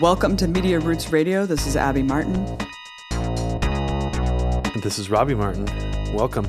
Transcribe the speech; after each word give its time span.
Welcome 0.00 0.36
to 0.36 0.46
Media 0.46 0.78
Roots 0.78 1.10
Radio. 1.10 1.44
This 1.44 1.66
is 1.66 1.74
Abby 1.74 2.04
Martin. 2.04 2.34
This 4.80 4.96
is 4.96 5.10
Robbie 5.10 5.34
Martin. 5.34 5.64
Welcome. 6.14 6.48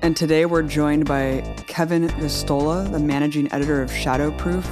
And 0.00 0.16
today 0.16 0.46
we're 0.46 0.62
joined 0.62 1.06
by 1.06 1.40
Kevin 1.66 2.06
Gosztola, 2.06 2.88
the 2.92 3.00
managing 3.00 3.52
editor 3.52 3.82
of 3.82 3.90
Shadowproof. 3.90 4.62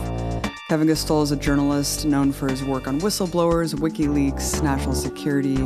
Kevin 0.69 0.87
Gosztola 0.87 1.25
is 1.25 1.33
a 1.33 1.37
journalist 1.37 2.07
known 2.07 2.31
for 2.31 2.49
his 2.49 2.63
work 2.63 2.87
on 2.87 3.01
whistleblowers, 3.01 3.75
WikiLeaks, 3.75 4.63
national 4.63 4.95
security, 4.95 5.57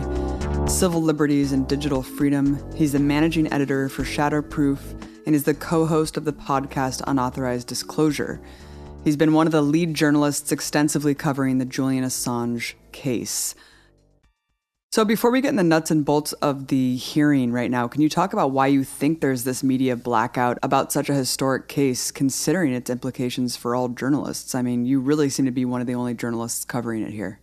civil 0.67 1.03
liberties, 1.03 1.53
and 1.53 1.69
digital 1.69 2.03
freedom. 2.03 2.59
He's 2.75 2.93
the 2.93 3.01
managing 3.01 3.53
editor 3.53 3.91
for 3.91 4.03
Shadowproof 4.03 4.79
and 5.27 5.35
is 5.35 5.45
the 5.45 5.53
co 5.53 5.85
host 5.85 6.17
of 6.17 6.25
the 6.25 6.33
podcast 6.33 7.03
Unauthorized 7.07 7.69
Disclosure. 7.69 8.41
He's 9.05 9.17
been 9.17 9.33
one 9.33 9.47
of 9.47 9.53
the 9.53 9.63
lead 9.63 9.95
journalists 9.95 10.53
extensively 10.53 11.13
covering 11.13 11.59
the 11.59 11.65
Julian 11.65 12.05
Assange 12.05 12.75
case. 12.93 13.57
So, 14.93 15.05
before 15.05 15.33
we 15.33 15.41
get 15.41 15.49
in 15.49 15.57
the 15.57 15.65
nuts 15.65 15.91
and 15.91 16.05
bolts 16.05 16.35
of 16.35 16.69
the 16.69 16.97
hearing 16.97 17.51
right 17.51 17.71
now, 17.71 17.89
can 17.89 18.01
you 18.01 18.09
talk 18.09 18.33
about 18.33 18.53
why 18.53 18.69
you 18.69 18.85
think 18.85 19.21
there's 19.21 19.43
this 19.43 19.65
media 19.65 19.97
blackout 19.97 20.59
about 20.63 20.93
such 20.93 21.09
a 21.09 21.15
historic 21.15 21.67
case, 21.67 22.13
considering 22.13 22.73
its 22.73 22.91
implications 22.91 23.57
for 23.57 23.75
all 23.75 23.89
journalists? 23.89 24.55
I 24.55 24.63
mean, 24.63 24.87
you 24.87 25.01
really 25.01 25.31
seem 25.31 25.47
to 25.47 25.51
be 25.51 25.65
one 25.65 25.81
of 25.81 25.89
the 25.89 25.95
only 25.95 26.15
journalists 26.15 26.65
covering 26.65 27.03
it 27.03 27.11
here. 27.11 27.41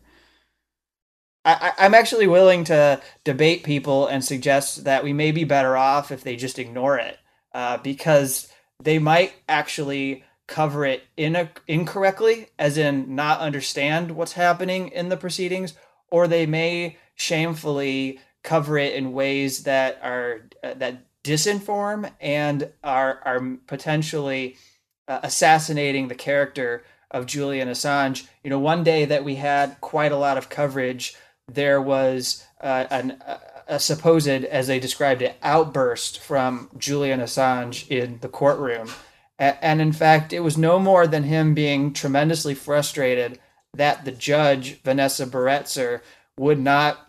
I, 1.44 1.73
am 1.80 1.96
actually 1.96 2.28
willing 2.28 2.64
to 2.66 3.02
debate 3.23 3.64
people 3.64 4.08
and 4.08 4.23
suggest 4.23 4.86
that 4.86 5.04
we 5.04 5.12
may 5.12 5.32
be 5.32 5.44
better 5.44 5.76
off 5.76 6.12
if 6.12 6.23
they 6.23 6.36
just 6.36 6.60
ignore 6.60 6.98
it, 7.00 7.18
uh, 7.54 7.78
because 7.78 8.50
they 8.82 9.00
might 9.00 9.34
actually 9.50 10.23
cover 10.50 10.83
it 10.83 11.03
in 11.16 11.36
a, 11.36 11.50
incorrectly, 11.67 12.47
as 12.58 12.78
in 12.78 13.16
not 13.16 13.39
understand 13.39 14.11
what's 14.11 14.33
happening 14.33 14.89
in 14.89 15.09
the 15.09 15.16
proceedings, 15.16 15.75
or 16.09 16.28
they 16.28 16.45
may 16.45 16.97
shamefully 17.16 18.19
cover 18.44 18.77
it 18.77 18.94
in 18.94 19.14
ways 19.14 19.64
that 19.64 20.00
are 20.03 20.42
uh, 20.64 20.73
that 20.73 21.05
disinform 21.23 22.11
and 22.20 22.72
are 22.83 23.22
are 23.23 23.58
potentially 23.67 24.58
uh, 25.08 25.20
assassinating 25.23 26.08
the 26.08 26.16
character 26.16 26.83
of 27.11 27.27
Julian 27.27 27.70
Assange. 27.70 28.27
You 28.44 28.50
know, 28.50 28.59
one 28.59 28.83
day 28.83 29.05
that 29.05 29.23
we 29.23 29.36
had 29.36 29.80
quite 29.81 30.11
a 30.11 30.17
lot 30.17 30.38
of 30.38 30.50
coverage, 30.50 31.16
there 31.47 31.81
was 31.81 32.44
uh, 32.61 32.86
an, 32.89 33.22
a 33.67 33.80
supposed, 33.80 34.27
as 34.27 34.67
they 34.67 34.80
described 34.80 35.22
it, 35.22 35.38
outburst 35.44 36.20
from 36.20 36.70
Julian 36.77 37.20
Assange 37.20 37.88
in 37.88 38.20
the 38.22 38.30
courtroom 38.30 38.89
and 39.40 39.82
in 39.82 39.94
fact, 39.94 40.34
it 40.34 40.42
was 40.42 40.58
no 40.58 40.80
more 40.80 41.08
than 41.08 41.23
him 41.23 41.54
being 41.54 41.94
tremendously 41.94 42.54
frustrated 42.54 43.40
that 43.73 44.04
the 44.04 44.12
judge, 44.12 44.82
Vanessa 44.82 45.26
Baraitser, 45.26 46.02
would 46.38 46.59
not 46.59 47.08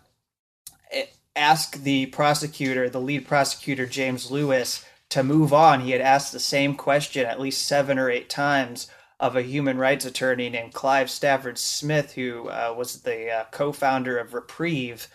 eh, 0.91 1.05
ask 1.35 1.77
the 1.83 2.05
prosecutor, 2.07 2.89
the 2.89 3.01
lead 3.01 3.27
prosecutor, 3.27 3.85
James 3.85 4.31
Lewis, 4.31 4.85
to 5.09 5.23
move 5.23 5.51
on. 5.51 5.81
He 5.81 5.91
had 5.91 6.01
asked 6.01 6.31
the 6.31 6.39
same 6.39 6.75
question 6.75 7.25
at 7.25 7.39
least 7.39 7.67
seven 7.67 7.99
or 7.99 8.09
eight 8.09 8.29
times 8.29 8.87
of 9.19 9.35
a 9.35 9.41
human 9.41 9.77
rights 9.77 10.05
attorney 10.05 10.49
named 10.49 10.73
Clive 10.73 11.09
Stafford 11.09 11.57
Smith, 11.57 12.13
who 12.13 12.47
uh, 12.49 12.73
was 12.75 13.01
the 13.01 13.29
uh, 13.29 13.45
co 13.51 13.71
founder 13.71 14.17
of 14.17 14.33
Reprieve 14.33 15.07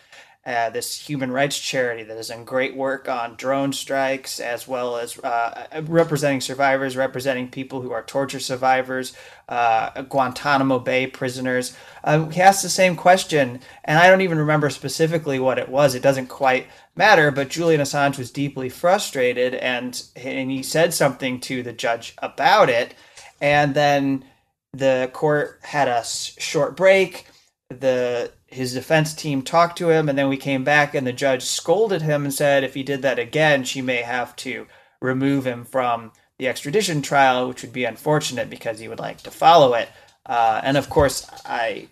uh, 0.47 0.71
this 0.71 1.09
human 1.09 1.33
rights 1.33 1.59
charity 1.59 2.05
that 2.05 2.17
has 2.17 2.29
done 2.29 2.45
great 2.45 2.77
work 2.77 3.09
on 3.09 3.35
drone 3.35 3.73
strikes 3.73 4.39
as 4.39 4.69
well 4.69 4.97
as 4.97 5.19
uh, 5.19 5.67
representing 5.83 6.41
survivors, 6.41 6.97
representing 6.97 7.49
people 7.49 7.83
who 7.83 7.91
are 7.91 8.05
torture 8.05 8.39
survivors, 8.39 9.13
uh, 9.49 10.03
Guantanamo 10.03 10.79
Bay 10.79 11.09
prisoners. 11.09 11.77
Uh, 12.05 12.27
he 12.29 12.41
asked 12.41 12.63
the 12.63 12.69
same 12.69 12.95
question, 12.95 13.59
and 13.85 13.99
I 13.99 14.09
don't 14.09 14.21
even 14.21 14.39
remember 14.39 14.71
specifically 14.71 15.41
what 15.41 15.59
it 15.59 15.69
was. 15.69 15.97
It 15.97 16.03
doesn't 16.03 16.29
quite 16.29 16.69
matter, 16.95 17.33
but 17.33 17.49
Julian 17.49 17.81
Assange 17.81 18.17
was 18.17 18.31
deeply 18.31 18.69
frustrated, 18.69 19.55
and, 19.55 20.01
and 20.15 20.49
he 20.49 20.63
said 20.63 20.95
something 20.95 21.41
to 21.41 21.65
the 21.65 21.73
judge 21.73 22.15
about 22.19 22.71
it, 22.71 22.95
and 23.41 23.75
then 23.75 24.25
the 24.73 25.11
court 25.13 25.59
had 25.63 25.89
a 25.89 26.05
short 26.05 26.77
break. 26.77 27.27
The 27.69 28.31
his 28.47 28.75
defense 28.75 29.13
team 29.13 29.43
talked 29.43 29.77
to 29.79 29.91
him, 29.91 30.09
and 30.09 30.17
then 30.17 30.29
we 30.29 30.37
came 30.37 30.65
back, 30.65 30.95
and 30.95 31.07
the 31.07 31.13
judge 31.13 31.43
scolded 31.43 32.03
him 32.03 32.25
and 32.25 32.33
said 32.33 32.63
if 32.63 32.75
he 32.75 32.83
did 32.83 33.03
that 33.03 33.19
again, 33.19 33.65
she 33.65 33.83
may 33.83 34.03
have 34.03 34.37
to 34.37 34.67
remove 35.01 35.47
him 35.47 35.65
from 35.65 36.13
the 36.39 36.49
extradition 36.49 37.03
trial, 37.03 37.49
which 37.49 37.63
would 37.63 37.73
be 37.73 37.85
unfortunate 37.85 38.49
because 38.49 38.79
he 38.79 38.89
would 38.89 38.99
like 38.99 39.23
to 39.23 39.31
follow 39.31 39.75
it. 39.75 39.89
Uh, 40.25 40.61
and 40.63 40.77
of 40.77 40.89
course, 40.91 41.27
I 41.45 41.89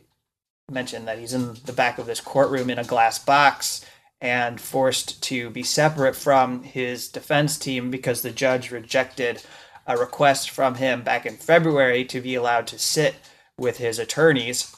mentioned 0.70 1.08
that 1.08 1.18
he's 1.18 1.34
in 1.34 1.54
the 1.64 1.72
back 1.72 1.98
of 1.98 2.06
this 2.06 2.20
courtroom 2.20 2.70
in 2.70 2.78
a 2.78 2.84
glass 2.84 3.18
box 3.18 3.84
and 4.20 4.60
forced 4.60 5.22
to 5.22 5.50
be 5.50 5.62
separate 5.62 6.16
from 6.16 6.62
his 6.62 7.08
defense 7.08 7.58
team 7.58 7.90
because 7.90 8.22
the 8.22 8.30
judge 8.30 8.70
rejected 8.70 9.42
a 9.86 9.96
request 9.96 10.50
from 10.50 10.76
him 10.76 11.02
back 11.02 11.26
in 11.26 11.36
February 11.36 12.04
to 12.06 12.20
be 12.20 12.34
allowed 12.34 12.66
to 12.66 12.78
sit 12.78 13.16
with 13.58 13.78
his 13.78 13.98
attorneys 13.98 14.74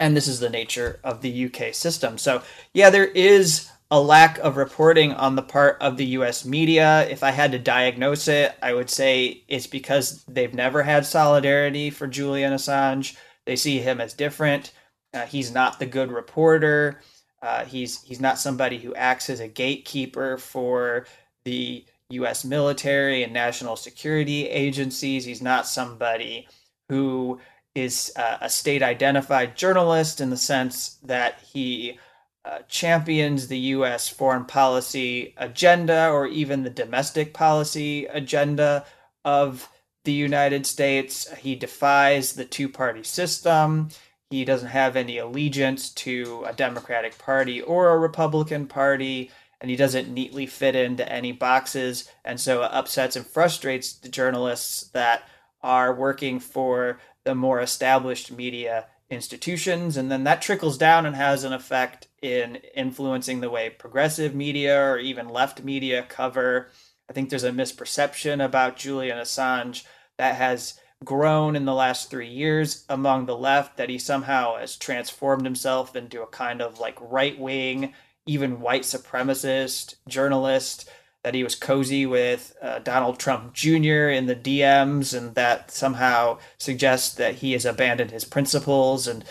and 0.00 0.16
this 0.16 0.28
is 0.28 0.40
the 0.40 0.50
nature 0.50 1.00
of 1.04 1.20
the 1.20 1.46
UK 1.46 1.74
system. 1.74 2.18
So, 2.18 2.42
yeah, 2.72 2.90
there 2.90 3.06
is 3.06 3.70
a 3.90 4.00
lack 4.00 4.38
of 4.38 4.56
reporting 4.56 5.12
on 5.12 5.36
the 5.36 5.42
part 5.42 5.76
of 5.80 5.96
the 5.96 6.06
US 6.06 6.44
media. 6.44 7.06
If 7.08 7.22
I 7.22 7.30
had 7.30 7.52
to 7.52 7.58
diagnose 7.58 8.26
it, 8.28 8.52
I 8.62 8.72
would 8.72 8.90
say 8.90 9.44
it's 9.46 9.66
because 9.66 10.24
they've 10.24 10.54
never 10.54 10.82
had 10.82 11.06
solidarity 11.06 11.90
for 11.90 12.06
Julian 12.06 12.52
Assange. 12.52 13.16
They 13.46 13.56
see 13.56 13.78
him 13.78 14.00
as 14.00 14.14
different. 14.14 14.72
Uh, 15.12 15.26
he's 15.26 15.52
not 15.52 15.78
the 15.78 15.86
good 15.86 16.10
reporter. 16.10 17.00
Uh, 17.40 17.64
he's 17.66 18.02
he's 18.02 18.20
not 18.20 18.38
somebody 18.38 18.78
who 18.78 18.94
acts 18.94 19.28
as 19.28 19.38
a 19.38 19.46
gatekeeper 19.46 20.38
for 20.38 21.06
the 21.44 21.84
U.S. 22.10 22.44
military 22.44 23.22
and 23.22 23.32
national 23.32 23.76
security 23.76 24.48
agencies. 24.48 25.24
He's 25.24 25.42
not 25.42 25.66
somebody 25.66 26.48
who 26.88 27.38
is 27.74 28.12
uh, 28.16 28.38
a 28.40 28.48
state 28.48 28.82
identified 28.82 29.56
journalist 29.56 30.20
in 30.20 30.30
the 30.30 30.36
sense 30.36 30.98
that 31.02 31.40
he 31.40 31.98
uh, 32.44 32.58
champions 32.68 33.48
the 33.48 33.58
U.S. 33.58 34.08
foreign 34.08 34.44
policy 34.44 35.34
agenda 35.36 36.10
or 36.10 36.26
even 36.26 36.62
the 36.62 36.70
domestic 36.70 37.32
policy 37.32 38.04
agenda 38.06 38.84
of 39.24 39.68
the 40.04 40.12
United 40.12 40.66
States. 40.66 41.32
He 41.38 41.54
defies 41.56 42.34
the 42.34 42.44
two 42.44 42.68
party 42.68 43.02
system. 43.02 43.88
He 44.30 44.44
doesn't 44.44 44.68
have 44.68 44.96
any 44.96 45.18
allegiance 45.18 45.90
to 45.90 46.44
a 46.46 46.52
Democratic 46.52 47.16
Party 47.18 47.62
or 47.62 47.90
a 47.90 47.98
Republican 47.98 48.66
Party, 48.66 49.30
and 49.60 49.70
he 49.70 49.76
doesn't 49.76 50.12
neatly 50.12 50.46
fit 50.46 50.76
into 50.76 51.10
any 51.10 51.32
boxes. 51.32 52.10
And 52.24 52.38
so 52.38 52.62
it 52.62 52.70
upsets 52.72 53.16
and 53.16 53.26
frustrates 53.26 53.94
the 53.94 54.08
journalists 54.08 54.88
that 54.88 55.22
are 55.62 55.94
working 55.94 56.40
for 56.40 56.98
the 57.24 57.34
more 57.34 57.60
established 57.60 58.30
media 58.30 58.86
institutions 59.10 59.96
and 59.96 60.10
then 60.10 60.24
that 60.24 60.42
trickles 60.42 60.78
down 60.78 61.06
and 61.06 61.14
has 61.14 61.44
an 61.44 61.52
effect 61.52 62.08
in 62.22 62.56
influencing 62.74 63.40
the 63.40 63.50
way 63.50 63.68
progressive 63.70 64.34
media 64.34 64.82
or 64.82 64.98
even 64.98 65.28
left 65.28 65.62
media 65.62 66.04
cover. 66.08 66.70
I 67.08 67.12
think 67.12 67.28
there's 67.28 67.44
a 67.44 67.50
misperception 67.50 68.42
about 68.44 68.76
julian 68.76 69.18
assange 69.18 69.84
that 70.16 70.36
has 70.36 70.78
grown 71.04 71.54
in 71.54 71.66
the 71.66 71.74
last 71.74 72.10
three 72.10 72.28
years 72.28 72.84
among 72.88 73.26
the 73.26 73.36
left 73.36 73.76
that 73.76 73.90
he 73.90 73.98
somehow 73.98 74.56
has 74.56 74.76
transformed 74.76 75.44
himself 75.44 75.94
into 75.94 76.22
a 76.22 76.26
kind 76.26 76.62
of 76.62 76.78
like 76.78 76.96
right 77.00 77.38
wing 77.38 77.92
even 78.26 78.60
white 78.60 78.82
supremacist 78.82 79.96
journalist 80.08 80.88
that 81.24 81.34
he 81.34 81.42
was 81.42 81.54
cozy 81.54 82.04
with 82.06 82.54
uh, 82.62 82.78
Donald 82.80 83.18
Trump 83.18 83.54
Jr. 83.54 84.08
in 84.10 84.26
the 84.26 84.36
DMs, 84.36 85.16
and 85.16 85.34
that 85.34 85.70
somehow 85.70 86.38
suggests 86.58 87.14
that 87.14 87.36
he 87.36 87.52
has 87.52 87.64
abandoned 87.64 88.10
his 88.10 88.26
principles. 88.26 89.08
And 89.08 89.24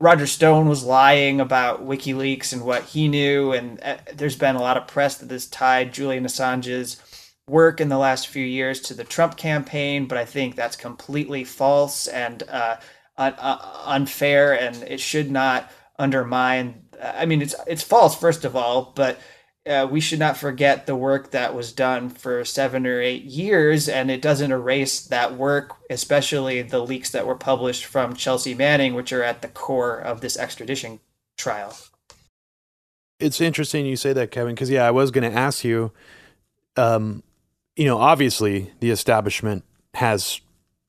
Roger 0.00 0.26
Stone 0.26 0.66
was 0.66 0.82
lying 0.82 1.38
about 1.38 1.86
WikiLeaks 1.86 2.54
and 2.54 2.64
what 2.64 2.84
he 2.84 3.06
knew. 3.06 3.52
And 3.52 3.80
uh, 3.82 3.98
there's 4.14 4.36
been 4.36 4.56
a 4.56 4.62
lot 4.62 4.78
of 4.78 4.86
press 4.86 5.18
that 5.18 5.30
has 5.30 5.46
tied 5.46 5.92
Julian 5.92 6.24
Assange's 6.24 6.96
work 7.46 7.80
in 7.82 7.90
the 7.90 7.98
last 7.98 8.28
few 8.28 8.44
years 8.44 8.80
to 8.80 8.94
the 8.94 9.04
Trump 9.04 9.36
campaign, 9.36 10.06
but 10.06 10.18
I 10.18 10.24
think 10.24 10.56
that's 10.56 10.74
completely 10.74 11.44
false 11.44 12.08
and 12.08 12.42
uh, 12.48 12.78
un- 13.18 13.34
uh, 13.38 13.82
unfair, 13.84 14.58
and 14.58 14.82
it 14.84 15.00
should 15.00 15.30
not 15.30 15.70
undermine. 15.98 16.82
I 17.00 17.26
mean, 17.26 17.42
it's 17.42 17.54
it's 17.66 17.82
false 17.82 18.18
first 18.18 18.44
of 18.44 18.56
all, 18.56 18.92
but 18.96 19.20
uh, 19.66 19.86
we 19.90 20.00
should 20.00 20.18
not 20.18 20.36
forget 20.36 20.86
the 20.86 20.96
work 20.96 21.32
that 21.32 21.54
was 21.54 21.72
done 21.72 22.08
for 22.08 22.44
seven 22.44 22.86
or 22.86 23.00
eight 23.00 23.24
years, 23.24 23.88
and 23.88 24.10
it 24.10 24.22
doesn't 24.22 24.52
erase 24.52 25.00
that 25.00 25.34
work, 25.36 25.76
especially 25.90 26.62
the 26.62 26.78
leaks 26.78 27.10
that 27.10 27.26
were 27.26 27.34
published 27.34 27.84
from 27.84 28.14
Chelsea 28.14 28.54
Manning, 28.54 28.94
which 28.94 29.12
are 29.12 29.22
at 29.22 29.42
the 29.42 29.48
core 29.48 29.98
of 29.98 30.20
this 30.20 30.38
extradition 30.38 31.00
trial. 31.36 31.76
It's 33.18 33.40
interesting 33.40 33.86
you 33.86 33.96
say 33.96 34.12
that, 34.12 34.30
Kevin, 34.30 34.54
because 34.54 34.70
yeah, 34.70 34.86
I 34.86 34.90
was 34.90 35.10
going 35.10 35.30
to 35.30 35.36
ask 35.36 35.64
you. 35.64 35.92
Um, 36.76 37.22
you 37.74 37.86
know, 37.86 37.98
obviously, 37.98 38.72
the 38.80 38.90
establishment 38.90 39.64
has 39.94 40.40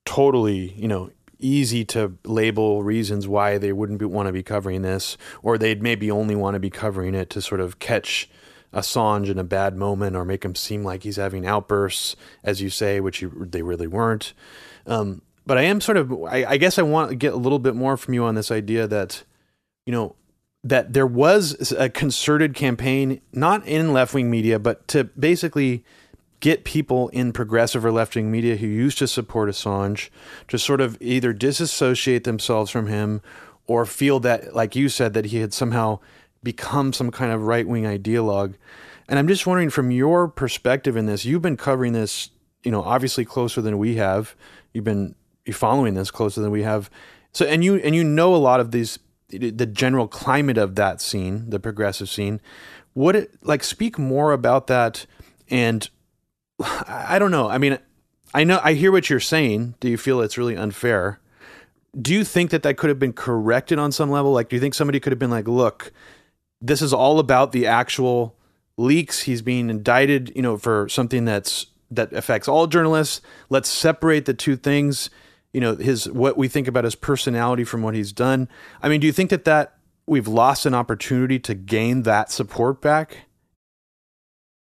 totally, 0.06 0.74
you 0.74 0.88
know, 0.88 1.12
easy 1.40 1.86
to 1.86 2.18
label 2.26 2.84
reasons 2.84 3.28
why 3.28 3.58
they 3.58 3.72
wouldn't 3.72 4.02
want 4.02 4.28
to 4.28 4.34
be 4.34 4.44
covering 4.44 4.82
this, 4.82 5.18
or 5.42 5.58
they'd 5.58 5.82
maybe 5.82 6.12
only 6.12 6.36
want 6.36 6.56
to 6.56 6.60
be 6.60 6.70
covering 6.70 7.16
it 7.16 7.30
to 7.30 7.42
sort 7.42 7.62
of 7.62 7.80
catch 7.80 8.30
Assange 8.74 9.30
in 9.30 9.40
a 9.40 9.44
bad 9.44 9.76
moment 9.76 10.16
or 10.16 10.26
make 10.26 10.44
him 10.44 10.56
seem 10.56 10.84
like 10.84 11.04
he's 11.04 11.16
having 11.16 11.46
outbursts, 11.46 12.16
as 12.44 12.62
you 12.62 12.70
say, 12.70 13.00
which 13.00 13.22
you, 13.22 13.48
they 13.50 13.62
really 13.62 13.88
weren't. 13.88 14.34
Um, 14.86 15.22
but 15.46 15.58
I 15.58 15.64
am 15.64 15.80
sort 15.82 15.98
of, 15.98 16.12
I, 16.24 16.46
I 16.46 16.58
guess 16.58 16.78
I 16.78 16.82
want 16.82 17.10
to 17.10 17.16
get 17.16 17.34
a 17.34 17.38
little 17.38 17.60
bit 17.60 17.76
more 17.76 17.98
from 17.98 18.14
you 18.14 18.24
on 18.26 18.36
this 18.36 18.52
idea 18.52 18.88
that, 18.88 19.24
you 19.86 19.94
know, 19.94 20.16
that 20.64 20.92
there 20.92 21.08
was 21.08 21.72
a 21.78 21.90
concerted 21.90 22.54
campaign, 22.54 23.22
not 23.32 23.66
in 23.66 23.94
left 23.94 24.14
wing 24.14 24.30
media, 24.30 24.60
but 24.60 24.86
to 24.90 25.06
basically 25.06 25.86
get 26.40 26.66
people 26.66 27.08
in 27.10 27.32
progressive 27.32 27.86
or 27.86 27.92
left 27.92 28.16
wing 28.16 28.30
media 28.30 28.58
who 28.58 28.68
used 28.68 28.98
to 28.98 29.08
support 29.08 29.50
Assange 29.50 30.10
to 30.50 30.60
sort 30.60 30.82
of 30.82 30.98
either 31.00 31.32
disassociate 31.32 32.26
themselves 32.26 32.70
from 32.70 32.88
him 32.88 33.22
or 33.66 33.86
feel 33.86 34.20
that, 34.20 34.56
like 34.56 34.76
you 34.76 34.90
said, 34.90 35.14
that 35.14 35.26
he 35.26 35.38
had 35.38 35.54
somehow 35.54 36.00
become 36.44 36.94
some 36.94 37.12
kind 37.12 37.32
of 37.32 37.44
right 37.44 37.68
wing 37.68 37.84
ideologue. 37.84 38.56
And 39.10 39.18
I'm 39.18 39.28
just 39.28 39.48
wondering, 39.48 39.70
from 39.70 39.92
your 39.92 40.28
perspective 40.28 40.98
in 40.98 41.06
this, 41.06 41.26
you've 41.26 41.42
been 41.42 41.58
covering 41.58 41.94
this, 41.94 42.30
you 42.64 42.72
know, 42.72 42.84
obviously 42.84 43.26
closer 43.26 43.62
than 43.62 43.78
we 43.78 43.96
have. 43.96 44.36
You've 44.74 44.84
been 44.84 45.16
you 45.46 45.54
following 45.54 45.94
this 45.94 46.12
closer 46.12 46.42
than 46.42 46.52
we 46.52 46.64
have. 46.64 46.90
So, 47.32 47.46
and 47.46 47.64
you 47.64 47.76
and 47.76 47.96
you 47.96 48.04
know 48.04 48.36
a 48.36 48.38
lot 48.38 48.60
of 48.60 48.72
these, 48.72 49.00
the 49.30 49.66
general 49.66 50.08
climate 50.08 50.58
of 50.58 50.76
that 50.76 51.02
scene, 51.02 51.50
the 51.50 51.60
progressive 51.60 52.10
scene. 52.10 52.42
Would 52.96 53.16
it 53.16 53.32
like 53.44 53.64
speak 53.64 53.98
more 53.98 54.34
about 54.34 54.68
that 54.68 55.06
and 55.50 55.90
I 56.60 57.20
don't 57.20 57.32
know. 57.32 57.50
I 57.50 57.58
mean, 57.58 57.78
I 58.34 58.44
know 58.44 58.60
I 58.64 58.74
hear 58.74 58.92
what 58.92 59.10
you're 59.10 59.20
saying. 59.20 59.76
Do 59.80 59.90
you 59.90 59.98
feel 59.98 60.22
it's 60.22 60.38
really 60.38 60.58
unfair? 60.58 61.20
Do 62.00 62.14
you 62.14 62.24
think 62.24 62.52
that 62.52 62.64
that 62.64 62.78
could 62.78 62.90
have 62.90 63.00
been 63.00 63.14
corrected 63.14 63.80
on 63.80 63.92
some 63.92 64.12
level? 64.12 64.32
Like, 64.32 64.50
do 64.50 64.56
you 64.56 64.60
think 64.60 64.74
somebody 64.74 65.00
could 65.00 65.12
have 65.12 65.20
been 65.20 65.32
like, 65.32 65.48
"Look, 65.48 65.92
this 66.62 66.82
is 66.82 66.94
all 66.94 67.20
about 67.20 67.52
the 67.52 67.66
actual 67.66 68.36
leaks. 68.78 69.22
He's 69.22 69.42
being 69.42 69.70
indicted, 69.70 70.32
you 70.36 70.42
know, 70.42 70.58
for 70.58 70.88
something 70.90 71.26
that's 71.26 71.68
that 71.90 72.12
affects 72.14 72.48
all 72.48 72.68
journalists. 72.68 73.22
Let's 73.50 73.70
separate 73.70 74.26
the 74.26 74.34
two 74.34 74.56
things. 74.56 75.10
You 75.54 75.62
know, 75.62 75.76
his 75.76 76.10
what 76.10 76.38
we 76.38 76.48
think 76.48 76.68
about 76.68 76.84
his 76.84 76.96
personality 76.96 77.64
from 77.64 77.82
what 77.82 77.96
he's 77.96 78.12
done. 78.12 78.50
I 78.82 78.90
mean, 78.90 79.00
do 79.00 79.08
you 79.08 79.14
think 79.14 79.30
that 79.30 79.46
that 79.46 79.78
we've 80.06 80.28
lost 80.28 80.66
an 80.66 80.74
opportunity 80.74 81.40
to 81.40 81.54
gain 81.54 82.04
that 82.04 82.32
support 82.32 82.82
back? 82.82 83.18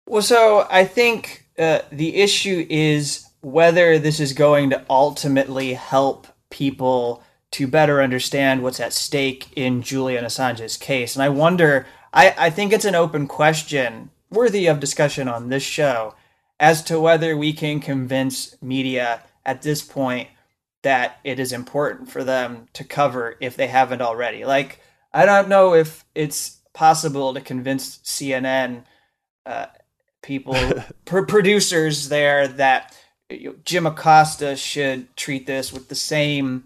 Well, 0.08 0.22
so 0.22 0.66
I 0.70 0.84
think 0.84 1.48
uh, 1.58 1.80
the 1.90 2.16
issue 2.16 2.66
is 2.68 3.26
whether 3.40 3.98
this 3.98 4.20
is 4.20 4.32
going 4.32 4.70
to 4.70 4.84
ultimately 4.88 5.74
help 5.74 6.26
people 6.50 7.22
to 7.52 7.66
better 7.66 8.02
understand 8.02 8.62
what's 8.62 8.80
at 8.80 8.92
stake 8.92 9.48
in 9.56 9.82
Julian 9.82 10.24
Assange's 10.24 10.76
case. 10.76 11.14
And 11.14 11.22
I 11.22 11.28
wonder, 11.28 11.86
I, 12.12 12.34
I 12.36 12.50
think 12.50 12.72
it's 12.72 12.84
an 12.84 12.94
open 12.94 13.26
question 13.26 14.10
worthy 14.30 14.66
of 14.66 14.80
discussion 14.80 15.28
on 15.28 15.48
this 15.48 15.62
show 15.62 16.14
as 16.58 16.82
to 16.84 17.00
whether 17.00 17.36
we 17.36 17.52
can 17.52 17.80
convince 17.80 18.60
media 18.62 19.22
at 19.44 19.62
this 19.62 19.82
point 19.82 20.28
that 20.82 21.18
it 21.24 21.38
is 21.38 21.52
important 21.52 22.10
for 22.10 22.24
them 22.24 22.68
to 22.72 22.84
cover 22.84 23.36
if 23.40 23.56
they 23.56 23.66
haven't 23.66 24.02
already. 24.02 24.44
Like, 24.44 24.80
I 25.12 25.26
don't 25.26 25.48
know 25.48 25.74
if 25.74 26.04
it's 26.14 26.58
possible 26.72 27.34
to 27.34 27.40
convince 27.40 27.98
CNN 27.98 28.84
uh, 29.44 29.66
people, 30.22 30.56
pr- 31.04 31.22
producers 31.22 32.08
there 32.08 32.48
that 32.48 32.96
you 33.30 33.50
know, 33.50 33.56
Jim 33.64 33.86
Acosta 33.86 34.56
should 34.56 35.16
treat 35.16 35.46
this 35.46 35.72
with 35.72 35.88
the 35.88 35.94
same 35.94 36.64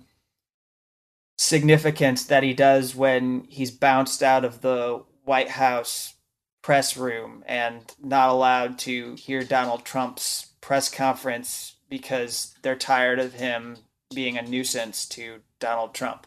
significance 1.41 2.25
that 2.25 2.43
he 2.43 2.53
does 2.53 2.95
when 2.95 3.45
he's 3.49 3.71
bounced 3.71 4.23
out 4.23 4.45
of 4.45 4.61
the 4.61 5.03
White 5.25 5.49
House 5.49 6.17
press 6.61 6.99
room 6.99 7.43
and 7.47 7.95
not 7.99 8.29
allowed 8.29 8.79
to 8.79 9.15
hear 9.15 9.43
Donald 9.43 9.83
Trump's 9.83 10.53
press 10.61 10.91
conference 10.91 11.77
because 11.89 12.55
they're 12.61 12.77
tired 12.77 13.19
of 13.19 13.33
him 13.33 13.79
being 14.15 14.37
a 14.37 14.43
nuisance 14.43 15.07
to 15.07 15.41
Donald 15.59 15.95
Trump. 15.95 16.27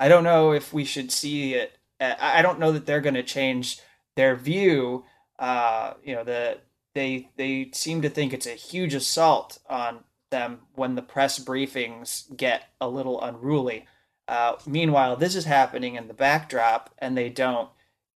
I 0.00 0.08
don't 0.08 0.24
know 0.24 0.52
if 0.52 0.72
we 0.72 0.86
should 0.86 1.12
see 1.12 1.52
it. 1.52 1.76
I 2.00 2.40
don't 2.40 2.58
know 2.58 2.72
that 2.72 2.86
they're 2.86 3.02
going 3.02 3.14
to 3.16 3.22
change 3.22 3.80
their 4.16 4.34
view. 4.34 5.04
Uh, 5.38 5.92
you 6.02 6.14
know, 6.14 6.24
the 6.24 6.56
they 6.94 7.28
they 7.36 7.70
seem 7.74 8.00
to 8.00 8.08
think 8.08 8.32
it's 8.32 8.46
a 8.46 8.52
huge 8.52 8.94
assault 8.94 9.58
on 9.68 10.04
them 10.30 10.60
when 10.74 10.94
the 10.94 11.02
press 11.02 11.38
briefings 11.38 12.34
get 12.34 12.64
a 12.80 12.88
little 12.88 13.20
unruly. 13.20 13.86
Uh, 14.26 14.54
meanwhile, 14.66 15.16
this 15.16 15.34
is 15.34 15.44
happening 15.44 15.96
in 15.96 16.08
the 16.08 16.14
backdrop, 16.14 16.90
and 16.98 17.16
they 17.16 17.28
don't 17.28 17.68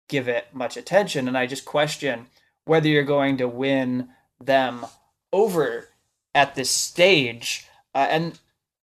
give 0.09 0.29
it 0.29 0.47
much 0.53 0.77
attention. 0.77 1.29
And 1.29 1.37
I 1.37 1.47
just 1.47 1.65
question 1.65 2.27
whether 2.65 2.89
you're 2.89 3.05
going 3.05 3.37
to 3.39 3.49
win 3.49 4.09
them 4.41 4.87
over 5.33 5.89
at 6.35 6.55
this 6.55 6.71
stage. 6.71 7.67
Uh, 7.95 8.07
and 8.11 8.39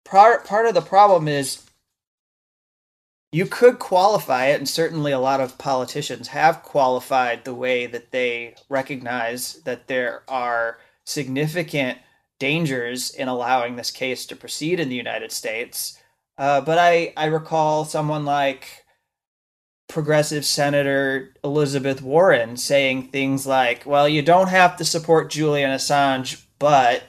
part 0.04 0.44
part 0.44 0.66
of 0.66 0.74
the 0.74 0.80
problem 0.80 1.28
is 1.28 1.62
you 3.32 3.46
could 3.46 3.78
qualify 3.78 4.46
it, 4.46 4.58
and 4.58 4.68
certainly 4.68 5.10
a 5.10 5.18
lot 5.18 5.40
of 5.40 5.58
politicians 5.58 6.28
have 6.28 6.62
qualified 6.62 7.44
the 7.44 7.54
way 7.54 7.86
that 7.86 8.12
they 8.12 8.54
recognize 8.68 9.54
that 9.64 9.88
there 9.88 10.22
are 10.28 10.78
significant 11.04 11.98
dangers 12.38 13.10
in 13.10 13.26
allowing 13.26 13.76
this 13.76 13.90
case 13.90 14.24
to 14.26 14.36
proceed 14.36 14.78
in 14.78 14.88
the 14.88 14.94
United 14.94 15.32
States. 15.32 15.98
Uh, 16.36 16.60
but 16.60 16.78
I, 16.78 17.12
I 17.16 17.26
recall 17.26 17.84
someone 17.84 18.24
like 18.24 18.84
progressive 19.88 20.44
Senator 20.44 21.34
Elizabeth 21.44 22.02
Warren 22.02 22.56
saying 22.56 23.08
things 23.08 23.46
like, 23.46 23.86
well, 23.86 24.08
you 24.08 24.22
don't 24.22 24.48
have 24.48 24.76
to 24.78 24.84
support 24.84 25.30
Julian 25.30 25.70
Assange, 25.70 26.44
but. 26.58 27.04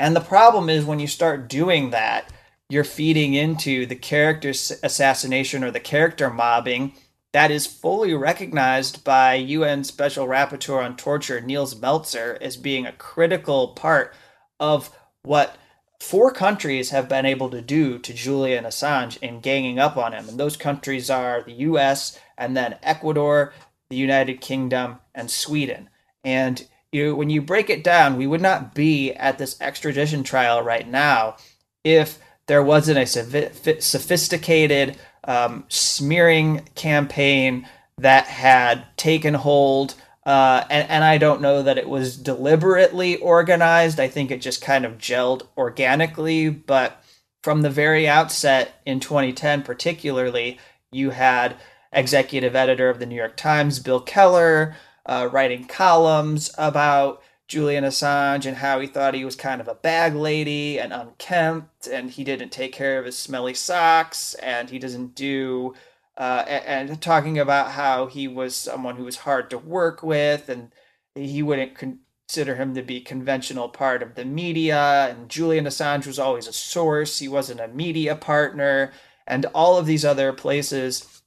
And 0.00 0.14
the 0.14 0.20
problem 0.20 0.70
is 0.70 0.84
when 0.84 1.00
you 1.00 1.08
start 1.08 1.48
doing 1.48 1.90
that, 1.90 2.32
you're 2.68 2.84
feeding 2.84 3.34
into 3.34 3.84
the 3.84 3.96
character 3.96 4.50
assassination 4.50 5.64
or 5.64 5.72
the 5.72 5.80
character 5.80 6.30
mobbing 6.30 6.92
that 7.32 7.50
is 7.50 7.66
fully 7.66 8.14
recognized 8.14 9.04
by 9.04 9.34
UN 9.34 9.84
Special 9.84 10.26
Rapporteur 10.26 10.82
on 10.82 10.96
Torture 10.96 11.40
Nils 11.40 11.74
Melzer, 11.74 12.40
as 12.40 12.56
being 12.56 12.86
a 12.86 12.92
critical 12.92 13.68
part 13.68 14.14
of 14.58 14.90
what 15.22 15.56
four 16.00 16.30
countries 16.32 16.90
have 16.90 17.08
been 17.08 17.26
able 17.26 17.50
to 17.50 17.60
do 17.60 17.98
to 17.98 18.14
Julian 18.14 18.64
Assange 18.64 19.18
in 19.18 19.40
ganging 19.40 19.78
up 19.78 19.96
on 19.96 20.12
him. 20.12 20.28
And 20.28 20.38
those 20.38 20.56
countries 20.56 21.10
are 21.10 21.42
the 21.42 21.52
US 21.52 22.18
and 22.36 22.56
then 22.56 22.76
Ecuador, 22.82 23.52
the 23.90 23.96
United 23.96 24.40
Kingdom, 24.40 25.00
and 25.14 25.30
Sweden. 25.30 25.90
And 26.24 26.66
you, 26.92 27.14
when 27.14 27.30
you 27.30 27.42
break 27.42 27.68
it 27.68 27.84
down, 27.84 28.16
we 28.16 28.26
would 28.26 28.40
not 28.40 28.74
be 28.74 29.12
at 29.12 29.38
this 29.38 29.60
extradition 29.60 30.22
trial 30.22 30.62
right 30.62 30.88
now 30.88 31.36
if 31.84 32.18
there 32.46 32.62
wasn't 32.62 32.98
a 32.98 33.80
sophisticated 33.80 34.96
um, 35.24 35.64
smearing 35.68 36.66
campaign 36.74 37.68
that 37.98 38.26
had 38.26 38.86
taken 38.96 39.34
hold. 39.34 39.94
Uh, 40.28 40.62
and, 40.68 40.90
and 40.90 41.04
I 41.04 41.16
don't 41.16 41.40
know 41.40 41.62
that 41.62 41.78
it 41.78 41.88
was 41.88 42.14
deliberately 42.14 43.16
organized. 43.16 43.98
I 43.98 44.08
think 44.08 44.30
it 44.30 44.42
just 44.42 44.60
kind 44.60 44.84
of 44.84 44.98
gelled 44.98 45.46
organically. 45.56 46.50
But 46.50 47.02
from 47.42 47.62
the 47.62 47.70
very 47.70 48.06
outset 48.06 48.78
in 48.84 49.00
2010, 49.00 49.62
particularly, 49.62 50.58
you 50.92 51.10
had 51.10 51.56
executive 51.94 52.54
editor 52.54 52.90
of 52.90 52.98
the 52.98 53.06
New 53.06 53.14
York 53.14 53.38
Times, 53.38 53.78
Bill 53.78 54.02
Keller, 54.02 54.76
uh, 55.06 55.30
writing 55.32 55.64
columns 55.64 56.50
about 56.58 57.22
Julian 57.46 57.84
Assange 57.84 58.44
and 58.44 58.58
how 58.58 58.80
he 58.80 58.86
thought 58.86 59.14
he 59.14 59.24
was 59.24 59.34
kind 59.34 59.62
of 59.62 59.68
a 59.68 59.76
bag 59.76 60.14
lady 60.14 60.78
and 60.78 60.92
unkempt, 60.92 61.86
and 61.86 62.10
he 62.10 62.22
didn't 62.22 62.50
take 62.50 62.74
care 62.74 62.98
of 62.98 63.06
his 63.06 63.16
smelly 63.16 63.54
socks, 63.54 64.34
and 64.34 64.68
he 64.68 64.78
doesn't 64.78 65.14
do, 65.14 65.74
uh, 66.18 66.44
and, 66.48 66.90
and, 66.90 67.00
talking 67.00 67.38
about 67.38 67.70
how 67.70 68.06
he 68.06 68.26
was 68.26 68.56
someone 68.56 68.96
who 68.96 69.04
was 69.04 69.18
hard 69.18 69.48
to 69.50 69.56
work 69.56 70.02
with, 70.02 70.48
and 70.48 70.72
he 71.14 71.42
wouldn't 71.42 71.78
consider 71.78 72.56
him 72.56 72.74
to 72.74 72.82
be 72.82 73.00
conventional 73.00 73.68
part 73.68 74.02
of 74.02 74.16
the 74.16 74.24
media, 74.24 75.08
and 75.08 75.28
Julian 75.28 75.64
Assange 75.64 76.08
was 76.08 76.18
always 76.18 76.48
a 76.48 76.52
source, 76.52 77.20
he 77.20 77.28
wasn't 77.28 77.60
a 77.60 77.68
media 77.68 78.16
partner, 78.16 78.92
and 79.28 79.46
all 79.54 79.78
of 79.78 79.86
these 79.86 80.04
other 80.04 80.32
places 80.32 81.22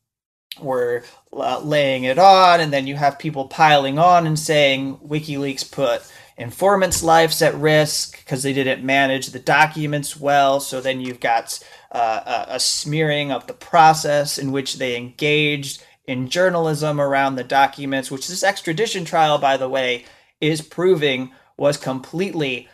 were 0.59 1.03
uh, 1.31 1.59
laying 1.59 2.03
it 2.03 2.19
on, 2.19 2.59
and 2.59 2.73
then 2.73 2.85
you 2.85 2.95
have 2.95 3.17
people 3.17 3.47
piling 3.47 3.97
on 3.97 4.27
and 4.27 4.37
saying 4.37 4.97
WikiLeaks 4.97 5.71
put 5.71 6.03
informants' 6.37 7.03
lives 7.03 7.41
at 7.41 7.55
risk 7.55 8.17
because 8.19 8.43
they 8.43 8.51
didn't 8.51 8.83
manage 8.83 9.27
the 9.27 9.39
documents 9.39 10.19
well. 10.19 10.59
So 10.59 10.81
then 10.81 10.99
you've 10.99 11.19
got 11.19 11.63
uh, 11.91 12.45
a, 12.49 12.55
a 12.55 12.59
smearing 12.59 13.31
of 13.31 13.47
the 13.47 13.53
process 13.53 14.37
in 14.37 14.51
which 14.51 14.77
they 14.77 14.95
engaged 14.95 15.83
in 16.05 16.29
journalism 16.29 16.99
around 16.99 17.35
the 17.35 17.43
documents, 17.43 18.09
which 18.09 18.27
this 18.27 18.43
extradition 18.43 19.05
trial, 19.05 19.37
by 19.37 19.57
the 19.57 19.69
way, 19.69 20.05
is 20.39 20.61
proving 20.61 21.31
was 21.57 21.77
completely 21.77 22.67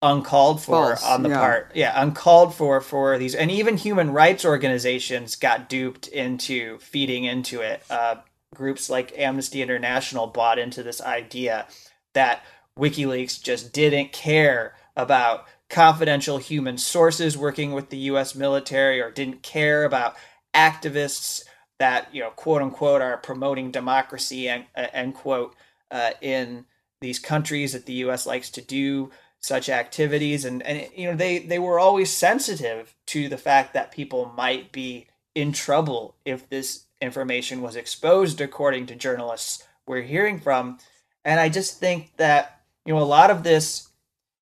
uncalled 0.00 0.62
for 0.62 0.94
False, 0.94 1.04
on 1.04 1.24
the 1.24 1.28
yeah. 1.30 1.38
part 1.40 1.72
yeah 1.74 2.00
uncalled 2.00 2.54
for 2.54 2.80
for 2.80 3.18
these 3.18 3.34
and 3.34 3.50
even 3.50 3.76
human 3.76 4.12
rights 4.12 4.44
organizations 4.44 5.34
got 5.34 5.68
duped 5.68 6.06
into 6.06 6.78
feeding 6.78 7.24
into 7.24 7.62
it 7.62 7.82
uh, 7.90 8.14
groups 8.54 8.88
like 8.88 9.12
amnesty 9.18 9.60
international 9.60 10.28
bought 10.28 10.56
into 10.56 10.84
this 10.84 11.00
idea 11.00 11.66
that 12.12 12.44
wikileaks 12.78 13.42
just 13.42 13.72
didn't 13.72 14.12
care 14.12 14.76
about 14.96 15.46
confidential 15.70 16.38
human 16.38 16.78
sources 16.78 17.36
working 17.36 17.72
with 17.72 17.90
the 17.90 17.98
us 17.98 18.34
military 18.34 19.00
or 19.00 19.10
didn't 19.10 19.42
care 19.42 19.84
about 19.84 20.16
activists 20.54 21.44
that 21.78 22.12
you 22.12 22.20
know 22.20 22.30
quote 22.30 22.62
unquote 22.62 23.02
are 23.02 23.16
promoting 23.18 23.70
democracy 23.70 24.48
and 24.48 24.64
end 24.76 25.14
quote 25.14 25.54
uh, 25.90 26.10
in 26.20 26.64
these 27.00 27.18
countries 27.18 27.72
that 27.72 27.86
the 27.86 27.94
us 27.94 28.26
likes 28.26 28.50
to 28.50 28.60
do 28.60 29.10
such 29.40 29.68
activities. 29.68 30.44
And 30.44 30.62
and 30.62 30.88
you 30.94 31.10
know 31.10 31.16
they 31.16 31.38
they 31.38 31.58
were 31.58 31.78
always 31.78 32.12
sensitive 32.12 32.94
to 33.06 33.28
the 33.28 33.38
fact 33.38 33.74
that 33.74 33.92
people 33.92 34.32
might 34.36 34.72
be 34.72 35.06
in 35.34 35.52
trouble 35.52 36.16
if 36.24 36.48
this 36.48 36.84
information 37.00 37.62
was 37.62 37.76
exposed 37.76 38.40
according 38.40 38.86
to 38.86 38.96
journalists 38.96 39.64
we're 39.86 40.02
hearing 40.02 40.40
from. 40.40 40.78
And 41.24 41.38
i 41.40 41.48
just 41.48 41.78
think 41.78 42.16
that 42.16 42.60
you 42.84 42.94
know 42.94 43.00
a 43.00 43.04
lot 43.04 43.30
of 43.30 43.42
this 43.42 43.87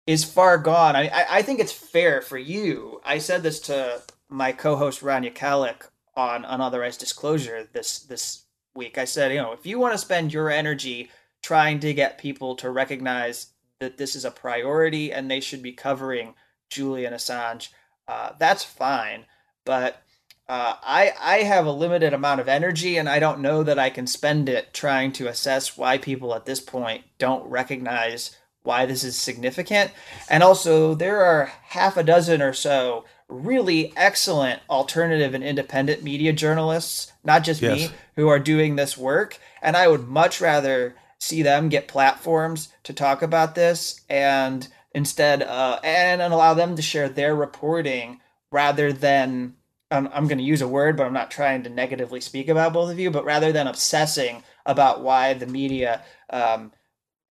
is 0.07 0.23
far 0.23 0.57
gone. 0.57 0.95
I 0.95 1.07
i, 1.07 1.25
I 1.37 1.41
think 1.41 1.59
it's 1.59 1.71
fair 1.71 2.21
for 2.21 2.37
you. 2.37 3.01
I 3.03 3.17
said 3.17 3.43
this 3.43 3.59
to 3.61 4.01
my 4.29 4.51
co-host 4.51 5.01
Rania 5.01 5.33
Khalek 5.33 5.89
on 6.15 6.45
unauthorized 6.45 6.99
disclosure 6.99 7.67
this 7.73 7.99
this 7.99 8.43
week. 8.73 8.97
I 8.97 9.05
said 9.05 9.31
you 9.31 9.41
know 9.41 9.51
if 9.51 9.65
you 9.65 9.79
want 9.79 9.93
to 9.93 9.97
spend 9.97 10.33
your 10.33 10.49
energy 10.49 11.09
trying 11.41 11.79
to 11.79 11.93
get 11.93 12.17
people 12.17 12.55
to 12.55 12.69
recognize 12.69 13.47
that 13.79 13.97
this 13.97 14.15
is 14.15 14.25
a 14.25 14.31
priority 14.31 15.11
and 15.11 15.29
they 15.29 15.39
should 15.39 15.61
be 15.61 15.71
covering 15.71 16.33
Julian 16.69 17.13
Assange, 17.13 17.69
uh, 18.07 18.31
that's 18.39 18.63
fine. 18.63 19.25
But 19.65 20.01
uh, 20.47 20.75
I 20.81 21.13
I 21.19 21.37
have 21.37 21.65
a 21.65 21.71
limited 21.71 22.13
amount 22.13 22.39
of 22.39 22.47
energy, 22.47 22.97
and 22.97 23.09
I 23.09 23.19
don't 23.19 23.39
know 23.39 23.63
that 23.63 23.79
I 23.79 23.89
can 23.89 24.05
spend 24.07 24.47
it 24.47 24.73
trying 24.73 25.11
to 25.13 25.27
assess 25.27 25.77
why 25.77 25.97
people 25.97 26.35
at 26.35 26.45
this 26.45 26.59
point 26.59 27.03
don't 27.17 27.49
recognize 27.49 28.35
why 28.65 28.85
this 28.85 29.03
is 29.03 29.15
significant. 29.15 29.91
And 30.29 30.43
also, 30.43 30.95
there 30.95 31.21
are 31.23 31.51
half 31.63 31.97
a 31.97 32.03
dozen 32.03 32.41
or 32.41 32.53
so 32.53 33.05
really 33.27 33.91
excellent 33.95 34.61
alternative 34.69 35.33
and 35.33 35.43
independent 35.43 36.03
media 36.03 36.31
journalists, 36.31 37.11
not 37.23 37.43
just 37.43 37.61
yes. 37.61 37.89
me, 37.89 37.95
who 38.15 38.27
are 38.27 38.39
doing 38.39 38.75
this 38.75 38.97
work. 38.97 39.39
And 39.61 39.75
I 39.75 39.87
would 39.87 40.07
much 40.07 40.39
rather 40.41 40.95
see 41.19 41.41
them 41.41 41.69
get 41.69 41.87
platforms 41.87 42.69
to 42.83 42.93
talk 42.93 43.21
about 43.21 43.55
this 43.55 44.01
and 44.09 44.67
instead 44.93 45.41
uh, 45.41 45.79
and, 45.83 46.21
and 46.21 46.33
allow 46.33 46.53
them 46.53 46.75
to 46.75 46.81
share 46.81 47.09
their 47.09 47.35
reporting 47.35 48.21
rather 48.51 48.93
than 48.93 49.55
um, 49.91 50.09
I'm 50.13 50.27
going 50.27 50.39
to 50.39 50.43
use 50.43 50.61
a 50.61 50.67
word, 50.67 50.97
but 50.97 51.05
I'm 51.05 51.13
not 51.13 51.31
trying 51.31 51.63
to 51.63 51.69
negatively 51.69 52.21
speak 52.21 52.47
about 52.47 52.73
both 52.73 52.91
of 52.91 52.99
you, 52.99 53.11
but 53.11 53.25
rather 53.25 53.51
than 53.51 53.67
obsessing 53.67 54.43
about 54.65 55.01
why 55.01 55.33
the 55.33 55.45
media 55.45 56.01
um, 56.29 56.71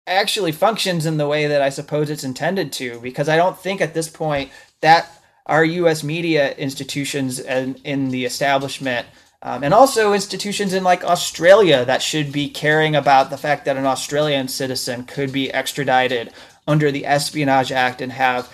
actually 0.09 0.51
functions 0.51 1.05
in 1.05 1.17
the 1.17 1.27
way 1.27 1.47
that 1.47 1.61
I 1.61 1.69
suppose 1.69 2.09
it's 2.09 2.23
intended 2.23 2.73
to, 2.73 2.99
because 2.99 3.29
I 3.29 3.37
don't 3.37 3.57
think 3.57 3.81
at 3.81 3.93
this 3.93 4.09
point 4.09 4.51
that 4.81 5.09
our 5.45 5.63
U.S. 5.63 6.03
media 6.03 6.53
institutions 6.55 7.39
and 7.39 7.79
in 7.83 8.09
the 8.09 8.25
establishment 8.25 9.07
um, 9.41 9.63
and 9.63 9.73
also 9.73 10.13
institutions 10.13 10.73
in 10.73 10.83
like 10.83 11.03
Australia 11.03 11.85
that 11.85 12.01
should 12.01 12.31
be 12.31 12.49
caring 12.49 12.95
about 12.95 13.29
the 13.29 13.37
fact 13.37 13.65
that 13.65 13.77
an 13.77 13.85
Australian 13.85 14.49
citizen 14.49 15.05
could 15.05 15.31
be 15.31 15.51
extradited 15.53 16.31
under 16.67 16.91
the 16.91 17.05
Espionage 17.05 17.71
Act 17.71 18.01
and 18.01 18.11
have 18.11 18.53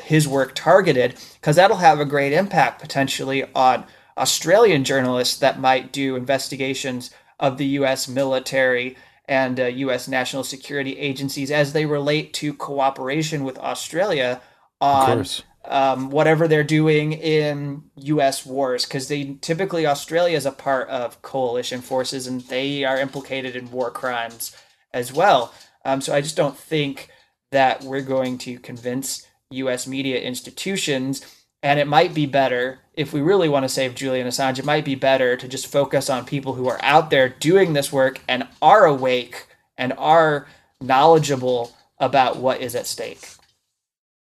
his 0.00 0.28
work 0.28 0.54
targeted, 0.54 1.14
because 1.40 1.56
that'll 1.56 1.78
have 1.78 1.98
a 1.98 2.04
great 2.04 2.32
impact 2.32 2.80
potentially 2.80 3.44
on 3.54 3.84
Australian 4.16 4.84
journalists 4.84 5.36
that 5.38 5.58
might 5.58 5.92
do 5.92 6.14
investigations 6.14 7.10
of 7.40 7.58
the 7.58 7.66
U.S. 7.66 8.06
military 8.06 8.96
and 9.26 9.58
uh, 9.58 9.64
U.S. 9.64 10.08
national 10.08 10.44
security 10.44 10.98
agencies 10.98 11.50
as 11.50 11.72
they 11.72 11.86
relate 11.86 12.34
to 12.34 12.52
cooperation 12.54 13.44
with 13.44 13.58
Australia 13.58 14.40
on 14.80 15.24
um, 15.64 16.10
whatever 16.10 16.46
they're 16.46 16.62
doing 16.62 17.12
in 17.12 17.84
U.S. 17.96 18.44
wars, 18.44 18.84
because 18.84 19.08
they 19.08 19.38
typically 19.40 19.86
Australia 19.86 20.36
is 20.36 20.46
a 20.46 20.52
part 20.52 20.88
of 20.88 21.22
coalition 21.22 21.80
forces 21.80 22.26
and 22.26 22.42
they 22.42 22.84
are 22.84 22.98
implicated 22.98 23.56
in 23.56 23.70
war 23.70 23.90
crimes 23.90 24.54
as 24.92 25.12
well. 25.12 25.54
Um, 25.84 26.00
so 26.00 26.14
I 26.14 26.20
just 26.20 26.36
don't 26.36 26.56
think 26.56 27.10
that 27.50 27.82
we're 27.82 28.02
going 28.02 28.36
to 28.38 28.58
convince 28.58 29.26
U.S. 29.50 29.86
media 29.86 30.20
institutions. 30.20 31.24
And 31.62 31.80
it 31.80 31.86
might 31.86 32.12
be 32.12 32.26
better 32.26 32.80
if 32.96 33.12
we 33.12 33.20
really 33.20 33.48
want 33.48 33.64
to 33.64 33.68
save 33.68 33.94
Julian 33.94 34.26
Assange. 34.26 34.58
It 34.58 34.64
might 34.64 34.84
be 34.84 34.94
better 34.94 35.36
to 35.36 35.48
just 35.48 35.66
focus 35.66 36.08
on 36.08 36.24
people 36.24 36.54
who 36.54 36.68
are 36.68 36.78
out 36.82 37.10
there 37.10 37.28
doing 37.28 37.72
this 37.72 37.92
work 37.92 38.20
and 38.28 38.46
are 38.62 38.84
awake 38.84 39.46
and 39.76 39.92
are 39.98 40.46
knowledgeable 40.80 41.76
about 41.98 42.36
what 42.36 42.60
is 42.60 42.74
at 42.74 42.86
stake. 42.86 43.28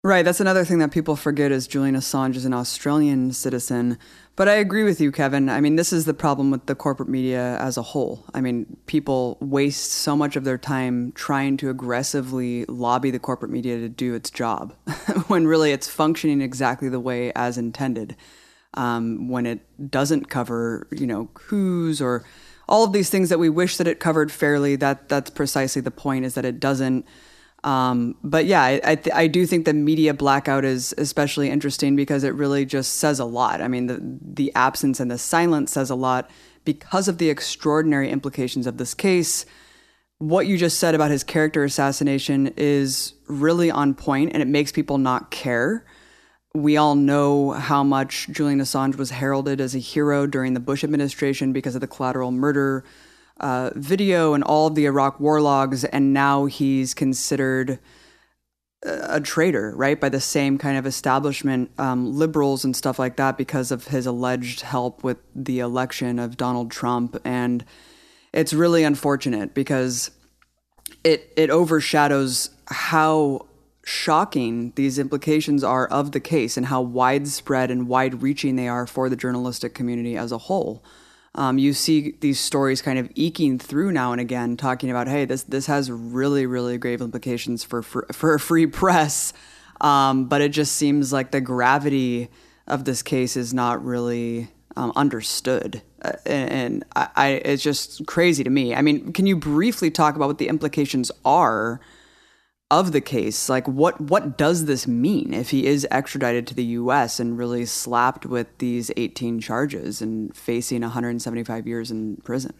Right. 0.02 0.24
That's 0.24 0.40
another 0.40 0.64
thing 0.64 0.78
that 0.78 0.92
people 0.92 1.16
forget 1.16 1.50
is 1.50 1.66
Julian 1.66 1.96
Assange 1.96 2.36
is 2.36 2.44
an 2.44 2.54
Australian 2.54 3.32
citizen. 3.32 3.98
But 4.36 4.48
I 4.48 4.54
agree 4.54 4.84
with 4.84 5.00
you, 5.00 5.10
Kevin. 5.10 5.48
I 5.48 5.60
mean, 5.60 5.74
this 5.74 5.92
is 5.92 6.04
the 6.04 6.14
problem 6.14 6.52
with 6.52 6.66
the 6.66 6.76
corporate 6.76 7.08
media 7.08 7.58
as 7.58 7.76
a 7.76 7.82
whole. 7.82 8.24
I 8.32 8.40
mean, 8.40 8.76
people 8.86 9.36
waste 9.40 9.90
so 9.90 10.14
much 10.14 10.36
of 10.36 10.44
their 10.44 10.58
time 10.58 11.10
trying 11.16 11.56
to 11.56 11.70
aggressively 11.70 12.66
lobby 12.66 13.10
the 13.10 13.18
corporate 13.18 13.50
media 13.50 13.78
to 13.78 13.88
do 13.88 14.14
its 14.14 14.30
job 14.30 14.74
when 15.26 15.48
really 15.48 15.72
it's 15.72 15.88
functioning 15.88 16.40
exactly 16.40 16.88
the 16.88 17.00
way 17.00 17.32
as 17.34 17.58
intended. 17.58 18.14
Um, 18.76 19.28
when 19.28 19.46
it 19.46 19.90
doesn't 19.90 20.28
cover, 20.28 20.86
you 20.90 21.06
know, 21.06 21.30
coups 21.34 22.00
or 22.00 22.24
all 22.68 22.84
of 22.84 22.92
these 22.92 23.08
things 23.08 23.28
that 23.30 23.38
we 23.38 23.48
wish 23.48 23.76
that 23.78 23.86
it 23.86 24.00
covered 24.00 24.30
fairly, 24.30 24.76
that 24.76 25.08
that's 25.08 25.30
precisely 25.30 25.80
the 25.80 25.90
point 25.90 26.24
is 26.24 26.34
that 26.34 26.44
it 26.44 26.60
doesn't 26.60 27.06
um, 27.66 28.16
but 28.22 28.46
yeah, 28.46 28.62
I, 28.62 28.80
I, 28.84 28.94
th- 28.94 29.16
I, 29.16 29.26
do 29.26 29.44
think 29.44 29.64
the 29.64 29.74
media 29.74 30.14
blackout 30.14 30.64
is 30.64 30.94
especially 30.98 31.50
interesting 31.50 31.96
because 31.96 32.22
it 32.22 32.32
really 32.32 32.64
just 32.64 32.94
says 32.94 33.18
a 33.18 33.24
lot. 33.24 33.60
I 33.60 33.66
mean, 33.66 33.86
the, 33.88 33.98
the 34.22 34.52
absence 34.54 35.00
and 35.00 35.10
the 35.10 35.18
silence 35.18 35.72
says 35.72 35.90
a 35.90 35.96
lot 35.96 36.30
because 36.64 37.08
of 37.08 37.18
the 37.18 37.28
extraordinary 37.28 38.08
implications 38.08 38.68
of 38.68 38.76
this 38.76 38.94
case. 38.94 39.46
What 40.18 40.46
you 40.46 40.56
just 40.56 40.78
said 40.78 40.94
about 40.94 41.10
his 41.10 41.24
character 41.24 41.64
assassination 41.64 42.52
is 42.56 43.14
really 43.26 43.70
on 43.70 43.94
point 43.94 44.30
and 44.32 44.42
it 44.42 44.48
makes 44.48 44.70
people 44.70 44.98
not 44.98 45.32
care. 45.32 45.84
We 46.56 46.78
all 46.78 46.94
know 46.94 47.50
how 47.50 47.84
much 47.84 48.28
Julian 48.30 48.60
Assange 48.60 48.96
was 48.96 49.10
heralded 49.10 49.60
as 49.60 49.74
a 49.74 49.78
hero 49.78 50.26
during 50.26 50.54
the 50.54 50.60
Bush 50.60 50.82
administration 50.82 51.52
because 51.52 51.74
of 51.74 51.82
the 51.82 51.86
collateral 51.86 52.32
murder 52.32 52.82
uh, 53.38 53.70
video 53.74 54.32
and 54.32 54.42
all 54.42 54.70
the 54.70 54.86
Iraq 54.86 55.20
war 55.20 55.42
logs, 55.42 55.84
and 55.84 56.14
now 56.14 56.46
he's 56.46 56.94
considered 56.94 57.78
a 58.82 59.20
traitor, 59.20 59.74
right, 59.76 60.00
by 60.00 60.08
the 60.08 60.20
same 60.20 60.56
kind 60.58 60.78
of 60.78 60.86
establishment, 60.86 61.70
um, 61.78 62.16
liberals 62.16 62.64
and 62.64 62.74
stuff 62.74 62.98
like 62.98 63.16
that, 63.16 63.36
because 63.36 63.70
of 63.70 63.88
his 63.88 64.06
alleged 64.06 64.62
help 64.62 65.04
with 65.04 65.18
the 65.34 65.58
election 65.58 66.18
of 66.18 66.36
Donald 66.36 66.70
Trump. 66.70 67.18
And 67.24 67.64
it's 68.32 68.54
really 68.54 68.84
unfortunate 68.84 69.54
because 69.54 70.10
it 71.04 71.32
it 71.36 71.50
overshadows 71.50 72.50
how 72.68 73.45
shocking 73.88 74.72
these 74.74 74.98
implications 74.98 75.62
are 75.62 75.86
of 75.86 76.10
the 76.10 76.18
case 76.18 76.56
and 76.56 76.66
how 76.66 76.80
widespread 76.80 77.70
and 77.70 77.86
wide 77.86 78.20
reaching 78.20 78.56
they 78.56 78.66
are 78.66 78.86
for 78.86 79.08
the 79.08 79.14
journalistic 79.14 79.74
community 79.74 80.16
as 80.16 80.32
a 80.32 80.38
whole 80.38 80.82
um, 81.36 81.58
you 81.58 81.74
see 81.74 82.14
these 82.20 82.40
stories 82.40 82.80
kind 82.80 82.98
of 82.98 83.10
eking 83.14 83.58
through 83.58 83.92
now 83.92 84.12
and 84.12 84.20
again, 84.20 84.56
talking 84.56 84.90
about, 84.90 85.06
hey, 85.06 85.26
this 85.26 85.42
this 85.42 85.66
has 85.66 85.90
really 85.90 86.46
really 86.46 86.78
grave 86.78 87.02
implications 87.02 87.62
for 87.62 87.82
for, 87.82 88.06
for 88.12 88.34
a 88.34 88.40
free 88.40 88.66
press. 88.66 89.32
Um, 89.80 90.24
but 90.24 90.40
it 90.40 90.48
just 90.48 90.74
seems 90.74 91.12
like 91.12 91.32
the 91.32 91.40
gravity 91.42 92.30
of 92.66 92.86
this 92.86 93.02
case 93.02 93.36
is 93.36 93.52
not 93.52 93.84
really 93.84 94.48
um, 94.74 94.92
understood, 94.96 95.82
uh, 96.00 96.12
and, 96.24 96.50
and 96.50 96.84
I, 96.96 97.08
I, 97.14 97.28
it's 97.28 97.62
just 97.62 98.06
crazy 98.06 98.42
to 98.42 98.48
me. 98.48 98.74
I 98.74 98.80
mean, 98.80 99.12
can 99.12 99.26
you 99.26 99.36
briefly 99.36 99.90
talk 99.90 100.16
about 100.16 100.28
what 100.28 100.38
the 100.38 100.48
implications 100.48 101.12
are? 101.26 101.80
Of 102.70 102.90
the 102.90 103.00
case 103.00 103.48
like 103.48 103.66
what 103.68 104.00
what 104.00 104.36
does 104.36 104.64
this 104.64 104.88
mean 104.88 105.32
if 105.32 105.50
he 105.50 105.66
is 105.66 105.86
extradited 105.90 106.46
to 106.48 106.54
the 106.54 106.64
US 106.64 107.20
and 107.20 107.38
really 107.38 107.64
slapped 107.64 108.26
with 108.26 108.58
these 108.58 108.90
18 108.96 109.40
charges 109.40 110.02
and 110.02 110.36
facing 110.36 110.82
175 110.82 111.66
years 111.66 111.90
in 111.92 112.16
prison? 112.18 112.54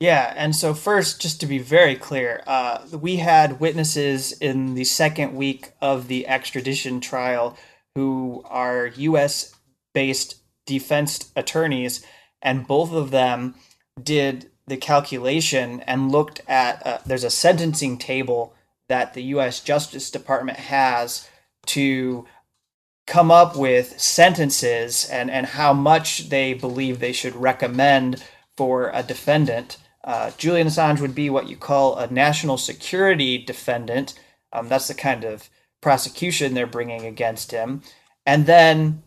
Yeah 0.00 0.32
and 0.34 0.56
so 0.56 0.72
first 0.72 1.20
just 1.20 1.40
to 1.40 1.46
be 1.46 1.58
very 1.58 1.94
clear 1.94 2.42
uh, 2.46 2.86
we 2.90 3.16
had 3.16 3.60
witnesses 3.60 4.32
in 4.32 4.74
the 4.74 4.84
second 4.84 5.34
week 5.34 5.72
of 5.82 6.08
the 6.08 6.26
extradition 6.26 7.00
trial 7.00 7.56
who 7.96 8.42
are 8.46 8.86
US 8.86 9.54
based 9.92 10.36
defense 10.64 11.32
attorneys 11.36 12.04
and 12.40 12.66
both 12.66 12.92
of 12.92 13.10
them 13.10 13.56
did 14.02 14.50
the 14.66 14.78
calculation 14.78 15.80
and 15.82 16.10
looked 16.10 16.40
at 16.48 16.86
uh, 16.86 16.98
there's 17.04 17.24
a 17.24 17.30
sentencing 17.30 17.98
table 17.98 18.54
that 18.88 19.14
the 19.14 19.22
U.S. 19.24 19.60
Justice 19.60 20.10
Department 20.10 20.58
has 20.58 21.28
to 21.66 22.26
come 23.06 23.30
up 23.30 23.56
with 23.56 24.00
sentences 24.00 25.08
and, 25.08 25.30
and 25.30 25.46
how 25.46 25.72
much 25.72 26.28
they 26.28 26.54
believe 26.54 26.98
they 26.98 27.12
should 27.12 27.36
recommend 27.36 28.22
for 28.56 28.90
a 28.92 29.02
defendant. 29.02 29.76
Uh, 30.02 30.30
Julian 30.36 30.68
Assange 30.68 31.00
would 31.00 31.14
be 31.14 31.30
what 31.30 31.48
you 31.48 31.56
call 31.56 31.96
a 31.96 32.10
national 32.10 32.58
security 32.58 33.38
defendant. 33.38 34.14
Um, 34.52 34.68
that's 34.68 34.88
the 34.88 34.94
kind 34.94 35.24
of 35.24 35.48
prosecution 35.80 36.54
they're 36.54 36.66
bringing 36.66 37.04
against 37.04 37.52
him. 37.52 37.82
And 38.24 38.46
then 38.46 39.02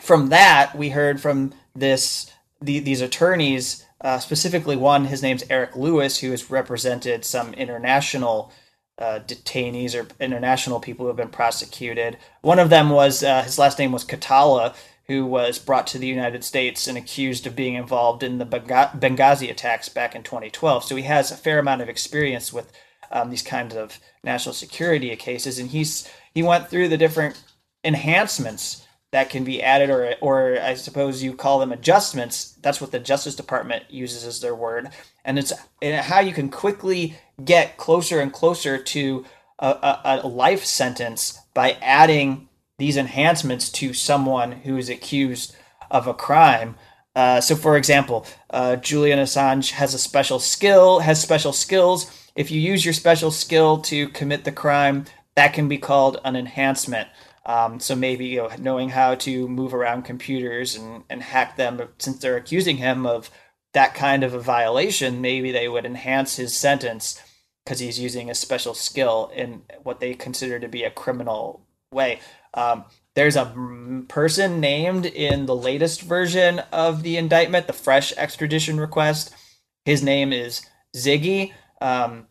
from 0.00 0.28
that, 0.28 0.76
we 0.76 0.90
heard 0.90 1.20
from 1.20 1.52
this 1.74 2.30
the, 2.60 2.78
these 2.78 3.00
attorneys, 3.00 3.84
uh, 4.00 4.18
specifically 4.18 4.76
one, 4.76 5.06
his 5.06 5.22
name's 5.22 5.44
Eric 5.50 5.76
Lewis, 5.76 6.18
who 6.18 6.30
has 6.30 6.50
represented 6.50 7.24
some 7.24 7.52
international 7.54 8.52
uh, 8.98 9.20
detainees 9.26 9.94
or 9.94 10.06
international 10.20 10.80
people 10.80 11.04
who 11.04 11.08
have 11.08 11.16
been 11.16 11.28
prosecuted. 11.28 12.16
One 12.42 12.58
of 12.58 12.70
them 12.70 12.90
was 12.90 13.22
uh, 13.22 13.42
his 13.42 13.58
last 13.58 13.78
name 13.78 13.92
was 13.92 14.04
Khatallah, 14.04 14.74
who 15.06 15.26
was 15.26 15.58
brought 15.58 15.86
to 15.88 15.98
the 15.98 16.06
United 16.06 16.44
States 16.44 16.86
and 16.86 16.96
accused 16.96 17.46
of 17.46 17.56
being 17.56 17.74
involved 17.74 18.22
in 18.22 18.38
the 18.38 18.46
Benghazi 18.46 19.50
attacks 19.50 19.88
back 19.88 20.14
in 20.14 20.22
2012. 20.22 20.84
So 20.84 20.96
he 20.96 21.02
has 21.02 21.30
a 21.30 21.36
fair 21.36 21.58
amount 21.58 21.82
of 21.82 21.88
experience 21.88 22.52
with 22.52 22.72
um, 23.10 23.30
these 23.30 23.42
kinds 23.42 23.74
of 23.74 24.00
national 24.22 24.54
security 24.54 25.14
cases, 25.16 25.58
and 25.58 25.70
he's 25.70 26.08
he 26.34 26.42
went 26.42 26.68
through 26.68 26.88
the 26.88 26.96
different 26.96 27.42
enhancements 27.84 28.86
that 29.12 29.30
can 29.30 29.44
be 29.44 29.62
added, 29.62 29.90
or 29.90 30.14
or 30.20 30.58
I 30.60 30.74
suppose 30.74 31.22
you 31.22 31.34
call 31.34 31.60
them 31.60 31.72
adjustments. 31.72 32.56
That's 32.62 32.80
what 32.80 32.90
the 32.90 32.98
Justice 32.98 33.36
Department 33.36 33.84
uses 33.90 34.24
as 34.24 34.40
their 34.40 34.54
word, 34.54 34.88
and 35.24 35.38
it's 35.38 35.52
and 35.82 36.04
how 36.04 36.20
you 36.20 36.32
can 36.32 36.48
quickly 36.48 37.16
get 37.42 37.76
closer 37.76 38.20
and 38.20 38.32
closer 38.32 38.78
to 38.78 39.24
a, 39.58 39.66
a, 39.68 40.20
a 40.22 40.28
life 40.28 40.64
sentence 40.64 41.40
by 41.54 41.72
adding 41.80 42.48
these 42.78 42.96
enhancements 42.96 43.70
to 43.70 43.92
someone 43.92 44.52
who 44.52 44.76
is 44.76 44.88
accused 44.88 45.54
of 45.90 46.06
a 46.06 46.14
crime. 46.14 46.76
Uh, 47.14 47.40
so, 47.40 47.54
for 47.54 47.76
example, 47.76 48.26
uh, 48.50 48.76
Julian 48.76 49.20
Assange 49.20 49.70
has 49.72 49.94
a 49.94 49.98
special 49.98 50.38
skill, 50.38 50.98
has 51.00 51.22
special 51.22 51.52
skills. 51.52 52.10
If 52.34 52.50
you 52.50 52.60
use 52.60 52.84
your 52.84 52.94
special 52.94 53.30
skill 53.30 53.78
to 53.82 54.08
commit 54.08 54.44
the 54.44 54.52
crime, 54.52 55.04
that 55.36 55.52
can 55.52 55.68
be 55.68 55.78
called 55.78 56.20
an 56.24 56.34
enhancement. 56.34 57.08
Um, 57.46 57.78
so 57.78 57.94
maybe 57.94 58.26
you 58.26 58.38
know, 58.38 58.50
knowing 58.58 58.88
how 58.88 59.14
to 59.16 59.46
move 59.46 59.74
around 59.74 60.02
computers 60.04 60.74
and, 60.74 61.04
and 61.10 61.22
hack 61.22 61.56
them, 61.56 61.80
since 61.98 62.18
they're 62.18 62.36
accusing 62.36 62.78
him 62.78 63.06
of 63.06 63.30
that 63.74 63.94
kind 63.94 64.24
of 64.24 64.32
a 64.32 64.40
violation, 64.40 65.20
maybe 65.20 65.52
they 65.52 65.68
would 65.68 65.84
enhance 65.84 66.36
his 66.36 66.56
sentence 66.56 67.20
because 67.64 67.80
he's 67.80 67.98
using 67.98 68.30
a 68.30 68.34
special 68.34 68.74
skill 68.74 69.30
in 69.34 69.62
what 69.82 70.00
they 70.00 70.14
consider 70.14 70.58
to 70.58 70.68
be 70.68 70.84
a 70.84 70.90
criminal 70.90 71.66
way. 71.92 72.20
Um, 72.54 72.84
there's 73.14 73.36
a 73.36 73.52
person 74.08 74.60
named 74.60 75.06
in 75.06 75.46
the 75.46 75.56
latest 75.56 76.02
version 76.02 76.60
of 76.72 77.02
the 77.02 77.16
indictment, 77.16 77.66
the 77.66 77.72
fresh 77.72 78.12
extradition 78.16 78.78
request. 78.78 79.34
His 79.84 80.02
name 80.02 80.32
is 80.32 80.62
Ziggy. 80.96 81.52
Um, 81.80 82.26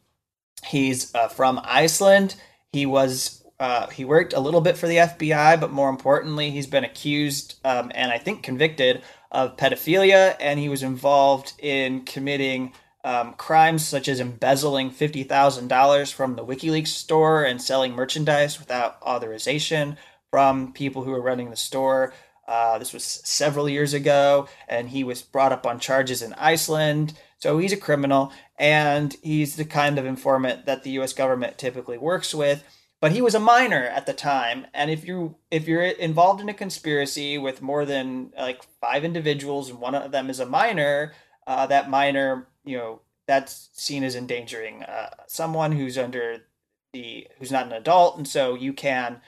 he's 0.65 1.13
uh, 1.15 1.29
from 1.29 1.59
Iceland. 1.63 2.35
He 2.71 2.85
was 2.85 3.43
uh, 3.59 3.87
he 3.87 4.03
worked 4.03 4.33
a 4.33 4.39
little 4.39 4.61
bit 4.61 4.77
for 4.77 4.87
the 4.87 4.97
FBI, 4.97 5.59
but 5.59 5.71
more 5.71 5.89
importantly, 5.89 6.51
he's 6.51 6.67
been 6.67 6.83
accused 6.83 7.59
um, 7.63 7.91
and 7.95 8.11
I 8.11 8.17
think 8.17 8.43
convicted 8.43 9.01
of 9.33 9.57
pedophilia, 9.57 10.37
and 10.39 10.59
he 10.59 10.69
was 10.69 10.83
involved 10.83 11.53
in 11.59 12.05
committing 12.05 12.71
um, 13.03 13.33
crimes 13.33 13.85
such 13.85 14.07
as 14.07 14.19
embezzling 14.19 14.91
$50,000 14.91 16.13
from 16.13 16.35
the 16.35 16.45
WikiLeaks 16.45 16.87
store 16.87 17.43
and 17.43 17.61
selling 17.61 17.93
merchandise 17.93 18.59
without 18.59 19.01
authorization 19.01 19.97
from 20.31 20.71
people 20.71 21.03
who 21.03 21.11
were 21.11 21.21
running 21.21 21.49
the 21.49 21.55
store. 21.55 22.13
Uh, 22.47 22.77
this 22.77 22.93
was 22.93 23.03
several 23.03 23.67
years 23.67 23.93
ago, 23.93 24.47
and 24.67 24.89
he 24.89 25.03
was 25.03 25.21
brought 25.21 25.51
up 25.51 25.65
on 25.65 25.79
charges 25.79 26.21
in 26.21 26.33
Iceland. 26.33 27.13
So 27.39 27.57
he's 27.57 27.73
a 27.73 27.77
criminal, 27.77 28.31
and 28.57 29.15
he's 29.21 29.55
the 29.55 29.65
kind 29.65 29.97
of 29.97 30.05
informant 30.05 30.65
that 30.65 30.83
the 30.83 30.91
U.S. 30.91 31.13
government 31.13 31.57
typically 31.57 31.97
works 31.97 32.33
with 32.33 32.63
but 33.03 33.11
he 33.11 33.21
was 33.21 33.35
a 33.35 33.39
minor 33.39 33.83
at 33.83 34.05
the 34.05 34.13
time 34.13 34.65
and 34.73 34.89
if 34.89 35.05
you 35.05 35.35
if 35.51 35.67
you're 35.67 35.83
involved 35.83 36.39
in 36.39 36.47
a 36.47 36.53
conspiracy 36.53 37.37
with 37.37 37.61
more 37.61 37.83
than 37.83 38.31
like 38.37 38.63
five 38.79 39.03
individuals 39.03 39.69
and 39.69 39.81
one 39.81 39.93
of 39.93 40.13
them 40.13 40.29
is 40.29 40.39
a 40.39 40.45
minor 40.45 41.11
uh, 41.45 41.67
that 41.67 41.89
minor 41.89 42.47
you 42.63 42.77
know 42.77 43.01
that's 43.27 43.67
seen 43.73 44.05
as 44.05 44.15
endangering 44.15 44.83
uh, 44.83 45.09
someone 45.27 45.73
who's 45.73 45.97
under 45.97 46.45
the 46.93 47.27
who's 47.39 47.51
not 47.51 47.65
an 47.65 47.73
adult 47.73 48.15
and 48.15 48.25
so 48.25 48.55
you 48.55 48.71
can 48.71 49.19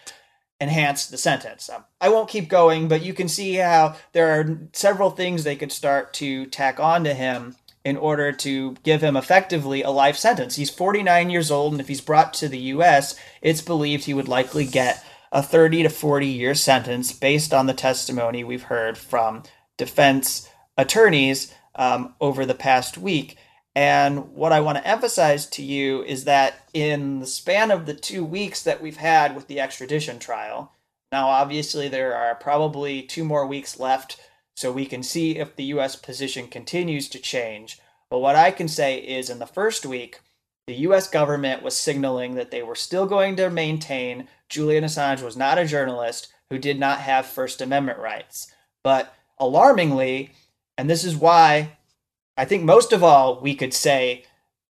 enhance 0.62 1.08
the 1.08 1.18
sentence. 1.18 1.70
Um, 1.70 1.84
i 2.00 2.08
won't 2.08 2.30
keep 2.30 2.48
going 2.48 2.88
but 2.88 3.04
you 3.04 3.14
can 3.14 3.28
see 3.28 3.56
how 3.56 3.98
there 4.14 4.40
are 4.40 4.58
several 4.72 5.10
things 5.10 5.44
they 5.44 5.58
could 5.58 5.74
start 5.74 6.14
to 6.14 6.46
tack 6.46 6.80
on 6.80 7.04
to 7.04 7.14
him 7.14 7.58
in 7.86 7.96
order 7.96 8.32
to 8.32 8.76
give 8.84 9.02
him 9.04 9.16
effectively 9.16 9.84
a 9.84 9.92
life 9.92 10.18
sentence. 10.18 10.56
He's 10.56 10.72
49 10.72 11.30
years 11.30 11.52
old, 11.52 11.74
and 11.74 11.80
if 11.80 11.88
he's 11.88 12.02
brought 12.02 12.34
to 12.34 12.50
the 12.50 12.58
U.S., 12.58 13.16
it's 13.44 13.62
believed 13.62 14.06
he 14.06 14.14
would 14.16 14.28
likely 14.28 14.66
get 14.66 15.06
a 15.32 15.44
30 15.44 15.84
to 15.84 15.90
40 15.90 16.28
year 16.28 16.56
sentence 16.56 17.14
based 17.14 17.54
on 17.54 17.68
the 17.68 17.74
testimony 17.74 18.44
we've 18.44 18.64
heard 18.64 18.98
from 18.98 19.44
defense 19.78 20.50
attorneys 20.78 21.54
um, 21.76 22.16
over 22.20 22.46
the 22.46 22.56
past 22.56 22.98
week. 22.98 23.38
And 23.76 24.34
what 24.34 24.54
I 24.54 24.62
want 24.62 24.78
to 24.78 24.88
emphasize 24.88 25.46
to 25.48 25.62
you 25.62 26.02
is 26.04 26.24
that 26.24 26.68
in 26.74 27.20
the 27.20 27.28
span 27.28 27.70
of 27.70 27.86
the 27.86 27.94
two 27.94 28.24
weeks 28.26 28.64
that 28.64 28.82
we've 28.82 28.98
had 28.98 29.36
with 29.36 29.48
the 29.48 29.60
extradition 29.60 30.18
trial, 30.18 30.72
now 31.12 31.28
obviously 31.28 31.88
there 31.88 32.16
are 32.16 32.34
probably 32.36 33.04
two 33.04 33.26
more 33.26 33.46
weeks 33.46 33.80
left 33.80 34.18
so 34.56 34.72
we 34.72 34.86
can 34.86 35.04
see 35.04 35.38
if 35.38 35.56
the 35.56 35.66
US 35.66 35.96
position 35.96 36.48
continues 36.48 37.10
to 37.10 37.20
change. 37.20 37.80
But 38.10 38.20
what 38.20 38.36
I 38.36 38.52
can 38.52 38.68
say 38.68 38.98
is 38.98 39.30
in 39.30 39.40
the 39.40 39.46
first 39.46 39.86
week, 39.86 40.22
the 40.68 40.76
US 40.88 41.08
government 41.10 41.62
was 41.62 41.78
signaling 41.78 42.36
that 42.36 42.52
they 42.52 42.64
were 42.64 42.76
still 42.76 43.06
going 43.06 43.36
to 43.36 43.50
maintain 43.50 44.28
Julian 44.50 44.84
Assange 44.84 45.22
was 45.22 45.38
not 45.38 45.58
a 45.58 45.66
journalist 45.66 46.32
who 46.50 46.58
did 46.58 46.80
not 46.80 47.00
have 47.00 47.26
First 47.26 47.62
Amendment 47.62 48.00
rights. 48.00 48.52
But 48.84 49.14
alarmingly, 49.40 50.32
and 50.78 50.90
this 50.90 51.04
is 51.04 51.16
why 51.16 51.78
I 52.38 52.46
think 52.46 52.64
most 52.64 52.94
of 52.94 53.04
all 53.04 53.40
we 53.42 53.56
could 53.56 53.74
say 53.74 54.26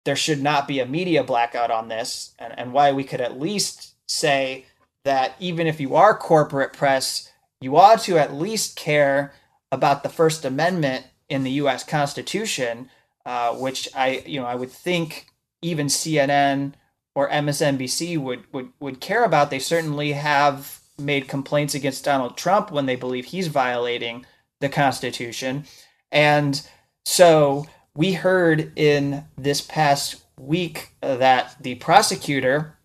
there 0.05 0.17
should 0.17 0.43
not 0.43 0.69
be 0.69 0.81
a 0.81 0.87
media 0.87 1.23
blackout 1.23 1.71
on 1.71 1.89
this, 1.89 2.35
and, 2.39 2.59
and 2.59 2.73
why 2.73 2.93
we 2.93 3.05
could 3.05 3.21
at 3.21 3.39
least 3.39 3.95
say 4.09 4.65
that 5.05 5.35
even 5.39 5.67
if 5.67 5.81
you 5.81 5.95
are 5.95 6.17
corporate 6.17 6.73
press, 6.73 7.31
you 7.61 7.77
ought 7.77 8.01
to 8.01 8.19
at 8.19 8.35
least 8.35 8.77
care 8.77 9.33
about 9.71 10.03
the 10.03 10.09
First 10.09 10.45
Amendment 10.45 11.07
in 11.29 11.45
the 11.45 11.51
U.S. 11.53 11.85
Constitution, 11.85 12.89
uh, 13.27 13.55
which 13.55 13.89
I, 13.95 14.23
you 14.27 14.41
know, 14.41 14.47
I 14.47 14.55
would 14.55 14.71
think 14.71 15.27
even 15.61 15.89
CNN 15.89 16.75
or 17.15 17.29
MSNBC 17.29 18.19
would, 18.19 18.45
would 18.53 18.71
would 18.81 19.01
care 19.01 19.25
about. 19.25 19.51
They 19.51 19.59
certainly 19.59 20.13
have 20.13 20.81
made 20.99 21.29
complaints 21.29 21.75
against 21.75 22.05
Donald 22.05 22.37
Trump 22.37 22.71
when 22.71 22.87
they 22.87 22.97
believe 22.97 23.27
he's 23.27 23.49
violating 23.49 24.25
the 24.61 24.69
Constitution, 24.69 25.65
and 26.11 26.67
so 27.05 27.67
we 27.95 28.13
heard 28.13 28.73
in 28.77 29.25
this 29.37 29.61
past 29.61 30.23
week 30.39 30.91
that 31.01 31.57
the 31.61 31.75
prosecutor 31.77 32.79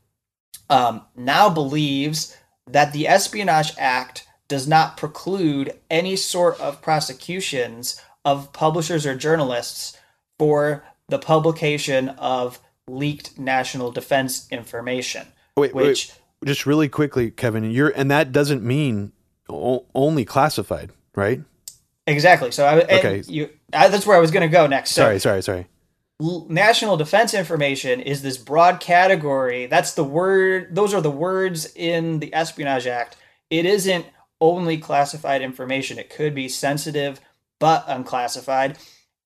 um, 0.70 1.04
now 1.16 1.50
believes 1.50 2.36
that 2.68 2.94
the 2.94 3.08
Espionage 3.08 3.74
Act 3.78 4.28
does 4.48 4.68
not 4.68 4.98
preclude 4.98 5.80
any 5.90 6.16
sort 6.16 6.60
of 6.60 6.82
prosecutions 6.82 8.00
of 8.26 8.54
publishers 8.54 9.06
or 9.06 9.16
journalists 9.16 9.98
for 10.40 10.84
the 11.10 11.20
publication 11.20 12.10
of 12.10 12.60
leaked 12.88 13.38
national 13.38 13.92
defense 13.92 14.48
information. 14.52 15.28
Wait, 15.56 15.74
which 15.74 16.10
wait, 16.10 16.48
just 16.48 16.66
really 16.66 16.90
quickly, 16.90 17.32
Kevin, 17.32 17.70
you're 17.70 17.90
and 17.90 18.10
that 18.12 18.32
doesn't 18.32 18.64
mean 18.64 19.12
o- 19.50 19.86
only 19.94 20.26
classified, 20.26 20.92
right? 21.16 21.42
Exactly. 22.08 22.52
So 22.52 22.66
I 22.66 22.82
okay. 22.82 23.24
You, 23.28 23.50
I, 23.74 23.88
that's 23.88 24.06
where 24.06 24.18
I 24.18 24.20
was 24.20 24.32
going 24.32 24.48
to 24.48 24.52
go 24.52 24.68
next. 24.68 24.92
So, 24.92 25.04
sorry, 25.04 25.20
sorry, 25.20 25.42
sorry. 25.42 25.68
National 26.20 26.96
defense 26.96 27.34
information 27.34 28.00
is 28.00 28.22
this 28.22 28.38
broad 28.38 28.80
category. 28.80 29.66
That's 29.66 29.94
the 29.94 30.04
word. 30.04 30.76
Those 30.76 30.94
are 30.94 31.02
the 31.02 31.12
words 31.12 31.74
in 31.76 32.20
the 32.20 32.34
Espionage 32.34 32.88
Act. 32.88 33.18
It 33.50 33.66
isn't 33.66 34.06
only 34.44 34.78
classified 34.78 35.42
information. 35.42 35.98
It 35.98 36.10
could 36.10 36.36
be 36.36 36.50
sensitive 36.50 37.22
but 37.60 37.86
unclassified. 37.88 38.78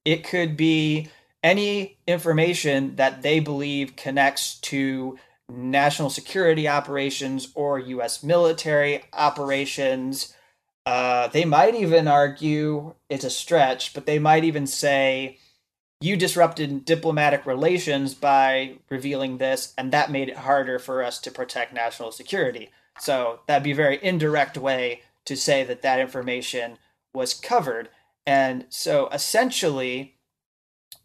It 0.06 0.24
could 0.24 0.56
be 0.56 1.10
any 1.42 1.98
information 2.06 2.96
that 2.98 3.24
they 3.24 3.40
believe 3.40 3.96
connects 3.96 4.60
to 4.60 5.18
national 5.50 6.12
security 6.12 6.68
operations 6.68 7.50
or 7.56 7.80
U.S. 7.80 8.22
military 8.22 9.04
operations. 9.12 10.36
Uh, 10.86 11.28
they 11.30 11.46
might 11.46 11.74
even 11.74 12.08
argue 12.08 12.94
it's 13.10 13.26
a 13.26 13.32
stretch, 13.32 13.96
but 13.96 14.06
they 14.06 14.20
might 14.20 14.44
even 14.44 14.68
say 14.68 15.40
you 16.00 16.16
disrupted 16.16 16.86
diplomatic 16.86 17.48
relations 17.48 18.14
by 18.14 18.78
revealing 18.92 19.40
this, 19.40 19.74
and 19.80 19.92
that 19.92 20.12
made 20.12 20.30
it 20.30 20.38
harder 20.38 20.78
for 20.78 21.02
us 21.02 21.18
to 21.22 21.32
protect 21.32 21.74
national 21.74 22.12
security. 22.12 22.70
So 23.00 23.40
that'd 23.48 23.64
be 23.64 23.72
a 23.72 23.76
very 23.76 24.00
indirect 24.04 24.58
way 24.58 25.02
to 25.28 25.36
say 25.36 25.64
that 25.64 25.82
that 25.82 26.00
information 26.00 26.78
was 27.14 27.34
covered. 27.34 27.90
And 28.26 28.66
so 28.70 29.10
essentially, 29.10 30.16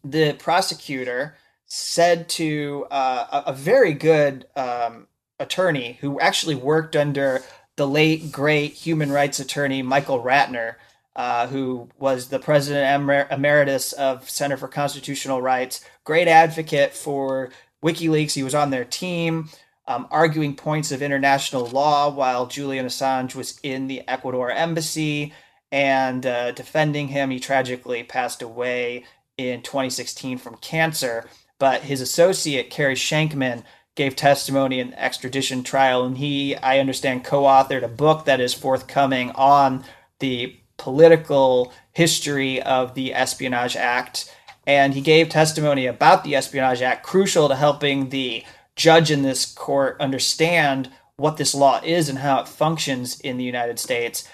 the 0.03 0.33
prosecutor 0.33 1.35
said 1.65 2.29
to 2.29 2.85
uh, 2.89 3.43
a, 3.47 3.53
very 3.53 3.93
good 3.93 4.45
um, 4.55 5.07
attorney 5.39 5.97
who 6.01 6.19
actually 6.19 6.55
worked 6.55 6.95
under 6.95 7.41
the 7.75 7.87
late 7.87 8.31
great 8.31 8.73
human 8.73 9.11
rights 9.11 9.39
attorney 9.39 9.81
Michael 9.81 10.21
Ratner, 10.21 10.75
uh, 11.15 11.47
who 11.47 11.89
was 11.97 12.27
the 12.27 12.39
president 12.39 12.85
emer- 12.85 13.27
emeritus 13.31 13.91
of 13.93 14.29
Center 14.29 14.57
for 14.57 14.67
Constitutional 14.67 15.41
Rights, 15.41 15.83
great 16.03 16.27
advocate 16.27 16.93
for 16.93 17.49
WikiLeaks. 17.83 18.33
He 18.33 18.43
was 18.43 18.55
on 18.55 18.69
their 18.69 18.85
team, 18.85 19.49
um, 19.87 20.07
arguing 20.11 20.55
points 20.55 20.91
of 20.91 21.01
international 21.01 21.65
law 21.67 22.09
while 22.09 22.47
Julian 22.47 22.85
Assange 22.85 23.35
was 23.35 23.59
in 23.63 23.87
the 23.87 24.07
Ecuador 24.07 24.49
embassy 24.49 25.33
and 25.71 26.25
uh, 26.25 26.51
defending 26.51 27.09
him. 27.09 27.31
He 27.31 27.39
tragically 27.39 28.03
passed 28.03 28.41
away 28.41 29.05
in 29.37 29.61
2016 29.61 30.37
from 30.37 30.57
cancer. 30.57 31.29
But 31.59 31.83
his 31.83 32.01
associate, 32.01 32.69
Carey 32.69 32.95
Shenkman, 32.95 33.63
gave 33.95 34.15
testimony 34.15 34.79
in 34.79 34.91
the 34.91 35.03
extradition 35.03 35.63
trial, 35.63 36.03
and 36.03 36.17
he, 36.17 36.55
I 36.55 36.79
understand, 36.79 37.23
co 37.23 37.43
authored 37.43 37.83
a 37.83 37.87
book 37.87 38.25
that 38.25 38.41
is 38.41 38.53
forthcoming 38.53 39.31
on 39.31 39.83
the 40.19 40.57
political 40.77 41.71
history 41.91 42.61
of 42.61 42.95
the 42.95 43.13
Espionage 43.13 43.75
Act. 43.75 44.33
And 44.65 44.93
he 44.93 45.01
gave 45.01 45.29
testimony 45.29 45.85
about 45.85 46.23
the 46.23 46.35
Espionage 46.35 46.81
Act, 46.81 47.05
crucial 47.05 47.49
to 47.49 47.55
helping 47.55 48.09
the 48.09 48.43
judge 48.75 49.11
in 49.11 49.21
this 49.21 49.45
court 49.45 49.97
understand 49.99 50.89
what 51.15 51.37
this 51.37 51.53
law 51.53 51.79
is 51.83 52.09
and 52.09 52.19
how 52.19 52.41
it 52.41 52.47
functions 52.47 53.19
in 53.19 53.37
the 53.37 53.43
United 53.43 53.79
States. 53.79 54.27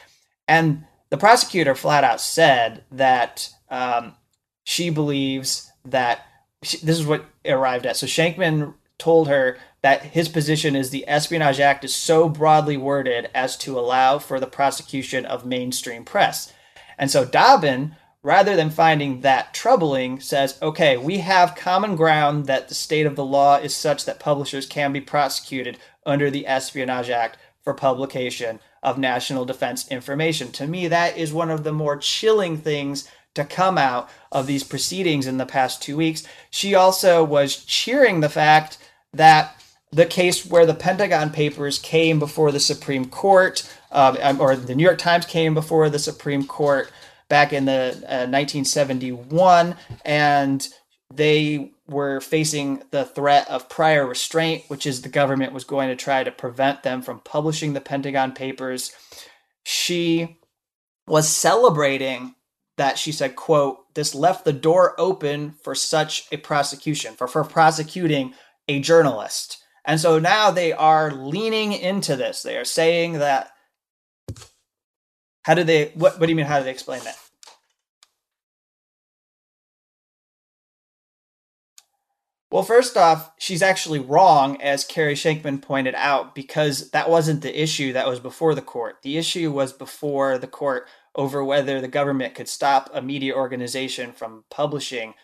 And 0.47 0.85
the 1.09 1.17
prosecutor 1.17 1.75
flat 1.75 2.03
out 2.03 2.21
said 2.21 2.83
that 2.91 3.49
um, 3.69 4.15
she 4.63 4.89
believes 4.89 5.71
that 5.85 6.25
she, 6.63 6.77
this 6.77 6.99
is 6.99 7.05
what 7.05 7.25
arrived 7.45 7.85
at. 7.85 7.97
So 7.97 8.07
Shenkman 8.07 8.73
told 8.97 9.27
her 9.27 9.57
that 9.81 10.03
his 10.03 10.27
position 10.27 10.75
is 10.75 10.89
the 10.89 11.07
Espionage 11.07 11.59
Act 11.59 11.83
is 11.85 11.95
so 11.95 12.27
broadly 12.27 12.77
worded 12.77 13.29
as 13.33 13.57
to 13.57 13.79
allow 13.79 14.19
for 14.19 14.39
the 14.39 14.47
prosecution 14.47 15.25
of 15.25 15.45
mainstream 15.45 16.03
press. 16.03 16.53
And 16.97 17.09
so 17.09 17.23
Dobbin, 17.23 17.95
rather 18.21 18.55
than 18.55 18.69
finding 18.69 19.21
that 19.21 19.53
troubling, 19.53 20.19
says, 20.19 20.57
okay, 20.61 20.97
we 20.97 21.19
have 21.19 21.55
common 21.55 21.95
ground 21.95 22.45
that 22.47 22.67
the 22.67 22.75
state 22.75 23.05
of 23.05 23.15
the 23.15 23.25
law 23.25 23.57
is 23.57 23.75
such 23.75 24.05
that 24.05 24.19
publishers 24.19 24.65
can 24.65 24.91
be 24.91 25.01
prosecuted 25.01 25.77
under 26.05 26.29
the 26.29 26.45
Espionage 26.45 27.09
Act 27.09 27.37
for 27.63 27.73
publication 27.73 28.59
of 28.83 28.97
national 28.97 29.45
defense 29.45 29.87
information. 29.89 30.51
To 30.53 30.67
me, 30.67 30.87
that 30.87 31.17
is 31.17 31.33
one 31.33 31.49
of 31.49 31.63
the 31.63 31.73
more 31.73 31.97
chilling 31.97 32.57
things 32.57 33.07
to 33.35 33.45
come 33.45 33.77
out 33.77 34.09
of 34.31 34.47
these 34.47 34.63
proceedings 34.63 35.27
in 35.27 35.37
the 35.37 35.45
past 35.45 35.81
two 35.81 35.95
weeks. 35.95 36.23
She 36.49 36.75
also 36.75 37.23
was 37.23 37.63
cheering 37.63 38.19
the 38.19 38.29
fact 38.29 38.77
that 39.13 39.55
the 39.91 40.05
case 40.05 40.45
where 40.45 40.65
the 40.65 40.73
Pentagon 40.73 41.31
Papers 41.31 41.79
came 41.79 42.19
before 42.19 42.51
the 42.51 42.59
Supreme 42.59 43.05
Court, 43.05 43.69
uh, 43.91 44.35
or 44.39 44.55
the 44.55 44.75
New 44.75 44.83
York 44.83 44.99
Times 44.99 45.25
came 45.25 45.53
before 45.53 45.89
the 45.89 45.99
Supreme 45.99 46.45
Court 46.45 46.91
back 47.29 47.53
in 47.53 47.65
the 47.65 47.93
uh, 48.07 48.27
1971, 48.27 49.75
and 50.03 50.67
they 51.13 51.71
were 51.87 52.19
facing 52.19 52.83
the 52.91 53.05
threat 53.05 53.49
of 53.49 53.69
prior 53.69 54.05
restraint, 54.05 54.63
which 54.67 54.85
is 54.85 55.01
the 55.01 55.09
government 55.09 55.53
was 55.53 55.63
going 55.63 55.89
to 55.89 55.95
try 55.95 56.23
to 56.23 56.31
prevent 56.31 56.83
them 56.83 57.01
from 57.01 57.19
publishing 57.19 57.73
the 57.73 57.81
Pentagon 57.81 58.33
Papers. 58.33 58.91
She 59.63 60.39
was 61.07 61.27
celebrating 61.27 62.35
that 62.77 62.97
she 62.97 63.11
said, 63.11 63.35
quote, 63.35 63.93
this 63.95 64.15
left 64.15 64.45
the 64.45 64.53
door 64.53 64.95
open 64.99 65.51
for 65.63 65.75
such 65.75 66.27
a 66.31 66.37
prosecution, 66.37 67.13
for, 67.15 67.27
for 67.27 67.43
prosecuting 67.43 68.33
a 68.67 68.79
journalist. 68.79 69.57
And 69.83 69.99
so 69.99 70.19
now 70.19 70.51
they 70.51 70.71
are 70.71 71.11
leaning 71.11 71.73
into 71.73 72.15
this. 72.15 72.43
They 72.43 72.57
are 72.57 72.65
saying 72.65 73.13
that 73.13 73.51
how 75.49 75.55
do 75.55 75.63
they 75.63 75.85
what 75.95 76.19
what 76.19 76.27
do 76.27 76.31
you 76.31 76.35
mean 76.35 76.45
how 76.45 76.59
do 76.59 76.65
they 76.65 76.69
explain 76.69 77.03
that? 77.05 77.17
Well, 82.51 82.61
first 82.61 82.95
off, 82.95 83.31
she's 83.39 83.63
actually 83.63 83.99
wrong, 83.99 84.61
as 84.61 84.83
Carey 84.83 85.15
Shenkman 85.15 85.61
pointed 85.61 85.95
out, 85.95 86.35
because 86.35 86.91
that 86.91 87.09
wasn't 87.09 87.41
the 87.41 87.61
issue 87.61 87.93
that 87.93 88.07
was 88.07 88.19
before 88.19 88.53
the 88.53 88.61
court. 88.61 88.97
The 89.01 89.17
issue 89.17 89.51
was 89.51 89.73
before 89.73 90.37
the 90.37 90.47
court 90.47 90.87
over 91.15 91.43
whether 91.43 91.81
the 91.81 91.87
government 91.87 92.35
could 92.35 92.47
stop 92.47 92.89
a 92.93 93.01
media 93.01 93.35
organization 93.35 94.13
from 94.13 94.45
publishing, 94.51 95.15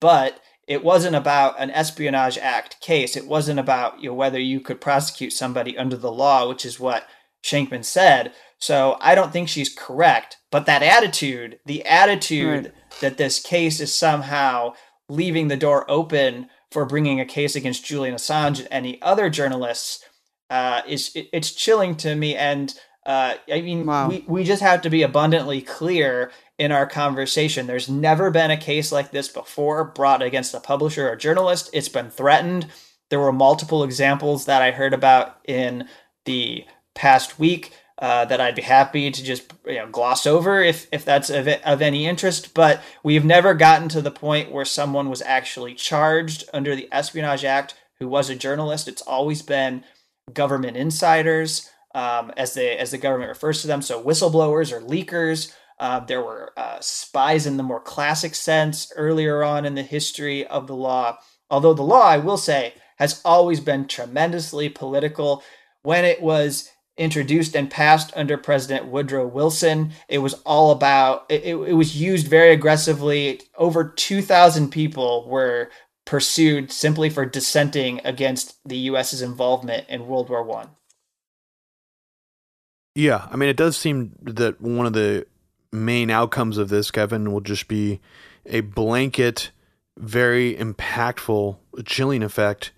but 0.00 0.40
it 0.68 0.84
wasn't 0.84 1.16
about 1.16 1.60
an 1.60 1.70
espionage 1.72 2.38
act 2.38 2.80
case. 2.80 3.16
It 3.16 3.26
wasn't 3.26 3.58
about 3.58 4.00
you 4.00 4.10
know, 4.10 4.14
whether 4.14 4.40
you 4.40 4.60
could 4.60 4.80
prosecute 4.80 5.32
somebody 5.32 5.76
under 5.76 5.96
the 5.96 6.12
law, 6.12 6.48
which 6.48 6.64
is 6.64 6.78
what 6.78 7.08
Shenkman 7.42 7.84
said. 7.84 8.32
So 8.62 8.96
I 9.00 9.16
don't 9.16 9.32
think 9.32 9.48
she's 9.48 9.74
correct. 9.74 10.36
But 10.52 10.66
that 10.66 10.84
attitude, 10.84 11.58
the 11.66 11.84
attitude 11.84 12.66
right. 12.66 13.00
that 13.00 13.16
this 13.16 13.42
case 13.42 13.80
is 13.80 13.92
somehow 13.92 14.74
leaving 15.08 15.48
the 15.48 15.56
door 15.56 15.84
open 15.90 16.48
for 16.70 16.86
bringing 16.86 17.18
a 17.18 17.24
case 17.24 17.56
against 17.56 17.84
Julian 17.84 18.14
Assange 18.14 18.60
and 18.60 18.68
any 18.70 19.02
other 19.02 19.28
journalists, 19.28 20.04
uh, 20.48 20.82
is 20.86 21.10
it, 21.16 21.28
it's 21.32 21.50
chilling 21.50 21.96
to 21.96 22.14
me. 22.14 22.36
And 22.36 22.72
uh, 23.04 23.34
I 23.52 23.62
mean, 23.62 23.84
wow. 23.84 24.08
we, 24.08 24.24
we 24.28 24.44
just 24.44 24.62
have 24.62 24.80
to 24.82 24.90
be 24.90 25.02
abundantly 25.02 25.60
clear 25.60 26.30
in 26.56 26.70
our 26.70 26.86
conversation. 26.86 27.66
There's 27.66 27.88
never 27.88 28.30
been 28.30 28.52
a 28.52 28.56
case 28.56 28.92
like 28.92 29.10
this 29.10 29.26
before 29.26 29.86
brought 29.86 30.22
against 30.22 30.54
a 30.54 30.60
publisher 30.60 31.08
or 31.08 31.16
journalist. 31.16 31.68
It's 31.72 31.88
been 31.88 32.10
threatened. 32.10 32.68
There 33.10 33.18
were 33.18 33.32
multiple 33.32 33.82
examples 33.82 34.44
that 34.44 34.62
I 34.62 34.70
heard 34.70 34.94
about 34.94 35.38
in 35.48 35.88
the 36.26 36.64
past 36.94 37.40
week 37.40 37.72
uh, 38.02 38.24
that 38.24 38.40
I'd 38.40 38.56
be 38.56 38.62
happy 38.62 39.12
to 39.12 39.22
just 39.22 39.54
you 39.64 39.76
know, 39.76 39.88
gloss 39.88 40.26
over 40.26 40.60
if, 40.60 40.88
if 40.90 41.04
that's 41.04 41.30
of, 41.30 41.46
of 41.46 41.80
any 41.80 42.04
interest. 42.04 42.52
But 42.52 42.82
we've 43.04 43.24
never 43.24 43.54
gotten 43.54 43.88
to 43.90 44.02
the 44.02 44.10
point 44.10 44.50
where 44.50 44.64
someone 44.64 45.08
was 45.08 45.22
actually 45.22 45.74
charged 45.74 46.44
under 46.52 46.74
the 46.74 46.88
Espionage 46.90 47.44
Act 47.44 47.76
who 48.00 48.08
was 48.08 48.28
a 48.28 48.34
journalist. 48.34 48.88
It's 48.88 49.02
always 49.02 49.40
been 49.42 49.84
government 50.34 50.76
insiders 50.76 51.70
um, 51.94 52.32
as 52.36 52.54
the 52.54 52.80
as 52.80 52.90
the 52.90 52.98
government 52.98 53.28
refers 53.28 53.60
to 53.62 53.68
them. 53.68 53.80
So 53.80 54.02
whistleblowers 54.02 54.72
or 54.72 54.80
leakers. 54.80 55.54
Uh, 55.78 56.00
there 56.00 56.22
were 56.22 56.52
uh, 56.56 56.78
spies 56.80 57.46
in 57.46 57.56
the 57.56 57.62
more 57.62 57.80
classic 57.80 58.34
sense 58.34 58.92
earlier 58.96 59.42
on 59.42 59.64
in 59.64 59.74
the 59.74 59.82
history 59.82 60.46
of 60.46 60.66
the 60.66 60.76
law. 60.76 61.18
Although 61.50 61.74
the 61.74 61.82
law, 61.82 62.02
I 62.02 62.18
will 62.18 62.36
say, 62.36 62.74
has 62.98 63.20
always 63.24 63.58
been 63.60 63.86
tremendously 63.86 64.68
political. 64.68 65.42
When 65.82 66.04
it 66.04 66.22
was 66.22 66.70
introduced 67.02 67.56
and 67.56 67.68
passed 67.68 68.12
under 68.14 68.38
President 68.38 68.86
Woodrow 68.86 69.26
Wilson, 69.26 69.92
it 70.08 70.18
was 70.18 70.34
all 70.44 70.70
about, 70.70 71.26
it, 71.28 71.44
it 71.44 71.74
was 71.74 72.00
used 72.00 72.28
very 72.28 72.52
aggressively. 72.52 73.40
Over 73.56 73.84
2,000 73.84 74.70
people 74.70 75.28
were 75.28 75.70
pursued 76.04 76.70
simply 76.70 77.10
for 77.10 77.26
dissenting 77.26 78.00
against 78.04 78.56
the 78.64 78.76
U.S.'s 78.76 79.20
involvement 79.20 79.88
in 79.88 80.06
World 80.06 80.30
War 80.30 80.44
One. 80.44 80.68
Yeah, 82.94 83.26
I 83.30 83.36
mean, 83.36 83.48
it 83.48 83.56
does 83.56 83.76
seem 83.76 84.12
that 84.22 84.60
one 84.60 84.86
of 84.86 84.92
the 84.92 85.26
main 85.72 86.10
outcomes 86.10 86.58
of 86.58 86.68
this, 86.68 86.90
Kevin, 86.90 87.32
will 87.32 87.40
just 87.40 87.66
be 87.66 88.00
a 88.46 88.60
blanket, 88.60 89.50
very 89.98 90.54
impactful 90.54 91.56
chilling 91.84 92.22
effect, 92.22 92.72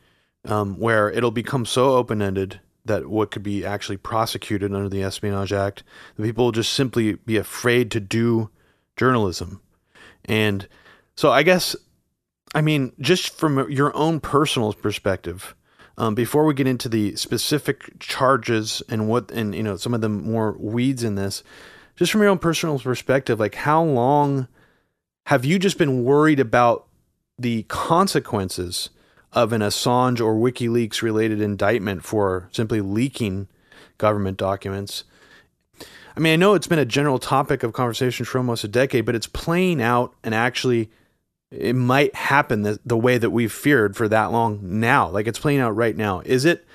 um, 0.46 0.78
where 0.78 1.10
it'll 1.10 1.30
become 1.30 1.66
so 1.66 1.94
open 1.94 2.22
ended 2.22 2.60
that 2.84 3.08
what 3.08 3.30
could 3.30 3.42
be 3.42 3.64
actually 3.64 3.96
prosecuted 3.96 4.74
under 4.74 4.88
the 4.88 5.02
Espionage 5.02 5.52
Act, 5.52 5.82
the 6.16 6.22
people 6.22 6.44
will 6.44 6.52
just 6.52 6.72
simply 6.72 7.14
be 7.14 7.36
afraid 7.36 7.90
to 7.90 8.00
do 8.00 8.50
journalism. 8.96 9.60
And 10.24 10.68
so, 11.16 11.30
I 11.30 11.42
guess, 11.42 11.74
I 12.54 12.60
mean, 12.60 12.92
just 13.00 13.36
from 13.36 13.70
your 13.70 13.94
own 13.96 14.20
personal 14.20 14.72
perspective, 14.72 15.54
um, 15.96 16.14
before 16.14 16.44
we 16.44 16.54
get 16.54 16.66
into 16.66 16.88
the 16.88 17.16
specific 17.16 17.98
charges 18.00 18.82
and 18.88 19.08
what, 19.08 19.30
and 19.30 19.54
you 19.54 19.62
know, 19.62 19.76
some 19.76 19.94
of 19.94 20.00
the 20.00 20.08
more 20.08 20.56
weeds 20.58 21.04
in 21.04 21.14
this, 21.14 21.42
just 21.96 22.10
from 22.12 22.20
your 22.20 22.30
own 22.30 22.38
personal 22.38 22.78
perspective, 22.78 23.38
like 23.38 23.54
how 23.54 23.82
long 23.82 24.48
have 25.26 25.44
you 25.44 25.58
just 25.58 25.78
been 25.78 26.04
worried 26.04 26.40
about 26.40 26.86
the 27.38 27.62
consequences 27.64 28.90
of 29.34 29.52
an 29.52 29.60
Assange 29.60 30.20
or 30.20 30.34
WikiLeaks 30.34 31.02
related 31.02 31.40
indictment 31.40 32.04
for 32.04 32.48
simply 32.52 32.80
leaking 32.80 33.48
government 33.98 34.38
documents? 34.38 35.04
I 36.16 36.20
mean, 36.20 36.32
I 36.32 36.36
know 36.36 36.54
it's 36.54 36.68
been 36.68 36.78
a 36.78 36.84
general 36.84 37.18
topic 37.18 37.62
of 37.62 37.72
conversation 37.72 38.24
for 38.24 38.38
almost 38.38 38.64
a 38.64 38.68
decade, 38.68 39.04
but 39.04 39.16
it's 39.16 39.26
playing 39.26 39.82
out 39.82 40.14
and 40.22 40.34
actually 40.34 40.90
it 41.50 41.74
might 41.74 42.14
happen 42.14 42.62
the, 42.62 42.78
the 42.84 42.96
way 42.96 43.18
that 43.18 43.30
we've 43.30 43.52
feared 43.52 43.96
for 43.96 44.08
that 44.08 44.32
long 44.32 44.60
now. 44.62 45.08
Like 45.08 45.26
it's 45.26 45.38
playing 45.38 45.60
out 45.60 45.72
right 45.72 45.96
now. 45.96 46.20
Is 46.24 46.44
it 46.44 46.66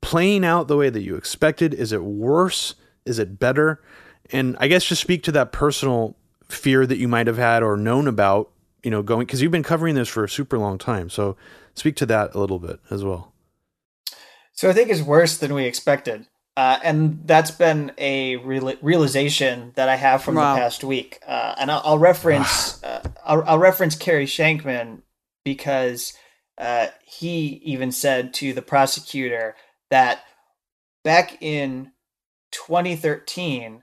playing 0.00 0.44
out 0.44 0.68
the 0.68 0.76
way 0.76 0.90
that 0.90 1.02
you 1.02 1.16
expected? 1.16 1.74
Is 1.74 1.92
it 1.92 2.02
worse? 2.04 2.74
Is 3.04 3.18
it 3.18 3.38
better? 3.38 3.82
And 4.30 4.56
I 4.60 4.68
guess 4.68 4.84
just 4.84 5.02
speak 5.02 5.22
to 5.24 5.32
that 5.32 5.52
personal 5.52 6.16
fear 6.48 6.86
that 6.86 6.98
you 6.98 7.08
might 7.08 7.26
have 7.26 7.36
had 7.36 7.62
or 7.62 7.76
known 7.76 8.06
about, 8.06 8.50
you 8.82 8.90
know, 8.90 9.02
going 9.02 9.26
because 9.26 9.42
you've 9.42 9.52
been 9.52 9.62
covering 9.62 9.94
this 9.94 10.08
for 10.08 10.24
a 10.24 10.28
super 10.28 10.58
long 10.58 10.78
time. 10.78 11.10
So 11.10 11.36
speak 11.74 11.96
to 11.96 12.06
that 12.06 12.34
a 12.34 12.38
little 12.38 12.58
bit 12.58 12.80
as 12.90 13.04
well. 13.04 13.32
So 14.52 14.70
I 14.70 14.72
think 14.72 14.90
it's 14.90 15.02
worse 15.02 15.36
than 15.36 15.54
we 15.54 15.64
expected. 15.64 16.26
Uh, 16.56 16.78
and 16.84 17.20
that's 17.26 17.50
been 17.50 17.90
a 17.98 18.36
real- 18.36 18.74
realization 18.80 19.72
that 19.74 19.88
I 19.88 19.96
have 19.96 20.22
from 20.22 20.36
wow. 20.36 20.54
the 20.54 20.60
past 20.60 20.84
week. 20.84 21.20
Uh, 21.26 21.56
and 21.58 21.70
I'll, 21.70 21.82
I'll 21.84 21.98
reference 21.98 22.82
uh, 22.84 23.02
I'll, 23.24 23.42
I'll, 23.44 23.58
reference 23.58 23.96
Carey 23.96 24.26
Shenkman 24.26 25.02
because 25.44 26.14
uh, 26.56 26.88
he 27.04 27.60
even 27.64 27.90
said 27.90 28.32
to 28.34 28.52
the 28.52 28.62
prosecutor 28.62 29.56
that 29.90 30.22
back 31.02 31.42
in 31.42 31.90
2013, 32.52 33.82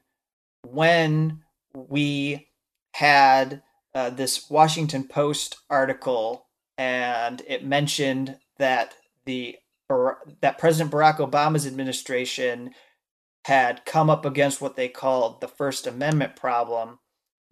when 0.65 1.41
we 1.73 2.47
had 2.93 3.61
uh, 3.93 4.09
this 4.09 4.49
Washington 4.49 5.07
Post 5.07 5.57
article 5.69 6.47
and 6.81 7.43
it 7.47 7.63
mentioned 7.63 8.37
that 8.57 8.95
the 9.25 9.55
that 10.39 10.57
President 10.57 10.91
Barack 10.91 11.17
Obama's 11.17 11.67
administration 11.67 12.71
had 13.45 13.85
come 13.85 14.09
up 14.09 14.25
against 14.25 14.61
what 14.61 14.75
they 14.75 14.87
called 14.87 15.41
the 15.41 15.47
First 15.47 15.85
Amendment 15.85 16.35
problem. 16.35 16.97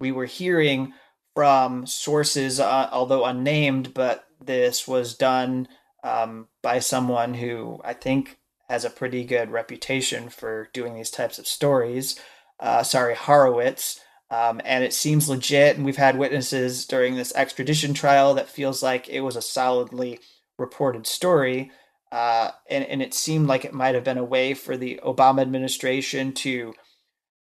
We 0.00 0.10
were 0.10 0.24
hearing 0.24 0.94
from 1.36 1.86
sources, 1.86 2.58
uh, 2.58 2.88
although 2.90 3.24
unnamed, 3.24 3.94
but 3.94 4.24
this 4.44 4.88
was 4.88 5.14
done 5.14 5.68
um, 6.02 6.48
by 6.60 6.80
someone 6.80 7.34
who 7.34 7.80
I 7.84 7.92
think 7.92 8.38
has 8.68 8.84
a 8.84 8.90
pretty 8.90 9.22
good 9.24 9.52
reputation 9.52 10.28
for 10.28 10.70
doing 10.72 10.94
these 10.94 11.10
types 11.10 11.38
of 11.38 11.46
stories. 11.46 12.18
Uh, 12.58 12.82
sorry, 12.82 13.14
Horowitz. 13.14 14.00
Um, 14.30 14.60
and 14.64 14.84
it 14.84 14.92
seems 14.92 15.28
legit. 15.28 15.76
And 15.76 15.84
we've 15.84 15.96
had 15.96 16.16
witnesses 16.16 16.86
during 16.86 17.16
this 17.16 17.34
extradition 17.34 17.94
trial 17.94 18.34
that 18.34 18.48
feels 18.48 18.82
like 18.82 19.08
it 19.08 19.20
was 19.20 19.36
a 19.36 19.42
solidly 19.42 20.20
reported 20.58 21.06
story. 21.06 21.72
Uh, 22.12 22.50
and, 22.68 22.84
and 22.84 23.02
it 23.02 23.14
seemed 23.14 23.46
like 23.46 23.64
it 23.64 23.74
might 23.74 23.94
have 23.94 24.04
been 24.04 24.18
a 24.18 24.24
way 24.24 24.54
for 24.54 24.76
the 24.76 25.00
Obama 25.04 25.42
administration 25.42 26.32
to 26.32 26.74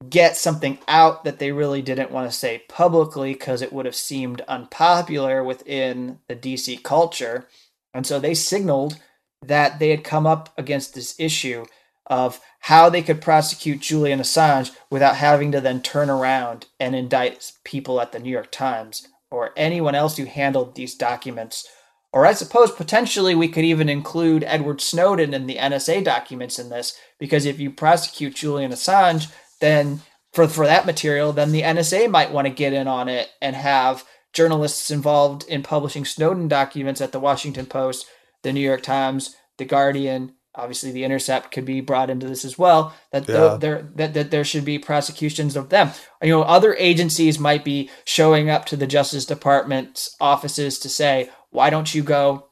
get 0.08 0.38
something 0.38 0.78
out 0.88 1.24
that 1.26 1.40
they 1.40 1.52
really 1.52 1.82
didn't 1.82 2.12
want 2.12 2.30
to 2.30 2.38
say 2.38 2.64
publicly 2.70 3.34
because 3.34 3.62
it 3.62 3.74
would 3.74 3.86
have 3.86 3.96
seemed 3.96 4.42
unpopular 4.42 5.44
within 5.44 6.20
the 6.28 6.36
DC 6.36 6.82
culture. 6.84 7.48
And 7.94 8.08
so 8.08 8.20
they 8.20 8.34
signaled 8.34 9.00
that 9.46 9.80
they 9.80 9.90
had 9.90 10.04
come 10.04 10.26
up 10.26 10.54
against 10.58 10.94
this 10.94 11.20
issue 11.20 11.66
of 12.10 12.40
how 12.62 12.90
they 12.90 13.02
could 13.02 13.22
prosecute 13.22 13.80
Julian 13.80 14.20
Assange 14.20 14.72
without 14.90 15.16
having 15.16 15.52
to 15.52 15.62
then 15.62 15.82
turn 15.82 16.10
around 16.10 16.66
and 16.80 16.96
indict 16.96 17.52
people 17.64 18.02
at 18.02 18.12
the 18.12 18.20
New 18.20 18.32
York 18.32 18.52
Times 18.52 19.08
or 19.32 19.52
anyone 19.56 19.96
else 19.96 20.18
who 20.18 20.26
handled 20.26 20.76
these 20.76 20.96
documents. 20.96 21.68
Or 22.12 22.26
I 22.26 22.34
suppose 22.34 22.72
potentially 22.72 23.36
we 23.36 23.48
could 23.48 23.64
even 23.64 23.88
include 23.88 24.44
Edward 24.44 24.82
Snowden 24.82 25.34
and 25.34 25.48
the 25.48 25.58
NSA 25.58 26.04
documents 26.04 26.58
in 26.58 26.70
this, 26.70 26.98
because 27.20 27.46
if 27.46 27.60
you 27.60 27.70
prosecute 27.70 28.36
Julian 28.36 28.72
Assange, 28.72 29.32
then 29.62 30.02
for, 30.34 30.48
for 30.48 30.66
that 30.66 30.88
material, 30.88 31.32
then 31.32 31.52
the 31.52 31.62
NSA 31.62 32.10
might 32.10 32.32
want 32.32 32.48
to 32.48 32.54
get 32.54 32.74
in 32.74 32.88
on 32.88 33.08
it 33.08 33.30
and 33.42 33.56
have 33.56 34.04
journalists 34.34 34.90
involved 34.90 35.44
in 35.48 35.62
publishing 35.62 36.06
Snowden 36.06 36.48
documents 36.48 37.02
at 37.02 37.12
the 37.12 37.20
Washington 37.20 37.68
Post, 37.68 38.08
the 38.42 38.54
New 38.54 38.60
York 38.60 38.82
Times, 38.82 39.36
the 39.58 39.66
Guardian, 39.66 40.34
obviously 40.56 40.92
the 40.92 41.04
Intercept 41.04 41.52
could 41.52 41.66
be 41.66 41.82
brought 41.82 42.10
into 42.10 42.28
this 42.28 42.44
as 42.44 42.58
well. 42.58 42.94
That 43.12 43.28
yeah. 43.28 43.58
there 43.60 43.90
that, 43.96 44.14
that 44.14 44.32
there 44.32 44.44
should 44.44 44.66
be 44.66 44.80
prosecutions 44.80 45.56
of 45.56 45.70
them. 45.70 45.92
You 46.22 46.30
know, 46.30 46.42
other 46.44 46.76
agencies 46.76 47.40
might 47.40 47.64
be 47.64 47.90
showing 48.06 48.50
up 48.50 48.66
to 48.66 48.76
the 48.76 48.88
Justice 48.88 49.26
Department's 49.26 50.16
offices 50.20 50.80
to 50.80 50.90
say, 50.90 51.30
why 51.52 51.70
don't 51.70 51.94
you 51.94 52.04
go 52.04 52.50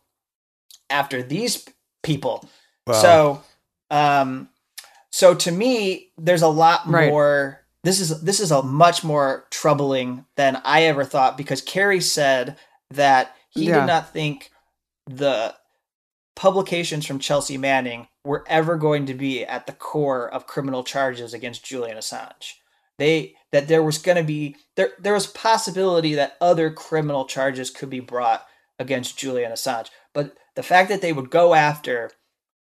after 0.90 1.22
these 1.22 1.68
people? 2.04 2.48
Wow. 2.86 2.94
So, 2.94 3.44
um, 3.90 4.50
so 5.12 5.34
to 5.34 5.52
me, 5.52 6.12
there's 6.18 6.42
a 6.42 6.48
lot 6.48 6.82
right. 6.88 7.10
more. 7.10 7.62
This 7.84 8.00
is 8.00 8.22
this 8.22 8.40
is 8.40 8.52
a 8.52 8.64
much 8.64 9.04
more 9.04 9.46
troubling 9.50 10.26
than 10.36 10.62
I 10.66 10.84
ever 10.84 11.06
thought 11.06 11.38
because 11.38 11.62
Carey 11.62 12.02
said 12.02 12.58
that 12.92 13.36
he 13.50 13.66
yeah. 13.66 13.80
did 13.80 13.88
not 13.88 14.12
think 14.12 14.52
the 15.06 15.56
publications 16.38 17.04
from 17.04 17.18
Chelsea 17.18 17.58
Manning 17.58 18.08
were 18.24 18.46
ever 18.48 18.78
going 18.78 19.08
to 19.08 19.16
be 19.16 19.44
at 19.44 19.66
the 19.66 19.74
core 19.74 20.30
of 20.30 20.46
criminal 20.46 20.84
charges 20.84 21.34
against 21.34 21.66
Julian 21.66 21.98
Assange. 21.98 22.54
They 23.00 23.36
that 23.52 23.68
there 23.68 23.84
was 23.84 23.98
going 23.98 24.18
to 24.18 24.24
be 24.24 24.56
there 24.76 24.92
there 25.00 25.14
was 25.14 25.28
possibility 25.28 26.14
that 26.14 26.38
other 26.40 26.70
criminal 26.72 27.26
charges 27.26 27.72
could 27.72 27.90
be 27.90 28.00
brought 28.00 28.46
against 28.80 29.18
Julian 29.18 29.52
Assange. 29.52 29.90
But 30.14 30.38
the 30.56 30.64
fact 30.64 30.90
that 30.90 31.02
they 31.02 31.12
would 31.12 31.32
go 31.32 31.54
after 31.54 32.12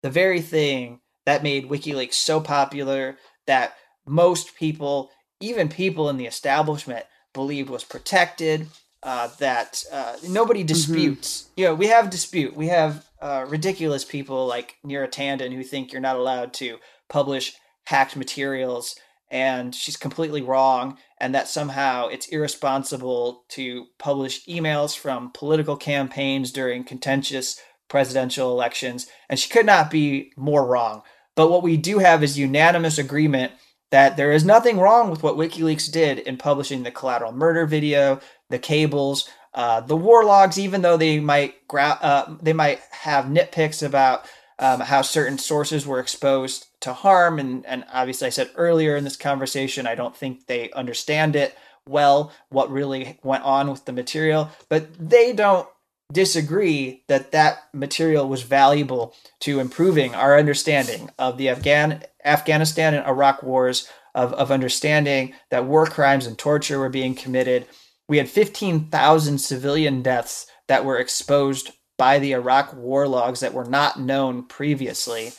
the 0.01 0.09
very 0.09 0.41
thing 0.41 0.99
that 1.25 1.43
made 1.43 1.69
WikiLeaks 1.69 2.13
so 2.13 2.39
popular 2.39 3.17
that 3.45 3.75
most 4.07 4.55
people, 4.55 5.11
even 5.39 5.69
people 5.69 6.09
in 6.09 6.17
the 6.17 6.25
establishment, 6.25 7.05
believed 7.33 7.69
was 7.69 7.83
protected, 7.83 8.67
uh, 9.03 9.29
that 9.39 9.83
uh, 9.91 10.15
nobody 10.27 10.61
mm-hmm. 10.61 10.67
disputes. 10.67 11.43
Mm-hmm. 11.43 11.59
You 11.59 11.65
know, 11.67 11.75
we 11.75 11.87
have 11.87 12.09
dispute. 12.09 12.55
We 12.55 12.67
have 12.67 13.06
uh, 13.21 13.45
ridiculous 13.47 14.05
people 14.05 14.45
like 14.45 14.75
Neera 14.85 15.09
Tanden 15.09 15.53
who 15.53 15.63
think 15.63 15.91
you're 15.91 16.01
not 16.01 16.17
allowed 16.17 16.53
to 16.55 16.77
publish 17.09 17.53
hacked 17.85 18.15
materials 18.15 18.95
and 19.29 19.73
she's 19.75 19.97
completely 19.97 20.41
wrong 20.41 20.97
and 21.19 21.33
that 21.35 21.47
somehow 21.47 22.07
it's 22.07 22.27
irresponsible 22.27 23.43
to 23.49 23.85
publish 23.97 24.45
emails 24.45 24.97
from 24.97 25.31
political 25.33 25.75
campaigns 25.75 26.51
during 26.51 26.83
contentious 26.83 27.59
presidential 27.89 28.51
elections 28.51 29.07
and 29.29 29.39
she 29.39 29.49
could 29.49 29.65
not 29.65 29.89
be 29.89 30.31
more 30.37 30.65
wrong. 30.65 31.01
But 31.35 31.49
what 31.49 31.63
we 31.63 31.77
do 31.77 31.99
have 31.99 32.23
is 32.23 32.37
unanimous 32.37 32.97
agreement 32.97 33.51
that 33.91 34.17
there 34.17 34.31
is 34.31 34.43
nothing 34.43 34.79
wrong 34.79 35.09
with 35.09 35.23
what 35.23 35.35
wikileaks 35.35 35.91
did 35.91 36.19
in 36.19 36.37
publishing 36.37 36.83
the 36.83 36.91
collateral 36.91 37.31
murder 37.31 37.65
video 37.65 38.19
the 38.49 38.59
cables 38.59 39.29
uh, 39.57 39.81
the 39.81 39.97
war 39.97 40.23
logs 40.23 40.57
even 40.59 40.83
though 40.83 40.97
they 40.97 41.19
might 41.19 41.67
gra- 41.67 41.99
uh, 42.01 42.35
they 42.41 42.53
might 42.53 42.79
have 42.91 43.25
nitpicks 43.25 43.85
about 43.85 44.25
um, 44.59 44.79
how 44.79 45.01
certain 45.01 45.37
sources 45.37 45.85
were 45.85 45.99
exposed 45.99 46.67
to 46.81 46.93
harm. 46.93 47.39
And, 47.39 47.65
and 47.65 47.83
obviously, 47.91 48.27
I 48.27 48.29
said 48.29 48.51
earlier 48.55 48.95
in 48.95 49.03
this 49.03 49.17
conversation, 49.17 49.87
I 49.87 49.95
don't 49.95 50.15
think 50.15 50.45
they 50.45 50.71
understand 50.71 51.35
it 51.35 51.57
well, 51.87 52.31
what 52.49 52.71
really 52.71 53.17
went 53.23 53.43
on 53.43 53.71
with 53.71 53.85
the 53.85 53.93
material, 53.93 54.49
but 54.69 54.87
they 54.99 55.33
don't 55.33 55.67
disagree 56.11 57.03
that 57.07 57.31
that 57.31 57.63
material 57.73 58.27
was 58.27 58.43
valuable 58.43 59.15
to 59.39 59.59
improving 59.59 60.13
our 60.13 60.37
understanding 60.37 61.09
of 61.17 61.37
the 61.37 61.49
Afghan 61.49 62.03
Afghanistan 62.23 62.93
and 62.93 63.05
Iraq 63.05 63.41
wars 63.41 63.89
of, 64.13 64.33
of 64.33 64.51
understanding 64.51 65.33
that 65.49 65.65
war 65.65 65.85
crimes 65.85 66.25
and 66.25 66.37
torture 66.37 66.79
were 66.79 66.89
being 66.89 67.15
committed. 67.15 67.65
We 68.07 68.17
had 68.17 68.29
15,000 68.29 69.37
civilian 69.37 70.01
deaths 70.01 70.47
that 70.67 70.85
were 70.85 70.97
exposed 70.97 71.71
by 71.97 72.19
the 72.19 72.31
Iraq 72.31 72.73
war 72.73 73.07
logs 73.07 73.39
that 73.39 73.53
were 73.53 73.65
not 73.65 73.99
known 73.99 74.43
previously. 74.43 75.33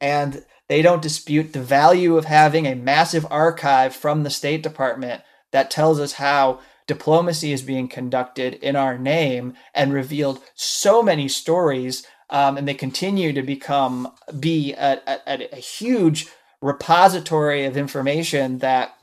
And 0.00 0.44
they 0.68 0.82
don't 0.82 1.02
dispute 1.02 1.52
the 1.52 1.62
value 1.62 2.16
of 2.16 2.26
having 2.26 2.66
a 2.66 2.74
massive 2.74 3.26
archive 3.30 3.94
from 3.94 4.22
the 4.22 4.30
State 4.30 4.62
Department 4.62 5.22
that 5.50 5.70
tells 5.70 6.00
us 6.00 6.14
how 6.14 6.60
diplomacy 6.86 7.52
is 7.52 7.62
being 7.62 7.88
conducted 7.88 8.54
in 8.54 8.76
our 8.76 8.98
name 8.98 9.54
and 9.74 9.92
revealed 9.92 10.40
so 10.54 11.02
many 11.02 11.28
stories. 11.28 12.06
Um, 12.30 12.56
and 12.56 12.66
they 12.66 12.74
continue 12.74 13.32
to 13.32 13.42
become 13.42 14.12
be 14.38 14.72
a, 14.74 15.00
a, 15.06 15.48
a 15.52 15.56
huge 15.56 16.26
repository 16.60 17.64
of 17.64 17.76
information 17.76 18.58
that 18.58 18.94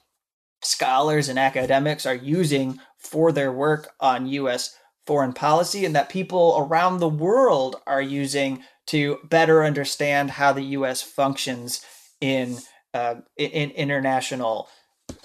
scholars 0.61 1.29
and 1.29 1.39
academics 1.39 2.05
are 2.05 2.15
using 2.15 2.79
for 2.99 3.31
their 3.31 3.51
work 3.51 3.93
on 3.99 4.27
U.S 4.27 4.75
foreign 5.09 5.33
policy 5.33 5.85
and 5.85 5.95
that 5.95 6.07
people 6.07 6.55
around 6.59 6.99
the 6.99 7.09
world 7.09 7.77
are 7.87 7.99
using 7.99 8.61
to 8.85 9.17
better 9.23 9.63
understand 9.63 10.29
how 10.29 10.53
the 10.53 10.61
U.S. 10.77 11.01
functions 11.01 11.83
in 12.21 12.59
uh, 12.93 13.15
in 13.35 13.71
international 13.71 14.69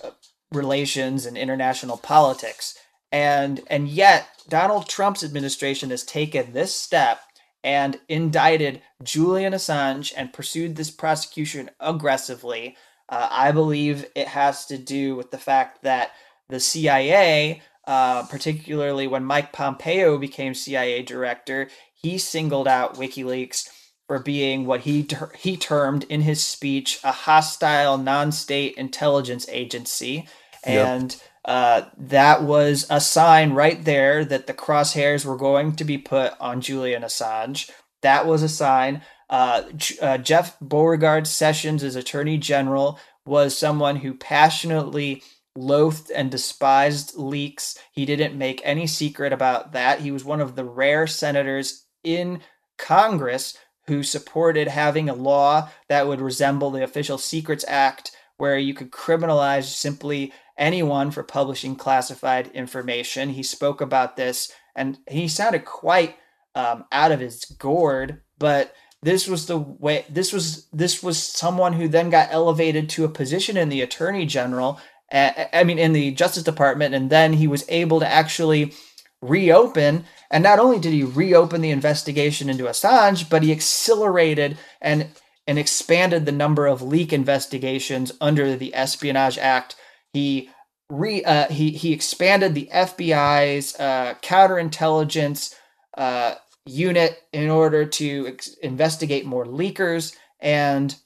uh, 0.02 0.12
relations 0.52 1.26
and 1.26 1.36
international 1.36 1.98
politics. 1.98 2.78
And 3.12 3.60
and 3.68 3.86
yet 3.86 4.26
Donald 4.48 4.88
Trump's 4.88 5.22
administration 5.22 5.90
has 5.90 6.02
taken 6.02 6.54
this 6.54 6.74
step 6.74 7.20
and 7.62 8.00
indicted 8.08 8.80
Julian 9.02 9.52
Assange 9.52 10.14
and 10.16 10.32
pursued 10.32 10.76
this 10.76 10.90
prosecution 10.90 11.70
aggressively. 11.78 12.74
Uh, 13.10 13.28
I 13.30 13.52
believe 13.52 14.06
it 14.14 14.28
has 14.28 14.64
to 14.66 14.78
do 14.78 15.14
with 15.14 15.30
the 15.30 15.36
fact 15.36 15.82
that 15.82 16.12
the 16.48 16.60
CIA 16.60 17.62
uh, 17.86 18.24
particularly 18.26 19.06
when 19.06 19.24
Mike 19.24 19.52
Pompeo 19.52 20.18
became 20.18 20.54
CIA 20.54 21.02
director. 21.02 21.68
He 21.94 22.18
singled 22.18 22.68
out 22.68 22.94
WikiLeaks 22.94 23.68
for 24.06 24.18
being 24.18 24.66
what 24.66 24.80
he 24.80 25.02
ter- 25.02 25.32
he 25.36 25.56
termed 25.56 26.04
in 26.04 26.22
his 26.22 26.42
speech 26.42 26.98
a 27.04 27.12
hostile 27.12 27.98
non-state 27.98 28.74
intelligence 28.76 29.46
agency, 29.50 30.26
and 30.62 31.12
yep. 31.12 31.22
uh, 31.44 31.82
that 31.98 32.42
was 32.42 32.86
a 32.90 33.00
sign 33.00 33.52
right 33.52 33.84
there 33.84 34.24
that 34.24 34.46
the 34.46 34.54
crosshairs 34.54 35.24
were 35.24 35.36
going 35.36 35.76
to 35.76 35.84
be 35.84 35.98
put 35.98 36.32
on 36.40 36.60
Julian 36.60 37.02
Assange. 37.02 37.70
That 38.02 38.26
was 38.26 38.42
a 38.42 38.48
sign. 38.48 39.02
Uh, 39.30 39.62
uh, 40.00 40.18
Jeff 40.18 40.58
Beauregard 40.60 41.26
Sessions, 41.26 41.82
as 41.82 41.96
Attorney 41.96 42.36
General, 42.36 42.98
was 43.26 43.56
someone 43.56 43.96
who 43.96 44.14
passionately 44.14 45.22
loathed 45.56 46.10
and 46.10 46.30
despised 46.30 47.14
leaks. 47.16 47.78
He 47.92 48.04
didn't 48.04 48.36
make 48.36 48.60
any 48.64 48.86
secret 48.86 49.32
about 49.32 49.72
that. 49.72 50.00
He 50.00 50.10
was 50.10 50.24
one 50.24 50.40
of 50.40 50.56
the 50.56 50.64
rare 50.64 51.06
senators 51.06 51.86
in 52.02 52.40
Congress 52.76 53.56
who 53.86 54.02
supported 54.02 54.68
having 54.68 55.08
a 55.08 55.14
law 55.14 55.68
that 55.88 56.06
would 56.06 56.20
resemble 56.20 56.70
the 56.70 56.82
Official 56.82 57.18
Secrets 57.18 57.64
Act, 57.68 58.12
where 58.36 58.58
you 58.58 58.74
could 58.74 58.90
criminalize 58.90 59.64
simply 59.64 60.32
anyone 60.56 61.10
for 61.10 61.22
publishing 61.22 61.76
classified 61.76 62.48
information. 62.48 63.30
He 63.30 63.42
spoke 63.42 63.80
about 63.80 64.16
this 64.16 64.52
and 64.74 64.98
he 65.08 65.28
sounded 65.28 65.64
quite 65.64 66.16
um, 66.54 66.84
out 66.90 67.12
of 67.12 67.20
his 67.20 67.44
gourd, 67.44 68.22
but 68.38 68.74
this 69.02 69.28
was 69.28 69.46
the 69.46 69.58
way 69.58 70.06
this 70.08 70.32
was 70.32 70.66
this 70.72 71.02
was 71.02 71.22
someone 71.22 71.74
who 71.74 71.88
then 71.88 72.08
got 72.08 72.28
elevated 72.32 72.88
to 72.88 73.04
a 73.04 73.08
position 73.08 73.56
in 73.56 73.68
the 73.68 73.82
attorney 73.82 74.24
general 74.24 74.80
I 75.12 75.64
mean, 75.64 75.78
in 75.78 75.92
the 75.92 76.10
Justice 76.12 76.42
Department, 76.42 76.94
and 76.94 77.10
then 77.10 77.34
he 77.34 77.46
was 77.46 77.64
able 77.68 78.00
to 78.00 78.08
actually 78.08 78.72
reopen. 79.20 80.04
And 80.30 80.42
not 80.42 80.58
only 80.58 80.78
did 80.78 80.92
he 80.92 81.02
reopen 81.02 81.60
the 81.60 81.70
investigation 81.70 82.48
into 82.48 82.64
Assange, 82.64 83.28
but 83.28 83.42
he 83.42 83.52
accelerated 83.52 84.58
and 84.80 85.08
and 85.46 85.58
expanded 85.58 86.24
the 86.24 86.32
number 86.32 86.66
of 86.66 86.80
leak 86.80 87.12
investigations 87.12 88.12
under 88.20 88.56
the 88.56 88.74
Espionage 88.74 89.36
Act. 89.38 89.76
He 90.12 90.50
re 90.90 91.22
uh, 91.24 91.48
he 91.48 91.70
he 91.70 91.92
expanded 91.92 92.54
the 92.54 92.68
FBI's 92.72 93.78
uh, 93.78 94.14
counterintelligence 94.22 95.54
uh, 95.96 96.34
unit 96.66 97.22
in 97.32 97.50
order 97.50 97.84
to 97.84 98.28
ex- 98.28 98.54
investigate 98.62 99.26
more 99.26 99.44
leakers 99.44 100.16
and 100.40 100.96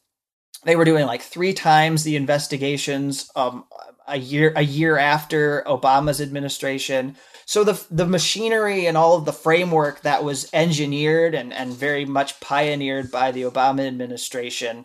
they 0.65 0.77
were 0.77 0.85
doing 0.85 1.07
like 1.07 1.23
three 1.23 1.55
times 1.55 2.03
the 2.03 2.17
investigations 2.17 3.31
um, 3.37 3.65
a 4.07 4.17
year 4.17 4.53
a 4.57 4.63
year 4.63 4.99
after 4.99 5.63
Obama's 5.67 6.21
administration. 6.21 7.17
So 7.47 7.65
the 7.65 7.85
the 7.91 8.07
machinery 8.07 8.87
and 8.87 8.97
all 8.97 9.17
of 9.17 9.25
the 9.25 9.33
framework 9.33 10.03
that 10.03 10.25
was 10.25 10.49
engineered 10.53 11.35
and, 11.35 11.53
and 11.53 11.73
very 11.73 12.05
much 12.05 12.41
pioneered 12.41 13.11
by 13.11 13.31
the 13.33 13.43
Obama 13.43 13.87
administration 13.87 14.85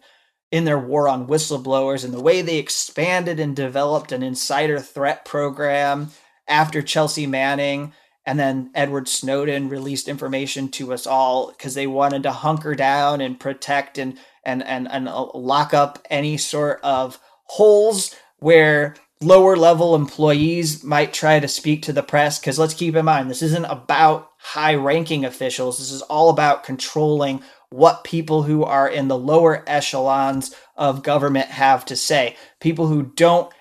in 0.52 0.66
their 0.66 0.80
war 0.80 1.08
on 1.08 1.28
whistleblowers 1.28 2.06
and 2.06 2.14
the 2.14 2.22
way 2.22 2.42
they 2.42 2.60
expanded 2.60 3.40
and 3.40 3.56
developed 3.56 4.12
an 4.12 4.22
insider 4.22 4.80
threat 4.80 5.26
program 5.26 6.12
after 6.48 6.82
Chelsea 6.82 7.26
Manning 7.26 7.94
and 8.26 8.40
then 8.40 8.72
Edward 8.74 9.08
Snowden 9.08 9.68
released 9.68 10.08
information 10.08 10.70
to 10.70 10.94
us 10.94 11.06
all 11.06 11.48
because 11.52 11.74
they 11.74 11.88
wanted 11.88 12.24
to 12.24 12.32
hunker 12.32 12.76
down 12.76 13.20
and 13.20 13.40
protect 13.40 13.98
and 13.98 14.18
and 14.46 14.64
and 14.64 14.90
and 14.92 15.08
uh, 15.08 15.28
lock 15.34 15.74
up 15.74 16.06
any 16.10 16.38
sort 16.38 16.80
of 16.84 17.20
holes 17.46 18.16
where 18.38 18.96
lower 19.22 19.56
level 19.56 19.96
employees 19.96 20.84
might 20.84 21.14
try 21.14 21.40
to 21.40 21.48
speak 21.48 21.84
to 21.84 21.94
the 21.94 22.04
press. 22.04 22.40
Because 22.40 22.60
let's 22.60 22.74
keep 22.74 22.96
in 22.96 23.06
mind 23.06 23.30
this 23.30 23.42
isn't 23.42 23.66
about 23.66 24.30
high 24.40 24.76
ranking 24.76 25.26
officials. 25.26 25.80
This 25.80 25.92
is 25.92 26.02
all 26.04 26.30
about 26.30 26.64
controlling 26.64 27.42
what 27.70 28.04
people 28.04 28.44
who 28.44 28.64
are 28.64 28.88
in 28.88 29.08
the 29.08 29.18
lower 29.18 29.64
echelons 29.66 30.54
of 30.76 31.04
government 31.04 31.48
have 31.48 31.86
to 31.86 31.96
say. 31.96 32.36
People 32.60 32.88
who 32.88 33.04
don't 33.04 33.52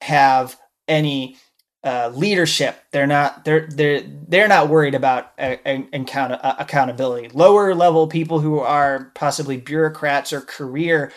have 0.00 0.56
any 0.88 1.36
uh, 1.84 2.10
leadership 2.14 2.76
they're 2.92 3.06
not 3.06 3.44
they're 3.44 3.66
they're 3.70 4.02
they're 4.28 4.48
not 4.48 4.68
worried 4.68 4.94
about 4.94 5.32
account- 5.38 6.32
uh, 6.32 6.54
accountability 6.58 7.28
lower 7.34 7.74
level 7.74 8.06
people 8.06 8.38
who 8.38 8.60
are 8.60 9.10
possibly 9.14 9.56
bureaucrats 9.56 10.32
or 10.32 10.40
career 10.40 11.12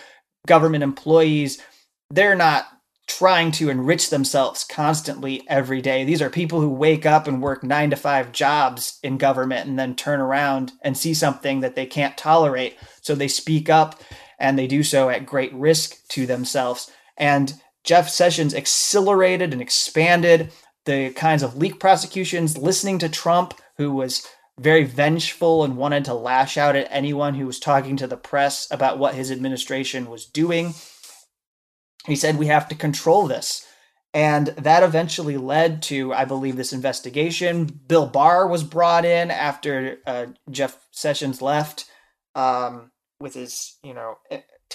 government 0.47 0.83
employees 0.83 1.61
they're 2.09 2.35
not 2.35 2.65
trying 3.07 3.51
to 3.51 3.69
enrich 3.69 4.09
themselves 4.09 4.63
constantly 4.63 5.43
every 5.47 5.81
day. 5.81 6.03
These 6.03 6.21
are 6.21 6.29
people 6.29 6.59
who 6.59 6.69
wake 6.69 7.05
up 7.05 7.27
and 7.27 7.41
work 7.41 7.63
nine 7.63 7.91
to 7.91 7.95
five 7.95 8.31
jobs 8.31 8.99
in 9.03 9.17
government 9.17 9.69
and 9.69 9.77
then 9.77 9.95
turn 9.95 10.19
around 10.19 10.71
and 10.81 10.97
see 10.97 11.13
something 11.13 11.59
that 11.59 11.75
they 11.75 11.85
can't 11.85 12.17
tolerate. 12.17 12.77
So 13.01 13.13
they 13.13 13.27
speak 13.27 13.69
up 13.69 14.01
and 14.39 14.57
they 14.57 14.67
do 14.67 14.81
so 14.81 15.09
at 15.09 15.25
great 15.25 15.53
risk 15.53 16.07
to 16.09 16.25
themselves. 16.25 16.91
And 17.17 17.53
Jeff 17.85 18.09
Sessions 18.09 18.53
accelerated 18.53 19.53
and 19.53 19.61
expanded 19.61 20.51
the 20.85 21.11
kinds 21.11 21.43
of 21.43 21.55
leak 21.55 21.79
prosecutions, 21.79 22.57
listening 22.57 22.99
to 22.99 23.09
Trump, 23.09 23.53
who 23.77 23.91
was 23.91 24.27
very 24.59 24.83
vengeful 24.83 25.63
and 25.63 25.77
wanted 25.77 26.05
to 26.05 26.13
lash 26.13 26.57
out 26.57 26.75
at 26.75 26.87
anyone 26.89 27.35
who 27.35 27.45
was 27.45 27.59
talking 27.59 27.97
to 27.97 28.07
the 28.07 28.17
press 28.17 28.67
about 28.71 28.97
what 28.97 29.15
his 29.15 29.31
administration 29.31 30.09
was 30.09 30.25
doing 30.25 30.73
he 32.05 32.15
said 32.15 32.37
we 32.37 32.47
have 32.47 32.67
to 32.69 32.75
control 32.75 33.27
this. 33.27 33.65
And 34.13 34.47
that 34.47 34.83
eventually 34.83 35.37
led 35.37 35.81
to, 35.83 36.13
I 36.13 36.23
believe, 36.23 36.55
this 36.55 36.71
investigation. 36.71 37.65
Bill 37.65 38.07
Barr 38.07 38.47
was 38.47 38.63
brought 38.63 39.03
in 39.03 39.29
after 39.29 39.97
uh, 40.07 40.27
Jeff 40.49 40.79
Sessions 40.91 41.41
left 41.41 41.85
um, 42.33 42.91
with 43.19 43.33
his, 43.33 43.77
you 43.83 43.93
know, 43.93 44.15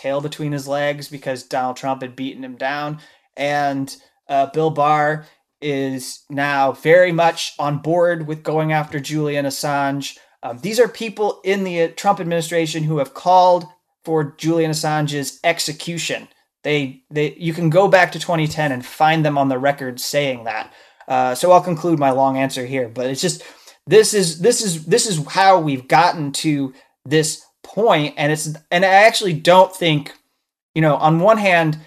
tail 0.00 0.20
between 0.20 0.52
his 0.52 0.66
legs 0.66 1.08
because 1.08 1.42
Donald 1.42 1.76
Trump 1.76 2.02
had 2.02 2.16
beaten 2.16 2.44
him 2.44 2.56
down. 2.56 3.00
And 3.36 3.94
uh, 4.28 4.46
Bill 4.46 4.70
Barr 4.70 5.26
is 5.60 6.24
now 6.30 6.72
very 6.72 7.12
much 7.12 7.52
on 7.58 7.78
board 7.78 8.26
with 8.26 8.42
going 8.42 8.72
after 8.72 8.98
Julian 8.98 9.44
Assange. 9.44 10.16
Um, 10.42 10.58
these 10.58 10.80
are 10.80 10.88
people 10.88 11.40
in 11.44 11.64
the 11.64 11.88
Trump 11.88 12.20
administration 12.20 12.84
who 12.84 12.98
have 12.98 13.14
called 13.14 13.66
for 14.04 14.34
Julian 14.38 14.70
Assange's 14.70 15.38
execution. 15.44 16.28
They 16.62 17.02
they 17.10 17.34
you 17.34 17.52
can 17.52 17.70
go 17.70 17.88
back 17.88 18.12
to 18.12 18.18
2010 18.18 18.72
and 18.72 18.84
find 18.84 19.24
them 19.24 19.36
on 19.38 19.48
the 19.48 19.58
record 19.58 20.00
saying 20.00 20.44
that. 20.44 20.72
Uh, 21.08 21.34
so 21.34 21.52
I'll 21.52 21.60
conclude 21.60 21.98
my 21.98 22.10
long 22.10 22.36
answer 22.36 22.64
here, 22.64 22.88
but 22.88 23.06
it's 23.06 23.20
just 23.20 23.42
this 23.86 24.14
is 24.14 24.40
this 24.40 24.62
is 24.62 24.86
this 24.86 25.06
is 25.06 25.24
how 25.26 25.60
we've 25.60 25.88
gotten 25.88 26.32
to 26.32 26.72
this 27.04 27.44
point, 27.74 28.14
and 28.16 28.32
it's 28.32 28.54
and 28.70 28.84
I 28.84 28.88
actually 28.88 29.34
don't 29.34 29.74
think 29.74 30.12
you 30.74 30.82
know 30.82 30.96
on 30.96 31.20
one 31.20 31.38
hand 31.38 31.78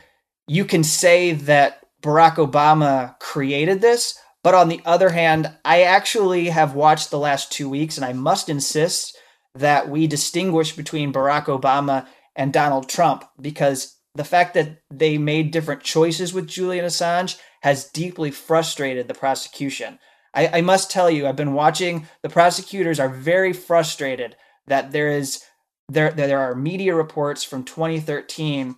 you 0.47 0.65
can 0.65 0.83
say 0.83 1.31
that 1.31 1.85
Barack 2.01 2.35
Obama 2.35 3.17
created 3.19 3.81
this, 3.81 4.19
but 4.43 4.53
on 4.53 4.67
the 4.67 4.81
other 4.85 5.09
hand, 5.09 5.51
I 5.63 5.83
actually 5.83 6.49
have 6.49 6.75
watched 6.75 7.11
the 7.11 7.19
last 7.19 7.51
two 7.51 7.69
weeks, 7.69 7.97
and 7.97 8.05
I 8.05 8.13
must 8.13 8.49
insist 8.49 9.17
that 9.55 9.89
we 9.89 10.07
distinguish 10.07 10.75
between 10.75 11.13
Barack 11.13 11.45
Obama 11.45 12.07
and 12.35 12.51
Donald 12.51 12.89
Trump 12.89 13.23
because 13.39 13.97
the 14.15 14.23
fact 14.23 14.53
that 14.55 14.79
they 14.91 15.17
made 15.17 15.51
different 15.51 15.83
choices 15.83 16.33
with 16.33 16.47
Julian 16.47 16.85
Assange 16.85 17.39
has 17.61 17.89
deeply 17.91 18.31
frustrated 18.31 19.07
the 19.07 19.13
prosecution. 19.13 19.99
I, 20.33 20.59
I, 20.59 20.61
must 20.61 20.91
tell 20.91 21.09
you, 21.09 21.27
I've 21.27 21.35
been 21.35 21.53
watching. 21.53 22.07
The 22.21 22.29
prosecutors 22.29 22.99
are 22.99 23.09
very 23.09 23.53
frustrated 23.53 24.35
that 24.67 24.91
there 24.91 25.09
is 25.09 25.43
there 25.89 26.11
there 26.11 26.39
are 26.39 26.55
media 26.55 26.95
reports 26.95 27.43
from 27.43 27.63
2013, 27.63 28.75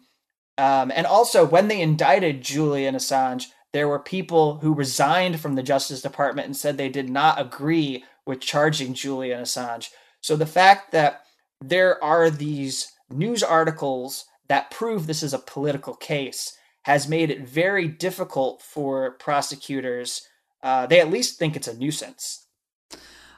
um, 0.57 0.91
and 0.95 1.05
also 1.05 1.45
when 1.45 1.67
they 1.67 1.81
indicted 1.81 2.41
Julian 2.41 2.95
Assange, 2.95 3.45
there 3.73 3.87
were 3.87 3.99
people 3.99 4.59
who 4.59 4.73
resigned 4.73 5.39
from 5.39 5.55
the 5.55 5.63
Justice 5.63 6.01
Department 6.01 6.45
and 6.45 6.55
said 6.55 6.77
they 6.77 6.89
did 6.89 7.09
not 7.09 7.39
agree 7.39 8.03
with 8.25 8.39
charging 8.39 8.93
Julian 8.93 9.41
Assange. 9.41 9.89
So 10.21 10.35
the 10.35 10.45
fact 10.45 10.91
that 10.91 11.23
there 11.61 12.03
are 12.03 12.29
these 12.29 12.91
news 13.09 13.43
articles 13.43 14.25
that 14.47 14.71
prove 14.71 15.07
this 15.07 15.23
is 15.23 15.33
a 15.33 15.39
political 15.39 15.95
case 15.95 16.57
has 16.83 17.07
made 17.07 17.31
it 17.31 17.47
very 17.47 17.87
difficult 17.87 18.61
for 18.61 19.11
prosecutors. 19.11 20.27
Uh, 20.61 20.85
they 20.85 20.99
at 20.99 21.09
least 21.09 21.39
think 21.39 21.55
it's 21.55 21.67
a 21.67 21.77
nuisance. 21.77 22.45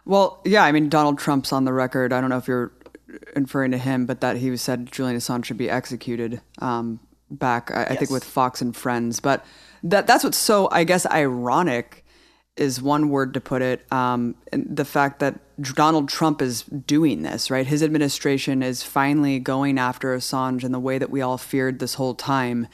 Well, 0.05 0.41
yeah, 0.45 0.63
I 0.63 0.71
mean, 0.71 0.87
Donald 0.87 1.17
Trump's 1.17 1.51
on 1.51 1.65
the 1.65 1.73
record. 1.73 2.13
I 2.13 2.21
don't 2.21 2.29
know 2.29 2.37
if 2.37 2.47
you're 2.47 2.73
referring 3.35 3.71
to 3.71 3.77
him, 3.77 4.05
but 4.05 4.21
that 4.21 4.37
he 4.37 4.55
said 4.57 4.91
Julian 4.91 5.17
Assange 5.17 5.45
should 5.45 5.57
be 5.57 5.69
executed 5.69 6.41
um, 6.59 6.99
back, 7.29 7.71
I, 7.71 7.81
yes. 7.81 7.91
I, 7.91 7.95
think, 7.95 8.11
with 8.11 8.23
Fox 8.23 8.61
and 8.61 8.75
Friends. 8.75 9.19
But 9.19 9.45
that 9.83 10.07
that's 10.07 10.23
what's 10.23 10.37
so, 10.37 10.69
I 10.71 10.83
guess, 10.83 11.05
ironic 11.05 12.05
is 12.55 12.81
one 12.81 13.09
word 13.09 13.33
to 13.35 13.41
put 13.41 13.61
it. 13.61 13.91
Um, 13.91 14.35
the 14.51 14.85
fact 14.85 15.19
that 15.19 15.39
Donald 15.61 16.09
Trump 16.09 16.41
is 16.41 16.63
doing 16.63 17.21
this, 17.21 17.49
right? 17.51 17.65
His 17.65 17.83
administration 17.83 18.63
is 18.63 18.83
finally 18.83 19.39
going 19.39 19.77
after 19.77 20.15
Assange 20.15 20.63
in 20.63 20.71
the 20.71 20.79
way 20.79 20.97
that 20.97 21.09
we 21.09 21.21
all 21.21 21.37
feared 21.37 21.79
this 21.79 21.95
whole 21.95 22.15
time. 22.15 22.67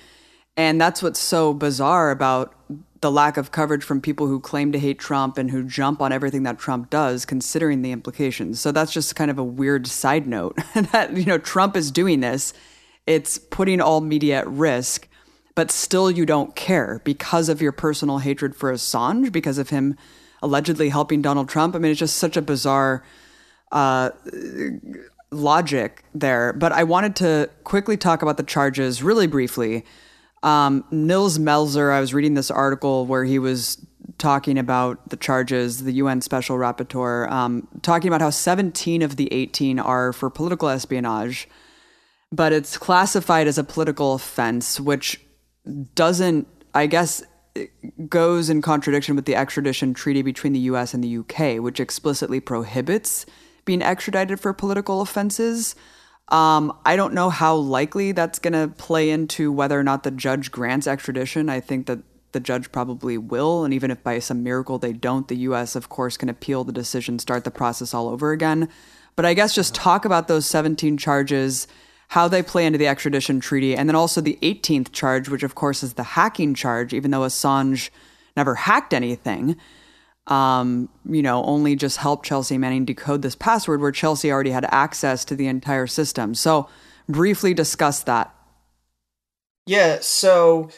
And 0.56 0.80
that's 0.80 1.04
what's 1.04 1.20
so 1.20 1.54
bizarre 1.54 2.12
about 2.12 2.54
the 3.04 3.12
lack 3.12 3.36
of 3.36 3.52
coverage 3.52 3.84
from 3.84 4.00
people 4.00 4.28
who 4.28 4.40
claim 4.40 4.72
to 4.72 4.80
hate 4.80 4.98
Trump 4.98 5.38
and 5.38 5.52
who 5.52 5.62
jump 5.62 6.02
on 6.02 6.14
everything 6.14 6.44
that 6.44 6.58
Trump 6.58 6.90
does, 6.90 7.26
considering 7.26 7.82
the 7.82 7.92
implications. 7.92 8.62
So 8.62 8.72
that's 8.72 8.94
just 8.94 9.14
kind 9.18 9.30
of 9.30 9.38
a 9.38 9.44
weird 9.44 9.88
side 9.88 10.26
note 10.26 10.58
that, 10.94 11.16
you 11.16 11.26
know, 11.26 11.38
Trump 11.38 11.76
is 11.76 11.92
doing 11.92 12.22
this. 12.22 12.54
It's 13.06 13.38
putting 13.38 13.82
all 13.82 14.00
media 14.00 14.40
at 14.40 14.48
risk, 14.48 15.10
but 15.54 15.70
still 15.70 16.10
you 16.10 16.26
don't 16.26 16.56
care 16.56 17.02
because 17.04 17.50
of 17.50 17.62
your 17.62 17.74
personal 17.74 18.20
hatred 18.20 18.56
for 18.56 18.72
Assange, 18.72 19.34
because 19.34 19.58
of 19.58 19.70
him 19.70 19.98
allegedly 20.42 20.88
helping 20.88 21.22
Donald 21.22 21.50
Trump. 21.50 21.76
I 21.76 21.80
mean, 21.80 21.92
it's 21.92 22.00
just 22.00 22.16
such 22.16 22.38
a 22.38 22.42
bizarre 22.42 23.04
uh, 23.74 24.12
logic 25.30 26.06
there. 26.16 26.54
But 26.54 26.72
I 26.72 26.86
wanted 26.86 27.18
to 27.18 27.50
quickly 27.66 27.98
talk 27.98 28.22
about 28.22 28.38
the 28.38 28.44
charges 28.44 29.04
really 29.04 29.28
briefly. 29.28 29.84
Um, 30.44 30.84
Nils 30.92 31.40
Melzer, 31.40 31.92
I 31.92 32.00
was 32.00 32.14
reading 32.14 32.34
this 32.34 32.52
article 32.52 33.06
where 33.06 33.24
he 33.24 33.40
was 33.40 33.84
talking 34.18 34.60
about 34.60 35.10
the 35.10 35.18
charges, 35.18 35.84
the 35.84 35.94
UN 35.94 36.22
Special 36.22 36.58
Rapporteur, 36.58 37.30
um, 37.32 37.68
talking 37.82 38.10
about 38.10 38.22
how 38.22 38.30
17 38.30 39.02
of 39.02 39.16
the 39.16 39.32
18 39.34 39.80
are 39.80 40.14
for 40.14 40.30
political 40.30 40.70
espionage, 40.70 41.48
but 42.32 42.54
it's 42.54 42.78
classified 42.78 43.48
as 43.48 43.58
a 43.58 43.64
political 43.64 44.14
offense, 44.14 44.80
which 44.80 45.22
doesn't, 45.96 46.48
I 46.74 46.88
guess, 46.88 47.24
goes 48.08 48.50
in 48.50 48.62
contradiction 48.62 49.16
with 49.16 49.26
the 49.26 49.36
extradition 49.36 49.94
treaty 49.94 50.22
between 50.22 50.54
the 50.54 50.60
US 50.60 50.94
and 50.94 51.04
the 51.04 51.18
UK, 51.18 51.62
which 51.62 51.80
explicitly 51.80 52.40
prohibits 52.40 53.26
being 53.66 53.82
extradited 53.82 54.40
for 54.40 54.54
political 54.54 55.02
offenses. 55.02 55.76
Um, 56.34 56.76
I 56.84 56.96
don't 56.96 57.14
know 57.14 57.30
how 57.30 57.56
likely 57.56 58.12
that's 58.12 58.40
going 58.40 58.54
to 58.54 58.74
play 58.76 59.12
into 59.12 59.52
whether 59.52 59.80
or 59.80 59.84
not 59.84 60.02
the 60.02 60.10
judge 60.10 60.52
grants 60.52 60.88
extradition. 60.88 61.48
I 61.48 61.60
think 61.60 61.86
that 61.86 62.00
the 62.32 62.40
judge 62.40 62.72
probably 62.72 63.20
will. 63.20 63.64
And 63.64 63.72
even 63.72 63.92
if 63.92 64.02
by 64.04 64.18
some 64.18 64.42
miracle 64.42 64.80
they 64.80 64.94
don't, 64.94 65.28
the 65.28 65.38
U.S., 65.38 65.76
of 65.76 65.90
course, 65.90 66.18
can 66.18 66.30
appeal 66.30 66.64
the 66.64 66.74
decision, 66.74 67.20
start 67.20 67.44
the 67.44 67.52
process 67.52 67.94
all 67.94 68.10
over 68.10 68.32
again. 68.32 68.68
But 69.16 69.26
I 69.26 69.36
guess 69.36 69.54
just 69.54 69.76
talk 69.76 70.06
about 70.06 70.28
those 70.28 70.48
17 70.48 70.98
charges, 70.98 71.68
how 72.08 72.28
they 72.28 72.42
play 72.42 72.66
into 72.66 72.80
the 72.80 72.88
extradition 72.88 73.40
treaty, 73.40 73.76
and 73.76 73.88
then 73.88 73.96
also 73.96 74.20
the 74.20 74.40
18th 74.42 74.92
charge, 74.92 75.30
which, 75.30 75.44
of 75.44 75.54
course, 75.54 75.84
is 75.84 75.94
the 75.94 76.02
hacking 76.02 76.56
charge, 76.56 76.96
even 76.96 77.12
though 77.12 77.20
Assange 77.22 77.92
never 78.36 78.56
hacked 78.56 78.92
anything 78.92 79.56
um, 80.28 80.90
you 81.06 81.22
know, 81.22 81.44
only 81.44 81.76
just 81.76 81.98
help 81.98 82.24
Chelsea 82.24 82.58
Manning 82.58 82.86
decode 82.86 83.22
this 83.22 83.36
password 83.36 83.82
where 83.82 83.92
Chelsea 83.92 84.32
already 84.32 84.52
had 84.52 84.66
access 84.72 85.26
to 85.26 85.36
the 85.36 85.48
entire 85.48 85.88
system. 85.88 86.34
So, 86.34 86.70
briefly 87.10 87.54
discuss 87.54 88.04
that. 88.04 88.34
Yeah, 89.66 90.00
so 90.02 90.70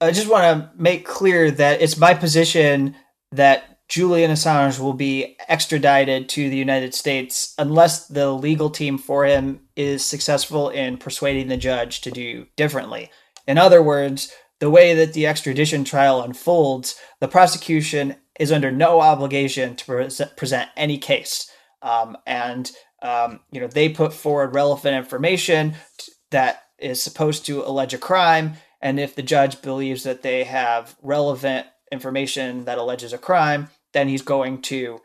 I 0.00 0.10
just 0.10 0.28
want 0.28 0.44
to 0.44 0.70
make 0.76 1.06
clear 1.06 1.50
that 1.50 1.80
it's 1.80 1.96
my 1.96 2.14
position 2.14 2.96
that 3.32 3.74
Julian 3.88 4.30
Assange 4.30 4.78
will 4.78 4.94
be 4.94 5.36
extradited 5.48 6.28
to 6.30 6.48
the 6.48 6.56
United 6.56 6.94
States 6.94 7.54
unless 7.58 8.06
the 8.08 8.32
legal 8.32 8.70
team 8.70 8.96
for 8.96 9.24
him 9.24 9.60
is 9.76 10.04
successful 10.04 10.70
in 10.70 10.96
persuading 10.96 11.48
the 11.48 11.56
judge 11.56 12.00
to 12.02 12.10
do 12.10 12.46
differently. 12.56 13.10
In 13.46 13.58
other 13.58 13.82
words, 13.82 14.32
the 14.60 14.70
way 14.70 14.94
that 14.94 15.12
the 15.12 15.26
extradition 15.26 15.84
trial 15.84 16.22
unfolds, 16.22 16.98
the 17.20 17.28
prosecution 17.28 18.16
is 18.38 18.52
under 18.52 18.70
no 18.70 19.00
obligation 19.00 19.76
to 19.76 19.84
pre- 19.84 20.26
present 20.36 20.70
any 20.76 20.98
case. 20.98 21.50
Um, 21.82 22.16
and 22.26 22.70
um, 23.02 23.40
you 23.50 23.60
know 23.60 23.66
they 23.66 23.88
put 23.88 24.12
forward 24.12 24.54
relevant 24.54 24.96
information 24.96 25.74
t- 25.98 26.12
that 26.30 26.62
is 26.78 27.02
supposed 27.02 27.46
to 27.46 27.62
allege 27.62 27.94
a 27.94 27.98
crime, 27.98 28.54
and 28.80 28.98
if 28.98 29.14
the 29.14 29.22
judge 29.22 29.62
believes 29.62 30.02
that 30.04 30.22
they 30.22 30.44
have 30.44 30.96
relevant 31.02 31.66
information 31.92 32.64
that 32.64 32.78
alleges 32.78 33.12
a 33.12 33.18
crime, 33.18 33.68
then 33.92 34.08
he's 34.08 34.22
going 34.22 34.60
to 34.62 35.00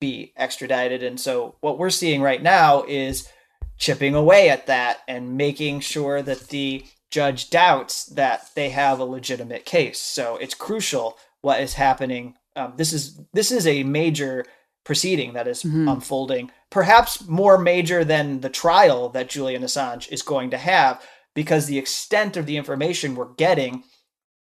be 0.00 0.32
extradited. 0.36 1.02
And 1.02 1.18
so 1.18 1.56
what 1.60 1.78
we're 1.78 1.90
seeing 1.90 2.22
right 2.22 2.42
now 2.42 2.84
is 2.88 3.28
chipping 3.78 4.14
away 4.14 4.48
at 4.48 4.66
that 4.66 4.98
and 5.08 5.36
making 5.36 5.80
sure 5.80 6.22
that 6.22 6.48
the 6.48 6.84
judge 7.10 7.50
doubts 7.50 8.06
that 8.06 8.50
they 8.54 8.70
have 8.70 8.98
a 8.98 9.04
legitimate 9.04 9.64
case. 9.64 10.00
So 10.00 10.36
it's 10.36 10.54
crucial 10.54 11.18
what 11.40 11.60
is 11.60 11.74
happening 11.74 12.34
um, 12.56 12.74
this 12.76 12.92
is 12.92 13.20
this 13.32 13.50
is 13.50 13.66
a 13.66 13.82
major 13.82 14.44
proceeding 14.84 15.34
that 15.34 15.48
is 15.48 15.62
mm-hmm. 15.62 15.88
unfolding, 15.88 16.50
perhaps 16.70 17.26
more 17.28 17.58
major 17.58 18.04
than 18.04 18.40
the 18.40 18.50
trial 18.50 19.08
that 19.10 19.28
Julian 19.28 19.62
Assange 19.62 20.10
is 20.10 20.22
going 20.22 20.50
to 20.50 20.58
have, 20.58 21.02
because 21.34 21.66
the 21.66 21.78
extent 21.78 22.36
of 22.36 22.46
the 22.46 22.56
information 22.56 23.14
we're 23.14 23.32
getting, 23.34 23.84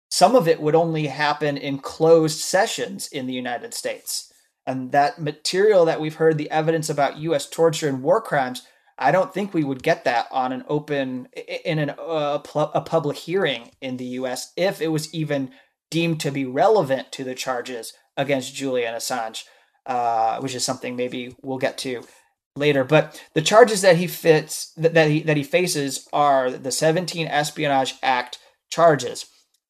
some 0.10 0.36
of 0.36 0.48
it 0.48 0.62
would 0.62 0.76
only 0.76 1.08
happen 1.08 1.58
in 1.58 1.80
closed 1.80 2.40
sessions 2.40 3.08
in 3.08 3.26
the 3.26 3.34
United 3.34 3.74
States. 3.74 4.32
And 4.66 4.92
that 4.92 5.22
material 5.22 5.86
that 5.86 6.02
we've 6.02 6.16
heard, 6.16 6.38
the 6.38 6.52
evidence 6.52 6.90
about 6.90 7.18
U.S. 7.20 7.50
torture 7.50 7.88
and 7.88 8.04
war 8.04 8.22
crimes, 8.22 8.68
I 8.98 9.12
don't 9.12 9.34
think 9.34 9.54
we 9.54 9.64
would 9.64 9.82
get 9.82 10.04
that 10.04 10.28
on 10.30 10.52
an 10.52 10.66
open 10.68 11.30
in 11.64 11.80
an, 11.80 11.92
uh, 11.92 12.40
a 12.54 12.82
public 12.82 13.16
hearing 13.16 13.72
in 13.80 13.96
the 13.96 14.06
U.S. 14.06 14.52
if 14.58 14.82
it 14.82 14.88
was 14.90 15.14
even 15.14 15.52
deemed 15.90 16.20
to 16.22 16.32
be 16.32 16.46
relevant 16.46 17.12
to 17.14 17.24
the 17.24 17.36
charges 17.36 17.94
against 18.16 18.56
Julian 18.56 18.94
Assange, 18.94 19.44
uh, 19.86 20.40
which 20.40 20.56
is 20.56 20.66
something 20.66 20.96
maybe 20.96 21.36
we'll 21.42 21.58
get 21.58 21.78
to 21.80 22.04
later. 22.56 22.84
But 22.84 23.24
the 23.34 23.42
charges 23.42 23.82
that 23.82 23.98
he 23.98 24.08
fits 24.08 24.74
that, 24.76 25.10
he 25.10 25.22
that 25.24 25.38
he 25.38 25.44
faces 25.44 26.08
are 26.12 26.52
the 26.52 26.72
17 26.72 27.28
Espionage 27.28 27.96
Act 28.02 28.40
charges. 28.70 29.28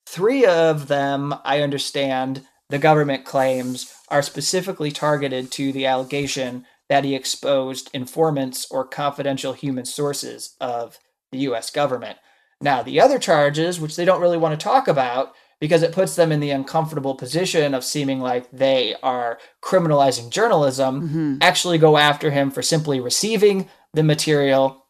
Three 0.08 0.46
of 0.46 0.88
them, 0.88 1.36
I 1.44 1.62
understand, 1.62 2.46
the 2.70 2.80
government 2.80 3.26
claims 3.26 3.94
are 4.10 4.22
specifically 4.22 4.92
targeted 4.92 5.52
to 5.52 5.72
the 5.72 5.86
allegation 5.86 6.66
that 6.90 7.04
he 7.04 7.16
exposed 7.16 7.90
informants 7.94 8.66
or 8.72 8.86
confidential 8.86 9.54
human 9.54 9.86
sources 9.86 10.56
of 10.62 10.98
the 11.32 11.40
US 11.40 11.70
government. 11.70 12.18
Now, 12.62 12.82
the 12.82 13.00
other 13.00 13.20
charges, 13.20 13.80
which 13.80 13.96
they 13.96 14.06
don't 14.06 14.22
really 14.22 14.38
want 14.38 14.58
to 14.58 14.64
talk 14.64 14.88
about, 14.88 15.34
because 15.60 15.82
it 15.82 15.92
puts 15.92 16.16
them 16.16 16.32
in 16.32 16.40
the 16.40 16.52
uncomfortable 16.52 17.16
position 17.16 17.74
of 17.74 17.84
seeming 17.84 18.20
like 18.20 18.50
they 18.52 18.96
are 19.02 19.40
criminalizing 19.64 20.30
journalism, 20.30 21.02
mm-hmm. 21.02 21.38
actually 21.42 21.78
go 21.78 21.98
after 21.98 22.32
him 22.32 22.52
for 22.52 22.62
simply 22.62 23.00
receiving 23.00 23.68
the 23.94 24.04
material 24.04 24.86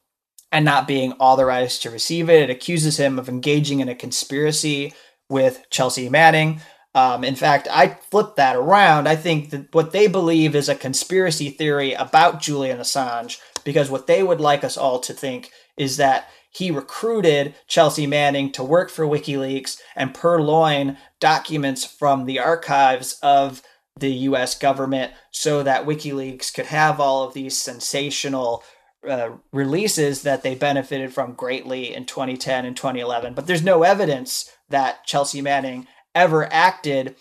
and 0.52 0.66
not 0.66 0.88
being 0.88 1.14
authorized 1.14 1.82
to 1.84 1.90
receive 1.90 2.30
it. 2.30 2.50
It 2.50 2.50
accuses 2.50 2.98
him 2.98 3.20
of 3.20 3.30
engaging 3.30 3.80
in 3.80 3.90
a 3.90 3.96
conspiracy 3.96 4.94
with 5.30 5.66
Chelsea 5.70 6.10
Manning. 6.10 6.62
Um, 6.96 7.24
in 7.24 7.36
fact, 7.36 7.68
I 7.70 7.90
flip 8.10 8.36
that 8.38 8.56
around. 8.56 9.08
I 9.08 9.16
think 9.16 9.52
that 9.52 9.74
what 9.74 9.92
they 9.92 10.08
believe 10.08 10.56
is 10.56 10.68
a 10.68 10.76
conspiracy 10.76 11.50
theory 11.50 11.94
about 11.94 12.42
Julian 12.42 12.80
Assange, 12.80 13.38
because 13.64 13.92
what 13.92 14.08
they 14.08 14.24
would 14.24 14.42
like 14.42 14.64
us 14.64 14.78
all 14.78 15.00
to 15.02 15.14
think 15.14 15.52
is 15.78 15.98
that 15.98 16.30
he 16.58 16.72
recruited 16.72 17.54
Chelsea 17.68 18.08
Manning 18.08 18.52
to 18.54 18.64
work 18.64 18.90
for 18.90 19.06
WikiLeaks 19.06 19.80
and 19.96 20.14
purloin 20.14 20.98
documents 21.20 21.86
from 21.86 22.26
the 22.26 22.40
archives 22.40 23.20
of 23.22 23.62
the 24.00 24.12
US 24.12 24.58
government 24.58 25.14
so 25.32 25.62
that 25.62 25.86
WikiLeaks 25.86 26.52
could 26.52 26.66
have 26.68 27.00
all 27.00 27.24
of 27.24 27.36
these 27.36 27.56
sensational 27.56 28.64
uh, 29.08 29.30
releases 29.54 30.24
that 30.24 30.42
they 30.42 30.56
benefited 30.56 31.14
from 31.14 31.34
greatly 31.34 31.94
in 31.94 32.06
2010 32.06 32.66
and 32.66 32.76
2011. 32.76 33.36
But 33.36 33.46
there's 33.46 33.64
no 33.64 33.84
evidence 33.84 34.52
that 34.70 35.06
Chelsea 35.06 35.42
Manning 35.42 35.88
ever 36.16 36.52
acted 36.52 37.16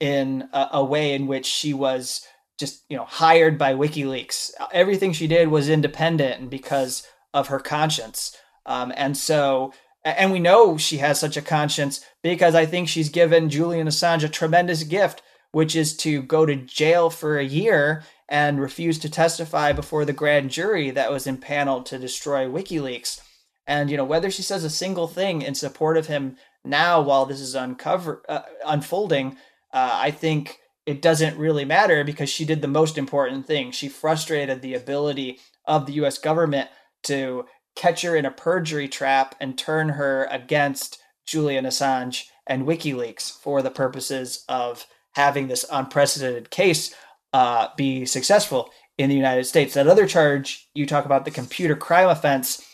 in 0.00 0.48
a, 0.54 0.68
a 0.72 0.84
way 0.84 1.12
in 1.12 1.26
which 1.26 1.44
she 1.44 1.74
was 1.74 2.26
just 2.58 2.84
you 2.88 2.96
know 2.96 3.04
hired 3.04 3.58
by 3.58 3.74
WikiLeaks. 3.74 4.52
Everything 4.72 5.12
she 5.12 5.26
did 5.26 5.48
was 5.48 5.68
independent 5.68 6.40
and 6.40 6.50
because 6.50 7.06
of 7.34 7.48
her 7.48 7.60
conscience. 7.60 8.34
Um, 8.68 8.92
and 8.96 9.16
so, 9.16 9.72
and 10.04 10.30
we 10.30 10.38
know 10.38 10.76
she 10.76 10.98
has 10.98 11.18
such 11.18 11.36
a 11.36 11.42
conscience 11.42 12.04
because 12.22 12.54
I 12.54 12.66
think 12.66 12.88
she's 12.88 13.08
given 13.08 13.48
Julian 13.48 13.88
Assange 13.88 14.22
a 14.22 14.28
tremendous 14.28 14.84
gift, 14.84 15.22
which 15.52 15.74
is 15.74 15.96
to 15.98 16.22
go 16.22 16.44
to 16.46 16.54
jail 16.54 17.08
for 17.08 17.38
a 17.38 17.44
year 17.44 18.04
and 18.28 18.60
refuse 18.60 18.98
to 19.00 19.10
testify 19.10 19.72
before 19.72 20.04
the 20.04 20.12
grand 20.12 20.50
jury 20.50 20.90
that 20.90 21.10
was 21.10 21.26
impaneled 21.26 21.86
to 21.86 21.98
destroy 21.98 22.46
WikiLeaks. 22.46 23.20
And 23.66 23.90
you 23.90 23.96
know 23.96 24.04
whether 24.04 24.30
she 24.30 24.42
says 24.42 24.64
a 24.64 24.70
single 24.70 25.08
thing 25.08 25.42
in 25.42 25.54
support 25.54 25.96
of 25.96 26.06
him 26.06 26.36
now 26.64 27.00
while 27.00 27.24
this 27.24 27.40
is 27.40 27.54
uncover 27.54 28.22
uh, 28.28 28.42
unfolding, 28.66 29.36
uh, 29.72 29.90
I 29.94 30.10
think 30.10 30.58
it 30.86 31.02
doesn't 31.02 31.38
really 31.38 31.64
matter 31.64 32.04
because 32.04 32.30
she 32.30 32.44
did 32.44 32.62
the 32.62 32.68
most 32.68 32.98
important 32.98 33.46
thing. 33.46 33.70
She 33.70 33.88
frustrated 33.88 34.60
the 34.60 34.74
ability 34.74 35.38
of 35.66 35.86
the 35.86 35.92
U.S. 35.94 36.18
government 36.18 36.68
to 37.04 37.44
catch 37.78 38.02
her 38.02 38.16
in 38.16 38.26
a 38.26 38.30
perjury 38.30 38.88
trap 38.88 39.36
and 39.40 39.56
turn 39.56 39.90
her 39.90 40.26
against 40.30 40.98
Julian 41.26 41.64
Assange 41.64 42.24
and 42.44 42.66
WikiLeaks 42.66 43.38
for 43.38 43.62
the 43.62 43.70
purposes 43.70 44.44
of 44.48 44.84
having 45.14 45.46
this 45.46 45.64
unprecedented 45.70 46.50
case 46.50 46.92
uh, 47.32 47.68
be 47.76 48.04
successful 48.04 48.70
in 48.98 49.08
the 49.08 49.16
United 49.16 49.44
States. 49.44 49.74
That 49.74 49.86
other 49.86 50.08
charge 50.08 50.68
you 50.74 50.86
talk 50.86 51.04
about, 51.04 51.24
the 51.24 51.30
computer 51.30 51.76
crime 51.76 52.08
offense, 52.08 52.66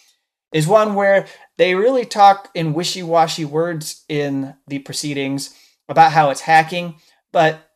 is 0.53 0.67
one 0.67 0.95
where 0.95 1.27
they 1.59 1.75
really 1.75 2.07
talk 2.07 2.49
in 2.55 2.73
wishy 2.73 3.03
washy 3.03 3.45
words 3.45 4.05
in 4.09 4.55
the 4.67 4.79
proceedings. 4.79 5.55
about 5.87 6.13
how 6.13 6.31
it's 6.31 6.41
hacking. 6.41 6.95
But 7.31 7.71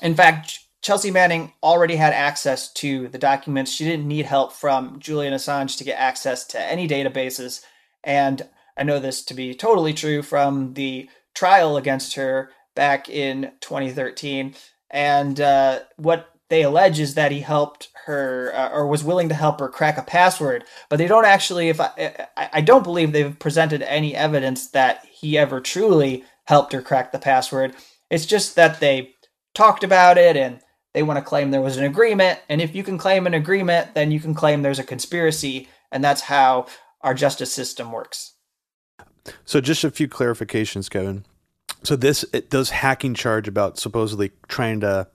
in 0.00 0.14
fact, 0.14 0.59
Chelsea 0.82 1.10
Manning 1.10 1.52
already 1.62 1.96
had 1.96 2.14
access 2.14 2.72
to 2.74 3.08
the 3.08 3.18
documents. 3.18 3.70
She 3.70 3.84
didn't 3.84 4.08
need 4.08 4.26
help 4.26 4.52
from 4.52 4.98
Julian 4.98 5.34
Assange 5.34 5.76
to 5.76 5.84
get 5.84 5.98
access 5.98 6.44
to 6.48 6.60
any 6.60 6.88
databases. 6.88 7.62
And 8.02 8.48
I 8.76 8.82
know 8.82 8.98
this 8.98 9.22
to 9.26 9.34
be 9.34 9.54
totally 9.54 9.92
true 9.92 10.22
from 10.22 10.74
the 10.74 11.08
trial 11.34 11.76
against 11.76 12.14
her 12.14 12.50
back 12.74 13.08
in 13.08 13.52
2013. 13.60 14.54
And 14.90 15.40
uh, 15.40 15.80
what 15.96 16.30
they 16.48 16.62
allege 16.62 16.98
is 16.98 17.14
that 17.14 17.30
he 17.30 17.40
helped 17.40 17.88
her 18.06 18.52
uh, 18.54 18.70
or 18.70 18.86
was 18.86 19.04
willing 19.04 19.28
to 19.28 19.34
help 19.34 19.60
her 19.60 19.68
crack 19.68 19.98
a 19.98 20.02
password, 20.02 20.64
but 20.88 20.96
they 20.96 21.06
don't 21.06 21.24
actually. 21.24 21.68
If 21.68 21.80
I, 21.80 22.28
I 22.36 22.60
don't 22.60 22.82
believe 22.82 23.12
they've 23.12 23.38
presented 23.38 23.82
any 23.82 24.16
evidence 24.16 24.66
that 24.68 25.04
he 25.04 25.38
ever 25.38 25.60
truly 25.60 26.24
helped 26.46 26.72
her 26.72 26.82
crack 26.82 27.12
the 27.12 27.18
password. 27.20 27.74
It's 28.10 28.26
just 28.26 28.56
that 28.56 28.80
they 28.80 29.14
talked 29.54 29.84
about 29.84 30.18
it 30.18 30.36
and 30.36 30.60
they 30.92 31.02
want 31.02 31.18
to 31.18 31.24
claim 31.24 31.50
there 31.50 31.60
was 31.60 31.76
an 31.76 31.84
agreement. 31.84 32.40
And 32.48 32.60
if 32.60 32.74
you 32.74 32.82
can 32.82 32.98
claim 32.98 33.26
an 33.26 33.34
agreement, 33.34 33.94
then 33.94 34.10
you 34.10 34.20
can 34.20 34.34
claim 34.34 34.62
there's 34.62 34.78
a 34.78 34.84
conspiracy, 34.84 35.68
and 35.92 36.02
that's 36.02 36.22
how 36.22 36.66
our 37.02 37.14
justice 37.14 37.52
system 37.52 37.92
works. 37.92 38.34
So, 39.44 39.60
just 39.60 39.84
a 39.84 39.90
few 39.90 40.08
clarifications, 40.08 40.90
Kevin. 40.90 41.24
So, 41.82 41.96
this 41.96 42.24
it 42.32 42.50
does 42.50 42.70
hacking 42.70 43.14
charge 43.14 43.46
about 43.46 43.78
supposedly 43.78 44.32
trying 44.48 44.80
to 44.80 45.08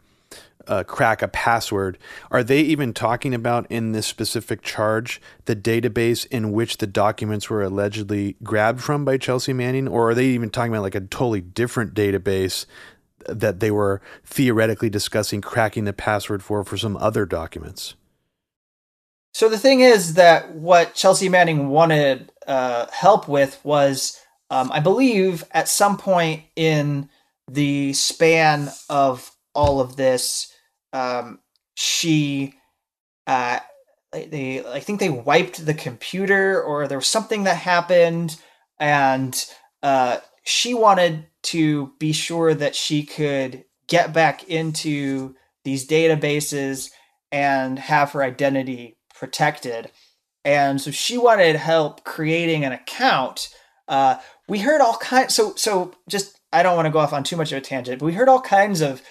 uh, 0.67 0.83
crack 0.83 1.21
a 1.21 1.27
password. 1.27 1.97
Are 2.31 2.43
they 2.43 2.61
even 2.61 2.93
talking 2.93 3.33
about 3.33 3.67
in 3.69 3.91
this 3.91 4.07
specific 4.07 4.61
charge 4.61 5.21
the 5.45 5.55
database 5.55 6.25
in 6.27 6.51
which 6.51 6.77
the 6.77 6.87
documents 6.87 7.49
were 7.49 7.63
allegedly 7.63 8.35
grabbed 8.43 8.81
from 8.81 9.05
by 9.05 9.17
Chelsea 9.17 9.53
Manning, 9.53 9.87
or 9.87 10.09
are 10.09 10.15
they 10.15 10.25
even 10.27 10.49
talking 10.49 10.73
about 10.73 10.83
like 10.83 10.95
a 10.95 11.01
totally 11.01 11.41
different 11.41 11.93
database 11.93 12.65
that 13.27 13.59
they 13.59 13.71
were 13.71 14.01
theoretically 14.23 14.89
discussing 14.89 15.41
cracking 15.41 15.85
the 15.85 15.93
password 15.93 16.43
for 16.43 16.63
for 16.63 16.77
some 16.77 16.97
other 16.97 17.25
documents? 17.25 17.95
So 19.33 19.49
the 19.49 19.57
thing 19.57 19.81
is 19.81 20.13
that 20.13 20.55
what 20.55 20.93
Chelsea 20.93 21.27
Manning 21.27 21.67
wanted 21.67 22.31
uh, 22.47 22.87
help 22.91 23.27
with 23.27 23.59
was, 23.65 24.17
um, 24.49 24.71
I 24.71 24.79
believe, 24.79 25.43
at 25.51 25.67
some 25.67 25.97
point 25.97 26.43
in 26.55 27.09
the 27.51 27.91
span 27.93 28.69
of 28.89 29.31
all 29.53 29.81
of 29.81 29.97
this, 29.97 30.53
um, 30.93 31.39
she 31.75 32.55
uh, 33.27 33.59
they 34.11 34.65
I 34.65 34.79
think 34.79 34.99
they 34.99 35.09
wiped 35.09 35.65
the 35.65 35.73
computer 35.73 36.61
or 36.61 36.87
there 36.87 36.97
was 36.97 37.07
something 37.07 37.43
that 37.43 37.57
happened 37.57 38.39
and 38.79 39.45
uh, 39.83 40.17
she 40.45 40.73
wanted 40.73 41.25
to 41.41 41.91
be 41.99 42.13
sure 42.13 42.53
that 42.53 42.75
she 42.75 43.03
could 43.03 43.65
get 43.87 44.13
back 44.13 44.47
into 44.47 45.35
these 45.63 45.87
databases 45.87 46.91
and 47.31 47.77
have 47.77 48.11
her 48.11 48.23
identity 48.23 48.97
protected. 49.13 49.91
And 50.45 50.79
so 50.79 50.91
she 50.91 51.17
wanted 51.17 51.55
help 51.55 52.03
creating 52.03 52.63
an 52.63 52.71
account. 52.71 53.49
Uh, 53.87 54.17
we 54.47 54.59
heard 54.59 54.81
all 54.81 54.97
kinds. 54.97 55.33
So 55.33 55.55
so 55.55 55.93
just 56.07 56.39
I 56.53 56.61
don't 56.61 56.75
want 56.75 56.85
to 56.85 56.91
go 56.91 56.99
off 56.99 57.13
on 57.13 57.23
too 57.23 57.35
much 57.35 57.51
of 57.51 57.57
a 57.57 57.61
tangent, 57.61 57.99
but 57.99 58.05
we 58.05 58.13
heard 58.13 58.29
all 58.29 58.41
kinds 58.41 58.81
of 58.81 59.01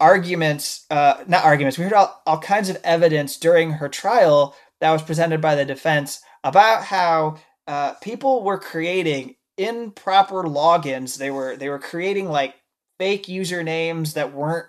arguments, 0.00 0.86
uh, 0.90 1.22
not 1.26 1.44
arguments, 1.44 1.78
we 1.78 1.84
heard 1.84 1.92
all, 1.92 2.22
all 2.26 2.38
kinds 2.38 2.68
of 2.68 2.78
evidence 2.82 3.36
during 3.36 3.72
her 3.72 3.88
trial 3.88 4.56
that 4.80 4.90
was 4.90 5.02
presented 5.02 5.40
by 5.40 5.54
the 5.54 5.64
defense 5.64 6.20
about 6.44 6.84
how 6.84 7.36
uh, 7.66 7.92
people 7.94 8.42
were 8.42 8.58
creating 8.58 9.36
improper 9.56 10.44
logins. 10.44 11.18
They 11.18 11.30
were 11.30 11.56
they 11.56 11.68
were 11.68 11.78
creating 11.78 12.28
like 12.28 12.54
fake 12.98 13.26
usernames 13.26 14.14
that 14.14 14.32
weren't 14.32 14.68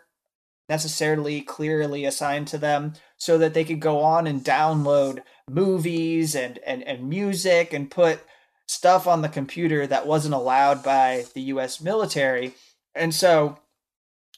necessarily 0.70 1.42
clearly 1.42 2.06
assigned 2.06 2.48
to 2.50 2.58
them 2.58 2.94
so 3.18 3.38
that 3.38 3.54
they 3.54 3.64
could 3.64 3.80
go 3.80 4.02
on 4.02 4.28
and 4.28 4.44
download 4.44 5.22
movies 5.50 6.36
and, 6.36 6.60
and, 6.66 6.84
and 6.84 7.10
music 7.10 7.74
and 7.74 7.90
put 7.90 8.20
stuff 8.68 9.08
on 9.08 9.22
the 9.22 9.30
computer 9.30 9.88
that 9.88 10.06
wasn't 10.06 10.34
allowed 10.34 10.84
by 10.84 11.26
the 11.34 11.42
US 11.42 11.80
military. 11.80 12.54
And 12.94 13.16
so, 13.16 13.58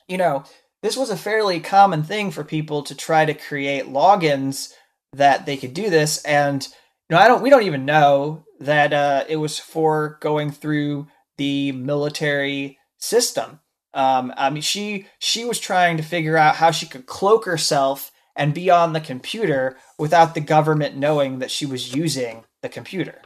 you 0.08 0.18
know, 0.18 0.44
this 0.84 0.96
was 0.96 1.10
a 1.10 1.18
fairly 1.18 1.60
common 1.60 2.04
thing 2.04 2.32
for 2.32 2.44
people 2.44 2.84
to 2.84 2.96
try 2.96 3.26
to 3.26 3.34
create 3.34 3.86
logins 3.86 4.72
that 5.14 5.46
they 5.46 5.58
could 5.58 5.74
do 5.74 5.90
this 5.90 6.24
and 6.24 6.68
know 7.10 7.18
i 7.18 7.28
don't 7.28 7.42
we 7.42 7.50
don't 7.50 7.64
even 7.64 7.86
know 7.86 8.44
that 8.60 8.92
uh, 8.92 9.24
it 9.30 9.38
was 9.38 9.58
for 9.58 10.18
going 10.20 10.52
through 10.52 11.08
the 11.38 11.72
military 11.72 12.78
system 12.98 13.60
um, 13.94 14.34
i 14.38 14.50
mean 14.50 14.62
she 14.62 15.08
she 15.20 15.46
was 15.46 15.60
trying 15.60 15.98
to 15.98 16.04
figure 16.04 16.38
out 16.38 16.56
how 16.56 16.72
she 16.72 16.86
could 16.86 17.06
cloak 17.06 17.46
herself 17.46 18.12
and 18.36 18.54
be 18.54 18.70
on 18.70 18.94
the 18.94 19.02
computer 19.02 19.78
without 19.98 20.34
the 20.34 20.42
government 20.42 20.96
knowing 20.96 21.40
that 21.40 21.52
she 21.52 21.66
was 21.66 21.96
using 21.96 22.44
the 22.62 22.70
computer 22.70 23.22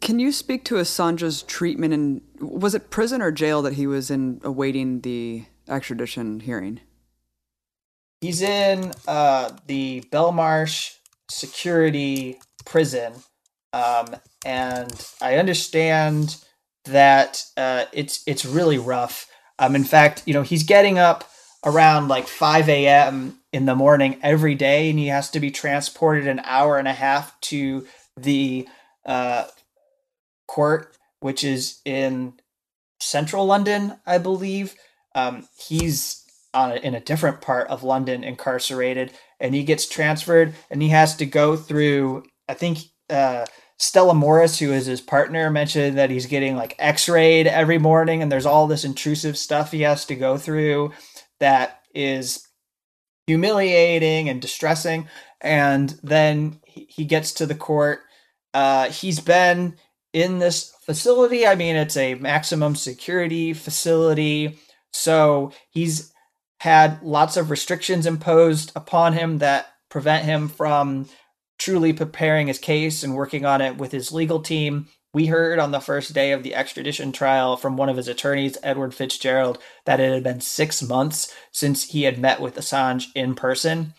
can 0.00 0.18
you 0.18 0.32
speak 0.32 0.64
to 0.64 0.74
assange's 0.74 1.42
treatment 1.42 1.94
in 1.94 2.20
was 2.40 2.74
it 2.74 2.90
prison 2.90 3.22
or 3.22 3.30
jail 3.30 3.62
that 3.62 3.74
he 3.74 3.86
was 3.86 4.10
in 4.10 4.40
awaiting 4.42 5.00
the 5.00 5.44
extradition 5.68 6.40
hearing? 6.40 6.80
He's 8.20 8.42
in 8.42 8.92
uh, 9.06 9.50
the 9.66 10.04
Belmarsh 10.10 10.96
security 11.30 12.38
prison, 12.64 13.14
um, 13.72 14.16
and 14.44 15.08
I 15.20 15.36
understand 15.36 16.36
that 16.84 17.44
uh, 17.56 17.86
it's 17.92 18.22
it's 18.26 18.44
really 18.44 18.78
rough. 18.78 19.28
Um, 19.58 19.76
in 19.76 19.84
fact, 19.84 20.22
you 20.26 20.34
know, 20.34 20.42
he's 20.42 20.64
getting 20.64 20.98
up 20.98 21.30
around 21.64 22.08
like 22.08 22.26
5 22.28 22.68
a.m. 22.68 23.38
in 23.52 23.66
the 23.66 23.74
morning 23.74 24.18
every 24.22 24.54
day, 24.54 24.90
and 24.90 24.98
he 24.98 25.06
has 25.08 25.30
to 25.30 25.40
be 25.40 25.50
transported 25.50 26.26
an 26.26 26.40
hour 26.44 26.78
and 26.78 26.88
a 26.88 26.92
half 26.92 27.38
to 27.42 27.86
the 28.16 28.68
uh, 29.06 29.46
court, 30.46 30.96
which 31.20 31.42
is 31.42 31.80
in 31.84 32.34
central 33.00 33.46
London, 33.46 33.98
I 34.06 34.18
believe. 34.18 34.74
Um, 35.14 35.48
he's 35.58 36.24
on 36.52 36.72
a, 36.72 36.76
in 36.76 36.94
a 36.94 37.00
different 37.00 37.40
part 37.40 37.68
of 37.68 37.82
London 37.82 38.24
incarcerated, 38.24 39.12
and 39.40 39.54
he 39.54 39.64
gets 39.64 39.88
transferred, 39.88 40.54
and 40.70 40.82
he 40.82 40.88
has 40.90 41.16
to 41.16 41.26
go 41.26 41.56
through. 41.56 42.24
I 42.48 42.54
think 42.54 42.78
uh, 43.10 43.46
Stella 43.78 44.14
Moris, 44.14 44.58
who 44.58 44.72
is 44.72 44.86
his 44.86 45.00
partner, 45.00 45.50
mentioned 45.50 45.98
that 45.98 46.10
he's 46.10 46.26
getting 46.26 46.56
like 46.56 46.76
X-rayed 46.78 47.46
every 47.46 47.78
morning, 47.78 48.22
and 48.22 48.30
there's 48.30 48.46
all 48.46 48.66
this 48.66 48.84
intrusive 48.84 49.36
stuff 49.36 49.70
he 49.70 49.82
has 49.82 50.04
to 50.06 50.14
go 50.14 50.36
through 50.36 50.92
that 51.40 51.80
is 51.94 52.46
humiliating 53.26 54.28
and 54.28 54.40
distressing. 54.40 55.08
And 55.40 55.98
then 56.02 56.60
he 56.64 57.04
gets 57.04 57.32
to 57.34 57.46
the 57.46 57.54
court. 57.54 58.00
Uh, 58.52 58.88
he's 58.90 59.20
been 59.20 59.76
in 60.12 60.38
this 60.38 60.72
facility. 60.86 61.46
I 61.46 61.54
mean, 61.54 61.76
it's 61.76 61.96
a 61.96 62.14
maximum 62.14 62.76
security 62.76 63.52
facility. 63.52 64.58
So 64.92 65.52
he's 65.70 66.12
had 66.60 67.02
lots 67.02 67.36
of 67.36 67.50
restrictions 67.50 68.06
imposed 68.06 68.72
upon 68.76 69.12
him 69.12 69.38
that 69.38 69.66
prevent 69.90 70.24
him 70.24 70.48
from 70.48 71.08
truly 71.64 71.94
preparing 71.94 72.48
his 72.48 72.58
case 72.58 73.02
and 73.02 73.14
working 73.14 73.46
on 73.46 73.62
it 73.62 73.78
with 73.78 73.90
his 73.90 74.12
legal 74.12 74.40
team. 74.40 74.86
We 75.14 75.26
heard 75.26 75.58
on 75.58 75.70
the 75.70 75.80
first 75.80 76.12
day 76.12 76.32
of 76.32 76.42
the 76.42 76.54
extradition 76.54 77.10
trial 77.10 77.56
from 77.56 77.78
one 77.78 77.88
of 77.88 77.96
his 77.96 78.06
attorneys, 78.06 78.58
Edward 78.62 78.94
Fitzgerald, 78.94 79.58
that 79.86 79.98
it 79.98 80.12
had 80.12 80.22
been 80.22 80.42
six 80.42 80.82
months 80.82 81.34
since 81.52 81.84
he 81.84 82.02
had 82.02 82.18
met 82.18 82.38
with 82.38 82.56
Assange 82.56 83.06
in 83.14 83.34
person. 83.34 83.94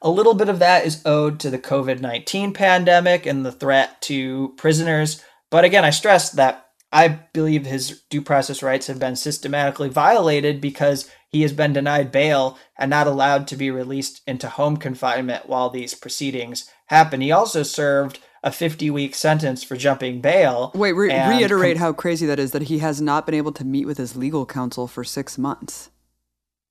A 0.00 0.08
little 0.08 0.32
bit 0.32 0.48
of 0.48 0.60
that 0.60 0.86
is 0.86 1.02
owed 1.04 1.38
to 1.40 1.50
the 1.50 1.58
COVID 1.58 2.00
19 2.00 2.54
pandemic 2.54 3.26
and 3.26 3.44
the 3.44 3.52
threat 3.52 4.00
to 4.02 4.54
prisoners. 4.56 5.22
But 5.50 5.64
again, 5.64 5.84
I 5.84 5.90
stress 5.90 6.30
that 6.30 6.68
I 6.90 7.08
believe 7.08 7.66
his 7.66 8.02
due 8.08 8.22
process 8.22 8.62
rights 8.62 8.86
have 8.86 8.98
been 8.98 9.16
systematically 9.16 9.90
violated 9.90 10.58
because 10.58 11.10
he 11.28 11.42
has 11.42 11.52
been 11.52 11.74
denied 11.74 12.10
bail 12.10 12.56
and 12.78 12.88
not 12.88 13.06
allowed 13.06 13.46
to 13.48 13.56
be 13.56 13.70
released 13.70 14.22
into 14.26 14.48
home 14.48 14.78
confinement 14.78 15.50
while 15.50 15.68
these 15.68 15.92
proceedings 15.92 16.70
happen. 16.86 17.20
He 17.20 17.32
also 17.32 17.62
served 17.62 18.18
a 18.42 18.52
50 18.52 18.90
week 18.90 19.14
sentence 19.14 19.64
for 19.64 19.76
jumping 19.76 20.20
bail. 20.20 20.70
Wait, 20.74 20.92
re- 20.92 21.08
reiterate 21.08 21.76
com- 21.76 21.80
how 21.80 21.92
crazy 21.92 22.26
that 22.26 22.38
is 22.38 22.52
that 22.52 22.62
he 22.62 22.78
has 22.78 23.00
not 23.00 23.26
been 23.26 23.34
able 23.34 23.52
to 23.52 23.64
meet 23.64 23.86
with 23.86 23.98
his 23.98 24.16
legal 24.16 24.44
counsel 24.44 24.86
for 24.86 25.02
six 25.02 25.38
months. 25.38 25.90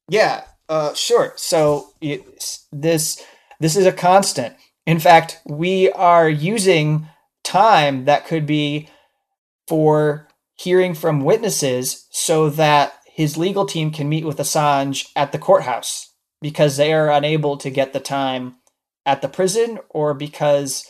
Yeah, 0.07 0.43
uh, 0.69 0.93
sure. 0.93 1.33
So 1.35 1.89
it, 1.99 2.65
this 2.71 3.23
this 3.59 3.75
is 3.75 3.85
a 3.85 3.91
constant. 3.91 4.55
In 4.85 4.99
fact, 4.99 5.39
we 5.45 5.91
are 5.93 6.29
using 6.29 7.07
time 7.43 8.05
that 8.05 8.25
could 8.25 8.45
be 8.45 8.89
for 9.67 10.27
hearing 10.55 10.93
from 10.93 11.23
witnesses 11.23 12.07
so 12.11 12.49
that 12.49 12.93
his 13.05 13.37
legal 13.37 13.65
team 13.65 13.91
can 13.91 14.09
meet 14.09 14.25
with 14.25 14.37
Assange 14.37 15.09
at 15.15 15.31
the 15.31 15.39
courthouse 15.39 16.11
because 16.41 16.77
they 16.77 16.93
are 16.93 17.11
unable 17.11 17.57
to 17.57 17.69
get 17.69 17.93
the 17.93 17.99
time 17.99 18.55
at 19.05 19.21
the 19.21 19.29
prison 19.29 19.79
or 19.89 20.13
because 20.13 20.85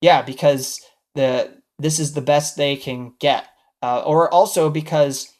yeah 0.00 0.22
because 0.22 0.80
the 1.14 1.62
this 1.78 1.98
is 1.98 2.14
the 2.14 2.20
best 2.20 2.56
they 2.56 2.76
can 2.76 3.12
get 3.20 3.48
uh, 3.82 4.00
or 4.00 4.32
also 4.32 4.70
because 4.70 5.32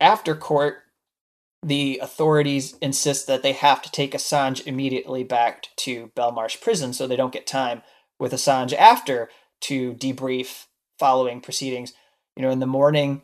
after 0.00 0.34
court, 0.34 0.82
the 1.62 1.98
authorities 2.02 2.76
insist 2.82 3.26
that 3.26 3.42
they 3.42 3.52
have 3.52 3.80
to 3.82 3.90
take 3.90 4.12
Assange 4.12 4.66
immediately 4.66 5.24
back 5.24 5.68
to 5.76 6.10
Belmarsh 6.14 6.60
prison 6.60 6.92
so 6.92 7.06
they 7.06 7.16
don't 7.16 7.32
get 7.32 7.46
time 7.46 7.82
with 8.18 8.32
Assange 8.32 8.74
after 8.74 9.30
to 9.62 9.94
debrief 9.94 10.66
following 10.98 11.40
proceedings. 11.40 11.94
You 12.36 12.42
know, 12.42 12.50
in 12.50 12.58
the 12.58 12.66
morning, 12.66 13.22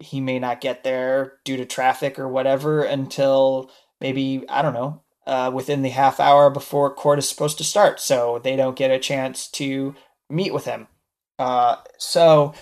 he 0.00 0.20
may 0.20 0.40
not 0.40 0.60
get 0.60 0.82
there 0.82 1.34
due 1.44 1.56
to 1.58 1.64
traffic 1.64 2.18
or 2.18 2.26
whatever 2.26 2.82
until 2.82 3.70
maybe, 4.00 4.44
I 4.48 4.62
don't 4.62 4.74
know, 4.74 5.02
uh, 5.26 5.50
within 5.52 5.82
the 5.82 5.90
half 5.90 6.20
hour 6.20 6.50
before 6.50 6.94
court 6.94 7.18
is 7.18 7.28
supposed 7.28 7.58
to 7.58 7.64
start. 7.64 8.00
So 8.00 8.40
they 8.42 8.56
don't 8.56 8.76
get 8.76 8.90
a 8.90 8.98
chance 8.98 9.48
to 9.52 9.94
meet 10.30 10.52
with 10.52 10.64
him. 10.64 10.88
Uh, 11.38 11.76
so 11.98 12.54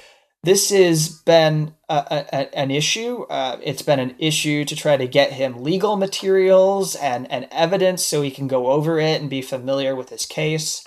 this 0.43 0.71
has 0.71 1.09
been 1.09 1.75
a, 1.89 2.05
a, 2.11 2.59
an 2.59 2.71
issue. 2.71 3.23
Uh, 3.31 3.59
it's 3.63 3.83
been 3.83 4.01
an 4.01 4.15
issue 4.19 4.65
to 4.67 4.77
try 4.77 4.97
to 4.97 5.07
get 5.07 5.33
him 5.33 5.63
legal 5.63 5.97
materials 5.97 6.97
and, 6.97 7.31
and 7.31 7.49
evidence 7.51 8.05
so 8.05 8.21
he 8.21 8.31
can 8.31 8.47
go 8.47 8.67
over 8.67 8.99
it 8.99 9.21
and 9.21 9.31
be 9.31 9.43
familiar 9.43 9.95
with 9.97 10.11
his 10.11 10.27
case. 10.27 10.87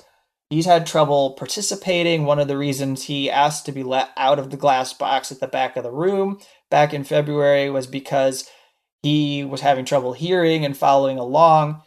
He's 0.49 0.65
had 0.65 0.85
trouble 0.85 1.31
participating. 1.31 2.23
One 2.23 2.39
of 2.39 2.47
the 2.47 2.57
reasons 2.57 3.03
he 3.03 3.29
asked 3.29 3.65
to 3.65 3.71
be 3.71 3.83
let 3.83 4.11
out 4.15 4.39
of 4.39 4.49
the 4.49 4.57
glass 4.57 4.93
box 4.93 5.31
at 5.31 5.39
the 5.39 5.47
back 5.47 5.75
of 5.75 5.83
the 5.83 5.91
room 5.91 6.39
back 6.69 6.93
in 6.93 7.03
February 7.03 7.69
was 7.69 7.87
because 7.87 8.49
he 9.03 9.43
was 9.43 9.61
having 9.61 9.85
trouble 9.85 10.13
hearing 10.13 10.65
and 10.65 10.75
following 10.75 11.17
along. 11.17 11.81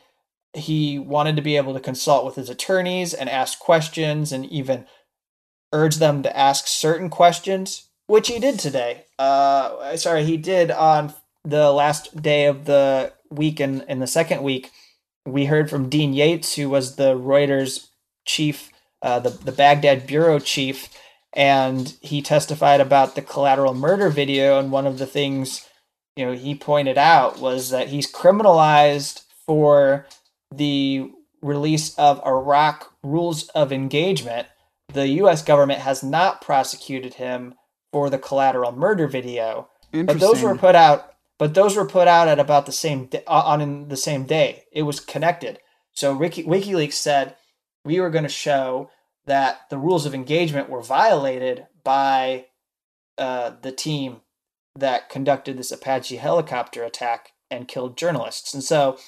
He 0.54 0.98
wanted 0.98 1.36
to 1.36 1.42
be 1.42 1.56
able 1.56 1.74
to 1.74 1.80
consult 1.80 2.24
with 2.24 2.34
his 2.34 2.50
attorneys 2.50 3.14
and 3.14 3.28
ask 3.28 3.58
questions 3.58 4.32
and 4.32 4.46
even 4.46 4.86
urge 5.72 5.96
them 5.96 6.22
to 6.22 6.36
ask 6.36 6.66
certain 6.66 7.08
questions, 7.08 7.88
which 8.06 8.28
he 8.28 8.38
did 8.38 8.58
today. 8.58 9.04
Uh, 9.18 9.96
sorry, 9.96 10.24
he 10.24 10.36
did 10.36 10.70
on 10.70 11.14
the 11.44 11.70
last 11.70 12.20
day 12.20 12.46
of 12.46 12.64
the 12.64 13.12
week 13.30 13.60
and 13.60 13.84
in 13.88 14.00
the 14.00 14.06
second 14.06 14.42
week. 14.42 14.70
We 15.26 15.46
heard 15.46 15.70
from 15.70 15.88
Dean 15.88 16.12
Yates, 16.12 16.54
who 16.56 16.68
was 16.68 16.96
the 16.96 17.14
Reuters 17.14 17.88
chief, 18.24 18.70
uh, 19.02 19.20
the, 19.20 19.30
the 19.30 19.52
Baghdad 19.52 20.06
bureau 20.06 20.38
chief, 20.38 20.88
and 21.32 21.94
he 22.00 22.22
testified 22.22 22.80
about 22.80 23.14
the 23.14 23.22
collateral 23.22 23.74
murder 23.74 24.08
video. 24.08 24.58
And 24.58 24.72
one 24.72 24.86
of 24.86 24.98
the 24.98 25.06
things, 25.06 25.68
you 26.20 26.26
know, 26.26 26.32
he 26.32 26.54
pointed 26.54 26.98
out 26.98 27.40
was 27.40 27.70
that 27.70 27.88
he's 27.88 28.10
criminalized 28.10 29.24
for 29.46 30.06
the 30.54 31.10
release 31.42 31.98
of 31.98 32.22
Iraq 32.24 32.92
rules 33.02 33.48
of 33.48 33.72
engagement 33.72 34.46
the 34.92 35.08
U.S. 35.08 35.42
government 35.42 35.80
has 35.80 36.02
not 36.02 36.40
prosecuted 36.40 37.14
him 37.14 37.54
for 37.92 38.10
the 38.10 38.18
collateral 38.18 38.72
murder 38.72 39.06
video, 39.06 39.68
but 39.92 40.20
those 40.20 40.42
were 40.42 40.56
put 40.56 40.74
out. 40.74 41.14
But 41.38 41.54
those 41.54 41.76
were 41.76 41.86
put 41.86 42.06
out 42.06 42.28
at 42.28 42.38
about 42.38 42.66
the 42.66 42.72
same 42.72 43.08
on 43.26 43.60
in 43.60 43.88
the 43.88 43.96
same 43.96 44.24
day. 44.24 44.64
It 44.72 44.82
was 44.82 45.00
connected. 45.00 45.58
So 45.92 46.14
Wiki, 46.14 46.44
WikiLeaks 46.44 46.94
said 46.94 47.36
we 47.84 47.98
were 47.98 48.10
going 48.10 48.24
to 48.24 48.28
show 48.28 48.90
that 49.26 49.60
the 49.70 49.78
rules 49.78 50.06
of 50.06 50.14
engagement 50.14 50.68
were 50.68 50.82
violated 50.82 51.66
by 51.82 52.46
uh, 53.16 53.52
the 53.62 53.72
team 53.72 54.20
that 54.76 55.08
conducted 55.08 55.56
this 55.56 55.72
Apache 55.72 56.16
helicopter 56.16 56.84
attack 56.84 57.30
and 57.50 57.68
killed 57.68 57.96
journalists. 57.96 58.54
And 58.54 58.62
so 58.62 58.98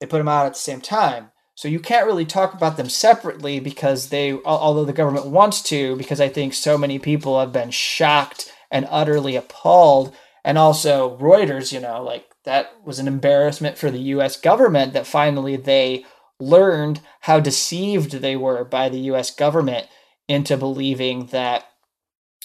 they 0.00 0.06
put 0.06 0.18
them 0.18 0.28
out 0.28 0.46
at 0.46 0.54
the 0.54 0.58
same 0.58 0.80
time. 0.80 1.30
So 1.54 1.68
you 1.68 1.80
can't 1.80 2.06
really 2.06 2.26
talk 2.26 2.52
about 2.52 2.76
them 2.76 2.88
separately 2.88 3.60
because 3.60 4.10
they, 4.10 4.34
although 4.44 4.84
the 4.84 4.92
government 4.92 5.26
wants 5.26 5.62
to, 5.62 5.96
because 5.96 6.20
I 6.20 6.28
think 6.28 6.52
so 6.52 6.76
many 6.76 6.98
people 6.98 7.40
have 7.40 7.52
been 7.52 7.70
shocked 7.70 8.52
and 8.70 8.86
utterly 8.90 9.36
appalled. 9.36 10.14
And 10.44 10.58
also 10.58 11.16
Reuters, 11.18 11.72
you 11.72 11.80
know, 11.80 12.02
like 12.02 12.26
that 12.44 12.72
was 12.84 12.98
an 12.98 13.08
embarrassment 13.08 13.78
for 13.78 13.90
the 13.90 13.98
US 13.98 14.36
government 14.36 14.92
that 14.92 15.06
finally 15.06 15.56
they 15.56 16.04
learned 16.38 17.00
how 17.20 17.40
deceived 17.40 18.12
they 18.12 18.36
were 18.36 18.62
by 18.62 18.90
the 18.90 19.00
US 19.12 19.30
government 19.30 19.88
into 20.28 20.58
believing 20.58 21.26
that, 21.26 21.64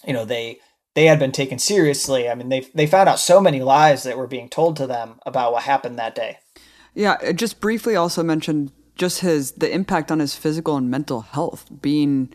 you 0.05 0.13
know, 0.13 0.23
they 0.23 0.59
they 0.95 1.05
had 1.05 1.19
been 1.19 1.31
taken 1.31 1.59
seriously. 1.59 2.29
I 2.29 2.35
mean, 2.35 2.49
they 2.49 2.67
they 2.73 2.87
found 2.87 3.09
out 3.09 3.19
so 3.19 3.39
many 3.39 3.61
lies 3.61 4.03
that 4.03 4.17
were 4.17 4.27
being 4.27 4.49
told 4.49 4.75
to 4.77 4.87
them 4.87 5.19
about 5.25 5.53
what 5.53 5.63
happened 5.63 5.97
that 5.99 6.15
day. 6.15 6.39
Yeah, 6.93 7.31
just 7.31 7.61
briefly 7.61 7.95
also 7.95 8.21
mentioned 8.21 8.71
just 8.95 9.21
his 9.21 9.53
the 9.53 9.71
impact 9.71 10.11
on 10.11 10.19
his 10.19 10.35
physical 10.35 10.77
and 10.77 10.89
mental 10.89 11.21
health 11.21 11.65
being 11.81 12.31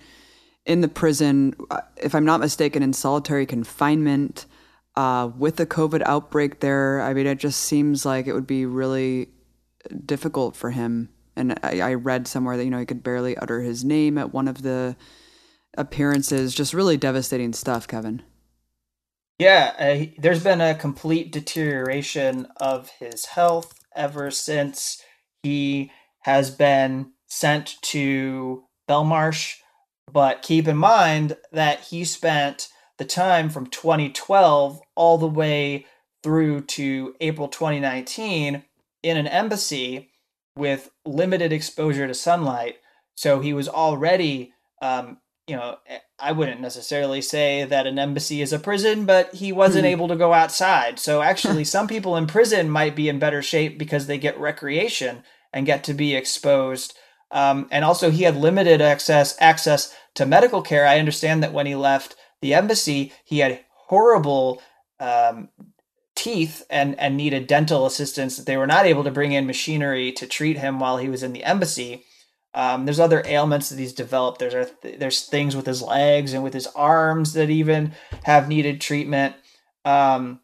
in 0.65 0.81
the 0.81 0.89
prison 0.89 1.55
if 1.97 2.15
i'm 2.15 2.25
not 2.25 2.41
mistaken 2.41 2.83
in 2.83 2.93
solitary 2.93 3.47
confinement 3.47 4.47
uh, 4.97 5.31
with 5.37 5.57
the 5.57 5.67
covid 5.67 6.03
outbreak 6.07 6.61
there 6.61 7.01
i 7.03 7.15
mean 7.15 7.27
it 7.27 7.39
just 7.39 7.61
seems 7.61 8.05
like 8.05 8.27
it 8.27 8.33
would 8.33 8.47
be 8.47 8.67
really 8.67 9.29
difficult 10.05 10.57
for 10.57 10.71
him 10.71 11.09
and 11.37 11.57
I, 11.63 11.81
I 11.81 11.95
read 11.95 12.27
somewhere 12.27 12.57
that 12.57 12.65
you 12.65 12.71
know 12.71 12.81
he 12.81 12.87
could 12.87 13.05
barely 13.05 13.37
utter 13.37 13.61
his 13.61 13.85
name 13.85 14.19
at 14.19 14.33
one 14.33 14.49
of 14.49 14.63
the 14.63 14.97
appearances 15.79 16.55
just 16.55 16.75
really 16.75 16.97
devastating 16.97 17.53
stuff 17.53 17.87
kevin 17.87 18.23
yeah 19.39 19.75
uh, 19.79 20.07
there's 20.19 20.43
been 20.43 20.61
a 20.61 20.75
complete 20.75 21.33
deterioration 21.33 22.47
of 22.57 22.91
his 22.99 23.27
health 23.27 23.81
ever 23.95 24.31
since 24.31 25.03
he 25.43 25.91
has 26.21 26.51
been 26.51 27.13
sent 27.29 27.77
to 27.83 28.65
Belmarsh, 28.89 29.59
but 30.13 30.43
keep 30.43 30.69
in 30.69 30.77
mind 30.77 31.37
that 31.53 31.81
he 31.81 32.05
spent 32.05 32.69
the 32.99 33.05
time 33.05 33.49
from 33.51 33.67
2012 33.67 34.81
all 34.95 35.19
the 35.19 35.27
way 35.27 35.87
through 36.23 36.63
to 36.63 37.15
April 37.21 37.49
2019 37.49 38.65
in 39.03 39.17
an 39.17 39.27
embassy 39.27 40.11
with 40.57 40.91
limited 41.05 41.53
exposure 41.53 42.07
to 42.07 42.15
sunlight. 42.15 42.77
So 43.15 43.41
he 43.41 43.53
was 43.53 43.69
already, 43.69 44.53
um, 44.81 45.19
you 45.47 45.55
know, 45.55 45.79
I 46.19 46.33
wouldn't 46.33 46.61
necessarily 46.61 47.23
say 47.23 47.65
that 47.65 47.87
an 47.87 47.99
embassy 47.99 48.43
is 48.43 48.53
a 48.53 48.59
prison, 48.59 49.07
but 49.07 49.35
he 49.35 49.53
wasn't 49.53 49.85
mm. 49.85 49.91
able 49.91 50.09
to 50.09 50.17
go 50.17 50.33
outside. 50.33 50.99
So 50.99 51.23
actually, 51.23 51.65
some 51.65 51.87
people 51.87 52.17
in 52.17 52.27
prison 52.27 52.69
might 52.69 52.97
be 52.97 53.09
in 53.09 53.19
better 53.19 53.43
shape 53.43 53.79
because 53.79 54.07
they 54.07 54.19
get 54.19 54.39
recreation 54.39 55.23
and 55.53 55.67
get 55.67 55.85
to 55.85 55.95
be 55.95 56.17
exposed. 56.17 56.97
Um, 57.31 57.69
and 57.71 57.85
also, 57.85 58.11
he 58.11 58.25
had 58.25 58.37
limited 58.37 58.81
access 58.81 59.37
access 59.41 59.95
to 60.15 60.27
medical 60.27 60.63
care. 60.63 60.87
I 60.87 60.99
understand 60.99 61.43
that 61.43 61.53
when 61.53 61.67
he 61.67 61.75
left 61.75 62.17
the 62.41 62.55
embassy, 62.55 63.13
he 63.25 63.39
had 63.39 63.61
horrible 63.71 64.63
um, 64.99 65.49
teeth 66.15 66.65
and 66.71 66.99
and 66.99 67.17
needed 67.17 67.47
dental 67.47 67.87
assistance. 67.87 68.37
That 68.37 68.47
they 68.47 68.57
were 68.57 68.67
not 68.67 68.87
able 68.87 69.05
to 69.05 69.11
bring 69.11 69.33
in 69.33 69.47
machinery 69.47 70.11
to 70.13 70.27
treat 70.27 70.59
him 70.59 70.81
while 70.81 70.99
he 70.99 71.09
was 71.09 71.23
in 71.23 71.33
the 71.33 71.45
embassy. 71.45 72.05
Um, 72.57 72.87
there's 72.87 72.99
other 72.99 73.23
ailments 73.27 73.69
that 73.69 73.79
he's 73.79 73.93
developed. 73.93 74.39
There's 74.39 74.71
there's 74.83 75.27
things 75.27 75.55
with 75.55 75.67
his 75.67 75.83
legs 75.83 76.33
and 76.33 76.43
with 76.43 76.55
his 76.55 76.67
arms 76.69 77.35
that 77.35 77.51
even 77.51 77.93
have 78.25 78.49
needed 78.49 78.81
treatment. 78.81 79.37
Um, 79.85 80.41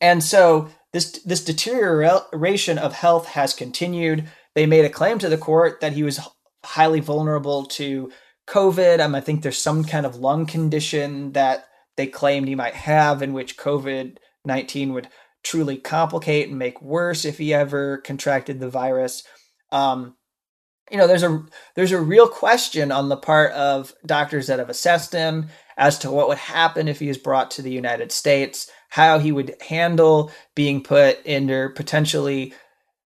and 0.00 0.22
so 0.22 0.70
this, 0.92 1.18
this 1.24 1.44
deterioration 1.44 2.78
of 2.78 2.92
health 2.92 3.26
has 3.28 3.52
continued. 3.52 4.28
They 4.54 4.64
made 4.64 4.84
a 4.84 4.90
claim 4.90 5.18
to 5.18 5.28
the 5.28 5.36
court 5.36 5.80
that 5.80 5.94
he 5.94 6.04
was 6.04 6.20
highly 6.64 7.00
vulnerable 7.00 7.64
to 7.66 8.12
COVID. 8.46 9.00
Um, 9.00 9.14
I 9.16 9.20
think 9.20 9.42
there's 9.42 9.58
some 9.58 9.82
kind 9.82 10.06
of 10.06 10.16
lung 10.16 10.46
condition 10.46 11.32
that 11.32 11.66
they 11.96 12.06
claimed 12.06 12.46
he 12.46 12.54
might 12.54 12.74
have, 12.74 13.22
in 13.22 13.32
which 13.32 13.56
COVID 13.56 14.18
19 14.44 14.92
would 14.92 15.08
truly 15.42 15.78
complicate 15.78 16.48
and 16.48 16.58
make 16.58 16.80
worse 16.80 17.24
if 17.24 17.38
he 17.38 17.52
ever 17.52 17.98
contracted 17.98 18.60
the 18.60 18.68
virus. 18.68 19.24
Um, 19.72 20.16
you 20.90 20.98
know, 20.98 21.06
there's 21.06 21.22
a 21.22 21.42
there's 21.74 21.92
a 21.92 22.00
real 22.00 22.28
question 22.28 22.92
on 22.92 23.08
the 23.08 23.16
part 23.16 23.52
of 23.52 23.94
doctors 24.06 24.46
that 24.48 24.58
have 24.58 24.70
assessed 24.70 25.12
him 25.12 25.48
as 25.76 25.98
to 26.00 26.10
what 26.10 26.28
would 26.28 26.38
happen 26.38 26.88
if 26.88 27.00
he 27.00 27.08
was 27.08 27.18
brought 27.18 27.50
to 27.52 27.62
the 27.62 27.72
United 27.72 28.12
States 28.12 28.70
how 28.90 29.18
he 29.18 29.32
would 29.32 29.56
handle 29.68 30.30
being 30.54 30.82
put 30.82 31.18
under 31.28 31.70
potentially 31.70 32.54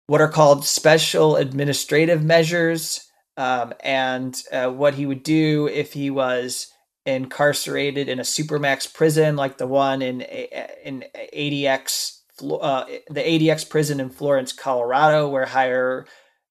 what 0.06 0.20
are 0.20 0.28
called 0.28 0.64
special 0.66 1.36
administrative 1.36 2.22
measures, 2.24 3.08
um, 3.36 3.74
and 3.80 4.42
uh, 4.52 4.70
what 4.70 4.94
he 4.94 5.06
would 5.06 5.22
do 5.22 5.68
if 5.68 5.92
he 5.92 6.10
was 6.10 6.68
incarcerated 7.06 8.08
in 8.08 8.18
a 8.18 8.24
supermax 8.24 8.92
prison 8.92 9.36
like 9.36 9.58
the 9.58 9.66
one 9.66 10.02
in 10.02 10.22
in 10.22 11.04
ADX 11.36 12.18
uh, 12.42 12.86
the 13.10 13.20
ADX 13.20 13.68
prison 13.68 14.00
in 14.00 14.10
Florence, 14.10 14.52
Colorado, 14.52 15.28
where 15.28 15.46
higher 15.46 16.06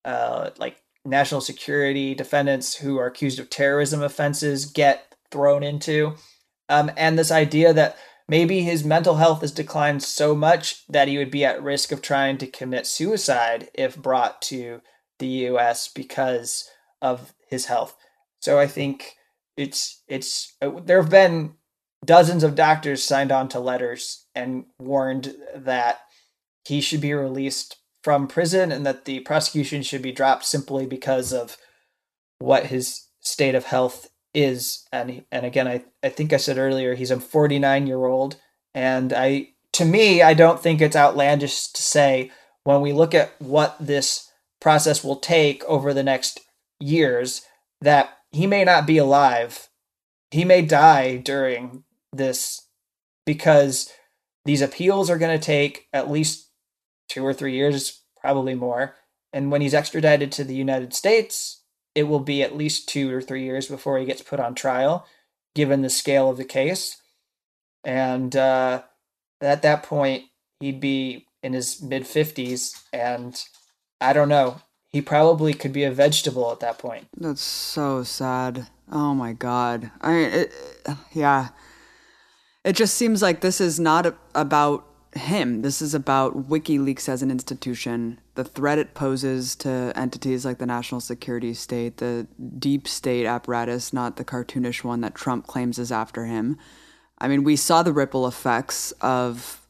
uh, 0.06 0.52
like 0.58 0.78
national 1.06 1.42
security 1.42 2.16
defendants 2.16 2.76
who 2.76 2.98
are 2.98 3.08
accused 3.08 3.40
of 3.40 3.50
terrorism 3.50 4.02
offenses 4.02 4.66
get 4.66 5.16
thrown 5.32 5.64
into, 5.64 6.16
um, 6.70 6.92
and 6.96 7.18
this 7.18 7.32
idea 7.32 7.74
that 7.74 7.98
maybe 8.28 8.62
his 8.62 8.84
mental 8.84 9.16
health 9.16 9.42
has 9.42 9.52
declined 9.52 10.02
so 10.04 10.34
much 10.36 10.86
that 10.88 11.08
he 11.08 11.18
would 11.18 11.32
be 11.32 11.44
at 11.44 11.62
risk 11.62 11.92
of 11.92 12.02
trying 12.02 12.38
to 12.38 12.48
commit 12.48 12.88
suicide 12.88 13.70
if 13.74 13.98
brought 13.98 14.42
to 14.42 14.82
the 15.20 15.28
US 15.28 15.88
because 15.88 16.70
of 17.02 17.34
his 17.48 17.66
health. 17.66 17.96
So 18.40 18.60
I 18.60 18.68
think 18.68 19.16
it's 19.58 20.02
it's 20.08 20.56
uh, 20.62 20.72
there 20.84 21.02
have 21.02 21.12
been 21.12 21.54
dozens 22.04 22.44
of 22.44 22.56
doctors 22.56 23.04
signed 23.04 23.32
on 23.32 23.48
to 23.50 23.60
letters 23.60 24.26
and 24.36 24.66
warned 24.80 25.36
that 25.56 26.00
he 26.66 26.82
should 26.82 27.02
be 27.02 27.14
released 27.14 27.78
from 28.04 28.28
prison 28.28 28.72
and 28.72 28.86
that 28.86 29.06
the 29.06 29.22
prosecution 29.22 29.82
should 29.82 30.02
be 30.02 30.12
dropped 30.12 30.46
simply 30.46 30.86
because 30.86 31.32
of 31.32 31.58
what 32.40 32.68
his 32.68 33.08
state 33.22 33.56
of 33.56 33.66
health 33.66 34.10
is. 34.34 34.86
And 34.92 35.24
and 35.32 35.46
again 35.46 35.68
I, 35.68 35.84
I 36.04 36.10
think 36.10 36.34
I 36.34 36.38
said 36.38 36.58
earlier 36.58 36.96
he's 36.96 37.12
a 37.12 37.20
49 37.20 37.88
year 37.88 38.06
old 38.06 38.36
and 38.76 39.14
I 39.14 39.50
to 39.74 39.86
me 39.86 40.22
I 40.22 40.34
don't 40.34 40.62
think 40.62 40.82
it's 40.82 40.96
outlandish 40.96 41.68
to 41.68 41.82
say 41.82 42.32
when 42.64 42.82
we 42.82 42.94
look 42.94 43.14
at 43.16 43.34
what 43.40 43.76
this 43.80 44.30
process 44.60 45.04
will 45.04 45.18
take 45.18 45.64
over 45.66 45.94
the 45.94 46.04
next 46.04 46.40
years 46.80 47.44
that 47.82 48.18
he 48.32 48.48
may 48.48 48.64
not 48.64 48.88
be 48.88 48.98
alive. 48.98 49.70
He 50.32 50.44
may 50.44 50.64
die 50.64 51.18
during 51.18 51.84
this 52.12 52.68
because 53.26 53.92
these 54.46 54.62
appeals 54.62 55.10
are 55.10 55.18
going 55.18 55.38
to 55.38 55.46
take 55.46 55.88
at 55.94 56.10
least 56.10 56.50
two 57.10 57.26
or 57.26 57.34
three 57.34 57.54
years, 57.54 58.02
probably 58.20 58.56
more. 58.56 58.96
And 59.32 59.52
when 59.52 59.62
he's 59.62 59.74
extradited 59.74 60.32
to 60.34 60.44
the 60.44 60.56
United 60.56 60.94
States, 60.94 61.64
it 61.96 62.04
will 62.04 62.20
be 62.20 62.44
at 62.44 62.56
least 62.56 62.88
two 62.90 63.14
or 63.14 63.22
three 63.22 63.44
years 63.44 63.68
before 63.68 63.98
he 63.98 64.06
gets 64.06 64.22
put 64.22 64.40
on 64.40 64.56
trial, 64.56 65.06
given 65.56 65.82
the 65.82 65.90
scale 65.90 66.30
of 66.30 66.38
the 66.38 66.46
case. 66.46 67.02
And 67.84 68.36
uh, 68.36 68.84
at 69.42 69.62
that 69.62 69.84
point, 69.84 70.24
he'd 70.60 70.80
be 70.80 71.26
in 71.42 71.54
his 71.54 71.82
mid 71.82 72.04
50s. 72.04 72.72
And 72.92 73.44
I 74.00 74.14
don't 74.14 74.30
know. 74.30 74.62
He 74.88 75.02
probably 75.02 75.54
could 75.54 75.74
be 75.74 75.84
a 75.84 75.92
vegetable 75.92 76.52
at 76.52 76.60
that 76.60 76.78
point. 76.78 77.08
That's 77.18 77.42
so 77.42 78.04
sad. 78.04 78.68
Oh 78.92 79.16
my 79.16 79.34
God. 79.34 79.92
I 80.02 80.12
mean, 80.12 80.30
it, 80.30 80.54
yeah. 81.14 81.50
It 82.64 82.76
just 82.76 82.96
seems 82.96 83.22
like 83.22 83.42
this 83.42 83.60
is 83.60 83.80
not 83.80 84.16
about 84.36 84.86
him. 85.16 85.62
This 85.62 85.82
is 85.82 85.94
about 85.94 86.50
WikiLeaks 86.50 87.08
as 87.08 87.22
an 87.22 87.32
institution, 87.32 88.20
the 88.36 88.44
threat 88.44 88.80
it 88.80 88.94
poses 88.94 89.56
to 89.58 89.94
entities 89.96 90.46
like 90.46 90.58
the 90.58 90.66
national 90.66 91.02
security 91.02 91.54
state, 91.54 91.98
the 91.98 92.28
deep 92.58 92.88
state 92.88 93.26
apparatus, 93.26 93.94
not 93.94 94.18
the 94.18 94.26
cartoonish 94.26 94.84
one 94.84 95.02
that 95.02 95.16
Trump 95.16 95.48
claims 95.48 95.78
is 95.78 95.92
after 95.92 96.26
him. 96.26 96.58
I 97.20 97.28
mean, 97.28 97.44
we 97.44 97.56
saw 97.56 97.84
the 97.84 97.94
ripple 97.94 98.28
effects 98.28 98.92
of 99.02 99.66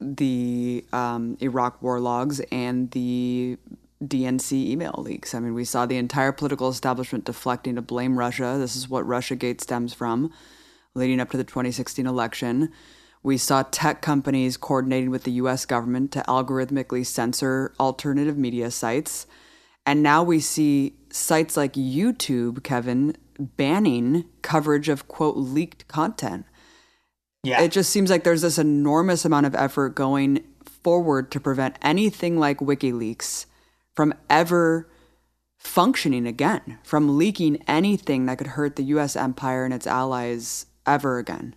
the 0.00 0.84
um, 0.92 1.36
Iraq 1.40 1.80
war 1.82 2.00
logs 2.00 2.40
and 2.52 2.90
the 2.90 3.56
DNC 4.02 4.52
email 4.52 4.94
leaks. 4.98 5.34
I 5.34 5.40
mean, 5.40 5.54
we 5.54 5.64
saw 5.64 5.86
the 5.86 5.96
entire 5.96 6.32
political 6.32 6.68
establishment 6.68 7.24
deflecting 7.24 7.76
to 7.76 7.82
blame 7.82 8.18
Russia. 8.18 8.56
This 8.58 8.76
is 8.76 8.88
what 8.88 9.06
Russiagate 9.06 9.60
stems 9.60 9.94
from 9.94 10.32
leading 10.94 11.20
up 11.20 11.30
to 11.30 11.36
the 11.36 11.44
2016 11.44 12.06
election. 12.06 12.72
We 13.24 13.38
saw 13.38 13.62
tech 13.62 14.02
companies 14.02 14.58
coordinating 14.58 15.10
with 15.10 15.24
the 15.24 15.32
US 15.32 15.64
government 15.64 16.12
to 16.12 16.20
algorithmically 16.28 17.06
censor 17.06 17.74
alternative 17.80 18.36
media 18.36 18.70
sites. 18.70 19.26
And 19.86 20.02
now 20.02 20.22
we 20.22 20.40
see 20.40 20.94
sites 21.10 21.56
like 21.56 21.72
YouTube, 21.72 22.62
Kevin, 22.62 23.16
banning 23.38 24.26
coverage 24.42 24.90
of 24.90 25.08
quote 25.08 25.38
leaked 25.38 25.88
content. 25.88 26.44
Yeah. 27.42 27.62
It 27.62 27.72
just 27.72 27.90
seems 27.90 28.10
like 28.10 28.24
there's 28.24 28.42
this 28.42 28.58
enormous 28.58 29.24
amount 29.24 29.46
of 29.46 29.54
effort 29.54 29.94
going 29.94 30.44
forward 30.82 31.30
to 31.32 31.40
prevent 31.40 31.78
anything 31.80 32.38
like 32.38 32.58
WikiLeaks 32.58 33.46
from 33.94 34.12
ever 34.28 34.90
functioning 35.56 36.26
again, 36.26 36.78
from 36.84 37.16
leaking 37.16 37.62
anything 37.66 38.26
that 38.26 38.36
could 38.36 38.48
hurt 38.48 38.76
the 38.76 38.84
US 38.84 39.16
empire 39.16 39.64
and 39.64 39.72
its 39.72 39.86
allies 39.86 40.66
ever 40.86 41.18
again. 41.18 41.54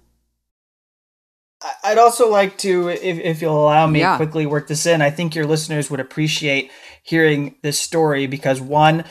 I'd 1.88 1.98
also 1.98 2.30
like 2.30 2.58
to, 2.60 2.90
if, 2.90 3.18
if 3.20 3.42
you'll 3.42 3.64
allow 3.64 3.88
me, 3.88 4.00
yeah. 4.00 4.18
quickly 4.18 4.46
work 4.46 4.68
this 4.68 4.86
in. 4.86 5.02
I 5.02 5.10
think 5.10 5.36
your 5.36 5.46
listeners 5.46 5.90
would 5.90 6.02
appreciate 6.02 6.70
hearing 7.02 7.56
this 7.64 7.80
story 7.80 8.28
because 8.28 8.60
one 8.60 9.06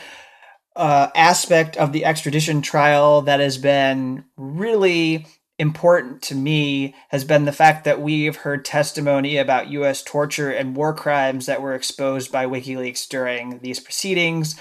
uh, 0.75 1.09
aspect 1.15 1.75
of 1.77 1.91
the 1.91 2.05
extradition 2.05 2.61
trial 2.61 3.23
that 3.23 3.39
has 3.39 3.57
been 3.57 4.25
really 4.37 5.25
important 5.57 6.21
to 6.21 6.35
me 6.35 6.93
has 7.09 7.23
been 7.23 7.45
the 7.45 7.51
fact 7.51 7.83
that 7.85 7.99
we've 7.99 8.35
heard 8.35 8.63
testimony 8.63 9.37
about 9.37 9.69
U.S. 9.69 10.03
torture 10.03 10.51
and 10.51 10.75
war 10.75 10.93
crimes 10.93 11.47
that 11.47 11.63
were 11.63 11.73
exposed 11.73 12.31
by 12.31 12.45
WikiLeaks 12.45 13.07
during 13.07 13.57
these 13.59 13.79
proceedings. 13.79 14.55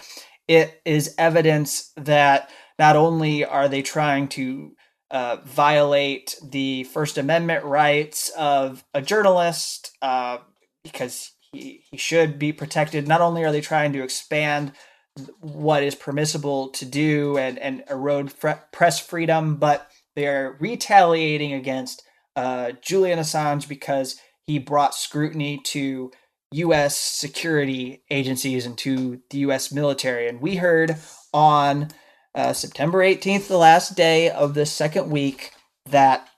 It 0.49 0.81
is 0.87 1.14
evidence 1.19 1.93
that 1.97 2.49
not 2.79 2.97
only 2.97 3.45
are 3.45 3.69
they 3.69 3.83
trying 3.83 4.29
to 4.29 4.76
uh, 5.11 5.36
violate 5.44 6.36
the 6.42 6.84
First 6.84 7.18
Amendment 7.18 7.64
rights 7.64 8.30
of 8.30 8.84
a 8.92 9.00
journalist 9.00 9.96
uh, 10.02 10.38
because 10.82 11.32
he, 11.52 11.82
he 11.90 11.96
should 11.96 12.38
be 12.38 12.52
protected. 12.52 13.07
Not 13.07 13.20
only 13.20 13.44
are 13.44 13.52
they 13.52 13.61
trying 13.61 13.92
to 13.92 14.02
expand 14.02 14.72
what 15.40 15.82
is 15.82 15.94
permissible 15.94 16.68
to 16.70 16.84
do 16.84 17.38
and, 17.38 17.59
and 17.59 17.84
erode 17.88 18.32
fre- 18.32 18.62
press 18.72 19.00
freedom, 19.00 19.57
but 19.57 19.90
they 20.14 20.26
are 20.26 20.57
retaliating 20.61 21.52
against 21.52 22.02
uh, 22.34 22.72
Julian 22.82 23.18
Assange 23.18 23.68
because 23.68 24.20
he 24.46 24.59
brought 24.59 24.94
scrutiny 24.94 25.61
to 25.64 26.11
U.S. 26.52 26.96
security 26.96 28.02
agencies 28.11 28.66
and 28.66 28.76
to 28.78 29.20
the 29.30 29.38
U.S. 29.38 29.72
military. 29.72 30.28
And 30.28 30.40
we 30.40 30.57
heard 30.57 30.96
on 31.32 31.88
uh, 32.37 32.53
September 32.53 32.99
18th, 32.99 33.49
the 33.49 33.57
last 33.57 33.97
day 33.97 34.30
of 34.30 34.55
the 34.55 34.66
second 34.66 35.11
week, 35.11 35.53
that 35.87 36.28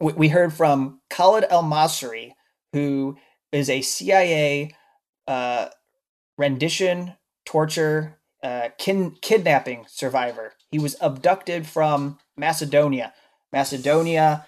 we 0.00 0.28
heard 0.28 0.52
from 0.52 1.00
Khalid 1.08 1.46
El 1.48 1.62
Masri, 1.62 2.32
who 2.74 3.16
is 3.50 3.70
a 3.70 3.80
CIA 3.80 4.74
uh, 5.26 5.68
rendition, 6.36 7.14
torture, 7.46 8.18
uh, 8.42 8.68
kin- 8.76 9.16
kidnapping 9.22 9.86
survivor. 9.88 10.52
He 10.70 10.78
was 10.78 10.96
abducted 11.00 11.66
from 11.66 12.18
Macedonia. 12.36 13.14
Macedonia 13.52 14.44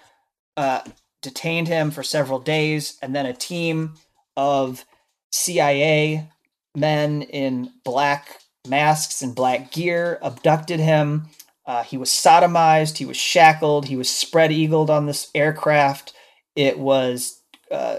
uh, 0.55 0.81
detained 1.23 1.67
him 1.67 1.89
for 1.89 2.03
several 2.03 2.39
days, 2.39 2.97
and 3.01 3.15
then 3.15 3.25
a 3.25 3.33
team 3.33 3.95
of 4.35 4.85
CIA 5.31 6.29
men 6.75 7.23
in 7.23 7.71
black 7.83 8.41
masks 8.67 9.21
and 9.21 9.35
black 9.35 9.71
gear, 9.71 10.19
abducted 10.21 10.79
him. 10.79 11.27
Uh, 11.65 11.83
he 11.83 11.97
was 11.97 12.09
sodomized. 12.09 12.97
He 12.97 13.05
was 13.05 13.17
shackled. 13.17 13.87
He 13.87 13.95
was 13.95 14.09
spread 14.09 14.51
eagled 14.51 14.89
on 14.89 15.05
this 15.05 15.29
aircraft. 15.35 16.13
It 16.55 16.79
was 16.79 17.41
uh, 17.71 17.97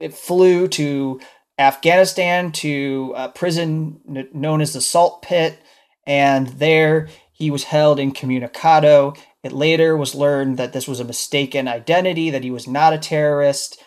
it 0.00 0.14
flew 0.14 0.68
to 0.68 1.20
Afghanistan 1.58 2.52
to 2.52 3.14
a 3.16 3.28
prison 3.28 4.28
known 4.32 4.60
as 4.60 4.72
the 4.72 4.80
Salt 4.80 5.22
Pit, 5.22 5.58
and 6.06 6.48
there 6.48 7.08
he 7.32 7.50
was 7.50 7.64
held 7.64 7.98
incommunicado. 7.98 9.14
It 9.42 9.52
later 9.52 9.96
was 9.96 10.14
learned 10.14 10.56
that 10.58 10.72
this 10.72 10.88
was 10.88 11.00
a 11.00 11.04
mistaken 11.04 11.68
identity, 11.68 12.30
that 12.30 12.44
he 12.44 12.50
was 12.50 12.66
not 12.66 12.92
a 12.92 12.98
terrorist, 12.98 13.82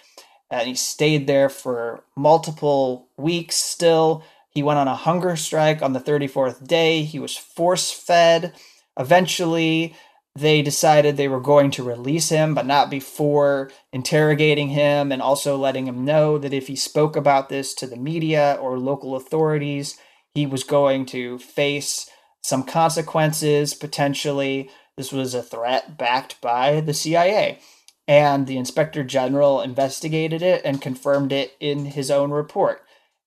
and 0.49 0.67
he 0.67 0.75
stayed 0.75 1.27
there 1.27 1.49
for 1.49 2.03
multiple 2.15 3.09
weeks 3.17 3.55
still. 3.55 4.23
He 4.57 4.63
went 4.63 4.79
on 4.79 4.87
a 4.87 4.95
hunger 4.95 5.35
strike 5.35 5.83
on 5.83 5.93
the 5.93 5.99
34th 5.99 6.67
day. 6.67 7.03
He 7.03 7.19
was 7.19 7.37
force 7.37 7.91
fed. 7.91 8.55
Eventually, 8.99 9.95
they 10.35 10.63
decided 10.63 11.15
they 11.15 11.27
were 11.27 11.39
going 11.39 11.69
to 11.69 11.83
release 11.83 12.29
him, 12.29 12.55
but 12.55 12.65
not 12.65 12.89
before 12.89 13.69
interrogating 13.93 14.69
him 14.69 15.11
and 15.11 15.21
also 15.21 15.57
letting 15.57 15.85
him 15.85 16.03
know 16.03 16.39
that 16.39 16.55
if 16.55 16.65
he 16.65 16.75
spoke 16.75 17.15
about 17.15 17.49
this 17.49 17.75
to 17.75 17.85
the 17.85 17.97
media 17.97 18.57
or 18.59 18.79
local 18.79 19.15
authorities, 19.15 19.95
he 20.33 20.47
was 20.47 20.63
going 20.63 21.05
to 21.05 21.37
face 21.37 22.09
some 22.41 22.63
consequences 22.63 23.75
potentially. 23.75 24.71
This 24.95 25.11
was 25.11 25.35
a 25.35 25.43
threat 25.43 25.99
backed 25.99 26.41
by 26.41 26.81
the 26.81 26.95
CIA. 26.95 27.59
And 28.07 28.47
the 28.47 28.57
inspector 28.57 29.03
general 29.03 29.61
investigated 29.61 30.41
it 30.41 30.63
and 30.65 30.81
confirmed 30.81 31.31
it 31.31 31.51
in 31.59 31.85
his 31.85 32.09
own 32.09 32.31
report. 32.31 32.81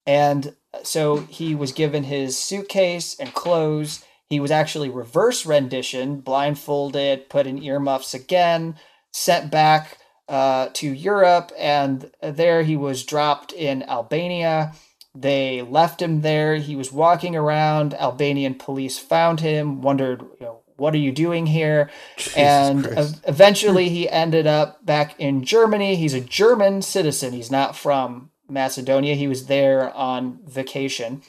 And 0.05 0.55
so 0.83 1.17
he 1.17 1.55
was 1.55 1.71
given 1.71 2.03
his 2.03 2.37
suitcase 2.37 3.15
and 3.19 3.33
clothes. 3.33 4.03
He 4.29 4.39
was 4.39 4.51
actually 4.51 4.89
reverse 4.89 5.45
rendition, 5.45 6.21
blindfolded, 6.21 7.29
put 7.29 7.47
in 7.47 7.61
earmuffs 7.61 8.13
again, 8.13 8.75
sent 9.11 9.51
back 9.51 9.97
uh, 10.29 10.69
to 10.73 10.87
Europe, 10.87 11.51
and 11.57 12.09
there 12.21 12.63
he 12.63 12.77
was 12.77 13.03
dropped 13.03 13.51
in 13.51 13.83
Albania. 13.83 14.73
They 15.13 15.61
left 15.61 16.01
him 16.01 16.21
there. 16.21 16.55
He 16.55 16.77
was 16.77 16.91
walking 16.91 17.35
around. 17.35 17.93
Albanian 17.95 18.55
police 18.55 18.97
found 18.97 19.41
him, 19.41 19.81
wondered, 19.81 20.21
you 20.39 20.45
know, 20.45 20.61
what 20.77 20.95
are 20.95 20.99
you 20.99 21.11
doing 21.11 21.45
here? 21.45 21.91
Jesus 22.17 22.37
and 22.37 23.19
eventually 23.27 23.89
he 23.89 24.09
ended 24.09 24.47
up 24.47 24.83
back 24.83 25.19
in 25.19 25.43
Germany. 25.43 25.95
He's 25.95 26.15
a 26.15 26.21
German 26.21 26.81
citizen. 26.81 27.33
He's 27.33 27.51
not 27.51 27.75
from 27.75 28.30
Macedonia. 28.51 29.15
He 29.15 29.27
was 29.27 29.47
there 29.47 29.93
on 29.95 30.39
vacation. 30.45 31.21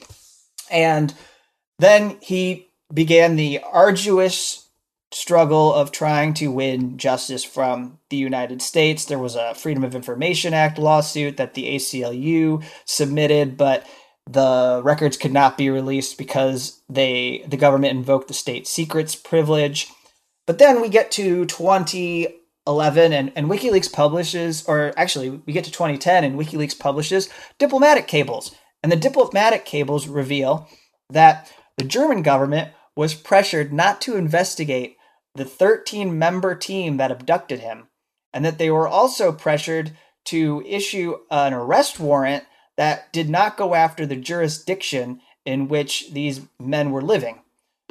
And 0.69 1.13
then 1.79 2.17
he 2.21 2.67
began 2.93 3.35
the 3.35 3.59
arduous 3.59 4.67
struggle 5.11 5.73
of 5.73 5.91
trying 5.91 6.33
to 6.33 6.51
win 6.51 6.97
justice 6.97 7.43
from 7.43 7.99
the 8.09 8.17
United 8.17 8.61
States. 8.61 9.05
There 9.05 9.19
was 9.19 9.35
a 9.35 9.53
Freedom 9.55 9.83
of 9.83 9.95
Information 9.95 10.53
Act 10.53 10.77
lawsuit 10.77 11.37
that 11.37 11.53
the 11.53 11.75
ACLU 11.75 12.63
submitted, 12.85 13.57
but 13.57 13.85
the 14.29 14.81
records 14.83 15.17
could 15.17 15.33
not 15.33 15.57
be 15.57 15.69
released 15.69 16.17
because 16.17 16.81
they 16.89 17.43
the 17.47 17.57
government 17.57 17.97
invoked 17.97 18.27
the 18.27 18.33
state 18.33 18.67
secrets 18.67 19.15
privilege. 19.15 19.91
But 20.47 20.59
then 20.59 20.81
we 20.81 20.89
get 20.89 21.11
to 21.11 21.45
2011 22.65 23.13
and, 23.13 23.31
and 23.35 23.47
WikiLeaks 23.49 23.91
publishes, 23.91 24.63
or 24.67 24.93
actually 24.95 25.29
we 25.29 25.53
get 25.53 25.65
to 25.65 25.71
2010 25.71 26.23
and 26.23 26.39
WikiLeaks 26.39 26.77
publishes 26.77 27.29
diplomatic 27.57 28.07
cables. 28.07 28.55
And 28.81 28.91
the 28.91 28.97
diplomatic 28.97 29.65
cables 29.65 30.07
reveal 30.07 30.67
that 31.09 31.51
the 31.77 31.83
German 31.83 32.21
government 32.21 32.71
was 32.95 33.13
pressured 33.13 33.73
not 33.73 34.01
to 34.01 34.15
investigate 34.15 34.97
the 35.35 35.45
13 35.45 36.17
member 36.17 36.55
team 36.55 36.97
that 36.97 37.11
abducted 37.11 37.59
him, 37.59 37.87
and 38.33 38.45
that 38.45 38.59
they 38.59 38.69
were 38.69 38.87
also 38.87 39.31
pressured 39.31 39.91
to 40.25 40.63
issue 40.65 41.17
an 41.31 41.53
arrest 41.53 41.99
warrant 41.99 42.45
that 42.77 43.11
did 43.11 43.29
not 43.29 43.57
go 43.57 43.73
after 43.73 44.05
the 44.05 44.15
jurisdiction 44.15 45.19
in 45.45 45.67
which 45.67 46.11
these 46.11 46.41
men 46.59 46.91
were 46.91 47.01
living. 47.01 47.41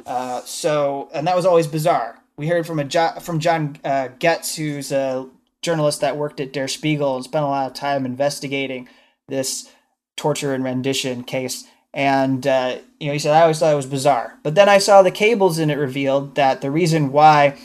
Uh, 0.05 0.41
so, 0.41 1.09
and 1.13 1.27
that 1.27 1.35
was 1.35 1.45
always 1.45 1.67
bizarre. 1.67 2.22
We 2.35 2.47
heard 2.47 2.65
from 2.65 2.79
a 2.79 2.83
jo- 2.83 3.19
from 3.21 3.39
John 3.39 3.77
uh, 3.83 4.09
Goetz, 4.19 4.55
who's 4.55 4.91
a 4.91 5.27
journalist 5.61 6.01
that 6.01 6.17
worked 6.17 6.39
at 6.39 6.53
Der 6.53 6.67
Spiegel 6.67 7.15
and 7.15 7.23
spent 7.23 7.45
a 7.45 7.47
lot 7.47 7.67
of 7.67 7.73
time 7.73 8.05
investigating 8.05 8.89
this 9.27 9.69
torture 10.17 10.53
and 10.53 10.63
rendition 10.63 11.23
case. 11.23 11.65
And 11.93 12.45
uh, 12.47 12.77
you 12.99 13.07
know, 13.07 13.13
he 13.13 13.19
said 13.19 13.35
I 13.35 13.41
always 13.41 13.59
thought 13.59 13.73
it 13.73 13.77
was 13.77 13.85
bizarre, 13.85 14.39
but 14.41 14.55
then 14.55 14.67
I 14.67 14.79
saw 14.79 15.01
the 15.01 15.11
cables, 15.11 15.59
and 15.59 15.71
it 15.71 15.77
revealed 15.77 16.35
that 16.35 16.61
the 16.61 16.71
reason 16.71 17.11
why 17.11 17.57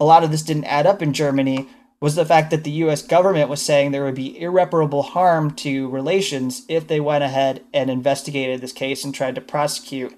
a 0.00 0.04
lot 0.04 0.24
of 0.24 0.30
this 0.30 0.42
didn't 0.42 0.64
add 0.64 0.86
up 0.86 1.02
in 1.02 1.12
Germany 1.12 1.68
was 2.00 2.16
the 2.16 2.26
fact 2.26 2.50
that 2.50 2.64
the 2.64 2.70
US 2.72 3.00
government 3.00 3.48
was 3.48 3.62
saying 3.62 3.92
there 3.92 4.04
would 4.04 4.16
be 4.16 4.40
irreparable 4.40 5.02
harm 5.02 5.52
to 5.52 5.88
relations 5.88 6.64
if 6.68 6.88
they 6.88 6.98
went 6.98 7.22
ahead 7.22 7.62
and 7.72 7.88
investigated 7.88 8.60
this 8.60 8.72
case 8.72 9.04
and 9.04 9.14
tried 9.14 9.36
to 9.36 9.40
prosecute 9.40 10.12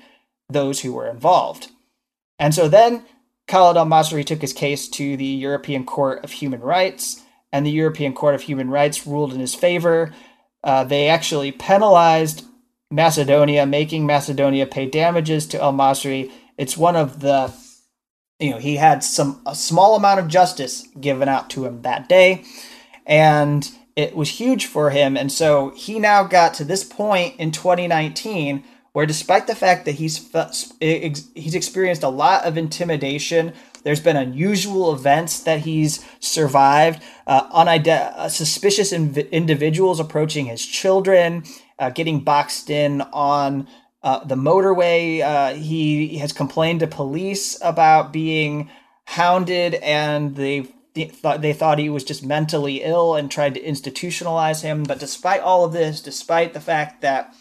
those 0.48 0.80
who 0.80 0.94
were 0.94 1.06
involved. 1.06 1.68
And 2.38 2.54
so 2.54 2.68
then 2.68 3.04
Khaled 3.46 3.76
al 3.76 3.86
Masri 3.86 4.24
took 4.24 4.40
his 4.40 4.52
case 4.52 4.88
to 4.90 5.16
the 5.16 5.24
European 5.24 5.84
Court 5.84 6.24
of 6.24 6.32
Human 6.32 6.60
Rights, 6.60 7.22
and 7.52 7.64
the 7.64 7.70
European 7.70 8.12
Court 8.14 8.34
of 8.34 8.42
Human 8.42 8.70
Rights 8.70 9.06
ruled 9.06 9.32
in 9.32 9.40
his 9.40 9.54
favor. 9.54 10.12
Uh, 10.62 10.84
they 10.84 11.08
actually 11.08 11.52
penalized 11.52 12.44
Macedonia, 12.90 13.66
making 13.66 14.06
Macedonia 14.06 14.66
pay 14.66 14.86
damages 14.86 15.46
to 15.48 15.62
al 15.62 15.72
Masri. 15.72 16.30
It's 16.56 16.76
one 16.76 16.96
of 16.96 17.20
the 17.20 17.52
you 18.38 18.50
know 18.50 18.58
he 18.58 18.76
had 18.76 19.02
some 19.04 19.40
a 19.46 19.54
small 19.54 19.96
amount 19.96 20.20
of 20.20 20.28
justice 20.28 20.86
given 21.00 21.28
out 21.28 21.50
to 21.50 21.64
him 21.64 21.82
that 21.82 22.08
day 22.08 22.44
and 23.06 23.70
it 23.96 24.16
was 24.16 24.28
huge 24.28 24.66
for 24.66 24.90
him 24.90 25.16
and 25.16 25.30
so 25.30 25.70
he 25.70 25.98
now 25.98 26.24
got 26.24 26.54
to 26.54 26.64
this 26.64 26.84
point 26.84 27.34
in 27.38 27.50
2019 27.50 28.64
where 28.94 29.04
despite 29.04 29.46
the 29.46 29.54
fact 29.54 29.84
that 29.84 29.96
he's 29.96 30.32
he's 30.80 31.54
experienced 31.54 32.02
a 32.02 32.08
lot 32.08 32.44
of 32.44 32.56
intimidation 32.56 33.52
there's 33.82 34.00
been 34.00 34.16
unusual 34.16 34.94
events 34.94 35.40
that 35.40 35.60
he's 35.60 36.02
survived 36.20 37.02
uh, 37.26 37.50
unide- 37.50 37.86
uh, 37.88 38.28
suspicious 38.28 38.92
inv- 38.92 39.30
individuals 39.30 40.00
approaching 40.00 40.46
his 40.46 40.64
children 40.64 41.44
uh, 41.78 41.90
getting 41.90 42.20
boxed 42.20 42.70
in 42.70 43.02
on 43.12 43.68
uh, 44.04 44.22
the 44.22 44.34
motorway, 44.34 45.22
uh, 45.22 45.54
he 45.54 46.18
has 46.18 46.30
complained 46.30 46.80
to 46.80 46.86
police 46.86 47.58
about 47.62 48.12
being 48.12 48.68
hounded, 49.06 49.74
and 49.76 50.36
they 50.36 50.68
th- 50.94 51.10
thought 51.12 51.40
they 51.40 51.54
thought 51.54 51.78
he 51.78 51.88
was 51.88 52.04
just 52.04 52.22
mentally 52.22 52.82
ill 52.82 53.14
and 53.14 53.30
tried 53.30 53.54
to 53.54 53.62
institutionalize 53.62 54.60
him. 54.60 54.84
But 54.84 55.00
despite 55.00 55.40
all 55.40 55.64
of 55.64 55.72
this, 55.72 56.02
despite 56.02 56.52
the 56.52 56.60
fact 56.60 57.00
that 57.00 57.34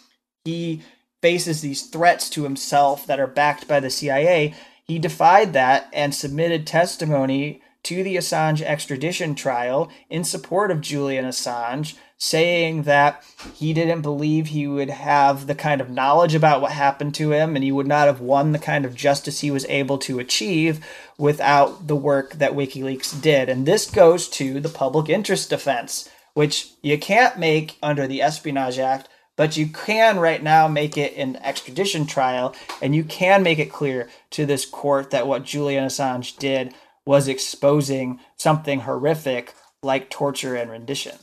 he 0.45 0.81
faces 1.23 1.61
these 1.61 1.83
threats 1.83 2.29
to 2.29 2.43
himself 2.43 3.07
that 3.07 3.17
are 3.17 3.27
backed 3.27 3.65
by 3.65 3.79
the 3.79 3.89
CIA, 3.89 4.53
he 4.85 4.99
defied 4.99 5.53
that 5.53 5.87
and 5.93 6.13
submitted 6.13 6.67
testimony 6.67 7.61
to 7.83 8.03
the 8.03 8.17
Assange 8.17 8.61
extradition 8.61 9.33
trial 9.33 9.89
in 10.09 10.25
support 10.25 10.69
of 10.69 10.81
Julian 10.81 11.23
Assange 11.23 11.95
saying 12.17 12.83
that 12.83 13.23
he 13.53 13.71
didn't 13.71 14.01
believe 14.01 14.47
he 14.47 14.67
would 14.67 14.89
have 14.89 15.47
the 15.47 15.55
kind 15.55 15.79
of 15.79 15.89
knowledge 15.89 16.35
about 16.35 16.61
what 16.61 16.73
happened 16.73 17.15
to 17.15 17.31
him 17.31 17.55
and 17.55 17.63
he 17.63 17.71
would 17.71 17.87
not 17.87 18.07
have 18.07 18.19
won 18.19 18.51
the 18.51 18.59
kind 18.59 18.83
of 18.83 18.93
justice 18.93 19.39
he 19.39 19.49
was 19.51 19.65
able 19.65 19.97
to 19.97 20.19
achieve 20.19 20.85
without 21.17 21.87
the 21.87 21.95
work 21.95 22.33
that 22.33 22.51
WikiLeaks 22.51 23.21
did. 23.21 23.47
And 23.47 23.65
this 23.65 23.89
goes 23.89 24.27
to 24.31 24.59
the 24.59 24.67
public 24.67 25.07
interest 25.07 25.49
defense, 25.49 26.09
which 26.33 26.73
you 26.81 26.97
can't 26.97 27.39
make 27.39 27.77
under 27.81 28.07
the 28.07 28.21
Espionage 28.21 28.77
Act, 28.77 29.07
but 29.35 29.57
you 29.57 29.67
can 29.67 30.19
right 30.19 30.41
now 30.43 30.67
make 30.67 30.97
it 30.97 31.15
an 31.17 31.35
extradition 31.37 32.05
trial 32.05 32.55
and 32.81 32.95
you 32.95 33.03
can 33.03 33.43
make 33.43 33.59
it 33.59 33.71
clear 33.71 34.09
to 34.31 34.45
this 34.45 34.65
court 34.65 35.11
that 35.11 35.27
what 35.27 35.43
Julian 35.43 35.85
Assange 35.85 36.37
did 36.37 36.73
was 37.05 37.27
exposing 37.27 38.19
something 38.37 38.81
horrific 38.81 39.53
like 39.81 40.09
torture 40.09 40.55
and 40.55 40.71
rendition. 40.71 41.17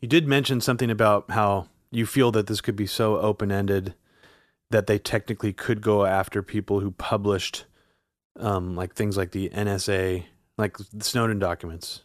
You 0.00 0.08
did 0.08 0.26
mention 0.26 0.60
something 0.60 0.90
about 0.90 1.30
how 1.30 1.68
you 1.90 2.06
feel 2.06 2.30
that 2.32 2.46
this 2.46 2.60
could 2.60 2.76
be 2.76 2.86
so 2.86 3.18
open 3.18 3.50
ended 3.50 3.94
that 4.70 4.86
they 4.86 4.98
technically 4.98 5.52
could 5.52 5.80
go 5.80 6.04
after 6.04 6.42
people 6.42 6.80
who 6.80 6.90
published 6.92 7.64
um, 8.38 8.76
like 8.76 8.94
things 8.94 9.16
like 9.16 9.32
the 9.32 9.48
NSA, 9.50 10.24
like 10.56 10.76
the 10.92 11.04
Snowden 11.04 11.38
documents. 11.38 12.02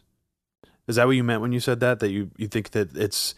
Is 0.86 0.96
that 0.96 1.06
what 1.06 1.16
you 1.16 1.24
meant 1.24 1.40
when 1.40 1.52
you 1.52 1.60
said 1.60 1.80
that? 1.80 2.00
That 2.00 2.10
you, 2.10 2.30
you 2.36 2.48
think 2.48 2.70
that 2.70 2.96
it's 2.96 3.34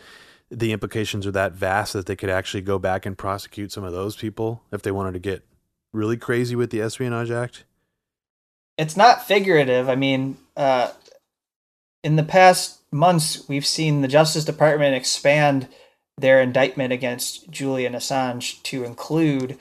the 0.51 0.73
implications 0.73 1.27
are 1.27 1.33
that 1.33 1.53
vast 1.53 1.93
that 1.93 2.07
they 2.07 2.17
could 2.17 2.31
actually 2.31 2.61
go 2.61 2.79
back 2.79 3.05
and 3.05 3.19
prosecute 3.19 3.73
some 3.73 3.85
of 3.85 3.93
those 3.93 4.17
people 4.17 4.63
if 4.73 4.83
they 4.83 4.93
wanted 4.93 5.13
to 5.13 5.19
get 5.19 5.45
really 5.93 6.17
crazy 6.17 6.55
with 6.55 6.71
the 6.71 6.81
Espionage 6.81 7.31
Act? 7.31 7.65
It's 8.79 8.97
not 8.97 9.27
figurative. 9.27 9.89
I 9.89 9.95
mean, 9.97 10.37
uh, 10.57 10.93
in 12.05 12.17
the 12.17 12.23
past 12.23 12.81
months, 12.93 13.49
we've 13.49 13.67
seen 13.67 14.03
the 14.03 14.09
Justice 14.09 14.45
Department 14.45 14.95
expand 14.95 15.69
their 16.19 16.41
indictment 16.41 16.93
against 16.93 17.51
Julian 17.51 17.95
Assange 17.95 18.63
to 18.65 18.85
include 18.85 19.59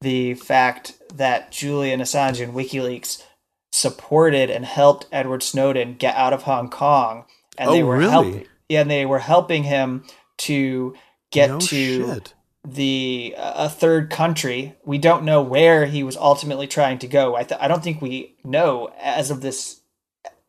the 0.00 0.34
fact 0.34 0.94
that 1.14 1.52
Julian 1.52 2.00
Assange 2.00 2.42
and 2.42 2.54
WikiLeaks 2.54 3.22
supported 3.70 4.50
and 4.50 4.64
helped 4.64 5.06
Edward 5.12 5.42
Snowden 5.42 5.94
get 5.94 6.16
out 6.16 6.32
of 6.32 6.42
Hong 6.42 6.68
Kong, 6.68 7.24
and 7.56 7.70
oh, 7.70 7.72
they 7.72 7.82
were 7.82 7.98
really? 7.98 8.10
helping. 8.10 8.46
Yeah, 8.68 8.80
and 8.82 8.90
they 8.90 9.06
were 9.06 9.18
helping 9.18 9.64
him 9.64 10.04
to 10.42 10.94
get 11.30 11.50
no 11.50 11.58
to 11.58 11.66
shit. 11.66 12.34
the 12.66 13.34
uh, 13.36 13.66
a 13.66 13.68
third 13.68 14.10
country. 14.10 14.74
We 14.84 14.98
don't 14.98 15.24
know 15.24 15.42
where 15.42 15.86
he 15.86 16.02
was 16.02 16.16
ultimately 16.16 16.66
trying 16.66 16.98
to 16.98 17.08
go. 17.08 17.36
I 17.36 17.44
th- 17.44 17.60
I 17.60 17.68
don't 17.68 17.82
think 17.82 18.00
we 18.00 18.36
know 18.44 18.92
as 19.00 19.30
of 19.30 19.40
this. 19.40 19.80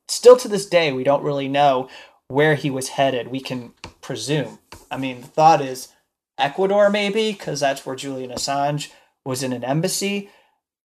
Still 0.08 0.38
to 0.38 0.48
this 0.48 0.66
day, 0.66 0.92
we 0.92 1.04
don't 1.04 1.24
really 1.24 1.48
know 1.48 1.90
where 2.28 2.56
he 2.56 2.70
was 2.70 2.90
headed. 2.90 3.30
We 3.30 3.40
can 3.40 3.74
presume. 4.02 4.60
I 4.92 4.98
mean, 4.98 5.22
the 5.22 5.28
thought 5.28 5.62
is 5.62 5.90
Ecuador, 6.38 6.90
maybe, 6.90 7.32
because 7.32 7.60
that's 7.60 7.86
where 7.86 7.96
Julian 7.96 8.32
Assange 8.32 8.92
was 9.26 9.44
in 9.44 9.54
an 9.54 9.64
embassy. 9.64 10.30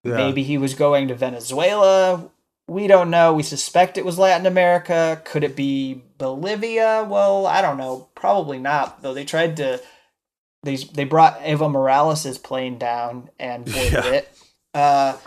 Yeah. 0.04 0.16
Maybe 0.16 0.44
he 0.44 0.58
was 0.58 0.74
going 0.74 1.08
to 1.08 1.16
Venezuela. 1.16 2.30
We 2.68 2.88
don't 2.88 3.12
know. 3.12 3.34
We 3.34 3.44
suspect 3.44 3.98
it 3.98 4.06
was 4.06 4.18
Latin 4.18 4.48
America. 4.48 5.22
Could 5.24 5.44
it 5.44 5.56
be 5.56 6.04
Bolivia? 6.18 7.06
Well, 7.08 7.46
I 7.46 7.62
don't 7.62 7.78
know. 7.78 8.10
Probably 8.16 8.58
not. 8.58 9.02
Though 9.02 9.14
they 9.14 9.26
tried 9.26 9.58
to. 9.58 9.82
They 10.64 10.78
they 10.78 11.04
brought 11.04 11.42
Evo 11.42 11.70
Morales' 11.70 12.38
plane 12.40 12.78
down 12.80 13.30
and 13.40 13.66
boarded 13.72 13.92
Yeah. 13.94 14.06
it. 14.14 14.38
Uh, 14.74 15.18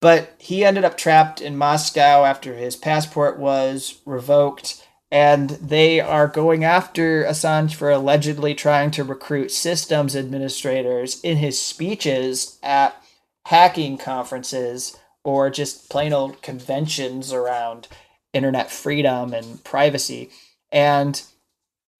but 0.00 0.34
he 0.38 0.62
ended 0.64 0.84
up 0.84 0.98
trapped 0.98 1.40
in 1.40 1.56
Moscow 1.56 2.24
after 2.24 2.54
his 2.54 2.76
passport 2.76 3.38
was 3.38 4.02
revoked, 4.04 4.86
and 5.10 5.48
they 5.50 6.00
are 6.00 6.28
going 6.28 6.64
after 6.64 7.24
Assange 7.24 7.74
for 7.74 7.90
allegedly 7.90 8.54
trying 8.54 8.90
to 8.90 9.04
recruit 9.04 9.50
systems 9.50 10.14
administrators 10.14 11.18
in 11.22 11.38
his 11.38 11.58
speeches 11.58 12.58
at 12.62 13.02
hacking 13.46 13.96
conferences 13.96 14.98
or 15.24 15.50
just 15.50 15.90
plain 15.90 16.12
old 16.12 16.42
conventions 16.42 17.32
around 17.32 17.88
internet 18.32 18.70
freedom 18.70 19.32
and 19.32 19.64
privacy. 19.64 20.30
And 20.70 21.20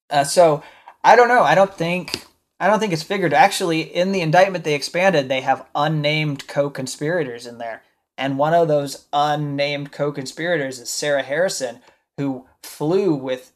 uh, 0.09 0.23
so 0.23 0.63
I 1.03 1.15
don't 1.15 1.27
know. 1.27 1.43
I 1.43 1.55
don't 1.55 1.73
think 1.73 2.25
I 2.59 2.67
don't 2.67 2.79
think 2.79 2.93
it's 2.93 3.03
figured. 3.03 3.33
Actually, 3.33 3.81
in 3.81 4.11
the 4.11 4.21
indictment 4.21 4.63
they 4.63 4.75
expanded, 4.75 5.27
they 5.27 5.41
have 5.41 5.65
unnamed 5.75 6.47
co-conspirators 6.47 7.45
in 7.45 7.57
there, 7.57 7.83
and 8.17 8.37
one 8.37 8.53
of 8.53 8.67
those 8.67 9.05
unnamed 9.11 9.91
co-conspirators 9.91 10.79
is 10.79 10.89
Sarah 10.89 11.23
Harrison, 11.23 11.79
who 12.17 12.45
flew 12.63 13.13
with 13.13 13.51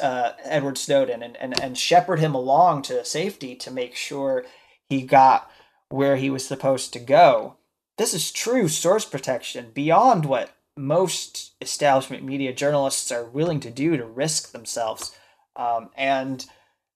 uh, 0.00 0.32
Edward 0.44 0.78
Snowden 0.78 1.22
and, 1.22 1.36
and 1.36 1.60
and 1.60 1.78
shepherded 1.78 2.22
him 2.22 2.34
along 2.34 2.82
to 2.82 3.04
safety 3.04 3.54
to 3.56 3.70
make 3.70 3.94
sure 3.94 4.44
he 4.88 5.02
got 5.02 5.50
where 5.88 6.16
he 6.16 6.30
was 6.30 6.46
supposed 6.46 6.92
to 6.92 6.98
go. 6.98 7.56
This 8.02 8.14
is 8.14 8.32
true 8.32 8.66
source 8.66 9.04
protection 9.04 9.70
beyond 9.72 10.24
what 10.24 10.50
most 10.76 11.52
establishment 11.60 12.24
media 12.24 12.52
journalists 12.52 13.12
are 13.12 13.26
willing 13.26 13.60
to 13.60 13.70
do 13.70 13.96
to 13.96 14.04
risk 14.04 14.50
themselves. 14.50 15.14
Um, 15.54 15.88
and 15.96 16.44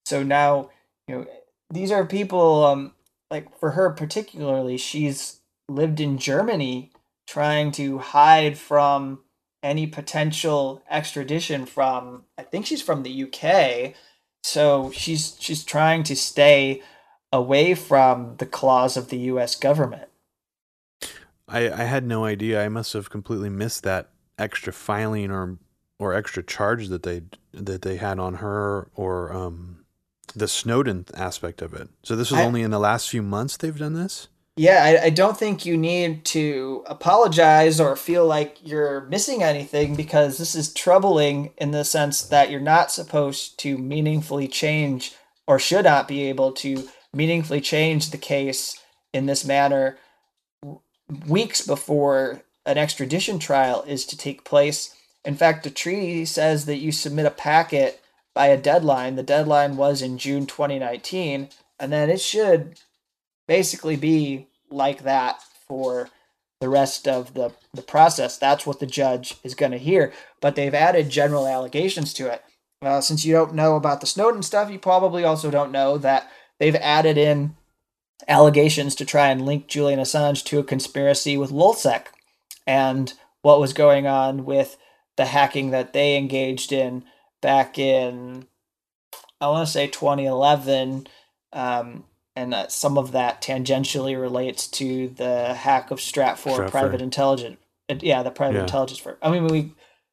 so 0.04 0.24
now, 0.24 0.70
you 1.06 1.14
know, 1.14 1.26
these 1.70 1.92
are 1.92 2.04
people, 2.04 2.64
um, 2.64 2.92
like 3.30 3.56
for 3.60 3.70
her 3.70 3.90
particularly, 3.90 4.76
she's 4.76 5.38
lived 5.68 6.00
in 6.00 6.18
Germany 6.18 6.90
trying 7.28 7.70
to 7.72 7.98
hide 7.98 8.58
from 8.58 9.20
any 9.62 9.86
potential 9.86 10.82
extradition 10.90 11.66
from 11.66 12.24
I 12.36 12.42
think 12.42 12.66
she's 12.66 12.82
from 12.82 13.04
the 13.04 13.22
UK. 13.22 13.94
So 14.42 14.90
she's 14.90 15.36
she's 15.38 15.62
trying 15.62 16.02
to 16.02 16.16
stay 16.16 16.82
away 17.32 17.76
from 17.76 18.38
the 18.38 18.46
claws 18.46 18.96
of 18.96 19.08
the 19.08 19.18
US 19.18 19.54
government. 19.54 20.08
I, 21.48 21.70
I 21.70 21.84
had 21.84 22.04
no 22.04 22.24
idea. 22.24 22.64
I 22.64 22.68
must 22.68 22.92
have 22.92 23.10
completely 23.10 23.48
missed 23.48 23.82
that 23.84 24.10
extra 24.38 24.72
filing 24.72 25.30
or 25.30 25.58
or 25.98 26.12
extra 26.12 26.42
charge 26.42 26.88
that 26.88 27.02
they 27.02 27.22
that 27.52 27.82
they 27.82 27.96
had 27.96 28.18
on 28.18 28.34
her 28.34 28.90
or 28.94 29.32
um, 29.32 29.84
the 30.34 30.48
Snowden 30.48 31.06
aspect 31.14 31.62
of 31.62 31.72
it. 31.74 31.88
So 32.02 32.16
this 32.16 32.30
was 32.30 32.40
I, 32.40 32.44
only 32.44 32.62
in 32.62 32.70
the 32.70 32.78
last 32.78 33.08
few 33.08 33.22
months 33.22 33.56
they've 33.56 33.78
done 33.78 33.94
this. 33.94 34.28
Yeah, 34.58 34.82
I, 34.82 35.06
I 35.06 35.10
don't 35.10 35.36
think 35.36 35.66
you 35.66 35.76
need 35.76 36.24
to 36.26 36.82
apologize 36.86 37.78
or 37.78 37.94
feel 37.94 38.26
like 38.26 38.56
you're 38.62 39.02
missing 39.02 39.42
anything 39.42 39.94
because 39.94 40.38
this 40.38 40.54
is 40.54 40.72
troubling 40.72 41.52
in 41.58 41.72
the 41.72 41.84
sense 41.84 42.22
that 42.22 42.50
you're 42.50 42.60
not 42.60 42.90
supposed 42.90 43.58
to 43.60 43.76
meaningfully 43.76 44.48
change 44.48 45.14
or 45.46 45.58
should 45.58 45.84
not 45.84 46.08
be 46.08 46.22
able 46.24 46.52
to 46.52 46.88
meaningfully 47.12 47.60
change 47.60 48.10
the 48.10 48.18
case 48.18 48.80
in 49.12 49.26
this 49.26 49.44
manner 49.44 49.98
weeks 51.26 51.66
before 51.66 52.42
an 52.64 52.78
extradition 52.78 53.38
trial 53.38 53.82
is 53.86 54.04
to 54.06 54.16
take 54.16 54.44
place. 54.44 54.94
In 55.24 55.36
fact, 55.36 55.64
the 55.64 55.70
treaty 55.70 56.24
says 56.24 56.66
that 56.66 56.78
you 56.78 56.92
submit 56.92 57.26
a 57.26 57.30
packet 57.30 58.00
by 58.34 58.48
a 58.48 58.56
deadline. 58.56 59.16
The 59.16 59.22
deadline 59.22 59.76
was 59.76 60.02
in 60.02 60.18
June 60.18 60.46
2019, 60.46 61.48
and 61.78 61.92
then 61.92 62.10
it 62.10 62.20
should 62.20 62.80
basically 63.46 63.96
be 63.96 64.48
like 64.70 65.04
that 65.04 65.40
for 65.66 66.10
the 66.60 66.68
rest 66.68 67.06
of 67.06 67.34
the, 67.34 67.52
the 67.74 67.82
process. 67.82 68.38
That's 68.38 68.66
what 68.66 68.80
the 68.80 68.86
judge 68.86 69.36
is 69.42 69.54
going 69.54 69.72
to 69.72 69.78
hear. 69.78 70.12
But 70.40 70.56
they've 70.56 70.74
added 70.74 71.10
general 71.10 71.46
allegations 71.46 72.12
to 72.14 72.32
it. 72.32 72.42
Uh, 72.82 73.00
since 73.00 73.24
you 73.24 73.32
don't 73.32 73.54
know 73.54 73.76
about 73.76 74.00
the 74.00 74.06
Snowden 74.06 74.42
stuff, 74.42 74.70
you 74.70 74.78
probably 74.78 75.24
also 75.24 75.50
don't 75.50 75.72
know 75.72 75.98
that 75.98 76.30
they've 76.58 76.76
added 76.76 77.16
in 77.18 77.56
allegations 78.28 78.94
to 78.96 79.04
try 79.04 79.28
and 79.28 79.44
link 79.44 79.66
Julian 79.66 80.00
Assange 80.00 80.44
to 80.44 80.58
a 80.58 80.64
conspiracy 80.64 81.36
with 81.36 81.50
Lulzsec 81.50 82.06
and 82.66 83.12
what 83.42 83.60
was 83.60 83.72
going 83.72 84.06
on 84.06 84.44
with 84.44 84.76
the 85.16 85.26
hacking 85.26 85.70
that 85.70 85.92
they 85.92 86.16
engaged 86.16 86.72
in 86.72 87.04
back 87.40 87.78
in, 87.78 88.46
I 89.40 89.48
want 89.48 89.66
to 89.66 89.72
say 89.72 89.86
2011. 89.86 91.06
Um, 91.52 92.04
and 92.36 92.52
that 92.52 92.70
some 92.70 92.98
of 92.98 93.12
that 93.12 93.40
tangentially 93.40 94.20
relates 94.20 94.68
to 94.68 95.08
the 95.08 95.54
hack 95.54 95.90
of 95.90 95.98
Stratfor, 95.98 96.70
private 96.70 97.00
intelligence. 97.00 97.56
Yeah, 97.88 98.22
the 98.22 98.30
private 98.30 98.56
yeah. 98.56 98.62
intelligence 98.62 98.98
firm. 98.98 99.16
I 99.22 99.30
mean, 99.30 99.46
we 99.46 99.72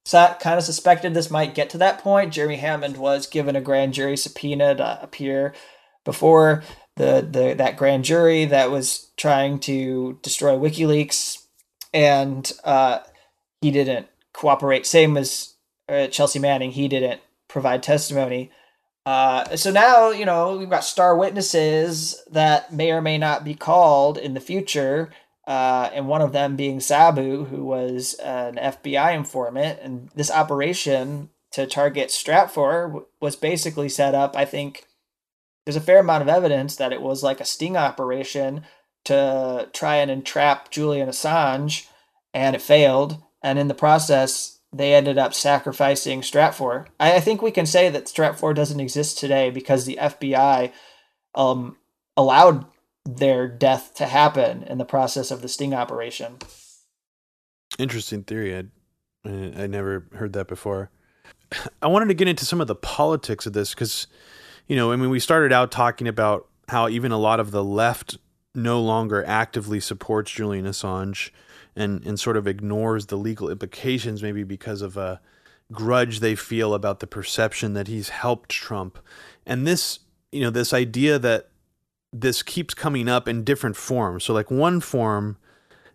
kind 0.10 0.58
of 0.58 0.64
suspected 0.64 1.14
this 1.14 1.30
might 1.30 1.54
get 1.54 1.70
to 1.72 1.78
that 1.80 2.00
point. 2.00 2.32
Jeremy 2.32 2.58
Hammond 2.58 2.98
was 2.98 3.28
given 3.28 3.56
a 3.56 3.62
grand 3.62 3.94
jury 3.94 4.16
subpoena 4.16 4.76
to 4.76 5.00
appear 5.02 5.54
before 6.06 6.64
the, 6.96 7.28
the 7.30 7.56
that 7.58 7.78
grand 7.78 8.06
jury 8.06 8.46
that 8.46 8.72
was 8.72 9.12
trying 9.18 9.60
to 9.62 10.20
destroy 10.22 10.54
WikiLeaks, 10.58 11.44
and 11.94 12.52
uh, 12.64 13.00
he 13.62 13.72
didn't 13.72 14.08
cooperate. 14.34 14.86
Same 14.86 15.18
as 15.18 15.56
uh, 15.90 16.08
Chelsea 16.08 16.40
Manning, 16.40 16.72
he 16.72 16.88
didn't 16.88 17.22
provide 17.48 17.84
testimony. 17.84 18.52
Uh, 19.06 19.56
so 19.56 19.70
now 19.72 20.12
you 20.12 20.26
know 20.26 20.58
we've 20.58 20.70
got 20.70 20.84
star 20.84 21.18
witnesses 21.18 22.22
that 22.32 22.72
may 22.72 22.92
or 22.92 23.02
may 23.02 23.18
not 23.18 23.44
be 23.44 23.54
called 23.56 24.18
in 24.18 24.34
the 24.34 24.40
future, 24.40 25.12
uh, 25.48 25.90
and 25.94 26.08
one 26.08 26.22
of 26.22 26.32
them 26.32 26.56
being 26.56 26.80
Sabu, 26.80 27.46
who 27.46 27.66
was 27.66 28.14
an 28.16 28.56
FBI 28.56 29.16
informant, 29.16 29.80
and 29.82 30.10
this 30.16 30.32
operation 30.32 31.30
to 31.52 31.68
target 31.68 32.10
Stratfor 32.10 33.04
was 33.20 33.36
basically 33.36 33.90
set 33.90 34.16
up. 34.16 34.36
I 34.36 34.46
think 34.46 34.86
there's 35.66 35.76
a 35.76 35.82
fair 35.82 36.00
amount 36.00 36.22
of 36.22 36.30
evidence 36.30 36.76
that 36.76 36.94
it 36.94 37.02
was 37.02 37.24
like 37.24 37.40
a 37.40 37.46
sting 37.46 37.78
operation 37.78 38.64
to 39.06 39.70
try 39.74 39.98
and 39.98 40.10
entrap 40.10 40.72
Julian 40.72 41.10
Assange, 41.10 41.88
and 42.34 42.56
it 42.56 42.62
failed. 42.62 43.22
And 43.42 43.60
in 43.60 43.68
the 43.68 43.74
process, 43.74 44.60
they 44.72 44.94
ended 44.94 45.18
up 45.18 45.34
sacrificing 45.34 46.22
Stratfor. 46.22 46.88
I, 47.00 47.16
I 47.16 47.20
think 47.20 47.42
we 47.42 47.52
can 47.52 47.66
say 47.66 47.90
that 47.90 48.06
Stratfor 48.06 48.56
doesn't 48.56 48.80
exist 48.80 49.18
today 49.18 49.50
because 49.50 49.86
the 49.86 50.00
FBI 50.02 50.72
um, 51.36 51.78
allowed 52.16 52.66
their 53.06 53.48
death 53.48 53.94
to 53.96 54.06
happen 54.06 54.64
in 54.64 54.78
the 54.78 54.86
process 54.86 55.32
of 55.32 55.42
the 55.42 55.50
sting 55.50 55.74
operation. 55.74 56.38
Interesting 57.78 58.24
theory. 58.24 58.56
I 58.56 58.64
I 59.26 59.68
never 59.68 60.08
heard 60.14 60.34
that 60.34 60.48
before. 60.48 60.90
I 61.82 61.88
wanted 61.88 62.08
to 62.08 62.14
get 62.14 62.28
into 62.28 62.46
some 62.46 62.62
of 62.62 62.68
the 62.68 62.76
politics 62.76 63.46
of 63.46 63.54
this 63.54 63.74
because 63.74 64.08
you 64.68 64.76
know, 64.76 64.92
I 64.92 64.96
mean, 64.96 65.10
we 65.10 65.20
started 65.20 65.52
out 65.52 65.72
talking 65.72 66.08
about 66.08 66.48
how 66.70 66.88
even 66.88 67.12
a 67.12 67.18
lot 67.18 67.40
of 67.40 67.52
the 67.52 67.64
left 67.64 68.18
no 68.56 68.82
longer 68.82 69.24
actively 69.26 69.80
supports 69.80 70.32
Julian 70.32 70.66
Assange 70.66 71.32
and, 71.76 72.06
and 72.06 72.20
sort 72.20 72.38
of 72.38 72.48
ignores 72.48 73.08
the 73.08 73.18
legal 73.18 73.50
implications, 73.50 74.22
maybe 74.22 74.44
because 74.44 74.82
of 74.82 74.96
a 74.96 75.20
grudge 75.72 76.20
they 76.20 76.36
feel 76.36 76.74
about 76.74 77.00
the 77.00 77.08
perception 77.08 77.74
that 77.74 77.88
he's 77.88 78.10
helped 78.10 78.50
Trump. 78.50 79.00
And 79.46 79.66
this, 79.66 80.00
you 80.32 80.42
know, 80.42 80.50
this 80.50 80.74
idea 80.74 81.18
that 81.20 81.50
this 82.12 82.44
keeps 82.44 82.74
coming 82.74 83.10
up 83.10 83.28
in 83.28 83.44
different 83.44 83.76
forms. 83.76 84.24
So, 84.24 84.34
like 84.34 84.52
one 84.52 84.80
form 84.80 85.38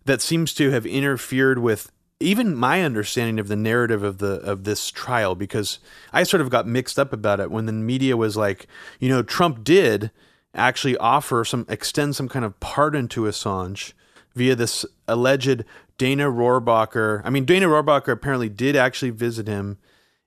that 0.05 0.21
seems 0.21 0.53
to 0.55 0.71
have 0.71 0.85
interfered 0.85 1.61
with 1.61 1.93
even 2.21 2.55
my 2.55 2.83
understanding 2.83 3.39
of 3.39 3.49
the 3.49 3.57
narrative 3.57 4.03
of 4.03 4.19
the 4.19 4.41
of 4.41 4.65
this 4.65 4.91
trial 4.91 5.35
because 5.35 5.79
I 6.13 6.25
sort 6.25 6.41
of 6.41 6.51
got 6.51 6.67
mixed 6.67 6.99
up 6.99 7.13
about 7.13 7.41
it 7.41 7.51
when 7.51 7.67
the 7.67 7.73
media 7.73 8.17
was 8.17 8.37
like, 8.37 8.67
you 8.99 9.09
know, 9.09 9.23
Trump 9.23 9.63
did 9.63 10.11
actually 10.55 10.97
offer 10.97 11.45
some 11.45 11.65
extend 11.69 12.17
some 12.17 12.29
kind 12.29 12.45
of 12.45 12.59
pardon 12.61 13.07
to 13.09 13.23
Assange 13.23 13.93
via 14.35 14.57
this 14.57 14.85
alleged 15.07 15.65
Dana 15.97 16.25
Rohrabacher. 16.25 17.23
I 17.25 17.31
mean, 17.31 17.45
Dana 17.45 17.67
Rohrabacher 17.67 18.13
apparently 18.13 18.49
did 18.49 18.75
actually 18.75 19.11
visit 19.11 19.47
him 19.47 19.79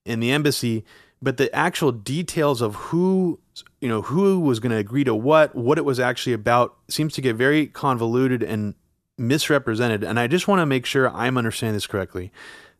in 0.05 0.19
the 0.21 0.31
embassy, 0.31 0.85
but 1.21 1.37
the 1.37 1.53
actual 1.53 1.91
details 1.91 2.61
of 2.61 2.75
who 2.75 3.39
you 3.81 3.89
know 3.89 4.01
who 4.01 4.39
was 4.39 4.61
going 4.61 4.71
to 4.71 4.77
agree 4.77 5.03
to 5.03 5.13
what, 5.13 5.55
what 5.55 5.77
it 5.77 5.83
was 5.83 5.99
actually 5.99 6.33
about, 6.33 6.77
seems 6.87 7.13
to 7.15 7.21
get 7.21 7.35
very 7.35 7.67
convoluted 7.67 8.43
and 8.43 8.75
misrepresented, 9.21 10.03
and 10.03 10.19
I 10.19 10.27
just 10.27 10.47
want 10.47 10.59
to 10.59 10.65
make 10.65 10.85
sure 10.85 11.09
I'm 11.09 11.37
understanding 11.37 11.75
this 11.75 11.87
correctly. 11.87 12.31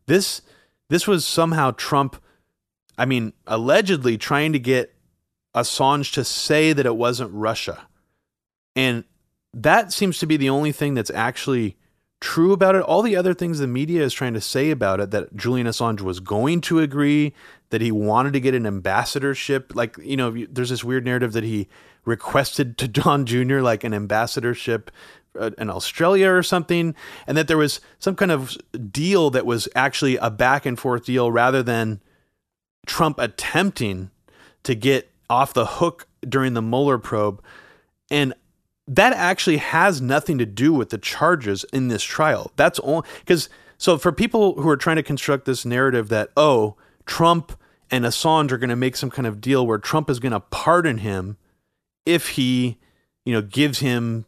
This 0.08 0.42
this 0.90 1.08
was 1.08 1.26
somehow 1.26 1.72
Trump, 1.72 2.22
I 2.98 3.06
mean, 3.06 3.32
allegedly 3.48 4.18
trying 4.18 4.52
to 4.52 4.60
get 4.60 4.94
Assange 5.56 6.12
to 6.14 6.24
say 6.24 6.74
that 6.74 6.86
it 6.86 6.98
wasn't 6.98 7.32
Russia. 7.34 7.88
And 8.76 9.06
that 9.54 9.94
seems 9.94 10.20
to 10.20 10.26
be 10.26 10.38
the 10.38 10.50
only 10.50 10.72
thing 10.72 10.94
that's 10.94 11.12
actually 11.12 11.78
true 12.20 12.54
about 12.54 12.76
it. 12.76 12.84
All 12.84 13.02
the 13.02 13.16
other 13.16 13.34
things 13.34 13.60
the 13.60 13.68
media 13.68 14.04
is 14.04 14.14
trying 14.14 14.34
to 14.34 14.42
say 14.42 14.70
about 14.70 15.00
it 15.00 15.12
that 15.12 15.36
Julian 15.36 15.68
Assange 15.68 16.02
was 16.02 16.20
going 16.20 16.62
to 16.62 16.80
agree, 16.80 17.34
that 17.70 17.82
he 17.82 17.92
wanted 17.92 18.34
to 18.34 18.40
get 18.40 18.54
an 18.54 18.68
ambassadorship. 18.68 19.74
Like, 19.76 19.98
you 19.98 20.16
know, 20.16 20.46
there's 20.50 20.70
this 20.70 20.84
weird 20.84 21.06
narrative 21.06 21.34
that 21.34 21.44
he 21.44 21.68
requested 22.06 22.78
to 22.78 22.88
Don 22.88 23.26
Jr. 23.26 23.60
like 23.60 23.84
an 23.84 23.94
ambassadorship 23.94 24.92
Uh, 25.40 25.52
in 25.58 25.70
Australia 25.70 26.30
or 26.30 26.44
something, 26.44 26.94
and 27.26 27.38
that 27.38 27.48
there 27.48 27.58
was 27.58 27.80
some 28.00 28.18
kind 28.18 28.32
of 28.32 28.58
deal 28.92 29.30
that 29.30 29.46
was 29.46 29.66
actually 29.76 30.18
a 30.18 30.30
back 30.30 30.66
and 30.66 30.78
forth 30.78 31.06
deal 31.06 31.32
rather 31.32 31.64
than 31.64 32.02
Trump 32.86 33.18
attempting 33.18 34.12
to 34.64 34.76
get 34.76 35.10
off 35.30 35.54
the 35.54 35.66
hook 35.66 36.06
during 36.28 36.54
the 36.54 36.62
Mueller 36.62 36.98
probe. 36.98 37.42
And 38.10 38.34
that 38.88 39.14
actually 39.14 39.58
has 39.58 40.02
nothing 40.02 40.38
to 40.38 40.46
do 40.46 40.74
with 40.74 40.90
the 40.90 40.98
charges 40.98 41.64
in 41.72 41.88
this 41.88 42.04
trial. 42.04 42.52
That's 42.58 42.78
all 42.80 43.06
because 43.20 43.48
so 43.78 43.98
for 43.98 44.12
people 44.12 44.62
who 44.62 44.68
are 44.70 44.78
trying 44.78 44.98
to 44.98 45.04
construct 45.04 45.46
this 45.46 45.66
narrative 45.66 46.10
that 46.10 46.30
oh 46.36 46.76
Trump 47.06 47.54
and 47.90 48.04
Assange 48.04 48.52
are 48.52 48.58
going 48.58 48.70
to 48.70 48.76
make 48.76 48.98
some 48.98 49.10
kind 49.10 49.28
of 49.28 49.40
deal 49.40 49.66
where 49.66 49.78
Trump 49.78 50.10
is 50.10 50.20
going 50.20 50.34
to 50.34 50.42
pardon 50.42 50.98
him 50.98 51.38
if 52.06 52.30
he 52.30 52.80
you 53.24 53.32
know 53.34 53.42
gives 53.42 53.80
him 53.80 54.26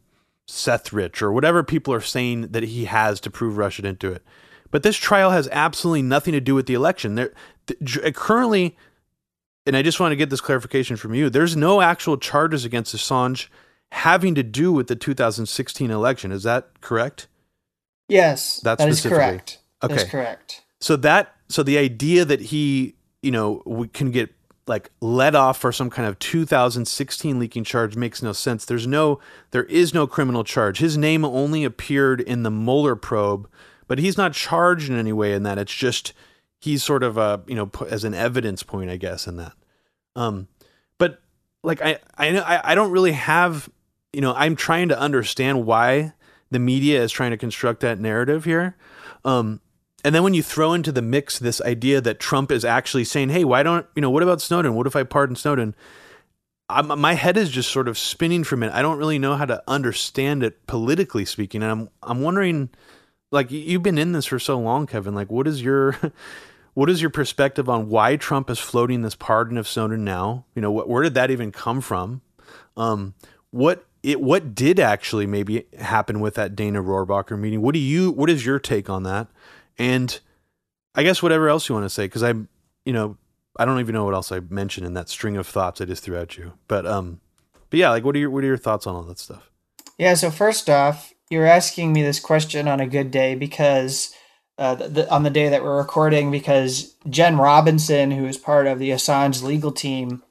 Seth 0.48 0.92
Rich 0.92 1.22
or 1.22 1.32
whatever 1.32 1.64
people 1.64 1.94
are 1.94 2.02
saying 2.02 2.50
that 2.50 2.64
he 2.64 2.86
has 2.86 3.20
to 3.22 3.30
prove 3.30 3.58
Russia 3.58 3.82
didn't 3.82 4.00
do 4.00 4.12
it. 4.12 4.24
But 4.72 4.84
this 4.84 4.98
trial 4.98 5.32
has 5.32 5.48
absolutely 5.52 6.02
nothing 6.02 6.34
to 6.34 6.42
do 6.42 6.56
with 6.56 6.66
the 6.66 6.74
election. 6.74 7.16
There, 7.16 7.34
th- 7.68 7.98
uh, 8.04 8.12
currently, 8.12 8.76
and 9.66 9.78
I 9.78 9.82
just 9.84 10.00
want 10.00 10.12
to 10.12 10.16
get 10.16 10.30
this 10.30 10.42
clarification 10.42 10.98
from 10.98 11.14
you. 11.14 11.30
There's 11.30 11.56
no 11.56 11.82
actual 11.82 12.18
charges 12.18 12.66
against 12.66 12.96
Assange 12.96 13.48
having 13.92 14.34
to 14.36 14.44
do 14.44 14.74
with 14.74 14.88
the 14.88 14.96
2016 14.96 15.92
election. 15.92 16.32
Is 16.32 16.44
that 16.44 16.82
correct? 16.82 17.28
Yes, 18.10 18.60
That's 18.62 18.84
that 18.84 18.90
is 18.90 19.02
correct. 19.02 19.60
Okay, 19.84 19.96
that 19.96 20.04
is 20.04 20.10
correct. 20.10 20.64
So 20.82 20.96
that 20.98 21.36
so 21.50 21.64
the 21.64 21.78
idea 21.78 22.26
that 22.26 22.42
he 22.42 22.96
you 23.22 23.32
know 23.32 23.62
we 23.66 23.88
can 23.88 24.12
get 24.12 24.34
like 24.68 24.92
let 25.02 25.36
off 25.36 25.58
for 25.58 25.72
some 25.72 25.90
kind 25.90 26.08
of 26.08 26.18
2016 26.20 27.40
leaking 27.40 27.64
charge 27.64 27.96
makes 27.96 28.22
no 28.22 28.32
sense. 28.32 28.66
There's 28.66 28.88
no 28.88 29.20
there 29.52 29.66
is 29.66 29.94
no 29.94 30.08
criminal 30.08 30.44
charge. 30.44 30.80
His 30.80 30.98
name 30.98 31.26
only 31.26 31.64
appeared 31.64 32.22
in 32.22 32.44
the 32.44 32.52
Mueller 32.52 32.96
probe, 32.96 33.50
but 33.88 34.00
he's 34.00 34.18
not 34.18 34.34
charged 34.34 34.90
in 34.90 34.98
any 34.98 35.14
way 35.14 35.34
in 35.34 35.44
that. 35.44 35.58
It's 35.58 35.74
just 35.74 36.14
he's 36.60 36.84
sort 36.84 37.04
of 37.04 37.18
a 37.18 37.42
you 37.48 37.56
know 37.56 37.70
as 37.90 38.04
an 38.04 38.14
evidence 38.14 38.64
point, 38.64 38.90
I 38.90 38.98
guess, 38.98 39.28
in 39.28 39.38
that. 39.38 39.54
Um, 40.16 40.48
but 40.98 41.22
like 41.64 41.82
I 41.82 42.00
I 42.18 42.62
I 42.64 42.76
don't 42.76 42.92
really 42.92 43.14
have 43.14 43.70
you 44.14 44.22
know 44.22 44.34
I'm 44.34 44.56
trying 44.56 44.90
to 44.90 45.00
understand 45.00 45.66
why 45.66 46.14
the 46.52 46.60
media 46.60 47.04
is 47.04 47.12
trying 47.12 47.32
to 47.32 47.38
construct 47.38 47.82
that 47.82 48.00
narrative 48.00 48.46
here. 48.46 48.78
Um, 49.26 49.60
and 50.04 50.14
then 50.14 50.24
when 50.24 50.34
you 50.34 50.44
throw 50.44 50.74
into 50.74 50.92
the 50.92 51.02
mix 51.02 51.40
this 51.40 51.62
idea 51.62 52.02
that 52.02 52.20
Trump 52.20 52.52
is 52.52 52.66
actually 52.66 53.06
saying, 53.06 53.30
"Hey, 53.30 53.44
why 53.44 53.64
don't 53.64 53.86
you 53.96 54.02
know? 54.02 54.10
What 54.10 54.24
about 54.24 54.42
Snowden? 54.42 54.76
What 54.76 54.88
if 54.88 54.96
I 54.96 55.04
pardon 55.04 55.36
Snowden?" 55.36 55.76
I'm, 56.70 57.00
my 57.00 57.14
head 57.14 57.38
is 57.38 57.50
just 57.50 57.72
sort 57.72 57.88
of 57.88 57.98
spinning 57.98 58.44
from 58.44 58.64
it. 58.64 58.72
I 58.72 58.82
don't 58.82 58.98
really 58.98 59.20
know 59.20 59.36
how 59.36 59.46
to 59.46 59.62
understand 59.68 60.44
it 60.44 60.66
politically 60.66 61.26
speaking, 61.26 61.62
and 61.62 61.72
I'm 61.72 61.90
I'm 62.02 62.22
wondering, 62.22 62.70
like 63.32 63.52
you've 63.52 63.84
been 63.84 63.98
in 63.98 64.12
this 64.12 64.26
for 64.26 64.40
so 64.40 64.60
long, 64.60 64.88
Kevin. 64.88 65.14
Like, 65.14 65.32
what 65.32 65.48
is 65.48 65.62
your 65.62 65.98
what 66.74 66.90
is 66.90 67.02
your 67.02 67.10
perspective 67.10 67.70
on 67.70 67.90
why 67.90 68.16
Trump 68.16 68.50
is 68.50 68.60
floating 68.60 69.02
this 69.02 69.16
pardon 69.16 69.58
of 69.58 69.68
Snowden 69.68 70.04
now? 70.04 70.46
You 70.56 70.62
know, 70.62 70.72
where 70.72 71.04
did 71.04 71.14
that 71.14 71.32
even 71.32 71.52
come 71.52 71.82
from? 71.82 72.22
Um, 72.76 73.14
what 73.52 73.86
it 74.02 74.20
what 74.20 74.56
did 74.56 74.80
actually 74.80 75.28
maybe 75.28 75.66
happen 75.78 76.20
with 76.20 76.36
that 76.36 76.56
Dana 76.56 76.82
Rohrabacher 76.82 77.38
meeting? 77.38 77.62
What 77.62 77.74
do 77.74 77.80
you 77.80 78.12
what 78.12 78.30
is 78.30 78.46
your 78.46 78.60
take 78.60 78.90
on 78.90 79.04
that? 79.04 79.28
And 79.78 80.20
I 80.96 81.04
guess 81.04 81.24
whatever 81.24 81.50
else 81.50 81.68
you 81.68 81.76
want 81.76 81.86
to 81.86 81.90
say, 81.90 82.06
because 82.06 82.24
I'm, 82.24 82.48
you 82.86 82.94
know, 82.94 83.18
I 83.58 83.66
don't 83.66 83.80
even 83.80 83.94
know 83.94 84.06
what 84.06 84.14
else 84.14 84.32
I 84.32 84.40
mentioned 84.40 84.86
in 84.86 84.94
that 84.94 85.10
string 85.10 85.38
of 85.38 85.48
thoughts 85.48 85.82
I 85.82 85.86
just 85.86 86.04
threw 86.04 86.18
at 86.18 86.38
you. 86.38 86.54
But 86.68 86.86
um, 86.86 87.22
but 87.70 87.80
yeah, 87.80 87.90
like 87.90 88.04
what 88.04 88.16
are 88.16 88.20
your 88.20 88.30
what 88.30 88.44
are 88.44 88.48
your 88.48 88.58
thoughts 88.58 88.88
on 88.88 88.96
all 88.96 89.04
that 89.04 89.20
stuff? 89.20 89.50
Yeah. 89.98 90.14
So 90.16 90.32
first 90.32 90.70
off, 90.70 91.14
you're 91.30 91.46
asking 91.46 91.94
me 91.94 92.02
this 92.02 92.20
question 92.20 92.68
on 92.68 92.80
a 92.80 92.88
good 92.88 93.12
day 93.12 93.36
because. 93.36 94.14
Uh, 94.56 94.76
the, 94.76 95.10
on 95.10 95.24
the 95.24 95.32
day 95.32 95.50
that 95.50 95.64
we're 95.64 95.78
recording, 95.78 96.30
because 96.30 96.94
Jen 97.10 97.38
Robinson, 97.38 98.12
who 98.12 98.28
is 98.28 98.38
part 98.38 98.68
of 98.68 98.78
the 98.78 98.92
Assange 98.92 99.42
legal 99.42 99.72
team, 99.72 100.22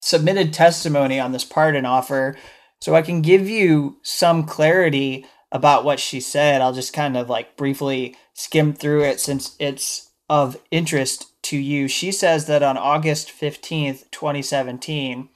submitted 0.00 0.54
testimony 0.54 1.20
on 1.20 1.32
this 1.32 1.44
pardon 1.44 1.84
offer. 1.84 2.36
So 2.80 2.94
I 2.94 3.02
can 3.02 3.20
give 3.20 3.48
you 3.48 3.98
some 4.02 4.44
clarity 4.44 5.26
about 5.54 5.84
what 5.84 6.00
she 6.00 6.20
said. 6.20 6.60
I'll 6.60 6.72
just 6.74 6.92
kind 6.92 7.16
of 7.16 7.30
like 7.30 7.56
briefly 7.56 8.16
skim 8.34 8.74
through 8.74 9.04
it 9.04 9.20
since 9.20 9.54
it's 9.60 10.10
of 10.28 10.60
interest 10.72 11.30
to 11.44 11.56
you. 11.56 11.86
She 11.86 12.10
says 12.10 12.46
that 12.46 12.64
on 12.64 12.76
August 12.76 13.28
15th, 13.28 14.10
2017, 14.10 15.28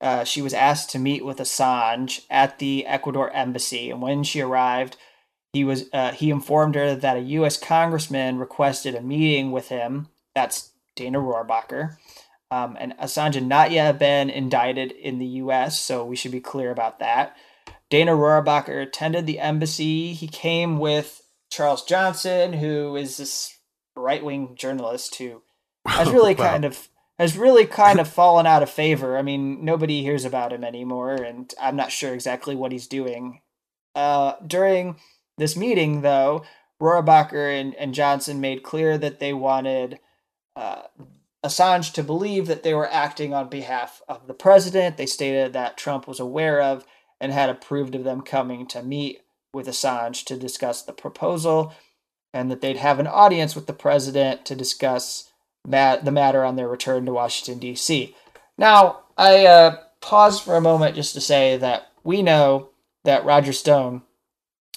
uh, 0.00 0.24
she 0.24 0.42
was 0.42 0.52
asked 0.52 0.90
to 0.90 0.98
meet 0.98 1.24
with 1.24 1.38
Assange 1.38 2.22
at 2.28 2.58
the 2.58 2.84
Ecuador 2.86 3.30
embassy. 3.30 3.90
And 3.90 4.02
when 4.02 4.24
she 4.24 4.40
arrived, 4.40 4.96
he 5.52 5.64
was 5.64 5.86
uh, 5.92 6.12
he 6.12 6.30
informed 6.30 6.74
her 6.74 6.94
that 6.94 7.16
a 7.16 7.20
U.S. 7.20 7.56
congressman 7.56 8.38
requested 8.38 8.94
a 8.94 9.00
meeting 9.00 9.52
with 9.52 9.68
him. 9.68 10.08
That's 10.34 10.72
Dana 10.96 11.20
Rohrabacher. 11.20 11.96
Um, 12.50 12.76
and 12.80 12.96
Assange 12.98 13.34
had 13.34 13.46
not 13.46 13.70
yet 13.70 13.98
been 13.98 14.30
indicted 14.30 14.90
in 14.92 15.18
the 15.18 15.26
U.S., 15.26 15.78
so 15.78 16.04
we 16.04 16.16
should 16.16 16.32
be 16.32 16.40
clear 16.40 16.70
about 16.70 16.98
that. 16.98 17.36
Dana 17.90 18.12
Rohrabacher 18.12 18.82
attended 18.82 19.26
the 19.26 19.38
embassy. 19.38 20.12
He 20.12 20.28
came 20.28 20.78
with 20.78 21.22
Charles 21.50 21.84
Johnson, 21.84 22.54
who 22.54 22.96
is 22.96 23.16
this 23.16 23.58
right 23.96 24.24
wing 24.24 24.54
journalist 24.56 25.16
who 25.16 25.42
has 25.86 26.10
really 26.12 26.34
wow. 26.34 26.50
kind 26.50 26.64
of 26.64 26.88
has 27.18 27.36
really 27.36 27.66
kind 27.66 27.98
of 27.98 28.08
fallen 28.12 28.46
out 28.46 28.62
of 28.62 28.70
favor. 28.70 29.16
I 29.16 29.22
mean, 29.22 29.64
nobody 29.64 30.02
hears 30.02 30.24
about 30.24 30.52
him 30.52 30.64
anymore, 30.64 31.14
and 31.14 31.52
I'm 31.60 31.76
not 31.76 31.92
sure 31.92 32.14
exactly 32.14 32.54
what 32.54 32.72
he's 32.72 32.86
doing. 32.86 33.40
Uh, 33.94 34.34
during 34.46 34.96
this 35.38 35.56
meeting, 35.56 36.02
though, 36.02 36.44
Rohrabacher 36.80 37.60
and, 37.60 37.74
and 37.74 37.94
Johnson 37.94 38.40
made 38.40 38.62
clear 38.62 38.96
that 38.98 39.18
they 39.18 39.32
wanted 39.32 39.98
uh, 40.54 40.82
Assange 41.44 41.92
to 41.94 42.02
believe 42.02 42.46
that 42.46 42.62
they 42.62 42.74
were 42.74 42.90
acting 42.92 43.34
on 43.34 43.48
behalf 43.48 44.02
of 44.08 44.26
the 44.26 44.34
president. 44.34 44.96
They 44.96 45.06
stated 45.06 45.52
that 45.52 45.76
Trump 45.76 46.06
was 46.06 46.20
aware 46.20 46.60
of 46.60 46.84
and 47.20 47.32
had 47.32 47.50
approved 47.50 47.94
of 47.94 48.04
them 48.04 48.22
coming 48.22 48.66
to 48.66 48.82
meet 48.82 49.22
with 49.52 49.66
Assange 49.66 50.24
to 50.24 50.36
discuss 50.36 50.82
the 50.82 50.92
proposal, 50.92 51.72
and 52.32 52.50
that 52.50 52.60
they'd 52.60 52.76
have 52.76 52.98
an 52.98 53.06
audience 53.06 53.54
with 53.54 53.66
the 53.66 53.72
president 53.72 54.44
to 54.44 54.54
discuss 54.54 55.30
mat- 55.66 56.04
the 56.04 56.12
matter 56.12 56.44
on 56.44 56.56
their 56.56 56.68
return 56.68 57.06
to 57.06 57.12
Washington, 57.12 57.58
D.C. 57.58 58.14
Now, 58.56 59.00
I 59.16 59.46
uh, 59.46 59.76
pause 60.00 60.40
for 60.40 60.56
a 60.56 60.60
moment 60.60 60.96
just 60.96 61.14
to 61.14 61.20
say 61.20 61.56
that 61.56 61.90
we 62.04 62.22
know 62.22 62.70
that 63.04 63.24
Roger 63.24 63.52
Stone 63.52 64.02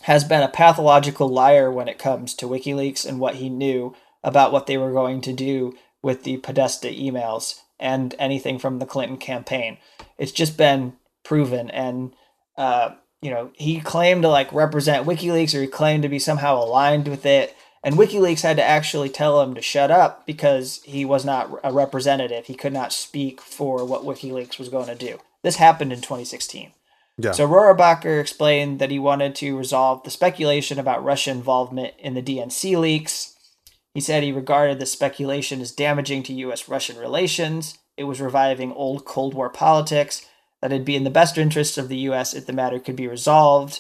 has 0.04 0.24
been 0.24 0.42
a 0.42 0.48
pathological 0.48 1.30
liar 1.30 1.72
when 1.72 1.88
it 1.88 2.00
comes 2.00 2.34
to 2.36 2.48
WikiLeaks 2.48 3.06
and 3.06 3.20
what 3.20 3.36
he 3.36 3.50
knew 3.50 3.96
about 4.24 4.52
what 4.52 4.68
they 4.68 4.78
were 4.78 4.92
going 4.92 5.22
to 5.22 5.34
do 5.34 5.76
with 6.02 6.24
the 6.24 6.38
Podesta 6.38 6.88
emails 6.88 7.60
and 7.80 8.16
anything 8.18 8.58
from 8.58 8.80
the 8.80 8.86
Clinton 8.86 9.18
campaign. 9.18 9.78
It's 10.18 10.32
just 10.32 10.58
been 10.58 10.94
proven, 11.24 11.70
and 11.70 12.14
uh, 12.58 12.92
you 13.22 13.30
know, 13.30 13.52
he 13.54 13.80
claimed 13.80 14.24
to 14.24 14.30
like 14.30 14.52
represent 14.52 15.06
WikiLeaks 15.06 15.56
or 15.56 15.62
he 15.62 15.68
claimed 15.68 16.04
to 16.04 16.10
be 16.10 16.20
somehow 16.20 16.56
aligned 16.56 17.08
with 17.08 17.26
it. 17.26 17.56
And 17.84 17.96
WikiLeaks 17.96 18.42
had 18.42 18.58
to 18.58 18.64
actually 18.64 19.10
tell 19.10 19.42
him 19.42 19.56
to 19.56 19.62
shut 19.62 19.90
up 19.90 20.26
because 20.26 20.82
he 20.84 21.04
was 21.04 21.26
not 21.26 21.52
a 21.64 21.74
representative. 21.74 22.46
He 22.46 22.54
could 22.54 22.74
not 22.74 22.94
speak 22.94 23.42
for 23.42 23.86
what 23.86 24.04
WikiLeaks 24.04 24.60
was 24.60 24.70
going 24.70 24.88
to 24.88 24.96
do. 24.96 25.20
This 25.44 25.56
happened 25.56 25.92
in 25.92 26.00
2016. 26.02 26.72
Yeah. 27.18 27.32
So 27.32 27.48
Rohrabacher 27.48 28.20
explained 28.20 28.80
that 28.80 28.92
he 28.92 29.00
wanted 29.00 29.36
to 29.36 29.58
resolve 29.58 30.04
the 30.04 30.12
speculation 30.12 30.80
about 30.80 31.04
Russian 31.04 31.38
involvement 31.38 31.94
in 32.00 32.14
the 32.14 32.22
DNC 32.22 32.78
leaks. 32.78 33.36
He 33.94 34.02
said 34.02 34.24
he 34.24 34.32
regarded 34.32 34.80
the 34.80 34.86
speculation 34.86 35.60
as 35.60 35.72
damaging 35.72 36.24
to 36.24 36.34
U.S. 36.34 36.70
Russian 36.70 36.98
relations. 36.98 37.78
It 37.98 38.06
was 38.06 38.22
reviving 38.22 38.72
old 38.72 39.06
Cold 39.06 39.34
War 39.34 39.50
politics 39.50 40.26
that 40.62 40.72
it'd 40.72 40.86
be 40.86 40.96
in 40.96 41.04
the 41.04 41.10
best 41.10 41.38
interest 41.38 41.78
of 41.78 41.90
the 41.90 41.98
U.S. 41.98 42.34
if 42.34 42.46
the 42.46 42.54
matter 42.54 42.80
could 42.80 42.96
be 42.96 43.08
resolved. 43.08 43.80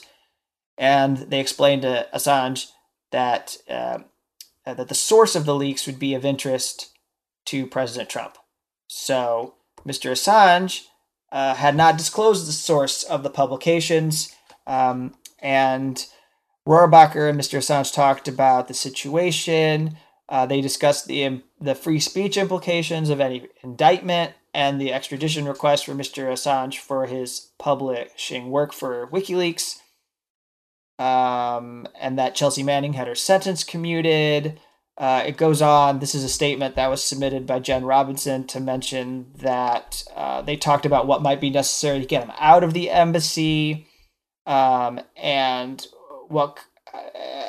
And 0.77 1.17
they 1.17 1.39
explained 1.39 1.83
to 1.83 2.07
Assange 2.13 2.67
that 3.11 3.57
uh, 3.69 3.99
that 4.65 4.87
the 4.87 4.95
source 4.95 5.35
of 5.35 5.45
the 5.45 5.55
leaks 5.55 5.85
would 5.85 5.99
be 5.99 6.13
of 6.13 6.25
interest 6.25 6.91
to 7.45 7.67
President 7.67 8.09
Trump. 8.09 8.37
So 8.87 9.55
Mr. 9.85 10.11
Assange 10.11 10.85
uh, 11.31 11.55
had 11.55 11.75
not 11.75 11.97
disclosed 11.97 12.47
the 12.47 12.51
source 12.53 13.03
of 13.03 13.23
the 13.23 13.29
publications, 13.29 14.33
um, 14.67 15.15
and 15.39 16.05
Rohrabacher 16.67 17.29
and 17.29 17.39
Mr. 17.39 17.57
Assange 17.57 17.93
talked 17.93 18.27
about 18.27 18.67
the 18.67 18.73
situation. 18.73 19.97
Uh, 20.29 20.45
they 20.45 20.61
discussed 20.61 21.07
the 21.07 21.41
the 21.59 21.75
free 21.75 21.99
speech 21.99 22.37
implications 22.37 23.09
of 23.09 23.19
any 23.19 23.47
indictment 23.63 24.33
and 24.53 24.79
the 24.79 24.93
extradition 24.93 25.45
request 25.45 25.85
for 25.85 25.93
Mr. 25.93 26.31
Assange 26.31 26.77
for 26.77 27.05
his 27.05 27.51
publishing 27.57 28.49
work 28.49 28.73
for 28.73 29.07
WikiLeaks, 29.07 29.79
um, 30.99 31.87
and 31.99 32.17
that 32.19 32.35
Chelsea 32.35 32.63
Manning 32.63 32.93
had 32.93 33.07
her 33.07 33.15
sentence 33.15 33.63
commuted. 33.63 34.59
Uh, 34.97 35.23
it 35.25 35.37
goes 35.37 35.61
on. 35.61 35.99
This 35.99 36.13
is 36.13 36.23
a 36.23 36.29
statement 36.29 36.75
that 36.75 36.89
was 36.89 37.03
submitted 37.03 37.47
by 37.47 37.59
Jen 37.59 37.85
Robinson 37.85 38.45
to 38.47 38.59
mention 38.59 39.31
that 39.37 40.03
uh, 40.15 40.41
they 40.41 40.57
talked 40.57 40.85
about 40.85 41.07
what 41.07 41.23
might 41.23 41.41
be 41.41 41.49
necessary 41.49 41.99
to 41.99 42.05
get 42.05 42.23
him 42.23 42.33
out 42.37 42.63
of 42.63 42.73
the 42.73 42.89
embassy, 42.89 43.87
um, 44.45 44.99
and 45.15 45.87
what 46.27 46.59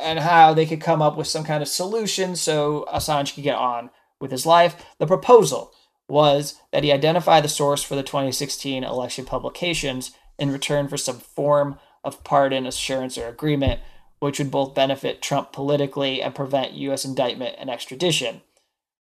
and 0.03 0.19
how 0.19 0.55
they 0.55 0.67
could 0.67 0.81
come 0.81 1.03
up 1.03 1.17
with 1.17 1.27
some 1.27 1.45
kind 1.45 1.63
of 1.63 1.69
solution 1.69 2.37
so 2.37 2.87
Assange 2.93 3.35
could 3.35 3.45
get 3.45 3.57
on 3.57 3.91
with 4.21 4.31
his 4.31 4.47
life. 4.47 4.77
The 4.99 5.07
proposal 5.07 5.75
was 6.09 6.61
that 6.73 6.85
he 6.85 6.93
identify 6.93 7.41
the 7.41 7.49
source 7.49 7.83
for 7.83 7.95
the 7.95 8.03
2016 8.03 8.85
election 8.85 9.25
publications 9.25 10.13
in 10.39 10.51
return 10.51 10.89
for 10.89 10.97
some 10.97 11.19
form 11.19 11.79
of 12.05 12.25
pardon, 12.25 12.67
assurance, 12.67 13.17
or 13.17 13.29
agreement, 13.29 13.81
which 14.19 14.39
would 14.39 14.51
both 14.51 14.75
benefit 14.75 15.23
Trump 15.23 15.53
politically 15.53 16.23
and 16.23 16.35
prevent 16.35 16.73
U.S. 16.73 17.05
indictment 17.05 17.57
and 17.59 17.71
extradition. 17.71 18.43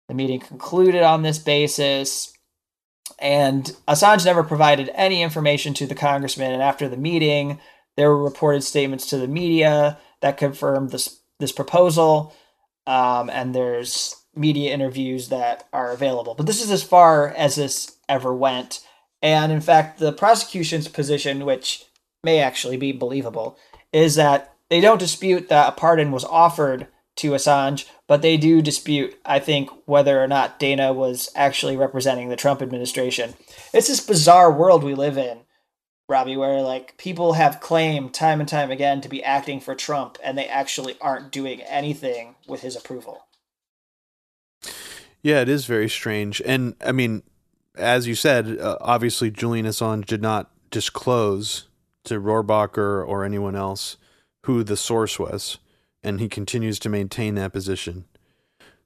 The 0.07 0.15
meeting 0.15 0.39
concluded 0.39 1.03
on 1.03 1.21
this 1.21 1.37
basis, 1.37 2.33
and 3.19 3.75
Assange 3.87 4.25
never 4.25 4.43
provided 4.43 4.89
any 4.93 5.21
information 5.21 5.73
to 5.75 5.85
the 5.85 5.95
congressman. 5.95 6.51
And 6.51 6.61
after 6.61 6.87
the 6.87 6.97
meeting, 6.97 7.59
there 7.95 8.09
were 8.09 8.23
reported 8.23 8.63
statements 8.63 9.07
to 9.07 9.17
the 9.17 9.27
media 9.27 9.99
that 10.21 10.37
confirmed 10.37 10.91
this 10.91 11.19
this 11.39 11.51
proposal. 11.51 12.33
Um, 12.85 13.29
and 13.29 13.53
there's 13.53 14.15
media 14.35 14.73
interviews 14.73 15.29
that 15.29 15.67
are 15.73 15.91
available. 15.91 16.35
But 16.35 16.45
this 16.45 16.63
is 16.63 16.71
as 16.71 16.83
far 16.83 17.29
as 17.29 17.55
this 17.55 17.97
ever 18.07 18.33
went. 18.33 18.85
And 19.21 19.51
in 19.51 19.61
fact, 19.61 19.99
the 19.99 20.13
prosecution's 20.13 20.87
position, 20.87 21.45
which 21.45 21.85
may 22.23 22.39
actually 22.39 22.77
be 22.77 22.91
believable, 22.91 23.57
is 23.91 24.15
that 24.15 24.53
they 24.69 24.81
don't 24.81 24.99
dispute 24.99 25.49
that 25.49 25.69
a 25.69 25.71
pardon 25.73 26.11
was 26.11 26.23
offered 26.25 26.87
to 27.17 27.31
Assange, 27.31 27.85
but 28.07 28.21
they 28.21 28.37
do 28.37 28.61
dispute, 28.61 29.19
I 29.25 29.39
think, 29.39 29.69
whether 29.85 30.23
or 30.23 30.27
not 30.27 30.57
Dana 30.57 30.93
was 30.93 31.29
actually 31.35 31.75
representing 31.75 32.29
the 32.29 32.37
Trump 32.37 32.61
administration. 32.61 33.33
It's 33.73 33.87
this 33.87 33.99
bizarre 33.99 34.51
world 34.51 34.83
we 34.83 34.95
live 34.95 35.17
in, 35.17 35.39
Robbie, 36.07 36.37
where 36.37 36.61
like 36.61 36.97
people 36.97 37.33
have 37.33 37.59
claimed 37.59 38.13
time 38.13 38.39
and 38.39 38.47
time 38.47 38.71
again 38.71 39.01
to 39.01 39.09
be 39.09 39.23
acting 39.23 39.59
for 39.59 39.75
Trump, 39.75 40.17
and 40.23 40.37
they 40.37 40.47
actually 40.47 40.95
aren't 41.01 41.31
doing 41.31 41.61
anything 41.61 42.35
with 42.47 42.61
his 42.61 42.77
approval. 42.77 43.25
Yeah, 45.21 45.41
it 45.41 45.49
is 45.49 45.65
very 45.65 45.89
strange, 45.89 46.41
and 46.45 46.75
I 46.85 46.91
mean, 46.91 47.23
as 47.75 48.07
you 48.07 48.15
said, 48.15 48.57
uh, 48.59 48.77
obviously 48.81 49.31
Julian 49.31 49.65
Assange 49.65 50.05
did 50.05 50.21
not 50.21 50.51
disclose 50.71 51.67
to 52.05 52.19
Rohrabacher 52.19 53.07
or 53.07 53.23
anyone 53.25 53.55
else 53.55 53.97
who 54.45 54.63
the 54.63 54.77
source 54.77 55.19
was, 55.19 55.57
and 56.03 56.19
he 56.19 56.29
continues 56.29 56.79
to 56.79 56.89
maintain 56.89 57.35
that 57.35 57.53
position. 57.53 58.05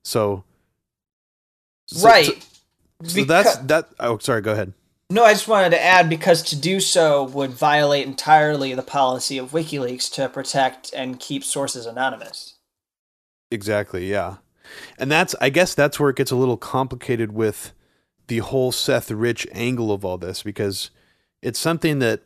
So, 0.04 0.44
so 1.88 2.08
right. 2.08 2.26
So, 2.26 2.34
so 3.04 3.16
because, 3.16 3.28
that's 3.28 3.58
that. 3.58 3.90
Oh, 4.00 4.18
sorry. 4.18 4.42
Go 4.42 4.54
ahead. 4.54 4.74
No, 5.10 5.24
I 5.24 5.34
just 5.34 5.48
wanted 5.48 5.72
to 5.72 5.84
add 5.84 6.10
because 6.10 6.42
to 6.44 6.56
do 6.56 6.80
so 6.80 7.24
would 7.24 7.52
violate 7.52 8.08
entirely 8.08 8.74
the 8.74 8.82
policy 8.82 9.38
of 9.38 9.52
WikiLeaks 9.52 10.12
to 10.14 10.28
protect 10.28 10.92
and 10.94 11.20
keep 11.20 11.44
sources 11.44 11.86
anonymous. 11.86 12.56
Exactly. 13.52 14.10
Yeah, 14.10 14.38
and 14.98 15.12
that's 15.12 15.36
I 15.42 15.50
guess 15.50 15.74
that's 15.74 16.00
where 16.00 16.10
it 16.10 16.16
gets 16.16 16.32
a 16.32 16.36
little 16.36 16.58
complicated 16.58 17.32
with 17.32 17.74
the 18.28 18.40
whole 18.40 18.72
Seth 18.72 19.12
Rich 19.12 19.48
angle 19.52 19.92
of 19.92 20.06
all 20.06 20.18
this 20.18 20.44
because 20.44 20.90
it's 21.42 21.60
something 21.60 22.00
that 22.00 22.22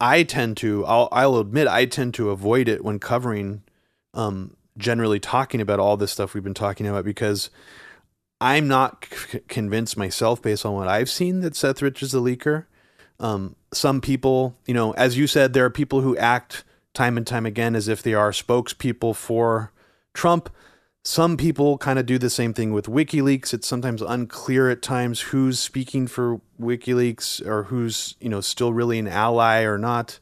I 0.00 0.22
tend 0.22 0.56
to 0.58 0.84
I'll 0.86 1.08
I'll 1.12 1.36
admit 1.36 1.68
I 1.68 1.86
tend 1.86 2.14
to 2.14 2.30
avoid 2.30 2.68
it 2.68 2.84
when 2.84 2.98
covering 2.98 3.62
um 4.14 4.56
generally 4.78 5.20
talking 5.20 5.60
about 5.60 5.80
all 5.80 5.96
this 5.96 6.12
stuff 6.12 6.34
we've 6.34 6.44
been 6.44 6.54
talking 6.54 6.86
about 6.86 7.04
because 7.04 7.50
I'm 8.40 8.68
not 8.68 9.06
c- 9.10 9.40
convinced 9.48 9.96
myself 9.96 10.42
based 10.42 10.66
on 10.66 10.74
what 10.74 10.88
I've 10.88 11.08
seen 11.08 11.40
that 11.40 11.56
Seth 11.56 11.80
Rich 11.80 12.02
is 12.02 12.14
a 12.14 12.18
leaker. 12.18 12.66
Um, 13.18 13.56
some 13.72 14.00
people, 14.00 14.58
you 14.66 14.74
know, 14.74 14.92
as 14.92 15.16
you 15.16 15.26
said, 15.26 15.52
there 15.52 15.64
are 15.64 15.70
people 15.70 16.02
who 16.02 16.16
act 16.18 16.64
time 16.92 17.16
and 17.16 17.26
time 17.26 17.46
again 17.46 17.74
as 17.74 17.88
if 17.88 18.02
they 18.02 18.12
are 18.12 18.30
spokespeople 18.30 19.16
for 19.16 19.72
Trump. 20.12 20.50
Some 21.06 21.36
people 21.36 21.78
kind 21.78 22.00
of 22.00 22.06
do 22.06 22.18
the 22.18 22.28
same 22.28 22.52
thing 22.52 22.72
with 22.72 22.86
WikiLeaks. 22.86 23.54
It's 23.54 23.68
sometimes 23.68 24.02
unclear 24.02 24.70
at 24.70 24.82
times 24.82 25.20
who's 25.20 25.60
speaking 25.60 26.08
for 26.08 26.40
WikiLeaks 26.60 27.46
or 27.46 27.62
who's, 27.62 28.16
you 28.18 28.28
know, 28.28 28.40
still 28.40 28.72
really 28.72 28.98
an 28.98 29.06
ally 29.06 29.62
or 29.62 29.78
not. 29.78 30.18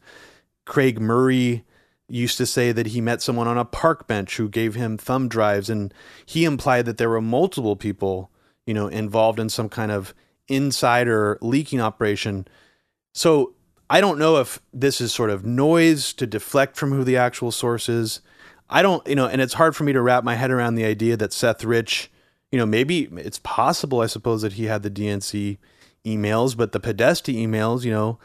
Craig 0.66 1.00
Murray 1.00 1.64
used 2.06 2.36
to 2.36 2.44
say 2.44 2.70
that 2.70 2.88
he 2.88 3.00
met 3.00 3.22
someone 3.22 3.48
on 3.48 3.56
a 3.56 3.64
park 3.64 4.06
bench 4.06 4.36
who 4.36 4.46
gave 4.46 4.74
him 4.74 4.98
thumb 4.98 5.26
drives 5.26 5.70
and 5.70 5.94
he 6.26 6.44
implied 6.44 6.84
that 6.84 6.98
there 6.98 7.08
were 7.08 7.22
multiple 7.22 7.76
people, 7.76 8.30
you 8.66 8.74
know, 8.74 8.88
involved 8.88 9.40
in 9.40 9.48
some 9.48 9.70
kind 9.70 9.90
of 9.90 10.12
insider 10.48 11.38
leaking 11.40 11.80
operation. 11.80 12.46
So, 13.14 13.54
I 13.88 14.02
don't 14.02 14.18
know 14.18 14.36
if 14.36 14.60
this 14.70 15.00
is 15.00 15.14
sort 15.14 15.30
of 15.30 15.46
noise 15.46 16.12
to 16.14 16.26
deflect 16.26 16.76
from 16.76 16.92
who 16.92 17.04
the 17.04 17.16
actual 17.16 17.52
source 17.52 17.88
is 17.88 18.20
I 18.68 18.82
don't, 18.82 19.06
you 19.06 19.14
know, 19.14 19.26
and 19.26 19.40
it's 19.40 19.54
hard 19.54 19.76
for 19.76 19.84
me 19.84 19.92
to 19.92 20.00
wrap 20.00 20.24
my 20.24 20.34
head 20.34 20.50
around 20.50 20.74
the 20.74 20.84
idea 20.84 21.16
that 21.16 21.32
Seth 21.32 21.64
Rich, 21.64 22.10
you 22.50 22.58
know, 22.58 22.66
maybe 22.66 23.08
it's 23.12 23.38
possible, 23.40 24.00
I 24.00 24.06
suppose, 24.06 24.42
that 24.42 24.54
he 24.54 24.64
had 24.64 24.82
the 24.82 24.90
DNC 24.90 25.58
emails, 26.04 26.56
but 26.56 26.72
the 26.72 26.80
Podesta 26.80 27.32
emails, 27.32 27.84
you 27.84 27.92
know, 27.92 28.18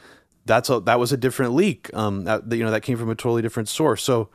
that's 0.45 0.69
a, 0.69 0.79
that 0.81 0.99
was 0.99 1.11
a 1.11 1.17
different 1.17 1.53
leak. 1.53 1.93
Um, 1.93 2.23
that, 2.23 2.51
you 2.51 2.63
know, 2.63 2.71
that 2.71 2.81
came 2.81 2.97
from 2.97 3.09
a 3.09 3.15
totally 3.15 3.41
different 3.41 3.69
source. 3.69 4.01
So 4.01 4.29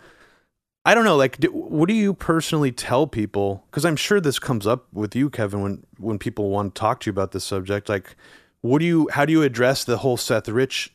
I 0.85 0.95
don't 0.95 1.05
know, 1.05 1.17
like, 1.17 1.39
do, 1.39 1.49
what 1.49 1.89
do 1.89 1.95
you 1.95 2.13
personally 2.13 2.71
tell 2.71 3.07
people? 3.07 3.65
Because 3.71 3.87
I'm 3.87 3.97
sure 3.97 4.21
this 4.21 4.39
comes 4.39 4.67
up 4.67 4.87
with 4.93 5.17
you, 5.17 5.31
Kevin, 5.31 5.63
when 5.63 5.87
when 5.99 6.19
people 6.19 6.51
want 6.51 6.75
to 6.75 6.79
talk 6.79 7.01
to 7.01 7.07
you 7.07 7.11
about 7.11 7.33
this 7.33 7.45
subject. 7.45 7.89
Like, 7.89 8.17
what 8.61 8.81
do 8.81 8.85
you, 8.85 9.09
how 9.13 9.25
do 9.25 9.33
you 9.33 9.43
address 9.43 9.85
the 9.85 9.99
whole 9.99 10.19
Seth 10.19 10.49
Rich 10.49 10.95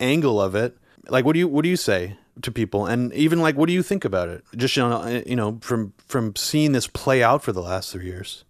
angle 0.00 0.40
of 0.40 0.56
it? 0.56 0.76
Like, 1.08 1.24
what 1.24 1.34
do 1.34 1.38
you, 1.38 1.46
what 1.46 1.62
do 1.62 1.68
you 1.68 1.76
say? 1.76 2.16
To 2.42 2.52
people 2.52 2.86
and 2.86 3.12
even 3.14 3.40
like 3.40 3.56
what 3.56 3.66
do 3.66 3.72
you 3.72 3.82
think 3.82 4.04
about 4.04 4.28
it? 4.28 4.44
Just 4.56 4.76
you 4.76 4.82
know, 4.82 5.22
you 5.26 5.36
know 5.36 5.58
from 5.60 5.92
from 6.06 6.36
seeing 6.36 6.72
this 6.72 6.86
play 6.86 7.22
out 7.22 7.42
for 7.42 7.52
the 7.52 7.62
last 7.62 7.92
three 7.92 8.06
years. 8.06 8.44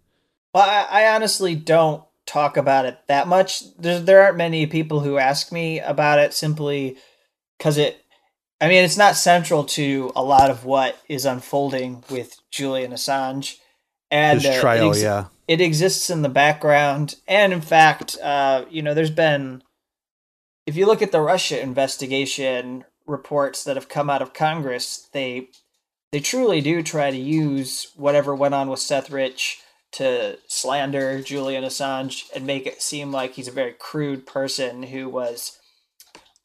Well 0.54 0.68
i, 0.68 1.02
I 1.02 1.14
honestly 1.14 1.54
don't 1.54 2.04
talk 2.28 2.56
about 2.56 2.84
it 2.84 2.98
that 3.08 3.26
much. 3.26 3.74
There, 3.76 3.98
there 3.98 4.22
aren't 4.22 4.36
many 4.36 4.66
people 4.66 5.00
who 5.00 5.18
ask 5.18 5.50
me 5.50 5.80
about 5.80 6.18
it 6.18 6.34
simply 6.34 6.96
because 7.56 7.78
it 7.78 8.04
i 8.60 8.68
mean 8.68 8.84
it's 8.84 8.96
not 8.96 9.16
central 9.16 9.64
to 9.64 10.12
a 10.14 10.22
lot 10.22 10.50
of 10.50 10.64
what 10.64 10.96
is 11.08 11.24
unfolding 11.24 12.04
with 12.10 12.38
julian 12.50 12.92
assange. 12.92 13.56
And 14.10 14.40
His 14.40 14.60
trial, 14.60 14.86
it 14.86 14.90
ex- 14.90 15.02
yeah. 15.02 15.24
it 15.46 15.60
exists 15.60 16.08
in 16.08 16.22
the 16.22 16.30
background. 16.30 17.16
And 17.26 17.52
in 17.52 17.60
fact 17.60 18.16
uh, 18.22 18.64
you 18.70 18.82
know 18.82 18.94
there's 18.94 19.10
been 19.10 19.62
if 20.66 20.76
you 20.76 20.86
look 20.86 21.02
at 21.02 21.12
the 21.12 21.20
russia 21.20 21.60
investigation 21.60 22.84
reports 23.08 23.64
that 23.64 23.76
have 23.76 23.88
come 23.88 24.10
out 24.10 24.22
of 24.22 24.34
Congress, 24.34 25.08
they 25.12 25.48
they 26.12 26.20
truly 26.20 26.60
do 26.60 26.82
try 26.82 27.10
to 27.10 27.16
use 27.16 27.92
whatever 27.96 28.34
went 28.34 28.54
on 28.54 28.68
with 28.68 28.80
Seth 28.80 29.10
Rich 29.10 29.60
to 29.92 30.38
slander 30.46 31.22
Julian 31.22 31.64
Assange 31.64 32.24
and 32.34 32.46
make 32.46 32.66
it 32.66 32.82
seem 32.82 33.10
like 33.10 33.34
he's 33.34 33.48
a 33.48 33.52
very 33.52 33.72
crude 33.72 34.26
person 34.26 34.84
who 34.84 35.08
was 35.08 35.58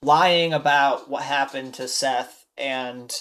lying 0.02 0.54
about 0.54 1.10
what 1.10 1.24
happened 1.24 1.74
to 1.76 1.88
Seth 1.88 2.46
and 2.58 3.14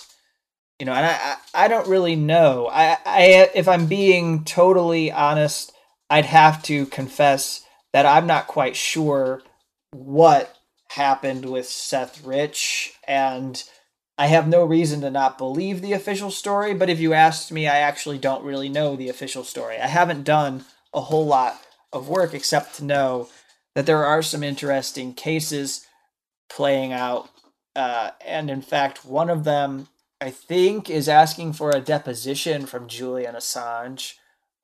you 0.78 0.86
know 0.86 0.92
and 0.92 1.06
I 1.06 1.36
I, 1.54 1.68
don't 1.68 1.88
really 1.88 2.16
know. 2.16 2.68
I 2.70 2.98
I 3.04 3.50
if 3.54 3.68
I'm 3.68 3.86
being 3.86 4.44
totally 4.44 5.12
honest, 5.12 5.72
I'd 6.10 6.26
have 6.26 6.62
to 6.64 6.86
confess 6.86 7.64
that 7.92 8.06
I'm 8.06 8.26
not 8.26 8.46
quite 8.46 8.74
sure 8.76 9.42
what 9.92 10.56
happened 10.90 11.46
with 11.46 11.66
Seth 11.66 12.24
Rich, 12.24 12.94
and 13.12 13.62
I 14.16 14.28
have 14.28 14.48
no 14.48 14.64
reason 14.64 15.02
to 15.02 15.10
not 15.10 15.36
believe 15.36 15.82
the 15.82 15.92
official 15.92 16.30
story. 16.30 16.72
But 16.72 16.88
if 16.88 16.98
you 16.98 17.12
asked 17.12 17.52
me, 17.52 17.68
I 17.68 17.78
actually 17.78 18.18
don't 18.18 18.44
really 18.44 18.70
know 18.70 18.96
the 18.96 19.10
official 19.10 19.44
story. 19.44 19.76
I 19.76 19.86
haven't 19.86 20.24
done 20.24 20.64
a 20.94 21.02
whole 21.02 21.26
lot 21.26 21.60
of 21.92 22.08
work 22.08 22.32
except 22.32 22.76
to 22.76 22.84
know 22.84 23.28
that 23.74 23.84
there 23.84 24.04
are 24.04 24.22
some 24.22 24.42
interesting 24.42 25.12
cases 25.12 25.86
playing 26.48 26.92
out. 26.92 27.28
Uh, 27.76 28.12
and 28.26 28.50
in 28.50 28.62
fact, 28.62 29.04
one 29.04 29.28
of 29.28 29.44
them, 29.44 29.88
I 30.20 30.30
think, 30.30 30.88
is 30.88 31.08
asking 31.08 31.52
for 31.52 31.70
a 31.70 31.80
deposition 31.80 32.64
from 32.64 32.88
Julian 32.88 33.34
Assange. 33.34 34.14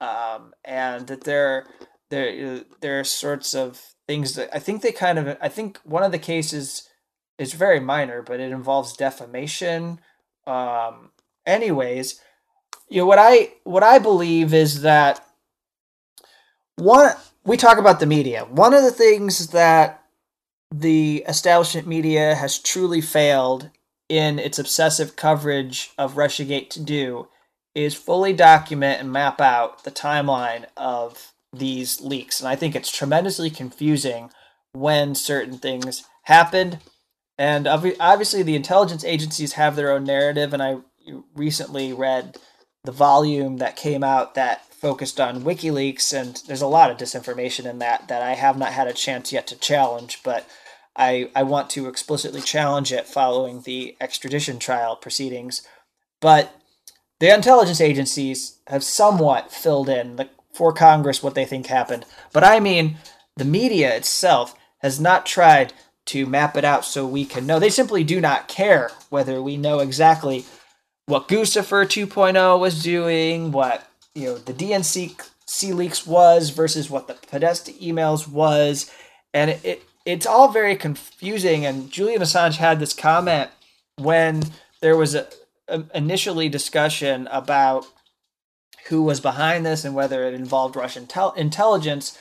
Um, 0.00 0.54
and 0.64 1.06
that 1.08 1.24
there, 1.24 1.66
there, 2.08 2.62
there 2.80 3.00
are 3.00 3.04
sorts 3.04 3.54
of 3.54 3.94
things 4.06 4.36
that 4.36 4.48
I 4.54 4.58
think 4.58 4.80
they 4.80 4.92
kind 4.92 5.18
of 5.18 5.36
I 5.40 5.48
think 5.48 5.78
one 5.84 6.02
of 6.02 6.12
the 6.12 6.18
cases 6.18 6.87
is 7.38 7.52
very 7.52 7.80
minor, 7.80 8.22
but 8.22 8.40
it 8.40 8.52
involves 8.52 8.96
defamation. 8.96 10.00
Um, 10.46 11.10
anyways, 11.46 12.20
you 12.88 13.02
know 13.02 13.06
what 13.06 13.18
I 13.18 13.52
what 13.64 13.82
I 13.82 13.98
believe 13.98 14.52
is 14.52 14.82
that 14.82 15.24
one 16.76 17.14
we 17.44 17.56
talk 17.56 17.78
about 17.78 18.00
the 18.00 18.06
media. 18.06 18.44
One 18.44 18.74
of 18.74 18.82
the 18.82 18.90
things 18.90 19.48
that 19.48 20.02
the 20.70 21.24
establishment 21.28 21.86
media 21.86 22.34
has 22.34 22.58
truly 22.58 23.00
failed 23.00 23.70
in 24.08 24.38
its 24.38 24.58
obsessive 24.58 25.16
coverage 25.16 25.92
of 25.98 26.14
Russiagate 26.14 26.70
to 26.70 26.80
do 26.80 27.28
is 27.74 27.94
fully 27.94 28.32
document 28.32 29.00
and 29.00 29.12
map 29.12 29.40
out 29.40 29.84
the 29.84 29.90
timeline 29.90 30.64
of 30.76 31.32
these 31.52 32.00
leaks. 32.00 32.40
And 32.40 32.48
I 32.48 32.56
think 32.56 32.74
it's 32.74 32.90
tremendously 32.90 33.50
confusing 33.50 34.30
when 34.72 35.14
certain 35.14 35.58
things 35.58 36.04
happened. 36.24 36.78
And 37.38 37.68
obviously, 37.68 38.42
the 38.42 38.56
intelligence 38.56 39.04
agencies 39.04 39.52
have 39.52 39.76
their 39.76 39.92
own 39.92 40.04
narrative. 40.04 40.52
And 40.52 40.62
I 40.62 40.78
recently 41.34 41.92
read 41.92 42.36
the 42.84 42.92
volume 42.92 43.58
that 43.58 43.76
came 43.76 44.02
out 44.02 44.34
that 44.34 44.64
focused 44.74 45.20
on 45.20 45.42
WikiLeaks, 45.42 46.18
and 46.18 46.40
there's 46.46 46.62
a 46.62 46.66
lot 46.66 46.90
of 46.90 46.96
disinformation 46.96 47.66
in 47.66 47.78
that 47.80 48.08
that 48.08 48.22
I 48.22 48.34
have 48.34 48.56
not 48.56 48.72
had 48.72 48.86
a 48.86 48.92
chance 48.92 49.32
yet 49.32 49.46
to 49.48 49.58
challenge, 49.58 50.20
but 50.22 50.48
I, 50.96 51.30
I 51.34 51.42
want 51.42 51.70
to 51.70 51.88
explicitly 51.88 52.40
challenge 52.40 52.92
it 52.92 53.06
following 53.06 53.62
the 53.62 53.96
extradition 54.00 54.58
trial 54.58 54.96
proceedings. 54.96 55.66
But 56.20 56.54
the 57.20 57.34
intelligence 57.34 57.80
agencies 57.80 58.58
have 58.68 58.84
somewhat 58.84 59.52
filled 59.52 59.88
in 59.88 60.16
the 60.16 60.28
for 60.52 60.72
Congress 60.72 61.22
what 61.22 61.34
they 61.34 61.44
think 61.44 61.66
happened. 61.66 62.04
But 62.32 62.42
I 62.42 62.58
mean, 62.58 62.98
the 63.36 63.44
media 63.44 63.94
itself 63.94 64.56
has 64.78 65.00
not 65.00 65.26
tried 65.26 65.72
to 66.08 66.26
map 66.26 66.56
it 66.56 66.64
out 66.64 66.84
so 66.84 67.06
we 67.06 67.24
can 67.24 67.46
know. 67.46 67.58
They 67.58 67.70
simply 67.70 68.02
do 68.02 68.20
not 68.20 68.48
care 68.48 68.90
whether 69.10 69.42
we 69.42 69.56
know 69.56 69.78
exactly 69.78 70.44
what 71.06 71.28
Guccifer 71.28 71.84
2.0 71.84 72.60
was 72.60 72.82
doing, 72.82 73.52
what 73.52 73.86
you 74.14 74.24
know 74.26 74.38
the 74.38 74.52
DNC 74.52 75.20
C 75.46 75.72
leaks 75.72 76.06
was 76.06 76.50
versus 76.50 76.90
what 76.90 77.08
the 77.08 77.14
Podesta 77.14 77.72
emails 77.72 78.26
was, 78.28 78.90
and 79.32 79.50
it, 79.50 79.64
it 79.64 79.82
it's 80.04 80.26
all 80.26 80.48
very 80.48 80.76
confusing. 80.76 81.66
And 81.66 81.90
Julian 81.90 82.22
Assange 82.22 82.56
had 82.56 82.80
this 82.80 82.94
comment 82.94 83.50
when 83.96 84.42
there 84.80 84.96
was 84.96 85.14
a 85.14 85.28
um, 85.68 85.90
initially 85.94 86.48
discussion 86.48 87.26
about 87.30 87.86
who 88.88 89.02
was 89.02 89.20
behind 89.20 89.66
this 89.66 89.84
and 89.84 89.94
whether 89.94 90.24
it 90.24 90.32
involved 90.32 90.76
Russian 90.76 91.06
tel- 91.06 91.32
intelligence, 91.32 92.16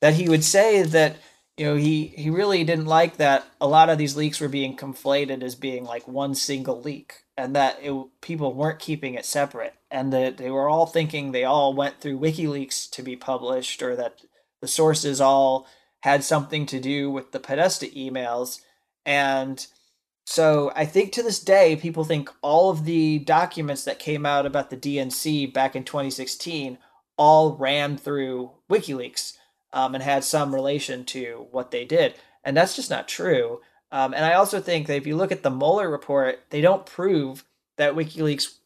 that 0.00 0.14
he 0.14 0.28
would 0.28 0.42
say 0.42 0.82
that 0.82 1.16
you 1.58 1.64
know 1.66 1.76
he 1.76 2.06
he 2.06 2.30
really 2.30 2.64
didn't 2.64 2.86
like 2.86 3.16
that 3.16 3.44
a 3.60 3.66
lot 3.66 3.90
of 3.90 3.98
these 3.98 4.16
leaks 4.16 4.40
were 4.40 4.48
being 4.48 4.76
conflated 4.76 5.42
as 5.42 5.54
being 5.54 5.84
like 5.84 6.06
one 6.06 6.34
single 6.34 6.80
leak 6.80 7.24
and 7.36 7.54
that 7.54 7.78
it, 7.82 7.94
people 8.20 8.54
weren't 8.54 8.78
keeping 8.78 9.14
it 9.14 9.24
separate 9.24 9.74
and 9.90 10.12
that 10.12 10.36
they 10.36 10.50
were 10.50 10.68
all 10.68 10.86
thinking 10.86 11.32
they 11.32 11.44
all 11.44 11.72
went 11.74 12.00
through 12.00 12.18
WikiLeaks 12.18 12.90
to 12.90 13.02
be 13.02 13.16
published 13.16 13.82
or 13.82 13.96
that 13.96 14.20
the 14.60 14.68
sources 14.68 15.20
all 15.20 15.66
had 16.00 16.22
something 16.24 16.66
to 16.66 16.80
do 16.80 17.10
with 17.10 17.32
the 17.32 17.40
Podesta 17.40 17.86
emails. 17.86 18.60
And 19.06 19.66
so 20.26 20.72
I 20.76 20.84
think 20.84 21.12
to 21.12 21.22
this 21.22 21.40
day, 21.40 21.76
people 21.76 22.04
think 22.04 22.30
all 22.42 22.70
of 22.70 22.84
the 22.84 23.18
documents 23.20 23.84
that 23.84 23.98
came 23.98 24.26
out 24.26 24.46
about 24.46 24.70
the 24.70 24.76
DNC 24.76 25.52
back 25.52 25.74
in 25.74 25.84
2016 25.84 26.78
all 27.16 27.56
ran 27.56 27.96
through 27.96 28.50
WikiLeaks 28.70 29.37
um, 29.72 29.94
and 29.94 30.02
had 30.02 30.24
some 30.24 30.54
relation 30.54 31.04
to 31.04 31.46
what 31.50 31.70
they 31.70 31.84
did. 31.84 32.14
And 32.44 32.56
that's 32.56 32.76
just 32.76 32.90
not 32.90 33.08
true. 33.08 33.60
Um, 33.90 34.14
and 34.14 34.24
I 34.24 34.34
also 34.34 34.60
think 34.60 34.86
that 34.86 34.96
if 34.96 35.06
you 35.06 35.16
look 35.16 35.32
at 35.32 35.42
the 35.42 35.50
Mueller 35.50 35.90
report, 35.90 36.44
they 36.50 36.60
don't 36.60 36.86
prove 36.86 37.44
that 37.76 37.94
WikiLeaks 37.94 38.58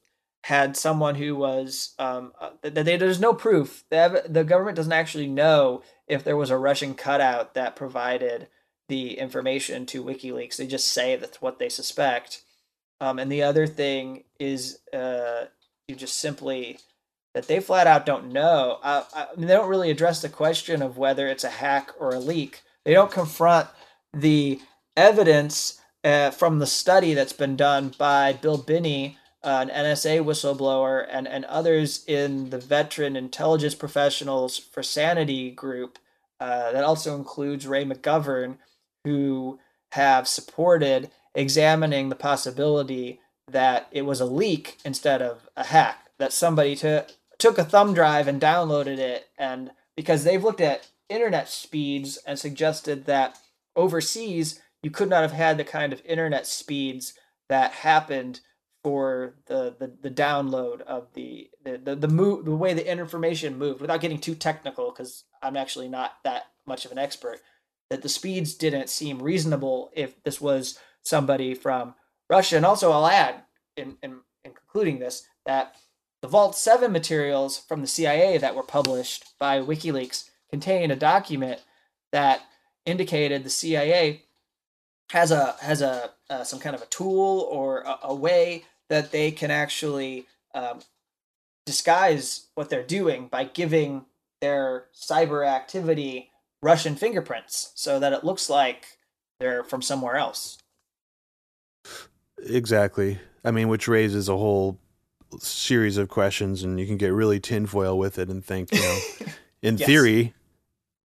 had 0.45 0.77
someone 0.77 1.15
who 1.15 1.37
was 1.37 1.95
um, 1.99 2.33
uh, 2.41 2.51
that 2.63 2.85
they, 2.85 2.97
there's 2.97 3.21
no 3.21 3.33
proof. 3.33 3.85
Have, 3.93 4.33
the 4.33 4.43
government 4.43 4.77
doesn't 4.77 4.93
actually 4.93 5.29
know 5.29 5.83
if 6.09 6.25
there 6.25 6.37
was 6.37 6.51
a 6.51 6.59
Russian 6.59 6.95
cutout 6.95 7.55
that 7.55 7.77
provided 7.77 8.49
the 8.89 9.19
information 9.19 9.87
to 9.87 10.03
WikiLeaks. 10.03 10.57
They 10.57 10.67
just 10.67 10.89
say 10.89 11.15
that's 11.15 11.41
what 11.41 11.59
they 11.59 11.69
suspect. 11.69 12.43
Um, 13.01 13.19
and 13.19 13.31
the 13.31 13.43
other 13.43 13.67
thing 13.67 14.25
is, 14.41 14.79
uh, 14.93 15.47
you 15.87 15.95
just 15.95 16.19
simply 16.19 16.79
that 17.35 17.49
they 17.49 17.61
flat 17.61 17.87
out 17.87 18.07
don't 18.07 18.33
know. 18.33 18.79
Uh, 18.83 19.05
I 19.15 19.27
mean, 19.37 19.47
they 19.47 19.55
don't 19.55 19.69
really 19.69 19.91
address 19.91 20.21
the 20.21 20.29
question 20.29 20.83
of 20.83 20.99
whether 20.99 21.29
it's 21.29 21.45
a 21.45 21.51
hack 21.51 21.91
or 21.99 22.11
a 22.11 22.19
leak. 22.19 22.63
They 22.85 22.93
don't 22.93 23.11
confront 23.11 23.69
the 24.13 24.61
evidence 24.97 25.81
uh, 26.05 26.31
from 26.31 26.59
the 26.59 26.67
study 26.67 27.15
that's 27.15 27.33
been 27.33 27.57
done 27.57 27.95
by 27.97 28.33
Bill 28.33 28.59
Binney, 28.59 29.19
uh, 29.43 29.67
an 29.67 29.69
NSA 29.69 30.25
whistleblower, 30.25 31.07
and, 31.11 31.27
and 31.27 31.45
others 31.47 32.05
in 32.07 32.51
the 32.51 32.59
Veteran 32.59 33.17
Intelligence 33.17 33.75
Professionals 33.75 34.59
for 34.59 34.83
Sanity 34.83 35.51
group. 35.51 35.99
Uh, 36.41 36.73
that 36.73 36.85
also 36.85 37.15
includes 37.17 37.67
Ray 37.67 37.85
McGovern, 37.85 38.57
who 39.05 39.61
have 39.93 40.27
supported 40.27 41.11
examining 41.35 42.09
the 42.09 42.17
possibility 42.17 43.21
that 43.49 43.87
it 43.93 44.03
was 44.03 44.21
a 44.21 44.27
leak 44.27 44.79
instead 44.85 45.23
of 45.23 45.49
a 45.57 45.65
hack, 45.65 46.09
that 46.19 46.33
somebody 46.33 46.75
to, 46.77 47.07
took 47.43 47.59
a 47.59 47.65
thumb 47.65 47.93
drive 47.93 48.29
and 48.29 48.41
downloaded 48.41 48.99
it, 48.99 49.27
and 49.37 49.73
because 49.97 50.23
they've 50.23 50.45
looked 50.45 50.61
at 50.61 50.89
internet 51.09 51.49
speeds 51.49 52.17
and 52.25 52.39
suggested 52.39 53.05
that 53.07 53.37
overseas 53.75 54.61
you 54.83 54.91
could 54.91 55.09
not 55.09 55.23
have 55.23 55.33
had 55.33 55.59
the 55.59 55.65
kind 55.65 55.93
of 55.93 56.01
internet 56.05 56.47
speeds 56.47 57.15
that 57.49 57.73
happened 57.73 58.41
for 58.85 59.35
the 59.47 59.75
the, 59.79 59.93
the 60.03 60.11
download 60.11 60.83
of 60.83 61.09
the 61.15 61.51
the 61.65 61.79
the, 61.79 61.97
the, 61.97 62.09
move, 62.09 62.45
the 62.45 62.55
way 62.55 62.75
the 62.75 62.91
information 62.91 63.59
moved 63.59 63.81
without 63.81 64.01
getting 64.01 64.19
too 64.19 64.37
technical 64.37 64.93
because 64.93 65.25
I'm 65.43 65.57
actually 65.57 65.89
not 65.89 66.13
that 66.23 66.45
much 66.65 66.85
of 66.85 66.93
an 66.93 66.99
expert 66.99 67.41
that 67.91 68.03
the 68.03 68.09
speeds 68.09 68.55
didn't 68.55 68.89
seem 68.89 69.21
reasonable 69.21 69.91
if 69.95 70.23
this 70.23 70.41
was 70.41 70.79
somebody 71.03 71.55
from 71.55 71.95
Russia. 72.31 72.57
And 72.57 72.65
also, 72.65 72.93
I'll 72.93 73.07
add 73.07 73.43
in, 73.77 73.97
in, 74.03 74.21
in 74.45 74.53
concluding 74.53 75.01
this 75.01 75.27
that 75.45 75.75
the 76.23 76.29
Vault 76.29 76.57
7 76.57 76.91
materials 76.91 77.59
from 77.59 77.81
the 77.81 77.87
CIA 77.87 78.39
that 78.39 78.55
were 78.55 78.63
published 78.63 79.25
by 79.39 79.59
WikiLeaks 79.61 80.31
contain 80.49 80.91
a 80.91 80.97
document 80.97 81.61
that 82.13 82.43
indicated 82.87 83.43
the 83.43 83.51
CIA 83.51 84.23
has 85.11 85.31
a 85.31 85.57
has 85.61 85.83
a 85.83 86.11
uh, 86.31 86.45
some 86.45 86.59
kind 86.59 86.75
of 86.75 86.81
a 86.81 86.87
tool 86.87 87.47
or 87.51 87.81
a, 87.81 87.99
a, 88.05 88.15
way 88.15 88.65
that 88.89 89.13
they 89.13 89.31
can 89.31 89.51
actually 89.51 90.27
um, 90.55 90.81
disguise 91.67 92.47
what 92.55 92.71
they're 92.71 92.83
doing 92.83 93.27
by 93.27 93.45
giving 93.45 94.07
their 94.41 94.87
cyber 94.95 95.47
activity 95.47 96.31
Russian 96.63 96.95
fingerprints 96.95 97.73
so 97.75 97.99
that 97.99 98.13
it 98.13 98.25
looks 98.25 98.49
like 98.49 98.99
they're 99.39 99.65
from 99.65 99.83
somewhere 99.83 100.17
else. 100.17 100.59
Exactly. 102.39 103.19
I 103.45 103.51
mean, 103.51 103.69
which 103.69 103.89
raises 103.89 104.29
a 104.29 104.37
whole 104.37 104.79
series 105.39 105.97
of 105.97 106.09
questions, 106.09 106.63
and 106.63 106.79
you 106.79 106.87
can 106.87 106.97
get 106.97 107.13
really 107.13 107.41
tinfoil 107.41 107.99
with 107.99 108.19
it 108.19 108.29
and 108.29 108.45
think, 108.45 108.73
you 108.73 108.81
know, 108.81 108.99
in 109.63 109.77
yes. 109.77 109.87
theory, 109.87 110.35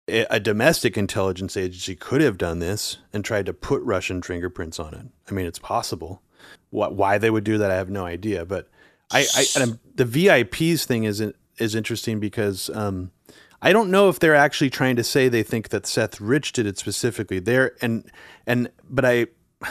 a 0.09 0.41
domestic 0.41 0.99
intelligence 0.99 1.57
agency 1.57 1.95
could 1.95 2.21
have 2.21 2.37
done 2.37 2.59
this 2.59 2.99
and 3.13 3.25
tried 3.25 3.47
to 3.47 3.53
put 3.53 3.81
Russian 3.83 4.21
fingerprints 4.21 4.81
on 4.81 4.95
it. 4.95 5.07
I 5.31 5.33
mean, 5.33 5.47
it's 5.47 5.61
possible. 5.61 6.23
What, 6.71 6.95
why 6.95 7.19
they 7.19 7.31
would 7.31 7.45
do 7.45 7.57
that, 7.59 7.71
I 7.71 7.77
have 7.77 7.89
no 7.89 8.05
idea. 8.05 8.45
But 8.45 8.69
I, 9.11 9.21
I 9.35 9.67
the 9.95 10.05
VIPs 10.05 10.85
thing 10.85 11.05
is 11.05 11.23
is 11.59 11.75
interesting 11.75 12.19
because 12.19 12.71
um, 12.71 13.13
I 13.61 13.73
don't 13.73 13.91
know 13.91 14.09
if 14.09 14.19
they're 14.19 14.35
actually 14.35 14.71
trying 14.71 14.97
to 14.97 15.05
say 15.05 15.29
they 15.29 15.43
think 15.43 15.69
that 15.69 15.87
Seth 15.87 16.21
Rich 16.21 16.53
did 16.53 16.67
it 16.67 16.79
specifically 16.79 17.39
there, 17.39 17.77
and 17.81 18.11
and 18.47 18.71
but 18.89 19.05
I 19.05 19.27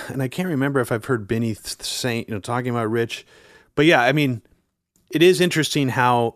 and 0.08 0.22
I 0.22 0.28
can't 0.28 0.48
remember 0.48 0.80
if 0.80 0.92
I've 0.92 1.06
heard 1.06 1.28
Binney 1.28 1.56
saying 1.56 2.26
you 2.28 2.34
know 2.34 2.40
talking 2.40 2.70
about 2.70 2.90
Rich, 2.90 3.26
but 3.76 3.86
yeah, 3.86 4.02
I 4.02 4.12
mean, 4.12 4.42
it 5.12 5.22
is 5.22 5.42
interesting 5.42 5.90
how 5.90 6.36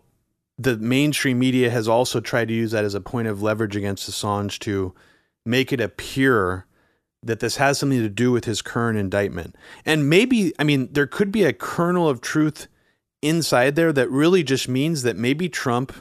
the 0.57 0.77
mainstream 0.77 1.39
media 1.39 1.69
has 1.69 1.87
also 1.87 2.19
tried 2.19 2.47
to 2.47 2.53
use 2.53 2.71
that 2.71 2.85
as 2.85 2.95
a 2.95 3.01
point 3.01 3.27
of 3.27 3.41
leverage 3.41 3.75
against 3.75 4.09
Assange 4.09 4.59
to 4.59 4.93
make 5.45 5.73
it 5.73 5.81
appear 5.81 6.65
that 7.21 7.39
this 7.39 7.57
has 7.57 7.77
something 7.77 8.01
to 8.01 8.09
do 8.09 8.31
with 8.31 8.45
his 8.45 8.61
current 8.61 8.97
indictment. 8.97 9.55
And 9.85 10.09
maybe, 10.09 10.53
I 10.59 10.63
mean, 10.63 10.89
there 10.93 11.07
could 11.07 11.31
be 11.31 11.43
a 11.43 11.53
kernel 11.53 12.07
of 12.07 12.21
truth 12.21 12.67
inside 13.21 13.75
there 13.75 13.91
that 13.91 14.09
really 14.09 14.43
just 14.43 14.69
means 14.69 15.01
that 15.03 15.17
maybe 15.17 15.49
Trump 15.49 15.93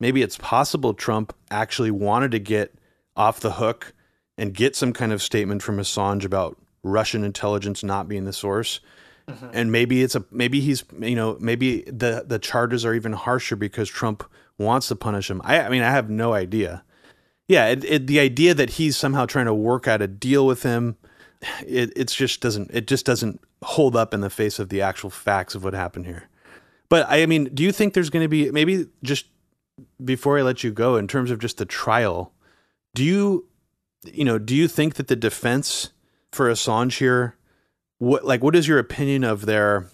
maybe 0.00 0.22
it's 0.22 0.36
possible 0.36 0.94
Trump 0.94 1.34
actually 1.50 1.90
wanted 1.90 2.30
to 2.32 2.38
get 2.38 2.74
off 3.16 3.40
the 3.40 3.52
hook 3.52 3.92
and 4.36 4.54
get 4.54 4.76
some 4.76 4.92
kind 4.92 5.12
of 5.12 5.22
statement 5.22 5.62
from 5.62 5.78
Assange 5.78 6.24
about 6.24 6.56
Russian 6.82 7.24
intelligence 7.24 7.82
not 7.82 8.08
being 8.08 8.24
the 8.24 8.32
source. 8.32 8.80
Mm-hmm. 9.28 9.48
And 9.52 9.72
maybe 9.72 10.02
it's 10.02 10.14
a 10.14 10.24
maybe 10.30 10.60
he's 10.60 10.84
you 11.00 11.16
know 11.16 11.36
maybe 11.40 11.82
the 11.82 12.24
the 12.26 12.38
charges 12.38 12.84
are 12.84 12.94
even 12.94 13.12
harsher 13.12 13.56
because 13.56 13.88
Trump 13.88 14.24
wants 14.56 14.88
to 14.88 14.96
punish 14.96 15.30
him. 15.30 15.40
I, 15.44 15.62
I 15.62 15.68
mean 15.68 15.82
I 15.82 15.90
have 15.90 16.08
no 16.08 16.32
idea. 16.32 16.84
Yeah, 17.48 17.66
it, 17.66 17.84
it, 17.84 18.06
the 18.06 18.18
idea 18.18 18.54
that 18.54 18.70
he's 18.70 18.96
somehow 18.96 19.26
trying 19.26 19.46
to 19.46 19.54
work 19.54 19.86
out 19.86 20.02
a 20.02 20.08
deal 20.08 20.46
with 20.46 20.62
him, 20.62 20.96
it 21.66 21.92
it's 21.96 22.14
just 22.14 22.40
doesn't 22.40 22.70
it 22.72 22.86
just 22.86 23.04
doesn't 23.04 23.40
hold 23.62 23.96
up 23.96 24.14
in 24.14 24.20
the 24.20 24.30
face 24.30 24.58
of 24.58 24.68
the 24.68 24.80
actual 24.80 25.10
facts 25.10 25.54
of 25.54 25.64
what 25.64 25.74
happened 25.74 26.06
here. 26.06 26.28
But 26.88 27.06
I 27.08 27.26
mean, 27.26 27.50
do 27.52 27.62
you 27.62 27.72
think 27.72 27.94
there's 27.94 28.10
going 28.10 28.24
to 28.24 28.28
be 28.28 28.50
maybe 28.50 28.86
just 29.02 29.26
before 30.04 30.38
I 30.38 30.42
let 30.42 30.64
you 30.64 30.72
go, 30.72 30.96
in 30.96 31.08
terms 31.08 31.30
of 31.30 31.38
just 31.38 31.58
the 31.58 31.64
trial, 31.64 32.32
do 32.94 33.04
you, 33.04 33.48
you 34.04 34.24
know, 34.24 34.38
do 34.38 34.54
you 34.54 34.68
think 34.68 34.94
that 34.94 35.08
the 35.08 35.16
defense 35.16 35.90
for 36.32 36.50
Assange 36.50 36.98
here, 36.98 37.35
what 37.98 38.24
like 38.24 38.42
what 38.42 38.56
is 38.56 38.68
your 38.68 38.78
opinion 38.78 39.24
of 39.24 39.46
their 39.46 39.86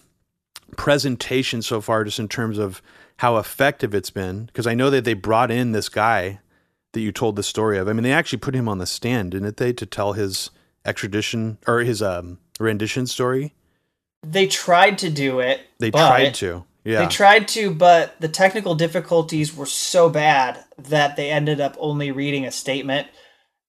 presentation 0.77 1.61
so 1.61 1.81
far, 1.81 2.03
just 2.03 2.19
in 2.19 2.27
terms 2.27 2.57
of 2.57 2.81
how 3.17 3.37
effective 3.37 3.93
it's 3.93 4.09
been? 4.09 4.45
Because 4.45 4.67
I 4.67 4.73
know 4.73 4.89
that 4.89 5.05
they 5.05 5.13
brought 5.13 5.51
in 5.51 5.71
this 5.71 5.89
guy 5.89 6.39
that 6.93 7.01
you 7.01 7.11
told 7.11 7.35
the 7.35 7.43
story 7.43 7.77
of. 7.77 7.87
I 7.87 7.93
mean, 7.93 8.03
they 8.03 8.11
actually 8.11 8.39
put 8.39 8.55
him 8.55 8.69
on 8.69 8.77
the 8.77 8.85
stand, 8.85 9.31
didn't 9.31 9.57
they, 9.57 9.73
to 9.73 9.85
tell 9.85 10.13
his 10.13 10.51
extradition 10.85 11.57
or 11.67 11.79
his 11.79 12.01
um, 12.01 12.39
rendition 12.59 13.07
story? 13.07 13.53
They 14.21 14.47
tried 14.47 14.99
to 14.99 15.09
do 15.09 15.39
it. 15.39 15.61
They 15.79 15.91
tried 15.91 16.35
to. 16.35 16.65
Yeah. 16.83 17.03
They 17.03 17.07
tried 17.07 17.47
to, 17.49 17.73
but 17.73 18.19
the 18.19 18.27
technical 18.27 18.75
difficulties 18.75 19.55
were 19.55 19.65
so 19.65 20.09
bad 20.09 20.63
that 20.77 21.15
they 21.15 21.29
ended 21.29 21.61
up 21.61 21.77
only 21.79 22.11
reading 22.11 22.45
a 22.45 22.51
statement. 22.51 23.07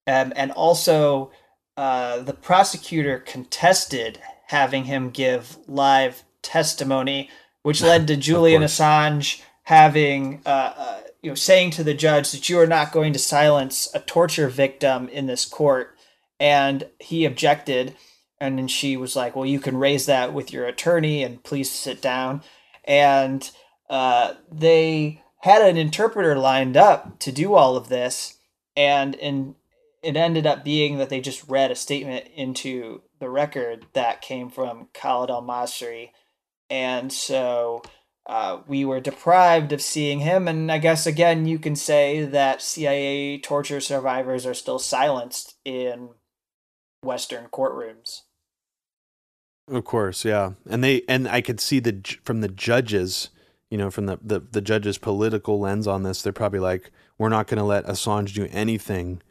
Um, 0.06 0.32
and 0.36 0.50
also, 0.52 1.30
uh, 1.76 2.20
the 2.20 2.32
prosecutor 2.32 3.18
contested 3.18 4.20
having 4.46 4.84
him 4.84 5.10
give 5.10 5.58
live 5.66 6.24
testimony, 6.42 7.30
which 7.62 7.82
led 7.82 8.06
to 8.06 8.16
Julian 8.28 8.62
Assange 8.62 9.42
having, 9.64 10.42
uh, 10.44 10.74
uh, 10.76 11.00
you 11.22 11.30
know, 11.30 11.34
saying 11.34 11.70
to 11.72 11.84
the 11.84 11.94
judge 11.94 12.32
that 12.32 12.48
you 12.48 12.58
are 12.58 12.66
not 12.66 12.92
going 12.92 13.12
to 13.12 13.18
silence 13.18 13.88
a 13.94 14.00
torture 14.00 14.48
victim 14.48 15.08
in 15.08 15.26
this 15.26 15.44
court. 15.44 15.96
And 16.38 16.88
he 16.98 17.24
objected. 17.24 17.96
And 18.38 18.58
then 18.58 18.68
she 18.68 18.96
was 18.96 19.16
like, 19.16 19.34
well, 19.34 19.46
you 19.46 19.60
can 19.60 19.76
raise 19.76 20.06
that 20.06 20.34
with 20.34 20.52
your 20.52 20.66
attorney 20.66 21.22
and 21.22 21.42
please 21.42 21.70
sit 21.70 22.02
down 22.02 22.42
and 22.84 23.50
uh, 23.88 24.34
they 24.50 25.22
had 25.40 25.62
an 25.62 25.76
interpreter 25.76 26.36
lined 26.36 26.76
up 26.76 27.18
to 27.20 27.32
do 27.32 27.54
all 27.54 27.76
of 27.76 27.88
this, 27.88 28.38
and 28.76 29.14
in 29.16 29.54
it 30.04 30.16
ended 30.16 30.46
up 30.46 30.64
being 30.64 30.98
that 30.98 31.08
they 31.08 31.20
just 31.20 31.48
read 31.48 31.70
a 31.70 31.76
statement 31.76 32.26
into 32.34 33.02
the 33.20 33.30
record 33.30 33.86
that 33.94 34.20
came 34.20 34.50
from 34.50 34.88
Khalid 34.92 35.30
Al 35.30 35.42
Masri, 35.42 36.10
and 36.68 37.12
so 37.12 37.82
uh, 38.26 38.60
we 38.66 38.84
were 38.84 39.00
deprived 39.00 39.72
of 39.72 39.82
seeing 39.82 40.20
him. 40.20 40.48
And 40.48 40.70
I 40.70 40.78
guess 40.78 41.06
again, 41.06 41.46
you 41.46 41.58
can 41.58 41.76
say 41.76 42.24
that 42.24 42.62
CIA 42.62 43.38
torture 43.38 43.80
survivors 43.80 44.46
are 44.46 44.54
still 44.54 44.78
silenced 44.78 45.56
in 45.64 46.10
Western 47.02 47.46
courtrooms. 47.46 48.20
Of 49.68 49.84
course, 49.84 50.24
yeah, 50.26 50.52
and 50.68 50.84
they 50.84 51.02
and 51.08 51.26
I 51.26 51.40
could 51.40 51.58
see 51.58 51.80
the 51.80 52.18
from 52.22 52.42
the 52.42 52.48
judges, 52.48 53.30
you 53.70 53.78
know, 53.78 53.90
from 53.90 54.04
the 54.06 54.18
the, 54.22 54.40
the 54.40 54.60
judges' 54.60 54.98
political 54.98 55.58
lens 55.58 55.86
on 55.86 56.02
this, 56.02 56.20
they're 56.20 56.34
probably 56.34 56.60
like, 56.60 56.90
we're 57.16 57.30
not 57.30 57.46
going 57.46 57.58
to 57.58 57.64
let 57.64 57.86
Assange 57.86 58.34
do 58.34 58.46
anything 58.50 59.22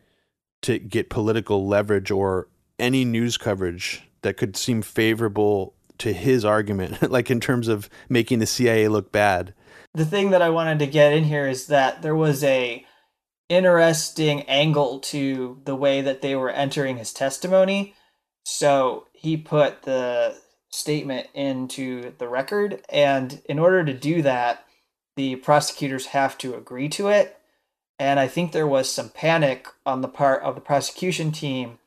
to 0.64 0.80
get 0.80 1.10
political 1.10 1.68
leverage 1.68 2.12
or 2.12 2.48
any 2.80 3.06
news 3.06 3.38
coverage 3.38 4.04
that 4.22 4.38
could 4.38 4.58
seem 4.58 4.82
favorable 4.82 5.76
to 6.00 6.14
his 6.14 6.44
argument, 6.44 7.10
like 7.12 7.30
in 7.30 7.40
terms 7.40 7.68
of 7.68 7.90
making 8.10 8.40
the 8.40 8.46
CIA 8.46 8.88
look 8.88 9.12
bad. 9.12 9.54
The 9.94 10.06
thing 10.06 10.32
that 10.32 10.42
I 10.42 10.50
wanted 10.50 10.80
to 10.80 10.88
get 10.88 11.14
in 11.14 11.26
here 11.26 11.48
is 11.48 11.68
that 11.68 12.02
there 12.02 12.16
was 12.16 12.44
a 12.44 12.86
interesting 13.50 14.42
angle 14.44 15.00
to 15.00 15.62
the 15.66 15.76
way 15.76 16.02
that 16.02 16.22
they 16.22 16.36
were 16.36 16.50
entering 16.50 16.98
his 16.98 17.14
testimony. 17.14 17.94
So 18.46 19.08
he 19.14 19.38
put 19.38 19.84
the 19.84 20.36
statement 20.72 21.28
into 21.34 22.14
the 22.18 22.28
record, 22.28 22.82
and 22.90 23.42
in 23.46 23.60
order 23.60 23.86
to 23.86 23.94
do 23.94 24.22
that, 24.24 24.66
the 25.16 25.36
prosecutors 25.38 26.08
have 26.08 26.38
to 26.40 26.56
agree 26.56 26.90
to 26.90 27.10
it. 27.10 27.38
And 28.04 28.20
I 28.20 28.28
think 28.28 28.52
there 28.52 28.68
was 28.68 28.92
some 28.92 29.08
panic 29.08 29.66
on 29.86 30.02
the 30.02 30.10
part 30.10 30.44
of 30.44 30.56
the 30.56 30.62
prosecution 30.62 31.32
team 31.32 31.80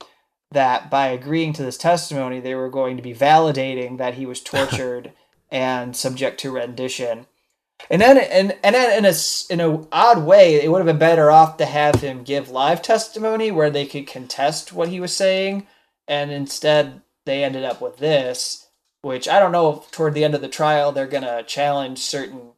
that 0.50 0.88
by 0.90 1.08
agreeing 1.08 1.52
to 1.52 1.62
this 1.62 1.76
testimony, 1.76 2.40
they 2.40 2.54
were 2.54 2.70
going 2.70 2.96
to 2.96 3.02
be 3.02 3.12
validating 3.12 3.98
that 3.98 4.14
he 4.14 4.24
was 4.24 4.40
tortured 4.54 5.12
and 5.50 5.94
subject 5.94 6.40
to 6.40 6.50
rendition. 6.50 7.26
And 7.90 8.00
then, 8.00 8.16
and 8.16 8.56
and 8.64 8.74
then 8.74 8.98
in 8.98 9.04
a 9.04 9.14
in 9.50 9.60
a 9.60 9.86
odd 9.92 10.24
way, 10.24 10.54
it 10.54 10.72
would 10.72 10.78
have 10.78 10.86
been 10.86 10.96
better 10.96 11.30
off 11.30 11.58
to 11.58 11.66
have 11.66 11.96
him 11.96 12.22
give 12.22 12.48
live 12.48 12.80
testimony 12.80 13.50
where 13.50 13.68
they 13.68 13.84
could 13.84 14.06
contest 14.06 14.72
what 14.72 14.88
he 14.88 14.98
was 14.98 15.12
saying, 15.12 15.66
and 16.08 16.30
instead 16.30 17.02
they 17.26 17.44
ended 17.44 17.64
up 17.64 17.82
with 17.82 17.98
this, 17.98 18.68
which 19.02 19.28
I 19.28 19.38
don't 19.38 19.52
know 19.52 19.82
if 19.82 19.90
toward 19.90 20.14
the 20.14 20.24
end 20.24 20.34
of 20.34 20.40
the 20.40 20.48
trial 20.48 20.92
they're 20.92 21.06
gonna 21.06 21.42
challenge 21.42 21.98
certain 21.98 22.52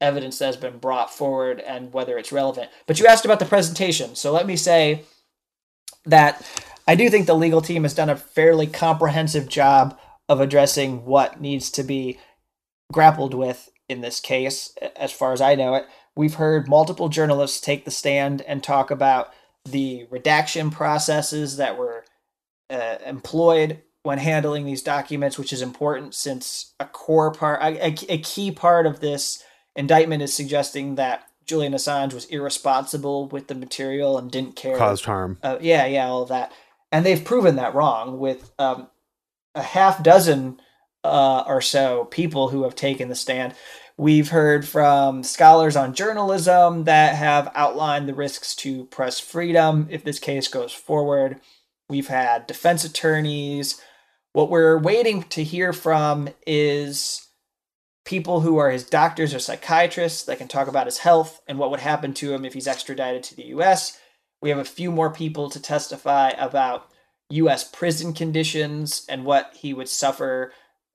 evidence 0.00 0.38
that 0.38 0.46
has 0.46 0.56
been 0.56 0.78
brought 0.78 1.12
forward 1.12 1.60
and 1.60 1.92
whether 1.92 2.18
it's 2.18 2.32
relevant. 2.32 2.70
But 2.86 3.00
you 3.00 3.06
asked 3.06 3.24
about 3.24 3.38
the 3.38 3.46
presentation, 3.46 4.14
so 4.14 4.32
let 4.32 4.46
me 4.46 4.56
say 4.56 5.04
that 6.04 6.46
I 6.86 6.94
do 6.94 7.08
think 7.08 7.26
the 7.26 7.34
legal 7.34 7.60
team 7.60 7.82
has 7.82 7.94
done 7.94 8.10
a 8.10 8.16
fairly 8.16 8.66
comprehensive 8.66 9.48
job 9.48 9.98
of 10.28 10.40
addressing 10.40 11.04
what 11.04 11.40
needs 11.40 11.70
to 11.72 11.82
be 11.82 12.18
grappled 12.92 13.34
with 13.34 13.68
in 13.88 14.00
this 14.00 14.20
case, 14.20 14.74
as 14.96 15.12
far 15.12 15.32
as 15.32 15.40
I 15.40 15.54
know 15.54 15.74
it. 15.74 15.86
We've 16.16 16.34
heard 16.34 16.68
multiple 16.68 17.08
journalists 17.08 17.60
take 17.60 17.84
the 17.84 17.90
stand 17.90 18.42
and 18.42 18.62
talk 18.62 18.90
about 18.90 19.32
the 19.64 20.06
redaction 20.10 20.70
processes 20.70 21.56
that 21.56 21.76
were 21.76 22.04
uh, 22.70 22.96
employed 23.04 23.82
when 24.02 24.18
handling 24.18 24.64
these 24.64 24.82
documents, 24.82 25.38
which 25.38 25.52
is 25.52 25.62
important 25.62 26.14
since 26.14 26.74
a 26.80 26.84
core 26.84 27.32
part, 27.32 27.60
a, 27.62 28.12
a 28.12 28.18
key 28.18 28.50
part 28.50 28.86
of 28.86 29.00
this 29.00 29.42
indictment 29.76 30.22
is 30.22 30.34
suggesting 30.34 30.96
that 30.96 31.28
Julian 31.44 31.74
Assange 31.74 32.12
was 32.12 32.24
irresponsible 32.26 33.28
with 33.28 33.46
the 33.46 33.54
material 33.54 34.18
and 34.18 34.30
didn't 34.30 34.56
care. 34.56 34.76
Caused 34.76 35.04
harm. 35.04 35.38
Uh, 35.42 35.58
yeah, 35.60 35.86
yeah, 35.86 36.06
all 36.06 36.22
of 36.22 36.28
that 36.30 36.52
and 36.92 37.04
they've 37.04 37.24
proven 37.24 37.56
that 37.56 37.74
wrong 37.74 38.18
with 38.18 38.52
um, 38.58 38.88
a 39.54 39.62
half 39.62 40.02
dozen 40.02 40.60
uh, 41.04 41.44
or 41.46 41.60
so 41.60 42.06
people 42.06 42.48
who 42.48 42.64
have 42.64 42.74
taken 42.74 43.08
the 43.08 43.14
stand. 43.14 43.54
We've 43.98 44.28
heard 44.28 44.66
from 44.66 45.22
scholars 45.22 45.76
on 45.76 45.94
journalism 45.94 46.84
that 46.84 47.14
have 47.14 47.50
outlined 47.54 48.08
the 48.08 48.14
risks 48.14 48.54
to 48.56 48.84
press 48.86 49.18
freedom 49.18 49.88
if 49.90 50.04
this 50.04 50.18
case 50.18 50.48
goes 50.48 50.72
forward. 50.72 51.40
We've 51.88 52.08
had 52.08 52.46
defense 52.46 52.84
attorneys. 52.84 53.80
What 54.32 54.50
we're 54.50 54.78
waiting 54.78 55.22
to 55.24 55.42
hear 55.42 55.72
from 55.72 56.28
is 56.46 57.25
people 58.06 58.40
who 58.40 58.56
are 58.56 58.70
his 58.70 58.88
doctors 58.88 59.34
or 59.34 59.38
psychiatrists 59.38 60.22
that 60.24 60.38
can 60.38 60.48
talk 60.48 60.68
about 60.68 60.86
his 60.86 60.98
health 60.98 61.42
and 61.46 61.58
what 61.58 61.70
would 61.70 61.80
happen 61.80 62.14
to 62.14 62.32
him 62.32 62.44
if 62.44 62.54
he's 62.54 62.68
extradited 62.68 63.22
to 63.24 63.34
the 63.34 63.46
US. 63.46 63.98
We 64.40 64.48
have 64.48 64.58
a 64.58 64.64
few 64.64 64.90
more 64.90 65.10
people 65.10 65.50
to 65.50 65.60
testify 65.60 66.30
about 66.30 66.88
U.S. 67.30 67.64
prison 67.64 68.12
conditions 68.12 69.04
and 69.08 69.24
what 69.24 69.52
he 69.56 69.74
would 69.74 69.88
suffer 69.88 70.52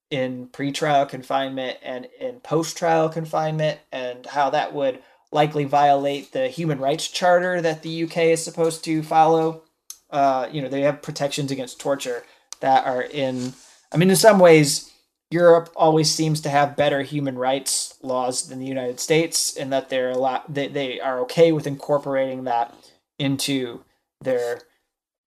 in 0.09 0.47
pretrial 0.47 1.07
confinement 1.07 1.77
and 1.83 2.07
in 2.19 2.39
post 2.39 2.77
trial 2.77 3.09
confinement, 3.09 3.79
and 3.91 4.25
how 4.25 4.49
that 4.49 4.73
would 4.73 5.01
likely 5.31 5.63
violate 5.63 6.31
the 6.33 6.47
human 6.47 6.79
rights 6.79 7.07
charter 7.07 7.61
that 7.61 7.81
the 7.81 8.03
UK 8.03 8.17
is 8.17 8.43
supposed 8.43 8.83
to 8.83 9.03
follow. 9.03 9.63
Uh, 10.09 10.47
you 10.51 10.61
know, 10.61 10.67
they 10.67 10.81
have 10.81 11.01
protections 11.01 11.51
against 11.51 11.79
torture 11.79 12.23
that 12.59 12.85
are 12.85 13.01
in. 13.01 13.53
I 13.93 13.97
mean, 13.97 14.09
in 14.09 14.15
some 14.15 14.39
ways, 14.39 14.90
Europe 15.31 15.69
always 15.77 16.11
seems 16.11 16.41
to 16.41 16.49
have 16.49 16.75
better 16.75 17.01
human 17.03 17.37
rights 17.37 17.97
laws 18.01 18.49
than 18.49 18.59
the 18.59 18.65
United 18.65 18.99
States, 18.99 19.55
and 19.55 19.71
that 19.71 19.89
they're 19.89 20.11
a 20.11 20.17
lot. 20.17 20.53
They, 20.53 20.67
they 20.67 20.99
are 20.99 21.21
okay 21.21 21.53
with 21.53 21.65
incorporating 21.65 22.43
that 22.43 22.75
into 23.17 23.83
their 24.19 24.61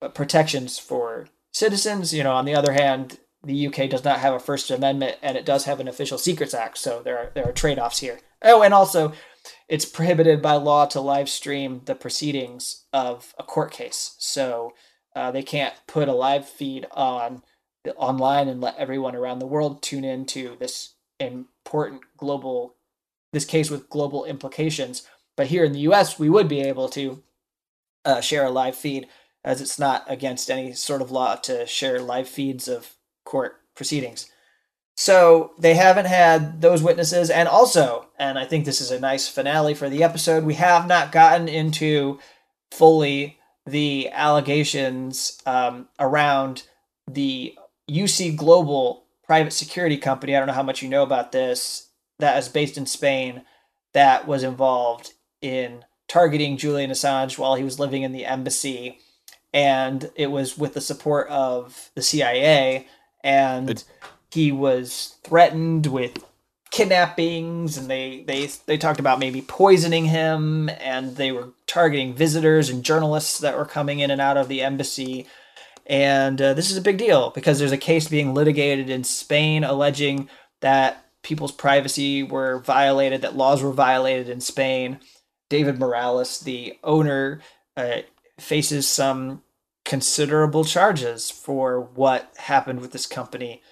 uh, 0.03 0.09
protections 0.09 0.79
for 0.79 1.29
citizens. 1.53 2.13
You 2.13 2.23
know, 2.23 2.35
on 2.35 2.45
the 2.45 2.55
other 2.55 2.75
hand, 2.75 3.19
the 3.43 3.67
UK 3.67 3.89
does 3.89 4.05
not 4.05 4.21
have 4.21 4.35
a 4.35 4.39
First 4.39 4.71
Amendment, 4.71 5.17
and 5.23 5.39
it 5.39 5.47
does 5.47 5.65
have 5.65 5.81
an 5.81 5.89
Official 5.89 6.19
Secrets 6.19 6.53
Act. 6.53 6.77
So 6.77 7.01
there 7.03 7.19
are 7.19 7.31
there 7.35 7.49
are 7.49 7.53
trade 7.53 7.79
offs 7.79 8.01
here. 8.01 8.21
Oh, 8.43 8.63
and 8.63 8.75
also, 8.75 9.15
it's 9.69 9.87
prohibited 9.87 10.43
by 10.43 10.57
law 10.57 10.85
to 10.87 11.01
live 11.01 11.31
stream 11.31 11.81
the 11.87 11.95
proceedings 11.95 12.85
of 12.93 13.35
a 13.39 13.43
court 13.43 13.73
case. 13.73 14.17
So 14.19 14.75
uh, 15.17 15.31
they 15.31 15.43
can't 15.43 15.75
put 15.87 16.09
a 16.09 16.15
live 16.15 16.47
feed 16.47 16.87
on 16.91 17.43
online 17.97 18.49
and 18.49 18.61
let 18.61 18.77
everyone 18.77 19.15
around 19.15 19.39
the 19.39 19.47
world 19.47 19.83
tune 19.83 20.05
in 20.05 20.25
to 20.27 20.57
this 20.59 20.95
important 21.21 22.03
global 22.17 22.75
this 23.33 23.45
case 23.45 23.71
with 23.71 23.91
global 23.91 24.25
implications. 24.25 25.07
But 25.37 25.49
here 25.49 25.65
in 25.65 25.73
the 25.73 25.81
U.S., 25.81 26.19
we 26.19 26.31
would 26.31 26.49
be 26.49 26.61
able 26.61 26.89
to 26.91 27.23
uh, 28.05 28.21
share 28.21 28.47
a 28.47 28.51
live 28.51 28.77
feed, 28.77 29.09
as 29.45 29.61
it's 29.61 29.79
not 29.79 30.05
against 30.07 30.51
any 30.51 30.73
sort 30.73 31.03
of 31.03 31.11
law 31.11 31.35
to 31.37 31.67
share 31.67 32.01
live 32.01 32.29
feeds 32.29 32.69
of 32.69 32.95
court 33.25 33.57
proceedings. 33.75 34.31
So 34.97 35.53
they 35.59 35.75
haven't 35.75 36.07
had 36.07 36.61
those 36.61 36.83
witnesses, 36.83 37.29
and 37.29 37.49
also, 37.49 38.07
and 38.17 38.39
I 38.39 38.45
think 38.45 38.65
this 38.65 38.81
is 38.81 38.93
a 38.93 39.01
nice 39.01 39.27
finale 39.27 39.75
for 39.75 39.91
the 39.91 40.05
episode, 40.05 40.45
we 40.45 40.55
have 40.55 40.87
not 40.87 41.11
gotten 41.11 41.49
into 41.49 42.21
fully 42.71 43.41
the 43.67 44.09
allegations 44.13 45.43
um, 45.47 45.89
around 45.99 46.63
the 47.11 47.57
UC 47.91 48.37
Global 48.37 49.05
private 49.27 49.53
security 49.53 49.97
company. 49.97 50.35
I 50.35 50.39
don't 50.39 50.49
know 50.49 50.55
how 50.55 50.63
much 50.63 50.83
you 50.83 50.89
know 50.89 51.03
about 51.03 51.33
this, 51.33 51.89
that 52.19 52.39
is 52.39 52.49
based 52.49 52.77
in 52.77 52.87
Spain, 52.87 53.43
that 53.93 54.27
was 54.27 54.43
involved 54.43 55.13
in 55.41 55.85
targeting 56.09 56.57
Julian 56.57 56.91
Assange 56.91 57.39
while 57.39 57.55
he 57.55 57.65
was 57.65 57.79
living 57.79 58.03
in 58.03 58.13
the 58.13 58.27
embassy, 58.27 58.99
and 59.53 60.11
it 60.15 60.31
was 60.31 60.59
with 60.59 60.75
the 60.75 60.81
support 60.81 61.29
of 61.29 61.91
the 61.95 62.03
CIA, 62.03 62.87
and 63.23 63.71
it, 63.71 63.85
he 64.31 64.53
was 64.53 65.17
threatened 65.23 65.87
with 65.87 66.25
kidnappings. 66.75 67.77
And 67.77 67.89
they 67.89 68.25
they 68.27 68.49
they 68.67 68.77
talked 68.77 69.01
about 69.01 69.21
maybe 69.21 69.41
poisoning 69.41 70.07
him. 70.07 70.69
And 70.69 71.17
they 71.17 71.33
were 71.33 71.51
targeting 71.67 72.15
visitors 72.15 72.69
and 72.69 72.85
journalists 72.85 73.39
that 73.39 73.57
were 73.57 73.65
coming 73.65 74.01
in 74.01 74.11
and 74.11 74.21
out 74.21 74.37
of 74.37 74.49
the 74.49 74.61
embassy 74.61 75.27
and 75.87 76.41
uh, 76.41 76.55
this 76.55 76.71
is 76.71 76.77
a 76.77 76.83
big 76.83 76.99
deal 76.99 77.31
because 77.31 77.59
there's 77.59 77.73
a 77.73 77.77
case 77.79 78.09
being 78.09 78.35
litigated 78.35 78.91
in 78.91 79.05
Spain 79.05 79.65
alleging 79.65 80.29
that 80.61 81.05
people's 81.23 81.53
privacy 81.53 82.23
were 82.23 82.59
violated 82.61 83.23
that 83.23 83.37
laws 83.37 83.63
were 83.63 83.73
violated 83.73 84.29
in 84.29 84.41
Spain 84.41 85.01
David 85.49 85.79
Morales, 85.79 86.41
the 86.41 86.79
owner, 86.83 87.41
uh, 87.77 87.99
faces 88.41 88.89
some 88.89 89.43
considerable 89.85 90.65
charges 90.65 91.31
for 91.31 91.81
what 91.81 92.33
happened 92.39 92.81
with 92.81 92.93
this 92.93 93.07
company. 93.07 93.63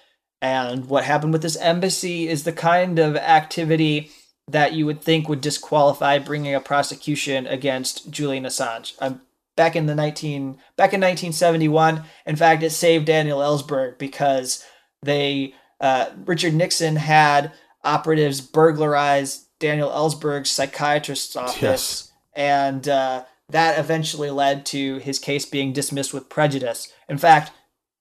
And 0.41 0.85
what 0.85 1.03
happened 1.03 1.33
with 1.33 1.41
this 1.41 1.57
embassy 1.57 2.27
is 2.27 2.43
the 2.43 2.53
kind 2.53 2.99
of 2.99 3.15
activity 3.15 4.11
that 4.47 4.73
you 4.73 4.85
would 4.85 5.01
think 5.01 5.27
would 5.27 5.41
disqualify 5.41 6.19
bringing 6.19 6.53
a 6.53 6.59
prosecution 6.59 7.47
against 7.47 8.11
Julian 8.11 8.43
Assange. 8.43 8.93
Um, 8.99 9.21
back 9.55 9.75
in 9.75 9.85
the 9.85 9.95
19 9.95 10.57
back 10.75 10.93
in 10.93 11.01
1971, 11.01 12.03
in 12.25 12.35
fact, 12.35 12.63
it 12.63 12.71
saved 12.71 13.05
Daniel 13.05 13.39
Ellsberg 13.39 13.97
because 13.97 14.63
they 15.01 15.53
uh, 15.79 16.07
Richard 16.25 16.53
Nixon 16.53 16.95
had 16.95 17.51
operatives 17.83 18.41
burglarize 18.41 19.47
Daniel 19.59 19.89
Ellsberg's 19.89 20.51
psychiatrist's 20.51 21.35
office, 21.35 21.61
yes. 21.61 22.11
and 22.33 22.87
uh, 22.87 23.23
that 23.49 23.77
eventually 23.77 24.29
led 24.29 24.65
to 24.67 24.97
his 24.99 25.19
case 25.19 25.45
being 25.45 25.73
dismissed 25.73 26.13
with 26.13 26.29
prejudice. 26.29 26.91
In 27.07 27.17
fact, 27.17 27.51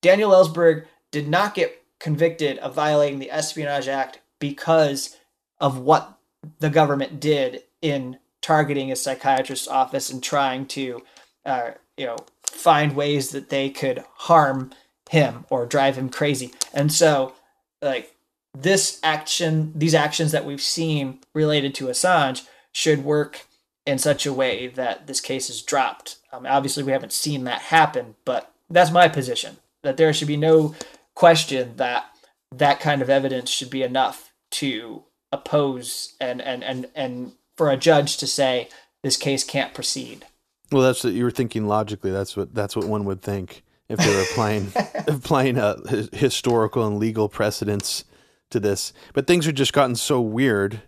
Daniel 0.00 0.30
Ellsberg 0.30 0.86
did 1.10 1.28
not 1.28 1.54
get 1.54 1.82
convicted 1.98 2.58
of 2.58 2.74
violating 2.74 3.18
the 3.18 3.30
Espionage 3.30 3.86
Act 3.86 4.20
because 4.38 5.16
of 5.60 5.78
what 5.78 6.18
the 6.58 6.70
government 6.70 7.20
did 7.20 7.62
in 7.80 8.18
targeting 8.40 8.90
a 8.90 8.96
psychiatrist's 8.96 9.68
office 9.68 10.10
and 10.10 10.22
trying 10.22 10.66
to, 10.66 11.00
uh, 11.44 11.72
you 11.96 12.06
know, 12.06 12.16
find 12.44 12.94
ways 12.94 13.30
that 13.30 13.48
they 13.50 13.70
could 13.70 14.04
harm 14.14 14.72
him 15.10 15.44
or 15.50 15.66
drive 15.66 15.96
him 15.96 16.08
crazy. 16.08 16.52
And 16.72 16.92
so, 16.92 17.34
like 17.80 18.14
this 18.56 19.00
action, 19.02 19.72
these 19.74 19.94
actions 19.94 20.32
that 20.32 20.44
we've 20.44 20.60
seen 20.60 21.18
related 21.34 21.74
to 21.76 21.86
Assange 21.86 22.46
should 22.72 23.04
work 23.04 23.46
in 23.86 23.98
such 23.98 24.26
a 24.26 24.32
way 24.32 24.68
that 24.68 25.06
this 25.06 25.20
case 25.20 25.50
is 25.50 25.62
dropped. 25.62 26.16
Um, 26.32 26.46
obviously, 26.46 26.82
we 26.82 26.92
haven't 26.92 27.12
seen 27.12 27.44
that 27.44 27.62
happen, 27.62 28.14
but 28.24 28.52
that's 28.70 28.90
my 28.90 29.08
position 29.08 29.56
that 29.82 29.96
there 29.96 30.12
should 30.12 30.28
be 30.28 30.36
no 30.36 30.74
question 31.14 31.76
that 31.76 32.06
that 32.54 32.80
kind 32.80 33.02
of 33.02 33.10
evidence 33.10 33.50
should 33.50 33.70
be 33.70 33.82
enough 33.82 34.32
to 34.50 35.04
oppose 35.30 36.14
and 36.20 36.40
and 36.40 36.62
and 36.62 36.88
and 36.94 37.32
for 37.56 37.70
a 37.70 37.76
judge 37.76 38.16
to 38.18 38.26
say 38.26 38.68
this 39.02 39.16
case 39.16 39.44
can't 39.44 39.74
proceed. 39.74 40.26
Well, 40.72 40.82
that's 40.82 41.04
what 41.04 41.12
you 41.12 41.24
were 41.24 41.30
thinking 41.30 41.66
logically. 41.66 42.10
That's 42.10 42.36
what 42.36 42.54
that's 42.54 42.74
what 42.74 42.86
one 42.86 43.04
would 43.04 43.20
think 43.20 43.62
if 43.88 43.98
they 43.98 44.08
were 44.08 44.22
applying 44.22 44.72
applying 45.06 45.58
a 45.58 45.76
historical 46.12 46.86
and 46.86 46.98
legal 46.98 47.28
precedents 47.28 48.04
to 48.50 48.58
this. 48.58 48.92
But 49.12 49.26
things 49.26 49.44
have 49.46 49.54
just 49.54 49.72
gotten 49.72 49.96
so 49.96 50.20
weird 50.20 50.82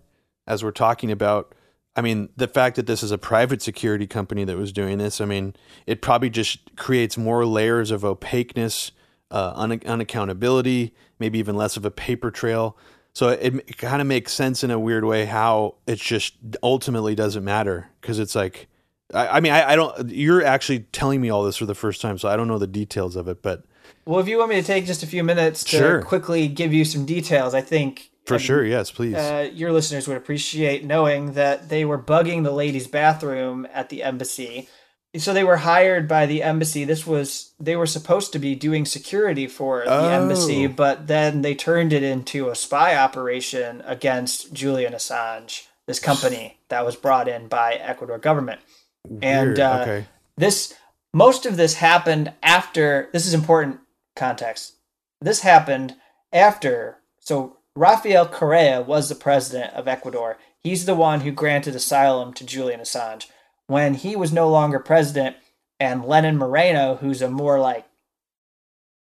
as 0.47 0.65
we're 0.65 0.71
talking 0.71 1.11
about. 1.11 1.55
I 1.97 2.01
mean, 2.01 2.31
the 2.37 2.49
fact 2.49 2.75
that 2.75 2.87
this 2.87 3.05
is 3.05 3.13
a 3.13 3.19
private 3.19 3.63
security 3.63 4.07
company 4.09 4.43
that 4.45 4.57
was 4.57 4.73
doing 4.73 4.99
this, 4.99 5.21
I 5.21 5.27
mean, 5.27 5.55
it 5.87 6.03
probably 6.03 6.29
just 6.29 6.75
creates 6.75 7.17
more 7.17 7.47
layers 7.47 7.93
of 7.93 8.05
opaqueness, 8.05 8.91
uh, 9.31 9.53
un- 9.55 9.79
unaccountability, 9.79 10.91
maybe 11.21 11.39
even 11.39 11.57
less 11.57 11.77
of 11.77 11.85
a 11.85 11.93
paper 11.93 12.33
trail. 12.33 12.77
So 13.13 13.29
it, 13.29 13.55
it 13.55 13.79
kind 13.79 14.03
of 14.03 14.09
makes 14.09 14.33
sense 14.33 14.65
in 14.65 14.73
a 14.73 14.79
weird 14.79 15.05
way 15.05 15.27
how 15.27 15.77
it 15.87 16.01
just 16.01 16.35
ultimately 16.65 17.15
doesn't 17.15 17.45
matter 17.45 17.91
because 18.01 18.19
it's 18.19 18.35
like, 18.35 18.67
I, 19.13 19.29
I 19.29 19.41
mean, 19.41 19.53
I, 19.53 19.73
I, 19.73 19.77
don't. 19.77 20.11
You're 20.11 20.45
actually 20.45 20.81
telling 20.93 21.21
me 21.21 21.31
all 21.31 21.45
this 21.45 21.57
for 21.57 21.67
the 21.67 21.75
first 21.75 22.01
time, 22.01 22.19
so 22.19 22.29
I 22.29 22.37
don't 22.37 22.49
know 22.49 22.59
the 22.59 22.67
details 22.67 23.17
of 23.17 23.29
it. 23.29 23.43
But 23.43 23.65
well, 24.05 24.21
if 24.21 24.29
you 24.29 24.39
want 24.39 24.51
me 24.51 24.57
to 24.57 24.67
take 24.67 24.87
just 24.87 25.03
a 25.03 25.07
few 25.07 25.25
minutes 25.25 25.65
to 25.65 25.77
sure. 25.77 26.03
quickly 26.03 26.49
give 26.49 26.73
you 26.73 26.85
some 26.85 27.05
details, 27.05 27.55
I 27.55 27.61
think 27.61 28.11
for 28.27 28.39
sure, 28.39 28.65
yes, 28.65 28.91
please. 28.91 29.15
Uh, 29.15 29.51
your 29.53 29.73
listeners 29.73 30.09
would 30.09 30.17
appreciate 30.17 30.85
knowing 30.85 31.33
that 31.35 31.69
they 31.69 31.85
were 31.85 31.99
bugging 31.99 32.45
the 32.45 32.53
ladies' 32.53 32.87
bathroom 32.87 33.67
at 33.73 33.91
the 33.91 34.03
embassy 34.03 34.69
so 35.17 35.33
they 35.33 35.45
were 35.45 35.59
hired 35.59 36.09
by 36.09 36.27
the 36.27 36.43
embassy. 36.43 36.85
This 36.85 37.07
was 37.07 37.53
they 37.61 37.77
were 37.77 37.87
supposed 37.87 38.33
to 38.33 38.39
be 38.39 38.55
doing 38.55 38.85
security 38.85 39.47
for 39.47 39.85
the 39.85 39.91
oh. 39.91 40.09
embassy, 40.09 40.67
but 40.67 41.07
then 41.07 41.43
they 41.43 41.55
turned 41.55 41.93
it 41.93 42.03
into 42.03 42.49
a 42.49 42.55
spy 42.55 42.97
operation 42.97 43.83
against 43.87 44.53
Julian 44.53 44.93
Assange, 44.93 45.67
this 45.87 46.01
company 46.01 46.59
that 46.69 46.85
was 46.85 46.97
brought 46.97 47.29
in 47.29 47.47
by 47.47 47.75
Ecuador 47.75 48.19
government. 48.19 48.61
Weird. 49.09 49.25
And 49.25 49.61
uh, 49.61 49.79
okay. 49.83 50.07
this 50.37 50.75
most 51.13 51.47
of 51.47 51.57
this 51.57 51.75
happened 51.75 52.33
after. 52.43 53.09
This 53.13 53.27
is 53.27 53.35
important 53.35 53.81
context. 54.17 54.75
This 55.21 55.41
happened 55.41 55.97
after. 56.33 56.99
So 57.21 57.59
Rafael 57.77 58.27
Correa 58.27 58.83
was 58.83 59.09
the 59.09 59.15
president 59.15 59.73
of 59.75 59.89
Ecuador. 59.89 60.39
He's 60.63 60.87
the 60.87 60.95
one 60.95 61.21
who 61.21 61.33
granted 61.33 61.75
asylum 61.75 62.33
to 62.35 62.45
Julian 62.45 62.81
Assange 62.81 63.27
when 63.67 63.95
he 63.95 64.17
was 64.17 64.33
no 64.33 64.49
longer 64.49 64.79
president 64.79 65.37
and 65.81 66.05
Lenin 66.05 66.37
Moreno, 66.37 66.97
who's 66.97 67.23
a 67.23 67.31
more 67.31 67.59
like 67.59 67.87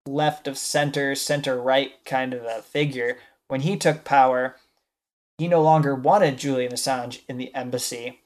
left 0.07 0.49
of 0.49 0.59
center, 0.59 1.15
center 1.15 1.61
right 1.61 1.93
kind 2.05 2.35
of 2.35 2.45
a 2.45 2.63
figure, 2.63 3.19
when 3.49 3.63
he 3.63 3.77
took 3.77 4.05
power, 4.05 4.57
he 5.39 5.49
no 5.49 5.63
longer 5.63 5.95
wanted 5.95 6.39
Julian 6.39 6.73
Assange 6.73 7.21
in 7.29 7.39
the 7.39 7.55
embassy. 7.55 8.21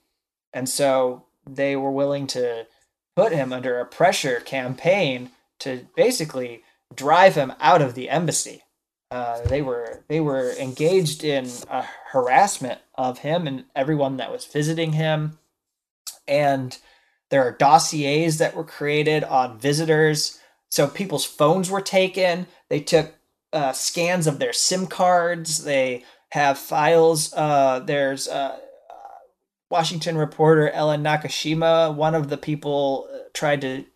And 0.53 0.69
so 0.69 1.25
they 1.47 1.77
were 1.77 1.91
willing 1.91 2.27
to 2.29 2.67
put 3.17 3.33
him 3.33 3.53
under 3.53 3.79
a 3.79 3.87
pressure 3.87 4.41
campaign 4.41 5.31
to 5.61 5.87
basically 5.97 6.63
drive 6.95 7.35
him 7.35 7.53
out 7.61 7.83
of 7.83 7.95
the 7.95 8.09
embassy. 8.09 8.63
Uh, 9.11 9.41
they 9.43 9.61
were 9.61 10.03
they 10.09 10.21
were 10.21 10.53
engaged 10.59 11.23
in 11.23 11.49
harassment 12.13 12.81
of 12.95 13.19
him 13.19 13.47
and 13.47 13.65
everyone 13.77 14.17
that 14.17 14.33
was 14.33 14.47
visiting 14.47 14.93
him 14.93 15.39
and 16.27 16.79
there 17.31 17.47
are 17.47 17.53
dossiers 17.53 18.39
that 18.39 18.55
were 18.55 18.65
created 18.65 19.25
on 19.25 19.59
visitors. 19.59 20.39
So 20.71 20.87
people's 20.87 21.25
phones 21.25 21.71
were 21.71 21.81
taken. 21.81 22.47
They 22.69 22.81
took 22.81 23.15
uh, 23.53 23.73
scans 23.73 24.27
of 24.27 24.39
their 24.39 24.53
SIM 24.53 24.87
cards. 24.87 25.65
They 25.65 26.05
have 26.31 26.59
files. 26.59 27.33
Uh, 27.35 27.81
there's 27.81 28.29
uh, 28.29 28.59
Washington 29.73 30.19
reporter 30.19 30.69
Ellen 30.69 31.03
Nakashima. 31.03 31.95
One 31.95 32.15
of 32.15 32.29
the 32.29 32.37
people 32.37 33.09
uh, 33.11 33.19
tried 33.33 33.63
to 33.63 33.87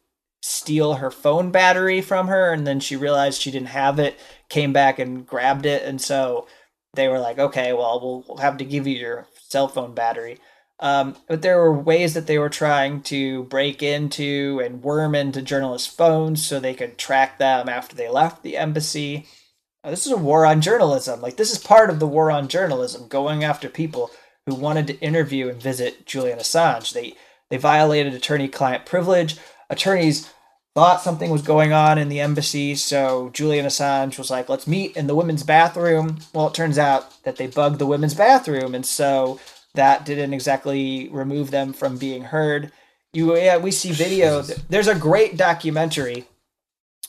steal 0.40 0.94
her 0.94 1.10
phone 1.10 1.50
battery 1.50 2.00
from 2.00 2.28
her, 2.28 2.50
and 2.50 2.66
then 2.66 2.80
she 2.80 2.96
realized 2.96 3.42
she 3.42 3.50
didn't 3.50 3.68
have 3.68 3.98
it. 3.98 4.18
Came 4.48 4.72
back 4.72 4.98
and 4.98 5.26
grabbed 5.26 5.66
it, 5.66 5.82
and 5.82 6.00
so 6.00 6.48
they 6.94 7.08
were 7.08 7.18
like, 7.18 7.38
"Okay, 7.38 7.74
well, 7.74 8.24
we'll 8.26 8.38
have 8.38 8.56
to 8.56 8.64
give 8.64 8.86
you 8.86 8.96
your 8.96 9.28
cell 9.48 9.68
phone 9.68 9.94
battery." 9.94 10.38
Um, 10.80 11.14
but 11.28 11.42
there 11.42 11.58
were 11.58 11.78
ways 11.78 12.14
that 12.14 12.26
they 12.26 12.38
were 12.38 12.48
trying 12.48 13.02
to 13.02 13.44
break 13.44 13.82
into 13.82 14.62
and 14.64 14.82
worm 14.82 15.14
into 15.14 15.42
journalists' 15.42 15.94
phones 15.94 16.46
so 16.46 16.58
they 16.58 16.74
could 16.74 16.96
track 16.96 17.38
them 17.38 17.68
after 17.68 17.94
they 17.94 18.08
left 18.08 18.42
the 18.42 18.56
embassy. 18.56 19.26
Uh, 19.84 19.90
this 19.90 20.06
is 20.06 20.12
a 20.12 20.16
war 20.16 20.46
on 20.46 20.62
journalism. 20.62 21.20
Like, 21.20 21.36
this 21.36 21.52
is 21.52 21.58
part 21.58 21.90
of 21.90 21.98
the 21.98 22.06
war 22.06 22.30
on 22.30 22.48
journalism, 22.48 23.08
going 23.08 23.44
after 23.44 23.68
people 23.68 24.10
who 24.46 24.54
wanted 24.54 24.86
to 24.86 25.00
interview 25.00 25.48
and 25.48 25.60
visit 25.60 26.06
Julian 26.06 26.38
Assange. 26.38 26.92
They, 26.92 27.14
they 27.50 27.56
violated 27.56 28.14
attorney 28.14 28.48
client 28.48 28.86
privilege. 28.86 29.36
Attorneys 29.68 30.30
thought 30.74 31.00
something 31.00 31.30
was 31.30 31.42
going 31.42 31.72
on 31.72 31.98
in 31.98 32.08
the 32.08 32.20
embassy, 32.20 32.74
so 32.74 33.30
Julian 33.32 33.66
Assange 33.66 34.18
was 34.18 34.30
like, 34.30 34.48
let's 34.48 34.66
meet 34.66 34.96
in 34.96 35.06
the 35.06 35.14
women's 35.14 35.42
bathroom. 35.42 36.18
Well, 36.32 36.48
it 36.48 36.54
turns 36.54 36.78
out 36.78 37.22
that 37.24 37.36
they 37.36 37.46
bugged 37.46 37.78
the 37.78 37.86
women's 37.86 38.14
bathroom, 38.14 38.74
and 38.74 38.84
so 38.84 39.40
that 39.74 40.04
didn't 40.04 40.34
exactly 40.34 41.08
remove 41.08 41.50
them 41.50 41.72
from 41.72 41.96
being 41.96 42.24
heard. 42.24 42.72
You, 43.12 43.34
yeah, 43.36 43.56
we 43.56 43.70
see 43.70 43.90
video. 43.92 44.42
There's 44.42 44.88
a 44.88 44.94
great 44.94 45.38
documentary, 45.38 46.26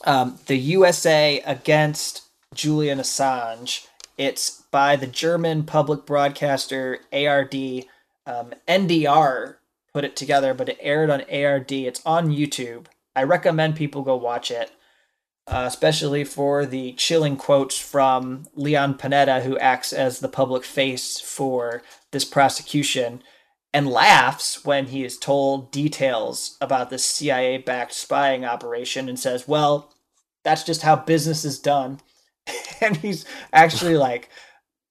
um, 0.04 0.38
"The 0.46 0.56
USA 0.56 1.40
Against 1.44 2.22
Julian 2.54 2.98
Assange." 2.98 3.86
It's 4.16 4.57
by 4.70 4.96
the 4.96 5.06
German 5.06 5.64
public 5.64 6.06
broadcaster 6.06 7.00
ARD. 7.12 7.54
Um, 8.26 8.52
NDR 8.66 9.56
put 9.92 10.04
it 10.04 10.16
together, 10.16 10.54
but 10.54 10.68
it 10.68 10.78
aired 10.80 11.10
on 11.10 11.22
ARD. 11.32 11.72
It's 11.72 12.04
on 12.04 12.28
YouTube. 12.28 12.86
I 13.16 13.22
recommend 13.22 13.76
people 13.76 14.02
go 14.02 14.16
watch 14.16 14.50
it 14.50 14.70
uh, 15.48 15.64
especially 15.66 16.24
for 16.24 16.66
the 16.66 16.92
chilling 16.92 17.36
quotes 17.36 17.78
from 17.78 18.44
Leon 18.54 18.94
Panetta, 18.94 19.42
who 19.42 19.58
acts 19.58 19.94
as 19.94 20.20
the 20.20 20.28
public 20.28 20.62
face 20.62 21.18
for 21.20 21.82
this 22.10 22.24
prosecution, 22.24 23.22
and 23.72 23.88
laughs 23.88 24.64
when 24.64 24.88
he 24.88 25.04
is 25.04 25.16
told 25.16 25.72
details 25.72 26.58
about 26.60 26.90
this 26.90 27.04
CIA 27.04 27.56
backed 27.56 27.94
spying 27.94 28.44
operation 28.44 29.08
and 29.08 29.18
says, 29.18 29.48
Well, 29.48 29.92
that's 30.44 30.64
just 30.64 30.82
how 30.82 30.96
business 30.96 31.44
is 31.46 31.58
done. 31.58 32.00
and 32.82 32.98
he's 32.98 33.24
actually 33.52 33.96
like, 33.96 34.28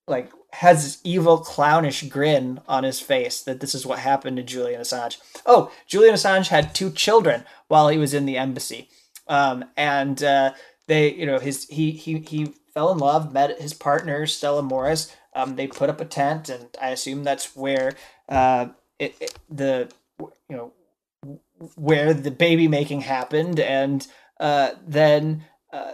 like, 0.08 0.32
has 0.54 0.84
this 0.84 1.02
evil 1.04 1.40
clownish 1.40 2.04
grin 2.10 2.62
on 2.68 2.84
his 2.84 3.00
face 3.00 3.42
that 3.42 3.60
this 3.60 3.76
is 3.76 3.86
what 3.86 4.00
happened 4.00 4.38
to 4.38 4.44
Julian 4.44 4.82
Assange. 4.82 5.18
Oh, 5.46 5.72
Julian 5.86 6.16
Assange 6.16 6.48
had 6.48 6.74
two 6.74 6.90
children 6.90 7.44
while 7.68 7.90
he 7.90 7.98
was 7.98 8.14
in 8.14 8.26
the 8.26 8.38
embassy. 8.38 8.90
Um, 9.28 9.66
and 9.76 10.24
uh, 10.24 10.54
they, 10.88 11.14
you 11.14 11.26
know, 11.26 11.40
his 11.40 11.66
he 11.66 11.92
he 11.92 12.20
he 12.20 12.54
fell 12.74 12.92
in 12.92 12.98
love, 12.98 13.34
met 13.34 13.62
his 13.62 13.74
partner 13.74 14.26
Stella 14.26 14.64
Moris. 14.64 15.14
Um, 15.36 15.56
they 15.56 15.68
put 15.68 15.90
up 15.90 16.02
a 16.02 16.06
tent, 16.06 16.50
and 16.50 16.70
I 16.82 16.90
assume 16.90 17.24
that's 17.24 17.56
where 17.56 17.94
uh, 18.30 18.68
it, 18.98 19.16
it, 19.20 19.38
the 19.50 19.92
you 20.20 20.56
know 20.56 20.74
where 21.76 22.14
the 22.14 22.32
baby 22.32 22.68
making 22.68 23.02
happened, 23.02 23.60
and 23.60 24.08
uh, 24.40 24.72
then 24.88 25.44
uh, 25.74 25.94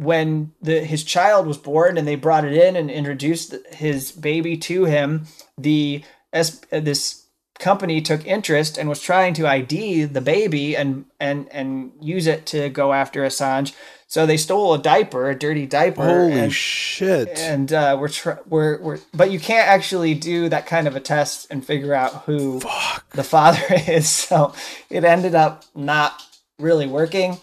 when 0.00 0.50
the 0.62 0.80
his 0.80 1.04
child 1.04 1.46
was 1.46 1.58
born 1.58 1.98
and 1.98 2.08
they 2.08 2.16
brought 2.16 2.46
it 2.46 2.54
in 2.54 2.74
and 2.74 2.90
introduced 2.90 3.54
his 3.70 4.12
baby 4.12 4.56
to 4.56 4.86
him, 4.86 5.26
the 5.58 6.02
this 6.32 7.26
company 7.58 8.00
took 8.00 8.26
interest 8.26 8.78
and 8.78 8.88
was 8.88 9.02
trying 9.02 9.34
to 9.34 9.46
ID 9.46 10.04
the 10.04 10.22
baby 10.22 10.74
and 10.74 11.04
and 11.20 11.52
and 11.52 11.92
use 12.00 12.26
it 12.26 12.46
to 12.46 12.70
go 12.70 12.94
after 12.94 13.24
Assange. 13.24 13.74
So 14.06 14.24
they 14.24 14.38
stole 14.38 14.72
a 14.72 14.78
diaper, 14.78 15.28
a 15.28 15.38
dirty 15.38 15.66
diaper. 15.66 16.02
Holy 16.02 16.32
and, 16.32 16.52
shit! 16.52 17.38
And 17.38 17.70
uh, 17.70 17.98
we're 18.00 18.08
tr- 18.08 18.40
we're 18.48 18.80
we're 18.80 18.98
but 19.12 19.30
you 19.30 19.38
can't 19.38 19.68
actually 19.68 20.14
do 20.14 20.48
that 20.48 20.64
kind 20.64 20.88
of 20.88 20.96
a 20.96 21.00
test 21.00 21.46
and 21.50 21.62
figure 21.62 21.92
out 21.92 22.24
who 22.24 22.60
Fuck. 22.60 23.10
the 23.10 23.22
father 23.22 23.62
is. 23.86 24.08
So 24.08 24.54
it 24.88 25.04
ended 25.04 25.34
up 25.34 25.66
not 25.74 26.22
really 26.58 26.86
working. 26.86 27.36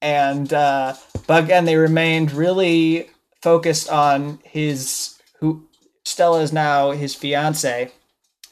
And 0.00 0.52
uh, 0.52 0.94
but 1.26 1.44
again, 1.44 1.64
they 1.64 1.76
remained 1.76 2.32
really 2.32 3.10
focused 3.42 3.88
on 3.88 4.40
his 4.44 5.18
who 5.40 5.66
Stella 6.04 6.40
is 6.40 6.52
now 6.52 6.92
his 6.92 7.14
fiance, 7.14 7.92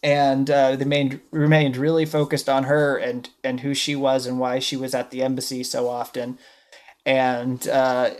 and 0.03 0.51
uh, 0.51 0.77
they 0.77 0.85
remained 0.85 1.21
remained 1.31 1.77
really 1.77 2.05
focused 2.05 2.49
on 2.49 2.65
her 2.65 2.97
and 2.97 3.31
and 3.43 3.61
who 3.61 3.75
she 3.75 3.97
was 3.97 4.27
and 4.27 4.39
why 4.39 4.59
she 4.59 4.77
was 4.77 4.95
at 4.95 5.11
the 5.11 5.23
embassy 5.23 5.63
so 5.63 5.89
often, 5.89 6.39
and 7.05 7.69
uh, 7.69 8.11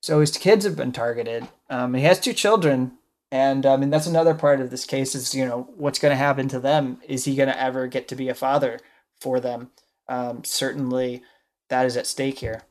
so 0.00 0.20
his 0.20 0.36
kids 0.36 0.64
have 0.64 0.76
been 0.76 0.92
targeted. 0.92 1.48
Um, 1.70 1.94
he 1.94 2.02
has 2.02 2.20
two 2.20 2.32
children, 2.32 2.98
and 3.30 3.64
I 3.64 3.76
mean 3.76 3.90
that's 3.90 4.06
another 4.06 4.34
part 4.34 4.60
of 4.60 4.70
this 4.70 4.84
case 4.84 5.14
is 5.14 5.34
you 5.34 5.44
know 5.44 5.68
what's 5.76 5.98
going 5.98 6.12
to 6.12 6.16
happen 6.16 6.48
to 6.48 6.60
them. 6.60 7.00
Is 7.08 7.24
he 7.24 7.36
going 7.36 7.48
to 7.48 7.60
ever 7.60 7.86
get 7.86 8.08
to 8.08 8.16
be 8.16 8.28
a 8.28 8.34
father 8.34 8.80
for 9.20 9.40
them? 9.40 9.70
Um, 10.08 10.44
certainly, 10.44 11.22
that 11.68 11.86
is 11.86 11.96
at 11.96 12.06
stake 12.06 12.38
here. 12.38 12.62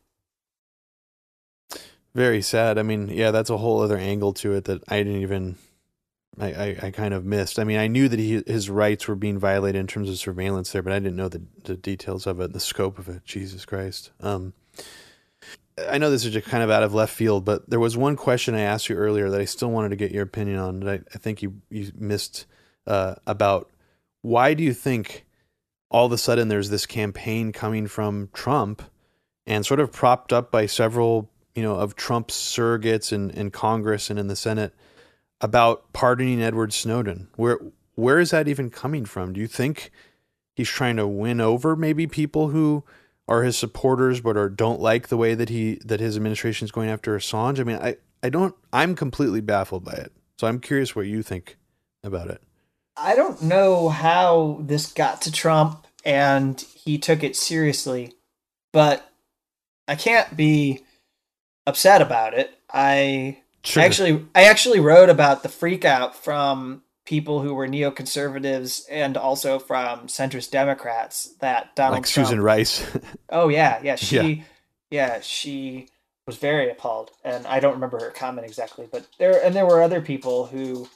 Very 2.14 2.42
sad. 2.42 2.78
I 2.78 2.84
mean, 2.84 3.10
yeah, 3.10 3.32
that's 3.32 3.50
a 3.50 3.58
whole 3.58 3.82
other 3.82 3.98
angle 3.98 4.34
to 4.34 4.54
it 4.54 4.66
that 4.66 4.84
I 4.88 5.00
didn't 5.04 5.22
even 5.22 5.58
I, 6.40 6.48
I, 6.48 6.78
I, 6.84 6.92
kind 6.92 7.14
of 7.14 7.26
missed. 7.26 7.60
I 7.60 7.64
mean, 7.64 7.78
I 7.78 7.88
knew 7.88 8.10
that 8.10 8.20
he, 8.20 8.44
his 8.46 8.70
rights 8.70 9.08
were 9.08 9.16
being 9.16 9.40
violated 9.40 9.80
in 9.80 9.88
terms 9.88 10.10
of 10.10 10.18
surveillance 10.18 10.72
there, 10.72 10.82
but 10.82 10.92
I 10.92 11.00
didn't 11.00 11.16
know 11.16 11.30
the, 11.30 11.44
the 11.64 11.76
details 11.76 12.28
of 12.28 12.40
it, 12.40 12.54
the 12.54 12.60
scope 12.60 13.00
of 13.00 13.08
it. 13.08 13.24
Jesus 13.26 13.66
Christ. 13.66 14.12
Um, 14.20 14.54
I 15.90 15.98
know 15.98 16.10
this 16.10 16.26
is 16.26 16.34
just 16.34 16.48
kind 16.48 16.64
of 16.64 16.70
out 16.70 16.84
of 16.84 16.94
left 16.94 17.14
field, 17.14 17.46
but 17.46 17.70
there 17.70 17.80
was 17.80 17.98
one 17.98 18.16
question 18.16 18.56
I 18.56 18.62
asked 18.62 18.90
you 18.90 18.96
earlier 18.96 19.30
that 19.30 19.42
I 19.42 19.46
still 19.46 19.72
wanted 19.72 19.90
to 19.90 19.96
get 19.96 20.12
your 20.12 20.24
opinion 20.24 20.58
on 20.58 20.80
that 20.82 20.90
I, 20.90 21.04
I 21.14 21.18
think 21.18 21.42
you, 21.42 21.62
you 21.70 21.92
missed 21.96 22.46
uh, 22.88 23.16
about 23.28 23.70
why 24.22 24.54
do 24.54 24.64
you 24.64 24.74
think 24.74 25.25
all 25.90 26.06
of 26.06 26.12
a 26.12 26.18
sudden 26.18 26.48
there's 26.48 26.70
this 26.70 26.86
campaign 26.86 27.52
coming 27.52 27.88
from 27.88 28.30
Trump 28.34 28.82
and 29.46 29.66
sort 29.66 29.80
of 29.80 29.92
propped 29.92 30.34
up 30.34 30.52
by 30.52 30.66
several, 30.66 31.30
you 31.54 31.64
know, 31.64 31.76
of 31.76 31.96
Trump's 31.96 32.36
surrogates 32.36 33.14
in, 33.14 33.30
in 33.32 33.52
Congress 33.52 34.10
and 34.10 34.20
in 34.20 34.28
the 34.28 34.36
Senate– 34.36 34.74
about 35.42 35.92
pardoning 35.94 36.42
Edward 36.42 36.74
Snowden. 36.74 37.28
Where 37.36 37.60
where 37.96 38.20
is 38.20 38.32
that 38.32 38.48
even 38.48 38.70
coming 38.70 39.06
from? 39.06 39.34
Do 39.34 39.40
you 39.40 39.48
think 39.48 39.92
he's 40.56 40.70
trying 40.70 40.98
to 40.98 41.08
win 41.08 41.40
over 41.40 41.76
maybe 41.76 42.08
people 42.08 42.50
who 42.50 42.84
are 43.28 43.44
his 43.44 43.58
supporters 43.58 44.22
but 44.22 44.38
are 44.38 44.50
don't 44.50 44.80
like 44.80 45.08
the 45.08 45.18
way 45.18 45.36
that 45.36 45.50
he 45.50 45.80
that 45.86 46.00
his 46.00 46.16
administration 46.16 46.66
is 46.66 46.72
going 46.72 46.90
after 46.90 47.18
Assange? 47.18 47.60
I 47.60 47.64
mean, 47.64 47.78
I 47.78 47.98
I 48.24 48.30
don't 48.30 48.56
I'm 48.74 48.96
completely 48.96 49.42
baffled 49.42 49.84
by 49.84 49.94
it. 49.94 50.12
So 50.38 50.48
I'm 50.48 50.60
curious 50.60 50.96
what 50.96 51.08
you 51.08 51.24
think 51.24 51.58
about 52.04 52.30
it. 52.30 52.42
I 52.98 53.16
don't 53.16 53.42
know 53.42 53.90
how 53.90 54.60
this 54.62 54.92
got 54.92 55.22
to 55.24 55.32
Trump 55.32 55.86
and 56.04 56.60
he 56.62 56.98
took 56.98 57.24
it 57.24 57.36
seriously, 57.36 58.14
but 58.72 59.10
I 59.88 59.96
can't 59.96 60.36
be 60.38 60.84
upset 61.66 62.02
about 62.02 62.34
it. 62.34 62.58
I 62.72 63.38
Sure. 63.66 63.82
Actually, 63.82 64.26
I 64.36 64.44
actually 64.44 64.80
wrote 64.80 65.10
about 65.10 65.42
the 65.42 65.50
freakout 65.50 66.14
from 66.14 66.84
people 67.04 67.42
who 67.42 67.54
were 67.54 67.68
neoconservatives 67.68 68.86
and 68.92 69.18
also 69.18 69.58
from 69.58 70.02
centrist 70.08 70.52
Democrats 70.52 71.34
that 71.40 71.76
Donald 71.76 72.04
like 72.04 72.08
Trump, 72.08 72.28
Susan 72.28 72.42
Rice. 72.42 72.86
oh 73.30 73.50
yeah, 73.50 73.80
yeah, 73.84 73.96
she, 73.96 74.16
yeah. 74.16 74.44
yeah, 74.92 75.20
she 75.22 75.90
was 76.28 76.38
very 76.38 76.70
appalled, 76.70 77.10
and 77.24 77.48
I 77.48 77.60
don't 77.60 77.74
remember 77.74 78.00
her 78.00 78.12
comment 78.12 78.46
exactly, 78.46 78.88
but 78.92 79.08
there 79.18 79.44
and 79.44 79.56
there 79.56 79.66
were 79.66 79.82
other 79.82 80.02
people 80.02 80.46
who, 80.46 80.88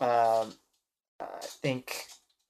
um, 0.00 0.54
I 1.20 1.24
think 1.40 2.04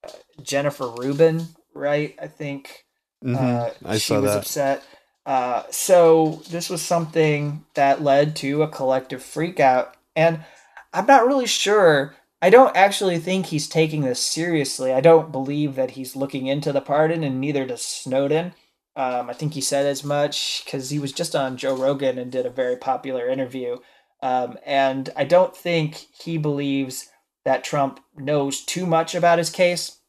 uh, 0.04 0.10
Jennifer 0.42 0.88
Rubin, 0.88 1.48
right? 1.74 2.14
I 2.20 2.26
think 2.26 2.84
mm-hmm. 3.24 3.36
uh, 3.36 3.70
I 3.90 3.98
she 3.98 4.14
was 4.14 4.32
that. 4.32 4.38
upset. 4.38 4.82
Uh, 5.24 5.64
so 5.70 6.42
this 6.50 6.70
was 6.70 6.82
something 6.82 7.64
that 7.74 8.02
led 8.02 8.36
to 8.36 8.62
a 8.62 8.68
collective 8.68 9.20
freakout, 9.20 9.88
and 10.14 10.44
I'm 10.92 11.06
not 11.06 11.26
really 11.26 11.46
sure. 11.46 12.14
I 12.40 12.50
don't 12.50 12.76
actually 12.76 13.18
think 13.18 13.46
he's 13.46 13.68
taking 13.68 14.02
this 14.02 14.20
seriously. 14.20 14.92
I 14.92 15.00
don't 15.00 15.32
believe 15.32 15.74
that 15.74 15.92
he's 15.92 16.14
looking 16.14 16.46
into 16.46 16.72
the 16.72 16.80
pardon, 16.80 17.24
and 17.24 17.40
neither 17.40 17.66
does 17.66 17.82
Snowden. 17.82 18.52
Um, 18.94 19.28
I 19.28 19.34
think 19.34 19.52
he 19.54 19.60
said 19.60 19.84
as 19.84 20.04
much 20.04 20.64
because 20.64 20.88
he 20.90 20.98
was 20.98 21.12
just 21.12 21.34
on 21.34 21.58
Joe 21.58 21.76
Rogan 21.76 22.18
and 22.18 22.32
did 22.32 22.46
a 22.46 22.50
very 22.50 22.76
popular 22.76 23.28
interview. 23.28 23.76
Um, 24.22 24.58
and 24.64 25.10
I 25.16 25.24
don't 25.24 25.54
think 25.54 26.06
he 26.18 26.38
believes 26.38 27.10
that 27.46 27.62
Trump 27.62 28.00
knows 28.16 28.60
too 28.60 28.84
much 28.84 29.14
about 29.14 29.38
his 29.38 29.50
case. 29.50 30.00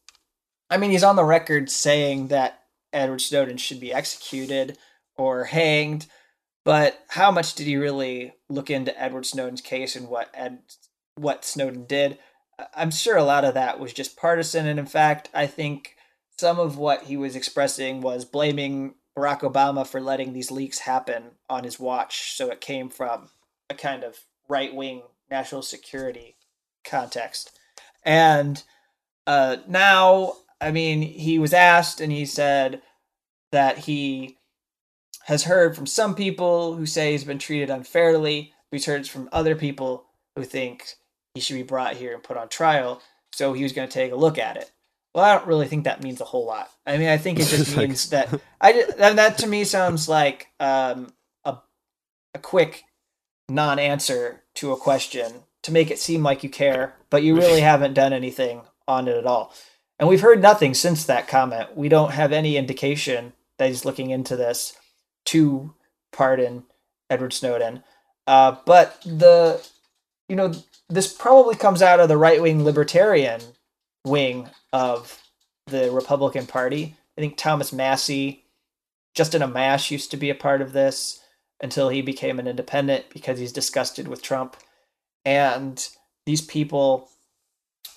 I 0.68 0.76
mean, 0.76 0.90
he's 0.90 1.04
on 1.04 1.14
the 1.14 1.24
record 1.24 1.70
saying 1.70 2.28
that 2.28 2.64
Edward 2.92 3.20
Snowden 3.20 3.58
should 3.58 3.78
be 3.78 3.92
executed 3.92 4.76
or 5.16 5.44
hanged. 5.44 6.06
But 6.64 6.98
how 7.10 7.30
much 7.30 7.54
did 7.54 7.68
he 7.68 7.76
really 7.76 8.34
look 8.48 8.70
into 8.70 9.00
Edward 9.00 9.24
Snowden's 9.24 9.60
case 9.60 9.94
and 9.94 10.08
what 10.08 10.30
Ed, 10.34 10.58
what 11.14 11.44
Snowden 11.44 11.84
did? 11.84 12.18
I'm 12.74 12.90
sure 12.90 13.16
a 13.16 13.22
lot 13.22 13.44
of 13.44 13.54
that 13.54 13.78
was 13.78 13.92
just 13.92 14.16
partisan, 14.16 14.66
and 14.66 14.80
in 14.80 14.86
fact, 14.86 15.30
I 15.32 15.46
think 15.46 15.94
some 16.36 16.58
of 16.58 16.76
what 16.76 17.04
he 17.04 17.16
was 17.16 17.36
expressing 17.36 18.00
was 18.00 18.24
blaming 18.24 18.96
Barack 19.16 19.40
Obama 19.40 19.86
for 19.86 20.00
letting 20.00 20.32
these 20.32 20.50
leaks 20.50 20.80
happen 20.80 21.30
on 21.48 21.62
his 21.62 21.78
watch. 21.78 22.32
So 22.32 22.50
it 22.50 22.60
came 22.60 22.90
from 22.90 23.28
a 23.70 23.74
kind 23.74 24.02
of 24.02 24.18
right 24.48 24.74
wing 24.74 25.02
national 25.30 25.62
security 25.62 26.34
context. 26.84 27.58
And 28.04 28.62
uh, 29.26 29.58
now, 29.66 30.34
I 30.60 30.70
mean, 30.70 31.02
he 31.02 31.38
was 31.38 31.52
asked 31.52 32.00
and 32.00 32.10
he 32.10 32.26
said 32.26 32.82
that 33.52 33.78
he 33.78 34.38
has 35.24 35.44
heard 35.44 35.76
from 35.76 35.86
some 35.86 36.14
people 36.14 36.74
who 36.74 36.86
say 36.86 37.12
he's 37.12 37.24
been 37.24 37.38
treated 37.38 37.70
unfairly. 37.70 38.54
He's 38.70 38.86
heard 38.86 39.06
from 39.06 39.28
other 39.32 39.54
people 39.54 40.06
who 40.34 40.44
think 40.44 40.94
he 41.34 41.40
should 41.40 41.54
be 41.54 41.62
brought 41.62 41.96
here 41.96 42.14
and 42.14 42.22
put 42.22 42.36
on 42.36 42.48
trial. 42.48 43.02
So 43.32 43.52
he 43.52 43.62
was 43.62 43.72
going 43.72 43.88
to 43.88 43.92
take 43.92 44.12
a 44.12 44.16
look 44.16 44.38
at 44.38 44.56
it. 44.56 44.72
Well, 45.14 45.24
I 45.24 45.36
don't 45.36 45.46
really 45.46 45.66
think 45.66 45.84
that 45.84 46.02
means 46.02 46.20
a 46.20 46.24
whole 46.24 46.46
lot. 46.46 46.70
I 46.86 46.96
mean, 46.96 47.08
I 47.08 47.18
think 47.18 47.38
it 47.40 47.46
just 47.48 47.76
means 47.76 48.10
that 48.10 48.40
I 48.60 48.84
that 48.98 49.38
to 49.38 49.46
me 49.46 49.64
sounds 49.64 50.08
like 50.08 50.48
um, 50.60 51.12
a 51.44 51.58
a 52.34 52.38
quick 52.38 52.84
non-answer 53.48 54.42
to 54.54 54.72
a 54.72 54.76
question 54.76 55.32
to 55.68 55.72
make 55.72 55.90
it 55.90 55.98
seem 55.98 56.22
like 56.22 56.42
you 56.42 56.50
care, 56.50 56.94
but 57.10 57.22
you 57.22 57.36
really 57.36 57.60
haven't 57.72 57.94
done 57.94 58.12
anything 58.12 58.62
on 58.88 59.06
it 59.06 59.16
at 59.16 59.26
all. 59.26 59.54
And 59.98 60.08
we've 60.08 60.20
heard 60.20 60.42
nothing 60.42 60.74
since 60.74 61.04
that 61.04 61.28
comment. 61.28 61.76
We 61.76 61.88
don't 61.88 62.12
have 62.12 62.32
any 62.32 62.56
indication 62.56 63.32
that 63.58 63.68
he's 63.68 63.84
looking 63.84 64.10
into 64.10 64.36
this 64.36 64.76
to 65.26 65.74
pardon 66.12 66.64
Edward 67.10 67.32
Snowden. 67.32 67.82
Uh, 68.26 68.56
but 68.64 69.00
the, 69.02 69.64
you 70.28 70.36
know, 70.36 70.52
this 70.88 71.12
probably 71.12 71.56
comes 71.56 71.82
out 71.82 72.00
of 72.00 72.08
the 72.08 72.16
right 72.16 72.40
wing 72.40 72.64
libertarian 72.64 73.40
wing 74.04 74.48
of 74.72 75.20
the 75.66 75.90
Republican 75.90 76.46
Party. 76.46 76.96
I 77.16 77.20
think 77.20 77.36
Thomas 77.36 77.72
Massie, 77.72 78.44
Justin 79.14 79.42
Amash 79.42 79.90
used 79.90 80.10
to 80.12 80.16
be 80.16 80.30
a 80.30 80.34
part 80.34 80.62
of 80.62 80.72
this 80.72 81.20
until 81.60 81.88
he 81.88 82.02
became 82.02 82.38
an 82.38 82.46
independent 82.46 83.06
because 83.10 83.38
he's 83.38 83.52
disgusted 83.52 84.06
with 84.06 84.22
Trump. 84.22 84.56
And 85.24 85.86
these 86.26 86.40
people 86.40 87.10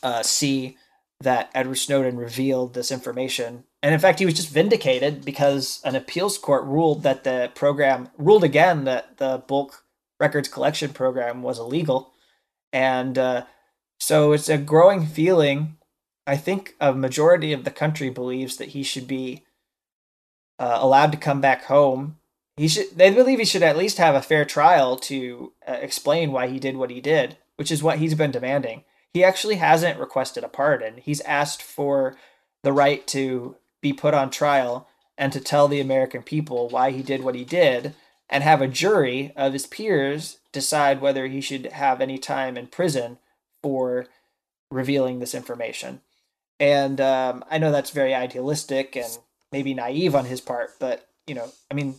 uh, 0.03 0.23
see 0.23 0.77
that 1.21 1.51
Edward 1.53 1.75
Snowden 1.75 2.17
revealed 2.17 2.73
this 2.73 2.91
information 2.91 3.63
and 3.83 3.93
in 3.93 3.99
fact, 3.99 4.19
he 4.19 4.25
was 4.25 4.35
just 4.35 4.49
vindicated 4.49 5.25
because 5.25 5.81
an 5.83 5.95
appeals 5.95 6.37
court 6.37 6.63
ruled 6.65 7.03
that 7.03 7.23
the 7.23 7.51
program 7.55 8.09
ruled 8.17 8.43
again 8.43 8.83
that 8.83 9.17
the 9.17 9.43
bulk 9.47 9.83
records 10.19 10.47
collection 10.47 10.93
program 10.93 11.41
was 11.41 11.57
illegal. 11.57 12.13
And 12.71 13.17
uh, 13.17 13.45
so 13.99 14.33
it's 14.33 14.49
a 14.49 14.57
growing 14.57 15.05
feeling. 15.07 15.77
I 16.27 16.37
think 16.37 16.75
a 16.79 16.93
majority 16.93 17.53
of 17.53 17.63
the 17.63 17.71
country 17.71 18.11
believes 18.11 18.57
that 18.57 18.69
he 18.69 18.83
should 18.83 19.07
be 19.07 19.45
uh, 20.59 20.77
allowed 20.79 21.11
to 21.13 21.17
come 21.17 21.41
back 21.41 21.65
home. 21.65 22.17
He 22.61 22.67
should. 22.67 22.95
They 22.95 23.09
believe 23.09 23.39
he 23.39 23.45
should 23.45 23.63
at 23.63 23.75
least 23.75 23.97
have 23.97 24.13
a 24.13 24.21
fair 24.21 24.45
trial 24.45 24.95
to 24.97 25.51
uh, 25.67 25.79
explain 25.81 26.31
why 26.31 26.45
he 26.45 26.59
did 26.59 26.77
what 26.77 26.91
he 26.91 27.01
did, 27.01 27.37
which 27.55 27.71
is 27.71 27.81
what 27.81 27.97
he's 27.97 28.13
been 28.13 28.29
demanding. 28.29 28.83
He 29.11 29.23
actually 29.23 29.55
hasn't 29.55 29.99
requested 29.99 30.43
a 30.43 30.47
pardon. 30.47 30.97
He's 30.97 31.21
asked 31.21 31.63
for 31.63 32.17
the 32.61 32.71
right 32.71 33.07
to 33.07 33.55
be 33.81 33.93
put 33.93 34.13
on 34.13 34.29
trial 34.29 34.87
and 35.17 35.33
to 35.33 35.39
tell 35.39 35.67
the 35.67 35.79
American 35.79 36.21
people 36.21 36.69
why 36.69 36.91
he 36.91 37.01
did 37.01 37.23
what 37.23 37.33
he 37.33 37.43
did 37.43 37.95
and 38.29 38.43
have 38.43 38.61
a 38.61 38.67
jury 38.67 39.33
of 39.35 39.53
his 39.53 39.65
peers 39.65 40.37
decide 40.51 41.01
whether 41.01 41.25
he 41.25 41.41
should 41.41 41.65
have 41.65 41.99
any 41.99 42.19
time 42.19 42.57
in 42.57 42.67
prison 42.67 43.17
for 43.63 44.05
revealing 44.69 45.17
this 45.17 45.33
information. 45.33 46.01
And 46.59 47.01
um, 47.01 47.43
I 47.49 47.57
know 47.57 47.71
that's 47.71 47.89
very 47.89 48.13
idealistic 48.13 48.95
and 48.95 49.17
maybe 49.51 49.73
naive 49.73 50.13
on 50.13 50.25
his 50.25 50.41
part, 50.41 50.77
but 50.79 51.07
you 51.25 51.33
know, 51.33 51.51
I 51.71 51.73
mean, 51.73 51.95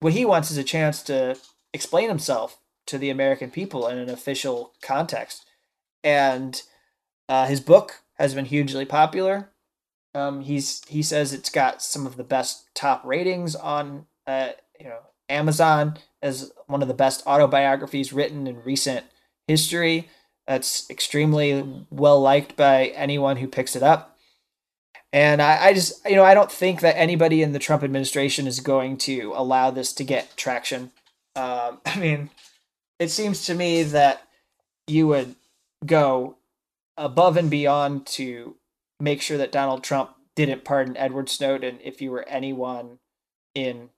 what 0.00 0.14
he 0.14 0.24
wants 0.24 0.50
is 0.50 0.56
a 0.56 0.64
chance 0.64 1.02
to 1.04 1.36
explain 1.72 2.08
himself 2.08 2.58
to 2.86 2.98
the 2.98 3.10
American 3.10 3.50
people 3.50 3.86
in 3.86 3.98
an 3.98 4.10
official 4.10 4.72
context. 4.82 5.44
And 6.02 6.60
uh, 7.28 7.46
his 7.46 7.60
book 7.60 8.02
has 8.14 8.34
been 8.34 8.46
hugely 8.46 8.84
popular. 8.84 9.50
Um, 10.14 10.40
he's 10.40 10.82
he 10.88 11.02
says 11.02 11.32
it's 11.32 11.50
got 11.50 11.82
some 11.82 12.04
of 12.04 12.16
the 12.16 12.24
best 12.24 12.68
top 12.74 13.04
ratings 13.04 13.54
on 13.54 14.06
uh, 14.26 14.50
you 14.78 14.86
know 14.86 14.98
Amazon 15.28 15.98
as 16.20 16.52
one 16.66 16.82
of 16.82 16.88
the 16.88 16.94
best 16.94 17.22
autobiographies 17.26 18.12
written 18.12 18.48
in 18.48 18.64
recent 18.64 19.06
history. 19.46 20.08
That's 20.48 20.90
extremely 20.90 21.86
well 21.90 22.20
liked 22.20 22.56
by 22.56 22.86
anyone 22.86 23.36
who 23.36 23.46
picks 23.46 23.76
it 23.76 23.84
up. 23.84 24.09
And 25.12 25.42
I, 25.42 25.66
I, 25.66 25.74
just, 25.74 26.04
you 26.08 26.14
know, 26.16 26.24
I 26.24 26.34
don't 26.34 26.52
think 26.52 26.80
that 26.80 26.96
anybody 26.96 27.42
in 27.42 27.52
the 27.52 27.58
Trump 27.58 27.82
administration 27.82 28.46
is 28.46 28.60
going 28.60 28.96
to 28.98 29.32
allow 29.34 29.70
this 29.70 29.92
to 29.94 30.04
get 30.04 30.36
traction. 30.36 30.92
Um, 31.34 31.80
I 31.86 31.98
mean, 31.98 32.30
it 32.98 33.10
seems 33.10 33.46
to 33.46 33.54
me 33.54 33.82
that 33.82 34.22
you 34.86 35.06
would 35.08 35.34
go 35.84 36.36
above 36.96 37.36
and 37.36 37.50
beyond 37.50 38.06
to 38.06 38.56
make 39.00 39.22
sure 39.22 39.38
that 39.38 39.52
Donald 39.52 39.82
Trump 39.82 40.10
didn't 40.36 40.64
pardon 40.64 40.96
Edward 40.96 41.28
Snowden 41.28 41.78
if 41.82 42.00
you 42.00 42.10
were 42.10 42.28
anyone 42.28 42.98
in 43.54 43.90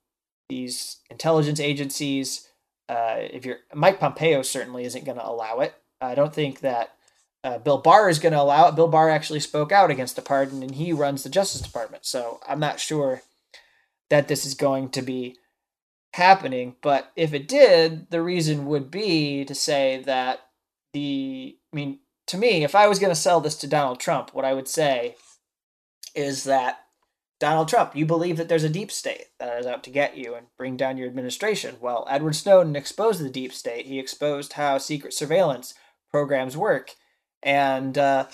these 0.49 0.97
intelligence 1.09 1.59
agencies. 1.59 2.49
Uh, 2.89 3.17
if 3.19 3.45
you're 3.45 3.59
Mike 3.73 3.99
Pompeo, 3.99 4.41
certainly 4.41 4.85
isn't 4.85 5.05
going 5.05 5.17
to 5.17 5.27
allow 5.27 5.59
it. 5.59 5.73
I 6.01 6.15
don't 6.15 6.33
think 6.33 6.61
that 6.61 6.95
uh, 7.43 7.57
Bill 7.57 7.77
Barr 7.77 8.09
is 8.09 8.19
going 8.19 8.33
to 8.33 8.41
allow 8.41 8.69
it. 8.69 8.75
Bill 8.75 8.87
Barr 8.87 9.09
actually 9.09 9.39
spoke 9.39 9.71
out 9.71 9.91
against 9.91 10.15
the 10.15 10.21
pardon, 10.21 10.63
and 10.63 10.75
he 10.75 10.93
runs 10.93 11.23
the 11.23 11.29
Justice 11.29 11.61
Department. 11.61 12.05
So 12.05 12.39
I'm 12.47 12.59
not 12.59 12.79
sure 12.79 13.21
that 14.09 14.27
this 14.27 14.45
is 14.45 14.53
going 14.53 14.89
to 14.89 15.01
be 15.01 15.37
happening. 16.13 16.75
But 16.81 17.11
if 17.15 17.33
it 17.33 17.47
did, 17.47 18.09
the 18.11 18.21
reason 18.21 18.65
would 18.67 18.89
be 18.89 19.43
to 19.45 19.55
say 19.55 20.01
that 20.05 20.39
the, 20.93 21.57
I 21.73 21.75
mean, 21.75 21.99
to 22.27 22.37
me, 22.37 22.63
if 22.63 22.75
I 22.75 22.87
was 22.87 22.99
going 22.99 23.11
to 23.11 23.19
sell 23.19 23.41
this 23.41 23.55
to 23.57 23.67
Donald 23.67 23.99
Trump, 23.99 24.33
what 24.33 24.45
I 24.45 24.53
would 24.53 24.67
say 24.67 25.15
is 26.15 26.43
that 26.45 26.79
Donald 27.39 27.67
Trump, 27.67 27.95
you 27.95 28.05
believe 28.05 28.37
that 28.37 28.47
there's 28.47 28.63
a 28.63 28.69
deep 28.69 28.91
state 28.91 29.25
that 29.39 29.59
is 29.59 29.65
out 29.65 29.83
to 29.83 29.89
get 29.89 30.15
you 30.15 30.35
and 30.35 30.47
bring 30.57 30.77
down 30.77 30.95
your 30.95 31.07
administration. 31.07 31.75
Well, 31.81 32.07
Edward 32.09 32.35
Snowden 32.35 32.75
exposed 32.75 33.21
the 33.21 33.29
deep 33.29 33.51
state. 33.51 33.85
He 33.85 33.99
exposed 33.99 34.53
how 34.53 34.77
secret 34.77 35.13
surveillance 35.13 35.73
programs 36.09 36.55
work. 36.55 36.91
And, 37.43 37.97
uh, 37.97 38.27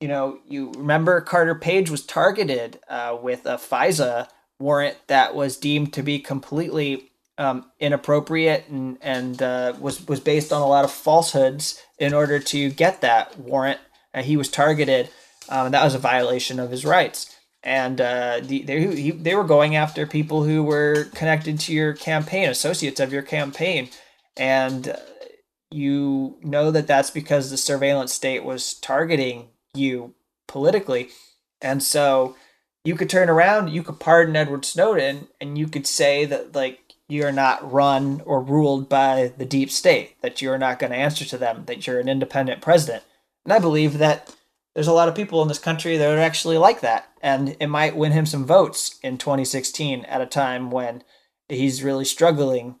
you 0.00 0.08
know, 0.08 0.38
you 0.48 0.72
remember 0.72 1.20
Carter 1.20 1.54
Page 1.54 1.90
was 1.90 2.04
targeted 2.04 2.80
uh, 2.88 3.16
with 3.20 3.46
a 3.46 3.56
FISA 3.56 4.28
warrant 4.58 4.96
that 5.06 5.34
was 5.34 5.56
deemed 5.56 5.92
to 5.92 6.02
be 6.02 6.18
completely 6.18 7.10
um, 7.38 7.70
inappropriate 7.78 8.66
and, 8.68 8.98
and 9.02 9.42
uh, 9.42 9.74
was, 9.78 10.06
was 10.08 10.20
based 10.20 10.52
on 10.52 10.62
a 10.62 10.66
lot 10.66 10.84
of 10.84 10.90
falsehoods 10.90 11.82
in 11.98 12.14
order 12.14 12.38
to 12.38 12.70
get 12.70 13.02
that 13.02 13.38
warrant. 13.38 13.80
Uh, 14.14 14.22
he 14.22 14.36
was 14.36 14.48
targeted, 14.48 15.10
um, 15.48 15.66
and 15.66 15.74
that 15.74 15.84
was 15.84 15.94
a 15.94 15.98
violation 15.98 16.58
of 16.58 16.70
his 16.70 16.84
rights. 16.84 17.34
And 17.62 18.00
uh, 18.00 18.40
the, 18.42 18.62
they, 18.62 18.94
he, 18.94 19.10
they 19.10 19.34
were 19.34 19.44
going 19.44 19.76
after 19.76 20.06
people 20.06 20.44
who 20.44 20.62
were 20.62 21.08
connected 21.14 21.58
to 21.60 21.72
your 21.72 21.92
campaign, 21.94 22.48
associates 22.48 23.00
of 23.00 23.12
your 23.12 23.22
campaign. 23.22 23.90
And 24.36 24.88
uh, 24.88 24.96
you 25.76 26.38
know 26.42 26.70
that 26.70 26.86
that's 26.86 27.10
because 27.10 27.50
the 27.50 27.58
surveillance 27.58 28.12
state 28.12 28.42
was 28.42 28.74
targeting 28.74 29.48
you 29.74 30.14
politically. 30.48 31.10
And 31.60 31.82
so 31.82 32.34
you 32.82 32.94
could 32.94 33.10
turn 33.10 33.28
around, 33.28 33.68
you 33.68 33.82
could 33.82 34.00
pardon 34.00 34.36
Edward 34.36 34.64
Snowden, 34.64 35.28
and 35.38 35.58
you 35.58 35.68
could 35.68 35.86
say 35.86 36.24
that, 36.24 36.54
like, 36.54 36.94
you're 37.08 37.32
not 37.32 37.70
run 37.70 38.22
or 38.24 38.40
ruled 38.42 38.88
by 38.88 39.32
the 39.36 39.44
deep 39.44 39.70
state, 39.70 40.20
that 40.22 40.40
you're 40.40 40.58
not 40.58 40.78
going 40.78 40.92
to 40.92 40.98
answer 40.98 41.24
to 41.26 41.36
them, 41.36 41.64
that 41.66 41.86
you're 41.86 42.00
an 42.00 42.08
independent 42.08 42.62
president. 42.62 43.04
And 43.44 43.52
I 43.52 43.58
believe 43.58 43.98
that 43.98 44.34
there's 44.74 44.88
a 44.88 44.92
lot 44.92 45.08
of 45.08 45.14
people 45.14 45.42
in 45.42 45.48
this 45.48 45.58
country 45.58 45.96
that 45.96 46.10
are 46.10 46.18
actually 46.18 46.58
like 46.58 46.80
that. 46.80 47.08
And 47.20 47.54
it 47.60 47.68
might 47.68 47.96
win 47.96 48.12
him 48.12 48.26
some 48.26 48.46
votes 48.46 48.98
in 49.02 49.18
2016 49.18 50.04
at 50.06 50.20
a 50.20 50.26
time 50.26 50.70
when 50.70 51.04
he's 51.48 51.84
really 51.84 52.04
struggling 52.04 52.76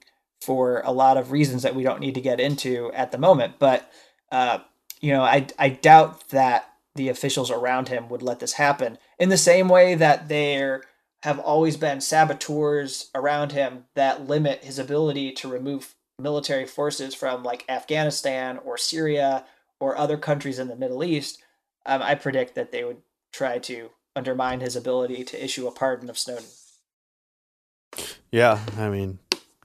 for 0.46 0.80
a 0.84 0.92
lot 0.92 1.16
of 1.16 1.32
reasons 1.32 1.64
that 1.64 1.74
we 1.74 1.82
don't 1.82 1.98
need 1.98 2.14
to 2.14 2.20
get 2.20 2.38
into 2.38 2.92
at 2.92 3.10
the 3.10 3.18
moment. 3.18 3.54
But, 3.58 3.90
uh, 4.30 4.60
you 5.00 5.12
know, 5.12 5.22
I, 5.22 5.48
I 5.58 5.70
doubt 5.70 6.28
that 6.28 6.70
the 6.94 7.08
officials 7.08 7.50
around 7.50 7.88
him 7.88 8.08
would 8.08 8.22
let 8.22 8.38
this 8.38 8.52
happen 8.52 8.96
in 9.18 9.28
the 9.28 9.36
same 9.36 9.68
way 9.68 9.96
that 9.96 10.28
they're 10.28 10.84
have 11.24 11.40
always 11.40 11.76
been 11.76 12.00
saboteurs 12.00 13.10
around 13.12 13.50
him 13.50 13.86
that 13.94 14.28
limit 14.28 14.62
his 14.62 14.78
ability 14.78 15.32
to 15.32 15.48
remove 15.48 15.96
military 16.20 16.64
forces 16.64 17.12
from 17.12 17.42
like 17.42 17.64
Afghanistan 17.68 18.60
or 18.64 18.78
Syria 18.78 19.44
or 19.80 19.96
other 19.98 20.16
countries 20.16 20.60
in 20.60 20.68
the 20.68 20.76
Middle 20.76 21.02
East, 21.02 21.42
um, 21.84 22.02
I 22.02 22.14
predict 22.14 22.54
that 22.54 22.70
they 22.70 22.84
would 22.84 23.02
try 23.32 23.58
to 23.58 23.90
undermine 24.14 24.60
his 24.60 24.76
ability 24.76 25.24
to 25.24 25.44
issue 25.44 25.66
a 25.66 25.72
pardon 25.72 26.08
of 26.08 26.16
Snowden. 26.16 26.46
Yeah, 28.30 28.60
I 28.78 28.88
mean, 28.88 29.18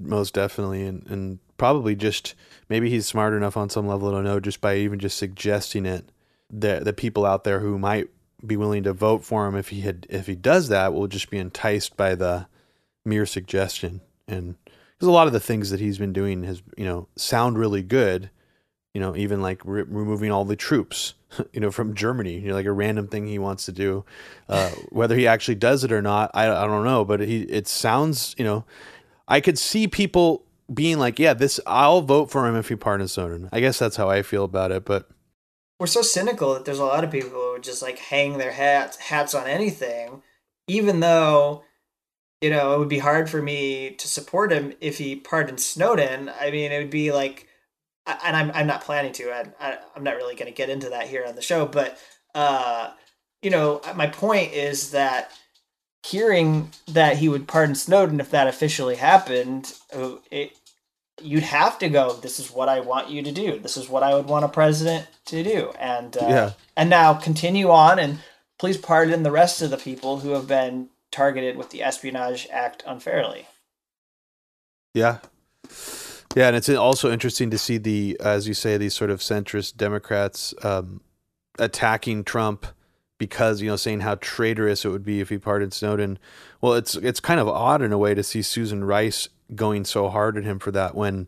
most 0.05 0.33
definitely, 0.33 0.85
and 0.85 1.05
and 1.07 1.39
probably 1.57 1.95
just 1.95 2.33
maybe 2.69 2.89
he's 2.89 3.05
smart 3.05 3.33
enough 3.33 3.55
on 3.55 3.69
some 3.69 3.87
level 3.87 4.11
to 4.11 4.21
know 4.21 4.39
just 4.39 4.61
by 4.61 4.77
even 4.77 4.99
just 4.99 5.17
suggesting 5.17 5.85
it 5.85 6.09
that 6.49 6.85
the 6.85 6.93
people 6.93 7.25
out 7.25 7.43
there 7.43 7.59
who 7.59 7.77
might 7.77 8.09
be 8.45 8.57
willing 8.57 8.83
to 8.83 8.93
vote 8.93 9.23
for 9.23 9.47
him 9.47 9.55
if 9.55 9.69
he 9.69 9.81
had 9.81 10.07
if 10.09 10.27
he 10.27 10.35
does 10.35 10.69
that 10.69 10.93
will 10.93 11.07
just 11.07 11.29
be 11.29 11.37
enticed 11.37 11.95
by 11.95 12.15
the 12.15 12.47
mere 13.05 13.25
suggestion. 13.25 14.01
And 14.27 14.55
because 14.65 15.07
a 15.07 15.11
lot 15.11 15.27
of 15.27 15.33
the 15.33 15.39
things 15.39 15.69
that 15.69 15.79
he's 15.79 15.97
been 15.97 16.13
doing 16.13 16.43
has 16.43 16.61
you 16.77 16.85
know 16.85 17.07
sound 17.15 17.57
really 17.57 17.81
good 17.83 18.29
you 18.93 19.01
know 19.01 19.15
even 19.15 19.41
like 19.41 19.61
re- 19.63 19.83
removing 19.83 20.31
all 20.31 20.45
the 20.45 20.55
troops 20.55 21.13
you 21.53 21.59
know 21.59 21.71
from 21.71 21.95
Germany 21.95 22.39
you 22.39 22.49
know 22.49 22.55
like 22.55 22.65
a 22.65 22.71
random 22.71 23.07
thing 23.07 23.27
he 23.27 23.39
wants 23.39 23.65
to 23.65 23.71
do. 23.71 24.05
Uh, 24.49 24.71
whether 24.89 25.15
he 25.15 25.27
actually 25.27 25.55
does 25.55 25.83
it 25.83 25.91
or 25.91 26.01
not 26.01 26.31
I, 26.33 26.45
I 26.45 26.65
don't 26.65 26.85
know 26.85 27.05
but 27.05 27.19
he 27.19 27.41
it 27.43 27.67
sounds 27.67 28.35
you 28.37 28.45
know 28.45 28.65
I 29.31 29.41
could 29.41 29.57
see 29.57 29.87
people 29.87 30.45
being 30.71 30.99
like 30.99 31.19
yeah 31.19 31.33
this 31.33 31.59
I'll 31.65 32.01
vote 32.01 32.31
for 32.31 32.47
him 32.47 32.55
if 32.55 32.69
he 32.69 32.75
pardons 32.75 33.13
Snowden 33.13 33.49
I 33.51 33.59
guess 33.59 33.79
that's 33.79 33.95
how 33.95 34.09
I 34.09 34.21
feel 34.21 34.43
about 34.43 34.71
it 34.71 34.85
but 34.85 35.09
we're 35.81 35.87
so 35.87 36.03
cynical 36.03 36.53
that 36.53 36.63
there's 36.63 36.77
a 36.77 36.85
lot 36.85 37.03
of 37.03 37.09
people 37.09 37.31
who 37.31 37.59
just 37.59 37.81
like 37.81 37.97
hang 37.97 38.37
their 38.37 38.51
hats 38.51 38.97
hats 38.97 39.33
on 39.33 39.47
anything, 39.47 40.21
even 40.67 40.99
though 40.99 41.63
you 42.39 42.51
know 42.51 42.75
it 42.75 42.77
would 42.77 42.87
be 42.87 42.99
hard 42.99 43.31
for 43.31 43.41
me 43.41 43.95
to 43.95 44.07
support 44.07 44.51
him 44.51 44.73
if 44.79 44.99
he 44.99 45.15
pardoned 45.15 45.59
Snowden. 45.59 46.29
I 46.39 46.51
mean, 46.51 46.71
it 46.71 46.77
would 46.77 46.91
be 46.91 47.11
like, 47.11 47.47
and 48.05 48.35
I'm 48.35 48.51
I'm 48.51 48.67
not 48.67 48.83
planning 48.83 49.11
to. 49.13 49.31
I, 49.31 49.45
I 49.59 49.77
I'm 49.95 50.03
not 50.03 50.17
really 50.17 50.35
going 50.35 50.51
to 50.51 50.55
get 50.55 50.69
into 50.69 50.89
that 50.89 51.07
here 51.07 51.25
on 51.25 51.35
the 51.35 51.41
show, 51.41 51.65
but 51.65 51.97
uh, 52.35 52.91
you 53.41 53.49
know, 53.49 53.81
my 53.95 54.05
point 54.05 54.53
is 54.53 54.91
that 54.91 55.31
hearing 56.03 56.71
that 56.87 57.17
he 57.17 57.29
would 57.29 57.47
pardon 57.47 57.75
Snowden 57.75 58.19
if 58.19 58.31
that 58.31 58.47
officially 58.47 58.95
happened, 58.95 59.73
uh, 59.93 60.15
it 60.29 60.57
you'd 61.21 61.43
have 61.43 61.77
to 61.77 61.87
go 61.87 62.13
this 62.15 62.39
is 62.39 62.49
what 62.49 62.67
i 62.67 62.79
want 62.79 63.09
you 63.09 63.21
to 63.21 63.31
do. 63.31 63.59
This 63.59 63.77
is 63.77 63.87
what 63.87 64.03
i 64.03 64.13
would 64.13 64.25
want 64.25 64.45
a 64.45 64.49
president 64.49 65.07
to 65.25 65.43
do. 65.43 65.71
And 65.79 66.17
uh, 66.17 66.27
yeah. 66.27 66.51
and 66.75 66.89
now 66.89 67.13
continue 67.13 67.69
on 67.69 67.99
and 67.99 68.19
please 68.57 68.77
pardon 68.77 69.23
the 69.23 69.31
rest 69.31 69.61
of 69.61 69.69
the 69.69 69.77
people 69.77 70.19
who 70.19 70.31
have 70.31 70.47
been 70.47 70.89
targeted 71.11 71.57
with 71.57 71.69
the 71.69 71.83
espionage 71.83 72.47
act 72.51 72.83
unfairly. 72.87 73.47
Yeah. 74.93 75.19
Yeah 76.35 76.47
and 76.47 76.55
it's 76.55 76.69
also 76.69 77.11
interesting 77.11 77.51
to 77.51 77.57
see 77.57 77.77
the 77.77 78.17
as 78.19 78.47
you 78.47 78.53
say 78.53 78.77
these 78.77 78.95
sort 78.95 79.11
of 79.11 79.19
centrist 79.19 79.77
democrats 79.77 80.53
um, 80.63 81.01
attacking 81.59 82.23
trump 82.23 82.65
because 83.21 83.61
you 83.61 83.69
know 83.69 83.75
saying 83.75 83.99
how 83.99 84.15
traitorous 84.15 84.83
it 84.83 84.89
would 84.89 85.05
be 85.05 85.19
if 85.19 85.29
he 85.29 85.37
pardoned 85.37 85.73
snowden 85.73 86.17
well 86.59 86.73
it's 86.73 86.95
it's 86.95 87.19
kind 87.19 87.39
of 87.39 87.47
odd 87.47 87.81
in 87.81 87.93
a 87.93 87.97
way 87.97 88.15
to 88.15 88.23
see 88.23 88.41
susan 88.41 88.83
rice 88.83 89.29
going 89.53 89.85
so 89.85 90.09
hard 90.09 90.37
at 90.37 90.43
him 90.43 90.57
for 90.57 90.71
that 90.71 90.95
when 90.95 91.27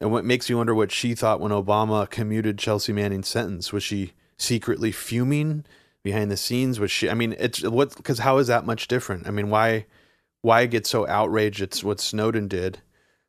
and 0.00 0.10
what 0.10 0.24
makes 0.24 0.48
you 0.48 0.56
wonder 0.56 0.74
what 0.74 0.90
she 0.90 1.14
thought 1.14 1.40
when 1.40 1.52
Obama 1.52 2.08
commuted 2.08 2.58
Chelsea 2.58 2.92
Manning's 2.92 3.28
sentence. 3.28 3.72
Was 3.72 3.82
she 3.82 4.12
secretly 4.38 4.92
fuming 4.92 5.64
behind 6.02 6.30
the 6.30 6.36
scenes? 6.36 6.80
Was 6.80 6.90
she? 6.90 7.10
I 7.10 7.14
mean, 7.14 7.36
it's 7.38 7.62
what 7.62 7.94
because 7.96 8.20
how 8.20 8.38
is 8.38 8.46
that 8.46 8.64
much 8.64 8.88
different? 8.88 9.26
I 9.26 9.30
mean, 9.30 9.50
why 9.50 9.86
why 10.40 10.64
get 10.66 10.86
so 10.86 11.06
outraged? 11.06 11.60
at 11.60 11.78
what 11.80 12.00
Snowden 12.00 12.48
did. 12.48 12.80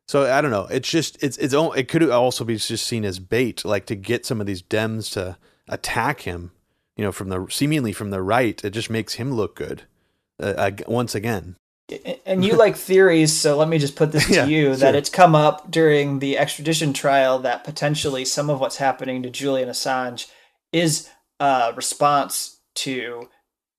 So 0.08 0.32
I 0.32 0.40
don't 0.40 0.50
know. 0.50 0.66
It's 0.70 0.88
just 0.88 1.22
it's 1.22 1.36
it's 1.36 1.54
it 1.54 1.88
could 1.88 2.08
also 2.08 2.44
be 2.44 2.56
just 2.56 2.86
seen 2.86 3.04
as 3.04 3.18
bait, 3.18 3.64
like 3.64 3.84
to 3.86 3.94
get 3.94 4.24
some 4.24 4.40
of 4.40 4.46
these 4.46 4.62
Dems 4.62 5.12
to 5.12 5.36
attack 5.68 6.22
him. 6.22 6.52
You 6.96 7.04
know, 7.04 7.12
from 7.12 7.30
the 7.30 7.46
seemingly 7.50 7.92
from 7.92 8.10
the 8.10 8.22
right, 8.22 8.62
it 8.64 8.70
just 8.70 8.90
makes 8.90 9.14
him 9.14 9.32
look 9.32 9.56
good 9.56 9.84
uh, 10.40 10.70
once 10.86 11.14
again. 11.14 11.56
And 12.24 12.44
you 12.44 12.56
like 12.56 12.76
theories, 12.76 13.32
so 13.32 13.56
let 13.56 13.68
me 13.68 13.78
just 13.78 13.96
put 13.96 14.12
this 14.12 14.26
to 14.28 14.34
yeah, 14.34 14.46
you 14.46 14.76
that 14.76 14.94
it's 14.94 15.10
come 15.10 15.34
up 15.34 15.70
during 15.70 16.18
the 16.18 16.38
extradition 16.38 16.92
trial 16.92 17.38
that 17.40 17.64
potentially 17.64 18.24
some 18.24 18.50
of 18.50 18.60
what's 18.60 18.76
happening 18.76 19.22
to 19.22 19.30
Julian 19.30 19.68
Assange 19.68 20.30
is 20.72 21.08
a 21.40 21.72
response 21.74 22.60
to 22.74 23.28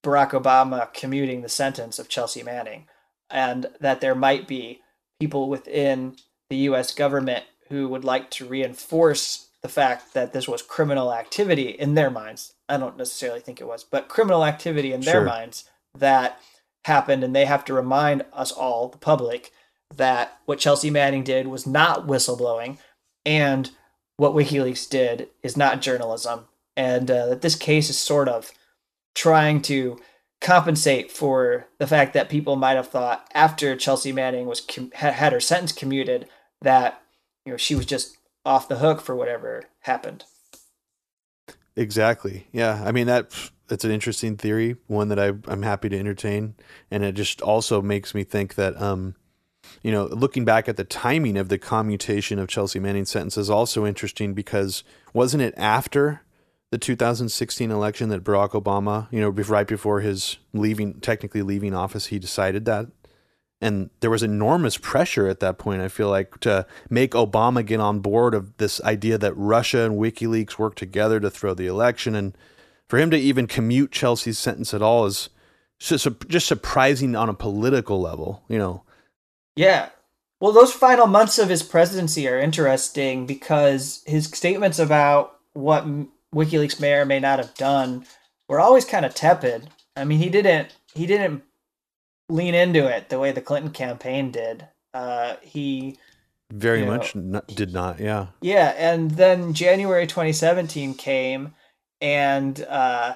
Barack 0.04 0.32
Obama 0.32 0.94
commuting 0.94 1.42
the 1.42 1.50
sentence 1.50 1.98
of 1.98 2.10
Chelsea 2.10 2.44
Manning, 2.44 2.88
and 3.30 3.68
that 3.80 4.02
there 4.02 4.16
might 4.16 4.48
be 4.48 4.82
people 5.20 5.50
within 5.50 6.18
the 6.50 6.58
US 6.58 6.94
government 6.94 7.46
who 7.70 7.88
would 7.88 8.04
like 8.04 8.30
to 8.32 8.46
reinforce 8.46 9.48
the 9.64 9.70
fact 9.70 10.14
that 10.14 10.34
this 10.34 10.48
was 10.48 10.62
criminal 10.62 11.14
activity 11.14 11.70
in 11.70 11.96
their 11.96 12.12
minds. 12.12 12.54
I 12.68 12.78
don't 12.78 12.98
necessarily 12.98 13.40
think 13.40 13.62
it 13.62 13.68
was, 13.68 13.84
but 13.84 14.10
criminal 14.10 14.46
activity 14.46 14.92
in 14.92 15.02
their 15.02 15.16
sure. 15.16 15.26
minds 15.26 15.70
that 15.98 16.40
happened, 16.86 17.24
and 17.24 17.34
they 17.34 17.46
have 17.46 17.64
to 17.66 17.74
remind 17.74 18.26
us 18.34 18.52
all, 18.52 18.90
the 18.90 18.98
public, 18.98 19.52
that 19.96 20.38
what 20.46 20.60
Chelsea 20.60 20.90
Manning 20.90 21.24
did 21.24 21.48
was 21.48 21.66
not 21.66 22.06
whistleblowing, 22.06 22.78
and 23.26 23.72
what 24.18 24.34
WikiLeaks 24.34 24.90
did 24.90 25.30
is 25.42 25.56
not 25.56 25.82
journalism, 25.82 26.46
and 26.76 27.10
uh, 27.10 27.28
that 27.28 27.42
this 27.42 27.56
case 27.56 27.90
is 27.90 27.98
sort 27.98 28.28
of 28.28 28.52
trying 29.16 29.62
to 29.62 29.98
compensate 30.42 31.10
for 31.10 31.68
the 31.80 31.88
fact 31.88 32.14
that 32.14 32.28
people 32.28 32.58
might 32.58 32.76
have 32.76 32.90
thought 32.90 33.30
after 33.34 33.78
Chelsea 33.78 34.12
Manning 34.12 34.46
was 34.46 34.60
com- 34.60 34.92
had 34.92 35.32
her 35.32 35.40
sentence 35.40 35.72
commuted 35.72 36.28
that 36.62 37.02
you 37.46 37.54
know 37.54 37.58
she 37.58 37.76
was 37.76 37.86
just 37.86 38.18
off 38.46 38.68
the 38.68 38.78
hook 38.78 39.02
for 39.02 39.16
whatever 39.16 39.64
happened. 39.82 40.26
Exactly. 41.76 42.48
Yeah. 42.52 42.84
I 42.86 42.92
mean 42.92 43.08
that 43.08 43.32
it's 43.70 43.86
an 43.86 43.92
interesting 43.92 44.38
theory, 44.38 44.76
one 44.88 45.10
that 45.10 45.20
I 45.20 45.34
I'm 45.48 45.64
happy 45.64 45.90
to 45.90 45.98
entertain, 45.98 46.56
and 46.92 47.04
it 47.04 47.14
just 47.14 47.42
also 47.42 47.82
makes 47.82 48.14
me 48.14 48.24
think 48.24 48.56
that 48.56 48.80
um 48.82 49.16
you 49.82 49.92
know, 49.92 50.06
looking 50.06 50.46
back 50.46 50.68
at 50.68 50.78
the 50.78 50.84
timing 50.84 51.38
of 51.38 51.50
the 51.50 51.58
commutation 51.58 52.38
of 52.38 52.48
Chelsea 52.48 52.80
Manning's 52.80 53.10
sentence 53.10 53.38
is 53.38 53.50
also 53.50 53.86
interesting 53.86 54.34
because 54.34 54.84
wasn't 55.14 55.42
it 55.42 55.54
after 55.58 56.22
the 56.70 56.78
2016 56.78 57.72
election 57.72 58.10
that 58.10 58.24
Barack 58.24 58.52
Obama, 58.52 59.08
you 59.12 59.22
know, 59.22 59.30
right 59.30 59.68
before 59.68 60.02
his 60.02 60.38
leaving, 60.54 61.00
technically 61.00 61.42
leaving 61.42 61.74
office, 61.74 62.08
he 62.08 62.20
decided 62.20 62.66
that? 62.66 62.88
And 63.64 63.90
there 64.02 64.10
was 64.10 64.24
enormous 64.24 64.78
pressure 64.78 65.28
at 65.28 65.40
that 65.40 65.58
point, 65.58 65.82
I 65.82 65.88
feel 65.88 66.10
like, 66.10 66.40
to 66.42 66.66
make 66.90 67.12
Obama 67.12 67.66
get 67.66 67.80
on 67.80 68.00
board 68.00 68.36
of 68.36 68.58
this 68.58 68.82
idea 68.82 69.18
that 69.18 69.34
Russia 69.36 69.86
and 69.86 69.98
WikiLeaks 69.98 70.60
work 70.60 70.76
together 70.76 71.20
to 71.20 71.30
throw 71.30 71.54
the 71.54 71.68
election. 71.68 72.14
And 72.14 72.38
for 72.88 73.00
him 73.00 73.10
to 73.12 73.18
even 73.18 73.48
commute 73.48 73.92
Chelsea's 73.92 74.38
sentence 74.38 74.74
at 74.74 74.82
all 74.82 75.06
is 75.06 75.30
just, 75.80 76.08
just 76.28 76.48
surprising 76.48 77.16
on 77.16 77.30
a 77.30 77.34
political 77.34 78.00
level, 78.00 78.44
you 78.48 78.58
know 78.58 78.84
yeah. 79.56 79.90
Well, 80.40 80.52
those 80.52 80.74
final 80.74 81.08
months 81.08 81.40
of 81.40 81.50
his 81.50 81.64
presidency 81.64 82.28
are 82.28 82.40
interesting 82.40 83.26
because 83.26 84.04
his 84.06 84.26
statements 84.26 84.80
about 84.80 85.38
what 85.54 85.86
WikiLeaks 86.34 86.80
may 86.80 86.94
or 86.94 87.06
may 87.06 87.20
not 87.20 87.40
have 87.40 87.54
done 87.54 88.06
were 88.50 88.60
always 88.60 88.86
kind 88.86 89.06
of 89.06 89.14
tepid. 89.14 89.70
I 89.96 90.04
mean, 90.04 90.20
he 90.20 90.30
didn't 90.30 90.76
he 90.94 91.06
didn't 91.06 91.44
lean 92.30 92.56
into 92.56 92.88
it 92.88 93.10
the 93.10 93.20
way 93.20 93.32
the 93.32 93.42
Clinton 93.42 93.72
campaign 93.72 94.32
did. 94.32 94.68
Uh, 94.94 95.36
he 95.42 95.98
very 96.52 96.86
much 96.86 97.16
know, 97.16 97.42
did 97.48 97.74
not. 97.74 98.00
Yeah. 98.00 98.28
Yeah, 98.42 98.74
and 98.78 99.12
then 99.12 99.54
January 99.54 100.06
2017 100.06 100.94
came, 100.94 101.54
and 102.00 102.62
uh, 102.70 103.16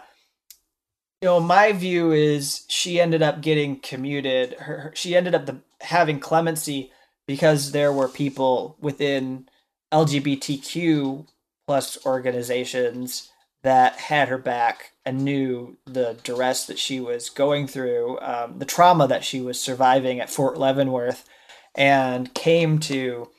you 1.22 1.28
know, 1.28 1.40
my 1.40 1.72
view 1.72 2.12
is 2.12 2.66
she 2.68 3.00
ended 3.00 3.22
up 3.22 3.42
getting 3.42 3.80
commuted. 3.80 4.54
Her, 4.54 4.80
her 4.80 4.94
she 4.96 5.16
ended 5.16 5.36
up 5.36 5.46
the, 5.46 5.62
having 5.82 6.20
clemency 6.20 6.92
because 7.28 7.72
there 7.72 7.92
were 7.92 8.08
people 8.08 8.78
within 8.80 9.48
LGBTQ 9.94 11.28
plus 11.68 11.98
organizations 12.06 13.30
that 13.68 13.98
had 13.98 14.30
her 14.30 14.38
back 14.38 14.94
and 15.06 15.26
knew 15.26 15.76
the 15.86 16.18
duress 16.24 16.66
that 16.66 16.80
she 16.80 17.02
was 17.02 17.30
going 17.30 17.68
through, 17.68 18.18
um, 18.22 18.60
the 18.60 18.66
trauma 18.66 19.06
that 19.10 19.26
she 19.26 19.42
was 19.42 19.60
surviving 19.60 20.22
at 20.22 20.30
Fort 20.30 20.58
Leavenworth, 20.58 21.28
and 21.76 22.34
came 22.34 22.80
to 22.80 23.30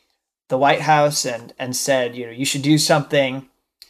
the 0.51 0.59
White 0.59 0.83
House 0.83 1.25
and 1.25 1.55
and 1.59 1.75
said, 1.75 2.15
you 2.15 2.27
know, 2.27 2.33
you 2.33 2.45
should 2.45 2.61
do 2.61 2.77
something. 2.77 3.37
I 3.37 3.87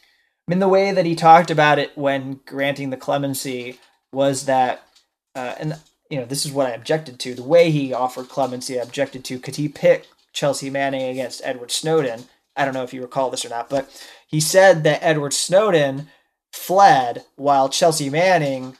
mean, 0.47 0.59
the 0.59 0.69
way 0.69 0.93
that 0.93 1.05
he 1.05 1.13
talked 1.13 1.51
about 1.51 1.77
it 1.77 1.97
when 1.97 2.39
granting 2.45 2.89
the 2.89 2.95
clemency 2.95 3.77
was 4.13 4.45
that, 4.45 4.87
uh, 5.35 5.55
and 5.59 5.77
you 6.09 6.19
know, 6.19 6.25
this 6.25 6.45
is 6.45 6.53
what 6.53 6.67
I 6.67 6.71
objected 6.71 7.19
to. 7.19 7.35
The 7.35 7.43
way 7.43 7.69
he 7.69 7.93
offered 7.93 8.29
clemency, 8.29 8.79
I 8.79 8.83
objected 8.83 9.25
to. 9.25 9.39
Could 9.39 9.57
he 9.57 9.67
pick 9.67 10.07
Chelsea 10.31 10.69
Manning 10.69 11.03
against 11.03 11.41
Edward 11.43 11.71
Snowden? 11.71 12.29
I 12.55 12.63
don't 12.63 12.73
know 12.73 12.83
if 12.83 12.93
you 12.93 13.01
recall 13.01 13.29
this 13.29 13.43
or 13.43 13.49
not, 13.49 13.69
but 13.69 13.89
he 14.25 14.39
said 14.39 14.85
that 14.85 15.03
Edward 15.03 15.33
Snowden 15.33 16.07
fled 16.51 17.23
while 17.35 17.69
Chelsea 17.69 18.09
Manning 18.09 18.77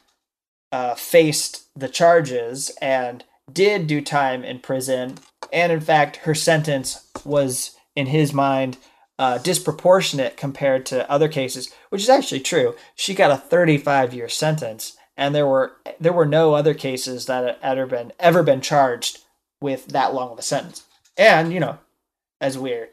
uh, 0.72 0.94
faced 0.94 1.66
the 1.74 1.88
charges 1.88 2.70
and 2.80 3.24
did 3.52 3.86
do 3.86 4.00
time 4.00 4.44
in 4.44 4.60
prison. 4.60 5.18
And 5.52 5.72
in 5.72 5.80
fact, 5.80 6.18
her 6.18 6.34
sentence 6.34 7.08
was, 7.24 7.76
in 7.96 8.06
his 8.06 8.32
mind, 8.32 8.76
uh, 9.18 9.38
disproportionate 9.38 10.36
compared 10.36 10.86
to 10.86 11.10
other 11.10 11.28
cases, 11.28 11.70
which 11.90 12.02
is 12.02 12.08
actually 12.08 12.40
true. 12.40 12.74
She 12.94 13.14
got 13.14 13.30
a 13.30 13.36
35 13.36 14.14
year 14.14 14.28
sentence 14.28 14.96
and 15.20 15.34
there 15.34 15.46
were 15.46 15.76
there 16.00 16.14
were 16.14 16.26
no 16.26 16.54
other 16.54 16.72
cases 16.72 17.26
that 17.26 17.44
had 17.44 17.56
ever 17.62 17.86
been 17.86 18.12
ever 18.18 18.42
been 18.42 18.62
charged 18.62 19.18
with 19.60 19.88
that 19.88 20.14
long 20.14 20.32
of 20.32 20.38
a 20.38 20.42
sentence. 20.42 20.84
And 21.16 21.52
you 21.52 21.60
know, 21.60 21.78
as 22.40 22.58
we 22.58 22.84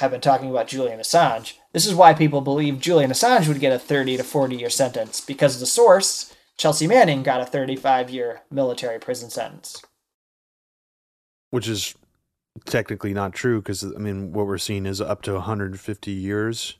have 0.00 0.10
been 0.10 0.20
talking 0.20 0.50
about 0.50 0.66
Julian 0.66 0.98
Assange, 0.98 1.54
this 1.72 1.86
is 1.86 1.94
why 1.94 2.14
people 2.14 2.40
believe 2.40 2.80
Julian 2.80 3.10
Assange 3.10 3.46
would 3.48 3.60
get 3.60 3.72
a 3.72 3.78
30 3.78 4.16
to 4.16 4.24
40 4.24 4.56
year 4.56 4.70
sentence 4.70 5.20
because 5.20 5.60
the 5.60 5.66
source, 5.66 6.34
Chelsea 6.56 6.86
Manning, 6.86 7.22
got 7.22 7.42
a 7.42 7.46
35 7.46 8.08
year 8.08 8.40
military 8.50 8.98
prison 8.98 9.28
sentence. 9.28 9.82
Which 11.50 11.68
is 11.68 11.94
technically 12.64 13.12
not 13.12 13.34
true 13.34 13.60
because 13.60 13.84
I 13.84 13.98
mean 13.98 14.32
what 14.32 14.46
we're 14.46 14.58
seeing 14.58 14.86
is 14.86 15.00
up 15.00 15.20
to 15.22 15.34
150 15.34 16.10
years. 16.10 16.78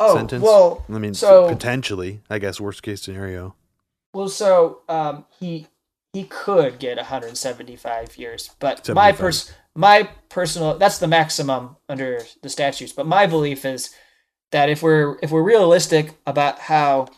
Oh 0.00 0.16
sentence. 0.16 0.42
well, 0.42 0.84
I 0.88 0.98
mean 0.98 1.14
so 1.14 1.48
potentially, 1.48 2.20
I 2.28 2.38
guess 2.38 2.60
worst 2.60 2.82
case 2.82 3.02
scenario. 3.02 3.54
Well, 4.12 4.28
so 4.28 4.80
um, 4.88 5.24
he 5.38 5.68
he 6.12 6.24
could 6.24 6.80
get 6.80 6.96
175 6.96 8.16
years, 8.16 8.50
but 8.58 8.84
75. 8.84 8.94
my 8.94 9.12
pers 9.12 9.52
my 9.74 10.08
personal 10.28 10.78
that's 10.78 10.98
the 10.98 11.06
maximum 11.08 11.76
under 11.88 12.20
the 12.42 12.48
statutes. 12.48 12.92
But 12.92 13.06
my 13.06 13.26
belief 13.26 13.64
is 13.64 13.90
that 14.52 14.68
if 14.68 14.82
we're 14.82 15.18
if 15.22 15.30
we're 15.30 15.42
realistic 15.42 16.14
about 16.26 16.58
how 16.58 17.08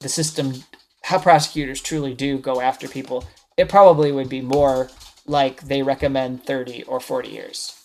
the 0.00 0.08
system 0.08 0.64
how 1.04 1.18
prosecutors 1.18 1.80
truly 1.80 2.14
do 2.14 2.38
go 2.38 2.60
after 2.60 2.88
people, 2.88 3.24
it 3.56 3.68
probably 3.68 4.12
would 4.12 4.28
be 4.28 4.40
more 4.40 4.90
like 5.26 5.62
they 5.62 5.82
recommend 5.82 6.44
30 6.44 6.84
or 6.84 7.00
40 7.00 7.28
years. 7.28 7.78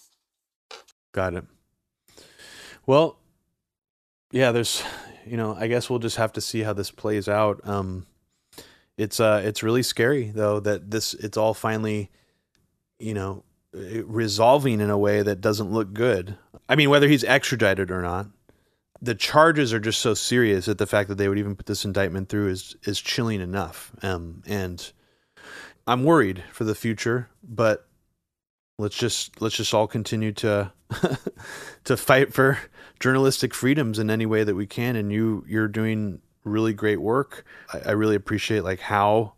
Got 1.11 1.35
it. 1.35 1.45
Well, 2.85 3.17
yeah, 4.31 4.51
there's 4.51 4.83
you 5.25 5.37
know, 5.37 5.55
I 5.55 5.67
guess 5.67 5.89
we'll 5.89 5.99
just 5.99 6.15
have 6.17 6.33
to 6.33 6.41
see 6.41 6.61
how 6.61 6.73
this 6.73 6.91
plays 6.91 7.27
out. 7.27 7.61
Um 7.67 8.07
it's 8.97 9.19
uh 9.19 9.41
it's 9.45 9.61
really 9.61 9.83
scary 9.83 10.31
though 10.31 10.59
that 10.59 10.89
this 10.89 11.13
it's 11.13 11.37
all 11.37 11.53
finally 11.53 12.09
you 12.99 13.13
know 13.13 13.43
resolving 14.05 14.81
in 14.81 14.89
a 14.89 14.97
way 14.97 15.21
that 15.21 15.41
doesn't 15.41 15.71
look 15.71 15.93
good. 15.93 16.37
I 16.69 16.75
mean 16.75 16.89
whether 16.89 17.07
he's 17.07 17.23
extradited 17.23 17.91
or 17.91 18.01
not. 18.01 18.27
The 19.01 19.15
charges 19.15 19.73
are 19.73 19.79
just 19.79 19.99
so 19.99 20.15
serious 20.15 20.65
that 20.65 20.79
the 20.79 20.87
fact 20.87 21.09
that 21.09 21.19
they 21.19 21.29
would 21.29 21.37
even 21.37 21.55
put 21.55 21.67
this 21.67 21.85
indictment 21.85 22.29
through 22.29 22.49
is 22.49 22.75
is 22.83 22.99
chilling 22.99 23.41
enough. 23.41 23.91
Um 24.01 24.43
and 24.45 24.91
I'm 25.85 26.03
worried 26.03 26.43
for 26.51 26.63
the 26.63 26.75
future, 26.75 27.29
but 27.43 27.87
let's 28.77 28.97
just 28.97 29.41
let's 29.41 29.55
just 29.55 29.73
all 29.73 29.87
continue 29.87 30.31
to 30.33 30.71
to 31.83 31.97
fight 31.97 32.33
for 32.33 32.57
journalistic 32.99 33.53
freedoms 33.53 33.99
in 33.99 34.09
any 34.09 34.25
way 34.25 34.43
that 34.43 34.55
we 34.55 34.65
can 34.65 34.95
and 34.95 35.11
you 35.11 35.45
you're 35.47 35.67
doing 35.67 36.21
really 36.43 36.73
great 36.73 37.01
work. 37.01 37.45
I, 37.73 37.89
I 37.89 37.91
really 37.91 38.15
appreciate 38.15 38.63
like 38.63 38.79
how 38.79 39.33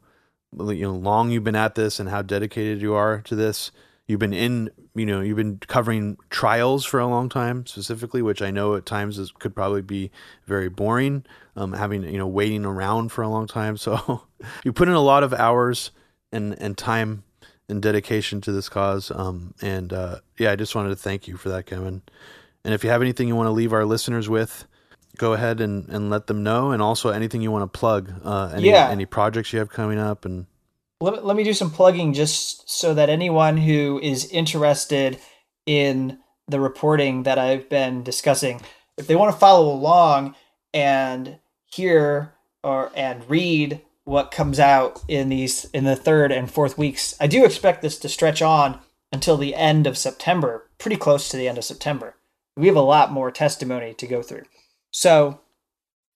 you 0.58 0.84
know 0.84 0.96
long 0.96 1.30
you've 1.30 1.44
been 1.44 1.56
at 1.56 1.76
this 1.76 2.00
and 2.00 2.10
how 2.10 2.22
dedicated 2.22 2.82
you 2.82 2.94
are 2.94 3.22
to 3.22 3.36
this. 3.36 3.72
You've 4.10 4.20
been 4.20 4.34
in, 4.34 4.72
you 4.96 5.06
know, 5.06 5.22
you've 5.22 5.38
been 5.38 5.60
covering 5.68 6.18
trials 6.32 6.84
for 6.84 7.00
a 7.00 7.06
long 7.06 7.30
time, 7.30 7.68
specifically, 7.68 8.24
which 8.24 8.42
I 8.42 8.50
know 8.50 8.74
at 8.74 8.88
times 8.88 9.20
is, 9.20 9.32
could 9.32 9.54
probably 9.54 9.84
be 9.84 10.10
very 10.48 10.68
boring. 10.68 11.28
Um, 11.56 11.74
having 11.74 12.02
you 12.02 12.18
know 12.18 12.26
waiting 12.26 12.66
around 12.66 13.12
for 13.12 13.22
a 13.22 13.30
long 13.30 13.46
time, 13.46 13.78
so 13.78 14.24
you 14.64 14.74
put 14.74 14.88
in 14.88 14.96
a 14.96 15.00
lot 15.00 15.22
of 15.22 15.32
hours 15.32 15.92
and 16.32 16.60
and 16.60 16.76
time 16.76 17.24
and 17.70 17.84
dedication 17.84 18.42
to 18.42 18.52
this 18.52 18.68
cause. 18.68 19.12
Um, 19.12 19.54
and 19.62 19.94
uh, 19.94 20.22
yeah, 20.40 20.54
I 20.54 20.56
just 20.56 20.74
wanted 20.74 20.90
to 20.90 20.96
thank 20.96 21.28
you 21.28 21.38
for 21.38 21.50
that, 21.50 21.68
Kevin. 21.68 22.02
And 22.66 22.74
if 22.74 22.84
you 22.84 22.90
have 22.90 23.04
anything 23.04 23.28
you 23.28 23.36
want 23.36 23.46
to 23.46 23.52
leave 23.52 23.74
our 23.74 23.86
listeners 23.86 24.28
with, 24.28 24.66
go 25.18 25.34
ahead 25.34 25.62
and, 25.62 25.88
and 25.88 26.10
let 26.10 26.26
them 26.26 26.42
know, 26.42 26.72
and 26.72 26.82
also 26.82 27.12
anything 27.12 27.44
you 27.44 27.52
want 27.52 27.72
to 27.72 27.80
plug, 27.80 28.12
uh, 28.24 28.54
any, 28.56 28.70
yeah. 28.70 28.90
any 28.90 29.06
projects 29.06 29.54
you 29.54 29.60
have 29.60 29.70
coming 29.70 30.00
up, 30.00 30.26
and 30.26 30.48
let, 31.02 31.26
let 31.26 31.38
me 31.38 31.44
do 31.44 31.54
some 31.54 31.72
plugging 31.72 32.14
just 32.14 32.70
so 32.70 32.94
that 32.94 33.10
anyone 33.10 33.58
who 33.58 34.00
is 34.02 34.30
interested 34.32 35.20
in 35.66 36.20
the 36.48 36.60
reporting 36.60 37.24
that 37.24 37.38
I've 37.38 37.70
been 37.70 38.04
discussing, 38.04 38.62
if 38.98 39.08
they 39.08 39.16
want 39.16 39.32
to 39.32 39.40
follow 39.40 39.72
along 39.72 40.36
and 40.74 41.38
hear 41.66 42.34
or 42.64 42.92
and 42.96 43.28
read 43.30 43.82
what 44.04 44.32
comes 44.32 44.60
out 44.60 45.04
in 45.08 45.30
these 45.30 45.66
in 45.66 45.84
the 45.84 45.96
third 45.96 46.32
and 46.32 46.52
fourth 46.52 46.78
weeks, 46.78 47.16
I 47.20 47.28
do 47.28 47.46
expect 47.46 47.82
this 47.82 47.98
to 48.00 48.10
stretch 48.10 48.42
on 48.42 48.80
until 49.12 49.38
the 49.38 49.56
end 49.56 49.88
of 49.88 49.98
September, 49.98 50.70
pretty 50.78 50.98
close 50.98 51.30
to 51.30 51.38
the 51.38 51.48
end 51.48 51.58
of 51.58 51.64
September. 51.64 52.16
We 52.58 52.68
have 52.68 52.76
a 52.76 52.82
lot 52.82 53.12
more 53.12 53.32
testimony 53.32 53.94
to 53.94 54.08
go 54.08 54.22
through. 54.22 54.44
So 54.92 55.40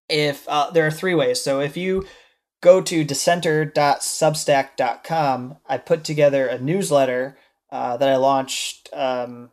if 0.09 0.47
uh, 0.49 0.71
there 0.71 0.85
are 0.85 0.91
three 0.91 1.15
ways. 1.15 1.41
So 1.41 1.59
if 1.61 1.77
you 1.77 2.05
go 2.63 2.81
to 2.81 3.03
dissenter.substack.com, 3.03 5.57
I 5.67 5.77
put 5.77 6.03
together 6.05 6.47
a 6.47 6.57
newsletter 6.57 7.37
uh, 7.69 7.97
that 7.97 8.07
I 8.07 8.15
launched 8.15 8.87
um, 8.93 9.51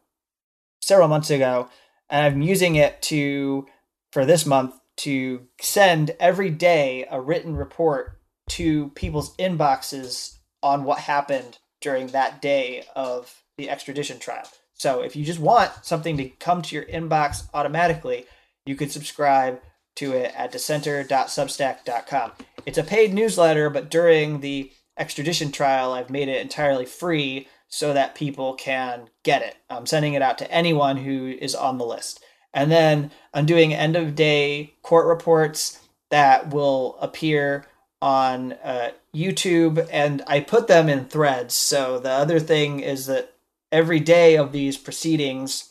several 0.80 1.08
months 1.08 1.28
ago 1.28 1.68
and 2.08 2.24
I'm 2.24 2.40
using 2.40 2.76
it 2.76 3.02
to 3.02 3.66
for 4.12 4.24
this 4.24 4.46
month 4.46 4.76
to 4.98 5.48
send 5.60 6.12
every 6.20 6.50
day 6.50 7.04
a 7.10 7.20
written 7.20 7.56
report 7.56 8.20
to 8.50 8.90
people's 8.90 9.34
inboxes 9.38 10.36
on 10.62 10.84
what 10.84 11.00
happened 11.00 11.58
during 11.80 12.06
that 12.08 12.40
day 12.40 12.84
of 12.94 13.42
the 13.56 13.70
extradition 13.70 14.20
trial. 14.20 14.46
So 14.74 15.02
if 15.02 15.16
you 15.16 15.24
just 15.24 15.40
want 15.40 15.72
something 15.82 16.16
to 16.16 16.28
come 16.28 16.62
to 16.62 16.76
your 16.76 16.84
inbox 16.84 17.48
automatically, 17.52 18.26
you 18.66 18.76
could 18.76 18.92
subscribe 18.92 19.60
to 19.96 20.12
it 20.12 20.32
at 20.36 20.52
dissenter.substack.com. 20.52 22.32
It's 22.66 22.78
a 22.78 22.84
paid 22.84 23.14
newsletter, 23.14 23.70
but 23.70 23.90
during 23.90 24.40
the 24.40 24.72
extradition 24.98 25.50
trial, 25.50 25.92
I've 25.92 26.10
made 26.10 26.28
it 26.28 26.40
entirely 26.40 26.86
free 26.86 27.48
so 27.68 27.92
that 27.94 28.14
people 28.14 28.54
can 28.54 29.08
get 29.22 29.42
it. 29.42 29.56
I'm 29.70 29.86
sending 29.86 30.14
it 30.14 30.22
out 30.22 30.38
to 30.38 30.50
anyone 30.50 30.98
who 30.98 31.28
is 31.28 31.54
on 31.54 31.78
the 31.78 31.86
list. 31.86 32.22
And 32.52 32.70
then 32.70 33.12
I'm 33.32 33.46
doing 33.46 33.72
end 33.72 33.96
of 33.96 34.14
day 34.14 34.74
court 34.82 35.06
reports 35.06 35.80
that 36.10 36.52
will 36.52 36.98
appear 37.00 37.66
on 38.02 38.54
uh, 38.64 38.90
YouTube, 39.14 39.86
and 39.90 40.22
I 40.26 40.40
put 40.40 40.66
them 40.66 40.88
in 40.88 41.04
threads. 41.04 41.54
So 41.54 41.98
the 41.98 42.10
other 42.10 42.40
thing 42.40 42.80
is 42.80 43.06
that 43.06 43.34
every 43.70 44.00
day 44.00 44.36
of 44.36 44.52
these 44.52 44.76
proceedings, 44.76 45.70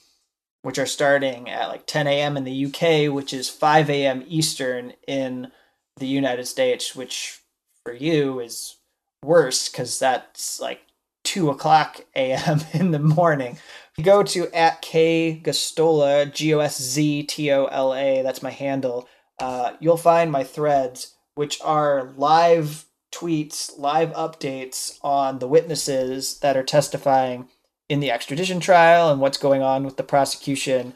which 0.61 0.77
are 0.77 0.85
starting 0.85 1.49
at 1.49 1.67
like 1.67 1.85
10 1.85 2.07
a.m. 2.07 2.37
in 2.37 2.43
the 2.43 2.65
UK, 2.65 3.13
which 3.13 3.33
is 3.33 3.49
5 3.49 3.89
a.m. 3.89 4.23
Eastern 4.27 4.93
in 5.07 5.51
the 5.99 6.07
United 6.07 6.45
States, 6.45 6.95
which 6.95 7.41
for 7.83 7.93
you 7.93 8.39
is 8.39 8.77
worse 9.23 9.69
because 9.69 9.99
that's 9.99 10.59
like 10.59 10.81
2 11.25 11.49
o'clock 11.49 12.01
a.m. 12.15 12.61
in 12.73 12.91
the 12.91 12.99
morning. 12.99 13.57
you 13.97 14.03
go 14.03 14.23
to 14.23 14.47
at 14.55 14.81
K 14.81 15.41
Gosztola, 15.43 16.33
G 16.33 16.53
O 16.53 16.59
S 16.59 16.81
Z 16.81 17.23
T 17.23 17.51
O 17.51 17.65
L 17.65 17.93
A, 17.93 18.21
that's 18.21 18.43
my 18.43 18.51
handle, 18.51 19.07
uh, 19.39 19.73
you'll 19.79 19.97
find 19.97 20.31
my 20.31 20.43
threads 20.43 21.15
which 21.35 21.61
are 21.61 22.11
live 22.17 22.85
tweets, 23.13 23.77
live 23.77 24.11
updates 24.11 24.99
on 25.01 25.39
the 25.39 25.47
witnesses 25.47 26.39
that 26.39 26.57
are 26.57 26.63
testifying 26.63 27.47
in 27.87 27.99
the 27.99 28.11
extradition 28.11 28.59
trial 28.59 29.09
and 29.11 29.19
what's 29.19 29.37
going 29.37 29.61
on 29.61 29.83
with 29.83 29.97
the 29.97 30.03
prosecution 30.03 30.93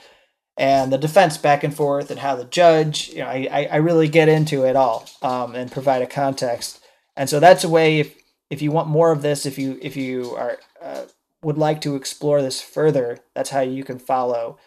and 0.58 0.92
the 0.94 0.98
defense 0.98 1.38
back 1.38 1.64
and 1.64 1.76
forth 1.76 2.12
and 2.12 2.20
how 2.20 2.36
the 2.36 2.46
judge, 2.46 3.10
you 3.10 3.20
know, 3.20 3.28
I, 3.28 3.68
I 3.72 3.76
really 3.78 4.08
get 4.08 4.30
into 4.30 4.64
it 4.64 4.76
all 4.76 5.10
um, 5.22 5.56
and 5.56 5.72
provide 5.72 6.02
a 6.02 6.08
context. 6.08 6.84
And 7.16 7.30
so 7.30 7.40
that's 7.40 7.64
a 7.64 7.70
way 7.70 8.00
if 8.00 8.16
if 8.50 8.62
you 8.62 8.72
want 8.72 8.88
more 8.88 9.12
of 9.12 9.22
this, 9.22 9.46
if 9.46 9.58
you 9.58 9.80
if 9.82 9.96
you 9.96 10.36
are 10.36 10.58
uh, 10.82 11.06
would 11.44 11.58
like 11.58 11.82
to 11.82 11.96
explore 11.96 12.42
this 12.42 12.62
further, 12.62 13.20
that's 13.34 13.50
how 13.50 13.62
you 13.62 13.84
can 13.84 14.00
follow 14.00 14.58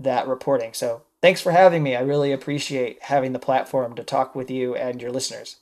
that 0.00 0.26
reporting. 0.26 0.72
So 0.72 1.02
Thanks 1.24 1.40
for 1.40 1.52
having 1.52 1.82
me. 1.82 1.96
I 1.96 2.02
really 2.02 2.32
appreciate 2.32 3.04
having 3.04 3.32
the 3.32 3.38
platform 3.38 3.94
to 3.94 4.04
talk 4.04 4.34
with 4.34 4.50
you 4.50 4.74
and 4.74 5.00
your 5.00 5.10
listeners. 5.10 5.56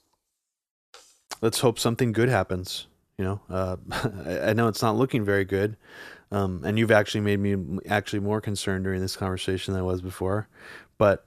Let's 1.41 1.61
hope 1.61 1.79
something 1.79 2.11
good 2.11 2.29
happens. 2.29 2.89
You 3.17 3.25
know, 3.25 3.41
uh, 3.49 3.77
I 4.49 4.55
know 4.55 4.67
it's 4.67 4.83
not 4.83 4.97
looking 4.97 5.25
very 5.25 5.45
good, 5.45 5.77
um, 6.33 6.63
and 6.65 6.79
you've 6.79 6.91
actually 6.91 7.21
made 7.21 7.39
me 7.39 7.79
actually 7.87 8.21
more 8.21 8.41
concerned 8.41 8.85
during 8.85 9.03
this 9.03 9.17
conversation 9.17 9.75
than 9.75 9.83
I 9.83 9.87
was 9.87 10.01
before. 10.01 10.49
But 10.97 11.27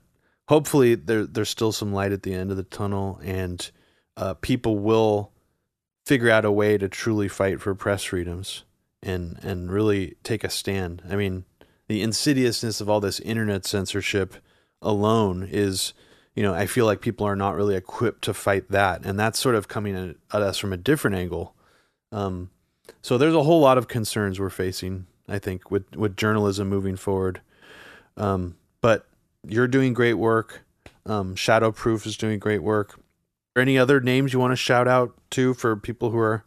hopefully, 0.49 0.95
there 0.95 1.25
there's 1.25 1.49
still 1.49 1.71
some 1.71 1.93
light 1.93 2.11
at 2.11 2.23
the 2.23 2.33
end 2.33 2.49
of 2.49 2.57
the 2.57 2.63
tunnel, 2.63 3.19
and 3.23 3.69
uh, 4.17 4.33
people 4.33 4.79
will 4.79 5.31
figure 6.05 6.31
out 6.31 6.43
a 6.43 6.51
way 6.51 6.77
to 6.77 6.89
truly 6.89 7.27
fight 7.27 7.61
for 7.61 7.75
press 7.75 8.03
freedoms 8.03 8.63
and 9.03 9.39
and 9.43 9.71
really 9.71 10.15
take 10.23 10.43
a 10.43 10.49
stand. 10.49 11.03
I 11.07 11.15
mean, 11.15 11.45
the 11.87 12.01
insidiousness 12.01 12.81
of 12.81 12.89
all 12.89 12.99
this 12.99 13.19
internet 13.19 13.65
censorship 13.65 14.35
alone 14.81 15.47
is 15.49 15.93
you 16.35 16.43
know 16.43 16.53
i 16.53 16.65
feel 16.65 16.85
like 16.85 17.01
people 17.01 17.25
are 17.25 17.35
not 17.35 17.55
really 17.55 17.75
equipped 17.75 18.23
to 18.23 18.33
fight 18.33 18.69
that 18.69 19.03
and 19.05 19.19
that's 19.19 19.39
sort 19.39 19.55
of 19.55 19.67
coming 19.67 20.15
at, 20.31 20.41
us 20.41 20.57
from 20.57 20.73
a 20.73 20.77
different 20.77 21.15
angle 21.15 21.55
um, 22.11 22.51
so 23.01 23.17
there's 23.17 23.35
a 23.35 23.43
whole 23.43 23.59
lot 23.59 23.77
of 23.77 23.87
concerns 23.87 24.39
we're 24.39 24.49
facing 24.49 25.05
i 25.27 25.39
think 25.39 25.69
with 25.71 25.95
with 25.95 26.17
journalism 26.17 26.69
moving 26.69 26.95
forward 26.95 27.41
um, 28.17 28.55
but 28.81 29.07
you're 29.47 29.67
doing 29.67 29.93
great 29.93 30.15
work 30.15 30.61
um, 31.05 31.35
shadowproof 31.35 32.05
is 32.05 32.17
doing 32.17 32.39
great 32.39 32.63
work 32.63 32.99
are 33.55 33.61
any 33.61 33.77
other 33.77 33.99
names 33.99 34.33
you 34.33 34.39
want 34.39 34.51
to 34.51 34.57
shout 34.57 34.87
out 34.87 35.13
to 35.29 35.53
for 35.53 35.75
people 35.75 36.11
who 36.11 36.19
are 36.19 36.43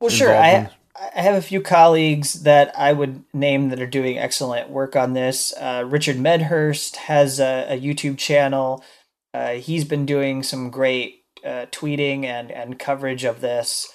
well 0.00 0.10
sure 0.10 0.34
i 0.34 0.70
I 0.94 1.22
have 1.22 1.34
a 1.34 1.42
few 1.42 1.60
colleagues 1.60 2.42
that 2.42 2.78
I 2.78 2.92
would 2.92 3.24
name 3.32 3.70
that 3.70 3.80
are 3.80 3.86
doing 3.86 4.18
excellent 4.18 4.68
work 4.68 4.94
on 4.94 5.14
this. 5.14 5.54
Uh, 5.58 5.84
Richard 5.86 6.18
Medhurst 6.18 6.96
has 6.96 7.40
a, 7.40 7.66
a 7.70 7.80
YouTube 7.80 8.18
channel. 8.18 8.84
Uh, 9.32 9.52
he's 9.52 9.84
been 9.84 10.04
doing 10.04 10.42
some 10.42 10.70
great 10.70 11.24
uh, 11.44 11.66
tweeting 11.72 12.24
and, 12.24 12.50
and 12.50 12.78
coverage 12.78 13.24
of 13.24 13.40
this. 13.40 13.92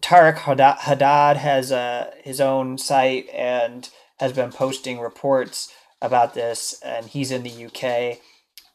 Tareq 0.00 0.38
Haddad 0.38 1.36
has 1.36 1.72
uh, 1.72 2.10
his 2.22 2.40
own 2.40 2.78
site 2.78 3.28
and 3.30 3.88
has 4.18 4.32
been 4.32 4.52
posting 4.52 5.00
reports 5.00 5.72
about 6.00 6.34
this, 6.34 6.80
and 6.84 7.06
he's 7.06 7.30
in 7.30 7.42
the 7.42 7.66
UK. 7.66 8.18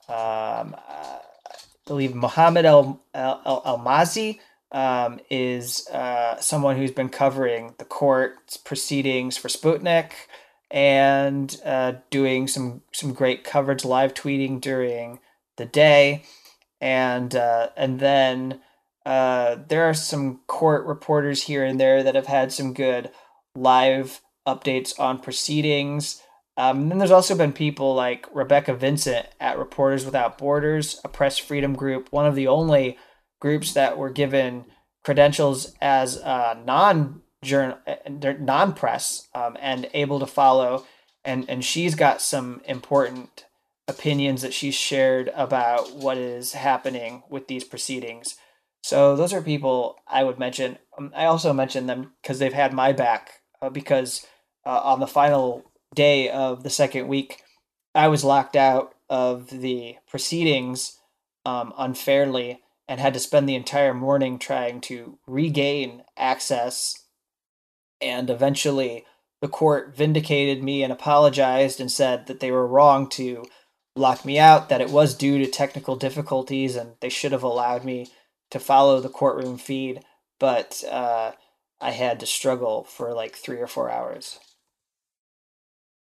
Um, 0.10 0.76
I 0.88 1.20
believe 1.86 2.16
Mohammed 2.16 2.66
El, 2.66 3.02
El, 3.14 3.62
Elmaazi 3.66 4.40
um, 4.72 5.20
is 5.30 5.88
uh, 5.90 6.40
someone 6.40 6.78
who's 6.78 6.92
been 6.92 7.10
covering 7.10 7.76
the 7.78 7.86
court 7.86 8.58
proceedings 8.64 9.38
for 9.38 9.48
Sputnik 9.48 10.12
and 10.70 11.60
uh, 11.64 11.94
doing 12.10 12.48
some 12.48 12.82
some 12.92 13.14
great 13.14 13.44
coverage, 13.44 13.86
live 13.86 14.14
tweeting 14.14 14.60
during 14.60 15.20
the 15.58 15.66
day, 15.66 16.24
and 16.82 17.36
uh, 17.36 17.70
and 17.78 18.00
then 18.00 18.62
uh, 19.08 19.56
there 19.70 19.86
are 19.86 19.94
some 19.94 20.42
court 20.48 20.86
reporters 20.86 21.44
here 21.44 21.64
and 21.64 21.80
there 21.80 22.04
that 22.04 22.16
have 22.16 22.28
had 22.28 22.52
some 22.52 22.74
good 22.74 23.10
live 23.56 24.20
updates 24.46 25.00
on 25.00 25.18
proceedings. 25.18 26.22
Um, 26.58 26.82
and 26.82 26.92
then 26.92 26.98
there's 26.98 27.12
also 27.12 27.34
been 27.34 27.54
people 27.54 27.96
like 27.96 28.28
Rebecca 28.34 28.74
Vincent 28.74 29.26
at 29.40 29.58
Reporters 29.58 30.04
Without 30.04 30.38
Borders, 30.38 31.00
a 31.06 31.08
press 31.08 31.38
freedom 31.38 31.74
group, 31.74 32.12
one 32.12 32.26
of 32.26 32.36
the 32.36 32.48
only 32.48 32.98
groups 33.40 33.74
that 33.76 33.98
were 33.98 34.10
given 34.10 34.66
credentials 35.06 35.74
as 35.80 36.22
non 36.22 37.22
journal 37.42 37.78
non 38.10 38.74
press 38.74 39.30
um, 39.34 39.56
and 39.62 39.90
able 39.94 40.20
to 40.20 40.26
follow 40.26 40.86
and 41.24 41.50
and 41.50 41.64
she's 41.64 41.96
got 41.96 42.22
some 42.22 42.62
important 42.66 43.46
opinions 43.88 44.42
that 44.42 44.54
she's 44.54 44.76
shared 44.76 45.30
about 45.34 45.96
what 45.96 46.18
is 46.18 46.54
happening 46.54 47.24
with 47.30 47.48
these 47.48 47.64
proceedings 47.64 48.36
so 48.88 49.16
those 49.16 49.34
are 49.34 49.42
people 49.42 49.98
i 50.08 50.24
would 50.24 50.40
mention 50.40 50.78
um, 50.98 51.12
i 51.16 51.26
also 51.26 51.54
mention 51.54 51.88
them 51.88 52.14
because 52.22 52.40
they've 52.40 52.54
had 52.54 52.74
my 52.74 52.92
back 52.92 53.42
uh, 53.62 53.70
because 53.70 54.26
uh, 54.66 54.82
on 54.84 55.00
the 55.00 55.08
final 55.08 55.64
day 55.96 56.30
of 56.30 56.64
the 56.64 56.70
second 56.70 57.08
week 57.08 57.42
i 57.96 58.08
was 58.08 58.24
locked 58.24 58.56
out 58.56 58.94
of 59.10 59.50
the 59.50 59.96
proceedings 60.10 61.00
um, 61.46 61.74
unfairly 61.78 62.62
and 62.88 63.00
had 63.00 63.14
to 63.14 63.20
spend 63.20 63.48
the 63.48 63.56
entire 63.56 63.94
morning 63.94 64.40
trying 64.40 64.82
to 64.82 65.18
regain 65.28 66.04
access. 66.16 67.06
And 68.02 68.30
eventually, 68.30 69.06
the 69.42 69.48
court 69.48 69.96
vindicated 69.96 70.64
me 70.64 70.84
and 70.84 70.92
apologized 70.92 71.80
and 71.80 71.92
said 71.92 72.28
that 72.28 72.40
they 72.40 72.52
were 72.52 72.68
wrong 72.68 73.10
to 73.10 73.46
lock 73.96 74.24
me 74.24 74.40
out, 74.40 74.70
that 74.70 74.82
it 74.82 74.90
was 74.90 75.16
due 75.16 75.40
to 75.40 75.48
technical 75.48 75.96
difficulties, 75.96 76.76
and 76.76 76.94
they 77.02 77.10
should 77.10 77.32
have 77.32 77.44
allowed 77.44 77.84
me 77.84 78.08
to 78.52 78.60
follow 78.60 79.00
the 79.00 79.10
courtroom 79.10 79.58
feed. 79.58 80.02
But 80.40 80.84
uh, 80.90 81.32
I 81.82 81.92
had 81.92 82.20
to 82.20 82.26
struggle 82.26 82.84
for 82.84 83.14
like 83.14 83.36
three 83.36 83.60
or 83.60 83.68
four 83.68 83.90
hours. 83.90 84.40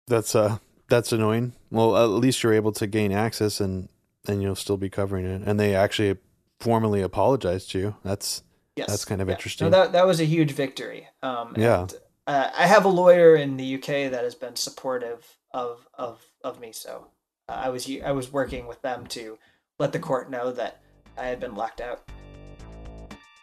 That's 0.06 0.34
uh, 0.34 0.58
that's 0.88 1.12
annoying. 1.12 1.54
Well, 1.70 1.96
at 1.96 2.06
least 2.10 2.42
you're 2.42 2.52
able 2.52 2.72
to 2.72 2.86
gain 2.86 3.12
access, 3.12 3.60
and 3.60 3.88
and 4.26 4.42
you'll 4.42 4.54
still 4.54 4.76
be 4.76 4.90
covering 4.90 5.24
it. 5.24 5.42
And 5.44 5.58
they 5.58 5.74
actually 5.74 6.18
formally 6.58 7.00
apologized 7.00 7.70
to 7.70 7.78
you. 7.78 7.96
That's 8.04 8.42
yes. 8.76 8.88
that's 8.88 9.04
kind 9.04 9.20
of 9.20 9.28
yeah. 9.28 9.34
interesting. 9.34 9.70
No, 9.70 9.70
that 9.70 9.92
that 9.92 10.06
was 10.06 10.20
a 10.20 10.24
huge 10.24 10.52
victory. 10.52 11.08
Um, 11.22 11.54
yeah. 11.56 11.82
And, 11.82 11.94
uh, 12.26 12.50
I 12.56 12.66
have 12.66 12.84
a 12.84 12.88
lawyer 12.88 13.34
in 13.34 13.56
the 13.56 13.74
UK 13.76 14.10
that 14.10 14.22
has 14.22 14.34
been 14.34 14.56
supportive 14.56 15.36
of 15.52 15.88
of 15.94 16.24
of 16.44 16.60
me. 16.60 16.72
So 16.72 17.08
uh, 17.48 17.52
I 17.52 17.68
was 17.70 17.90
I 18.04 18.12
was 18.12 18.32
working 18.32 18.66
with 18.66 18.82
them 18.82 19.06
to 19.08 19.38
let 19.78 19.92
the 19.92 19.98
court 19.98 20.30
know 20.30 20.52
that 20.52 20.80
I 21.16 21.26
had 21.26 21.40
been 21.40 21.54
locked 21.54 21.80
out. 21.80 22.08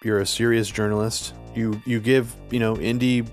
You're 0.03 0.19
a 0.19 0.27
serious 0.27 0.69
journalist. 0.69 1.33
You 1.55 1.81
you 1.85 1.99
give 1.99 2.35
you 2.51 2.59
know 2.59 2.75
indie 2.75 3.27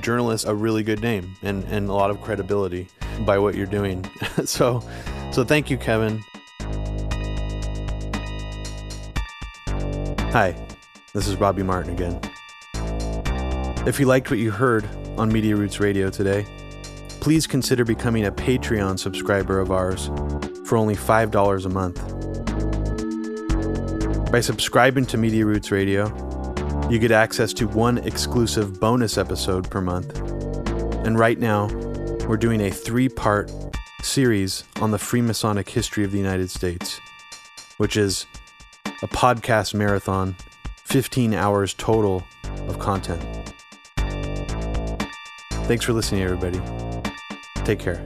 journalists 0.00 0.46
a 0.46 0.54
really 0.54 0.84
good 0.84 1.02
name 1.02 1.34
and 1.42 1.64
and 1.64 1.88
a 1.88 1.92
lot 1.92 2.10
of 2.10 2.20
credibility 2.20 2.88
by 3.26 3.38
what 3.38 3.56
you're 3.56 3.66
doing. 3.66 4.08
so 4.44 4.80
so 5.32 5.44
thank 5.44 5.70
you, 5.70 5.76
Kevin. 5.76 6.22
Hi, 10.30 10.56
this 11.12 11.26
is 11.26 11.36
Robbie 11.36 11.64
Martin 11.64 11.92
again. 11.92 12.20
If 13.86 13.98
you 13.98 14.06
liked 14.06 14.30
what 14.30 14.38
you 14.38 14.52
heard 14.52 14.88
on 15.18 15.32
Media 15.32 15.56
Roots 15.56 15.80
Radio 15.80 16.10
today, 16.10 16.46
please 17.20 17.46
consider 17.46 17.84
becoming 17.84 18.26
a 18.26 18.32
Patreon 18.32 18.98
subscriber 18.98 19.58
of 19.58 19.70
ours 19.70 20.10
for 20.64 20.76
only 20.76 20.96
$5 20.96 21.66
a 21.66 21.68
month. 21.68 22.13
By 24.34 24.40
subscribing 24.40 25.06
to 25.06 25.16
Media 25.16 25.46
Roots 25.46 25.70
Radio, 25.70 26.08
you 26.90 26.98
get 26.98 27.12
access 27.12 27.52
to 27.52 27.68
one 27.68 27.98
exclusive 27.98 28.80
bonus 28.80 29.16
episode 29.16 29.70
per 29.70 29.80
month. 29.80 30.18
And 31.06 31.16
right 31.16 31.38
now, 31.38 31.68
we're 32.26 32.36
doing 32.36 32.60
a 32.62 32.68
three 32.68 33.08
part 33.08 33.52
series 34.02 34.64
on 34.80 34.90
the 34.90 34.96
Freemasonic 34.96 35.68
history 35.68 36.02
of 36.02 36.10
the 36.10 36.18
United 36.18 36.50
States, 36.50 37.00
which 37.76 37.96
is 37.96 38.26
a 39.04 39.06
podcast 39.06 39.72
marathon, 39.72 40.34
15 40.78 41.32
hours 41.32 41.72
total 41.72 42.24
of 42.66 42.80
content. 42.80 43.22
Thanks 45.68 45.84
for 45.84 45.92
listening, 45.92 46.22
everybody. 46.22 46.60
Take 47.62 47.78
care. 47.78 48.04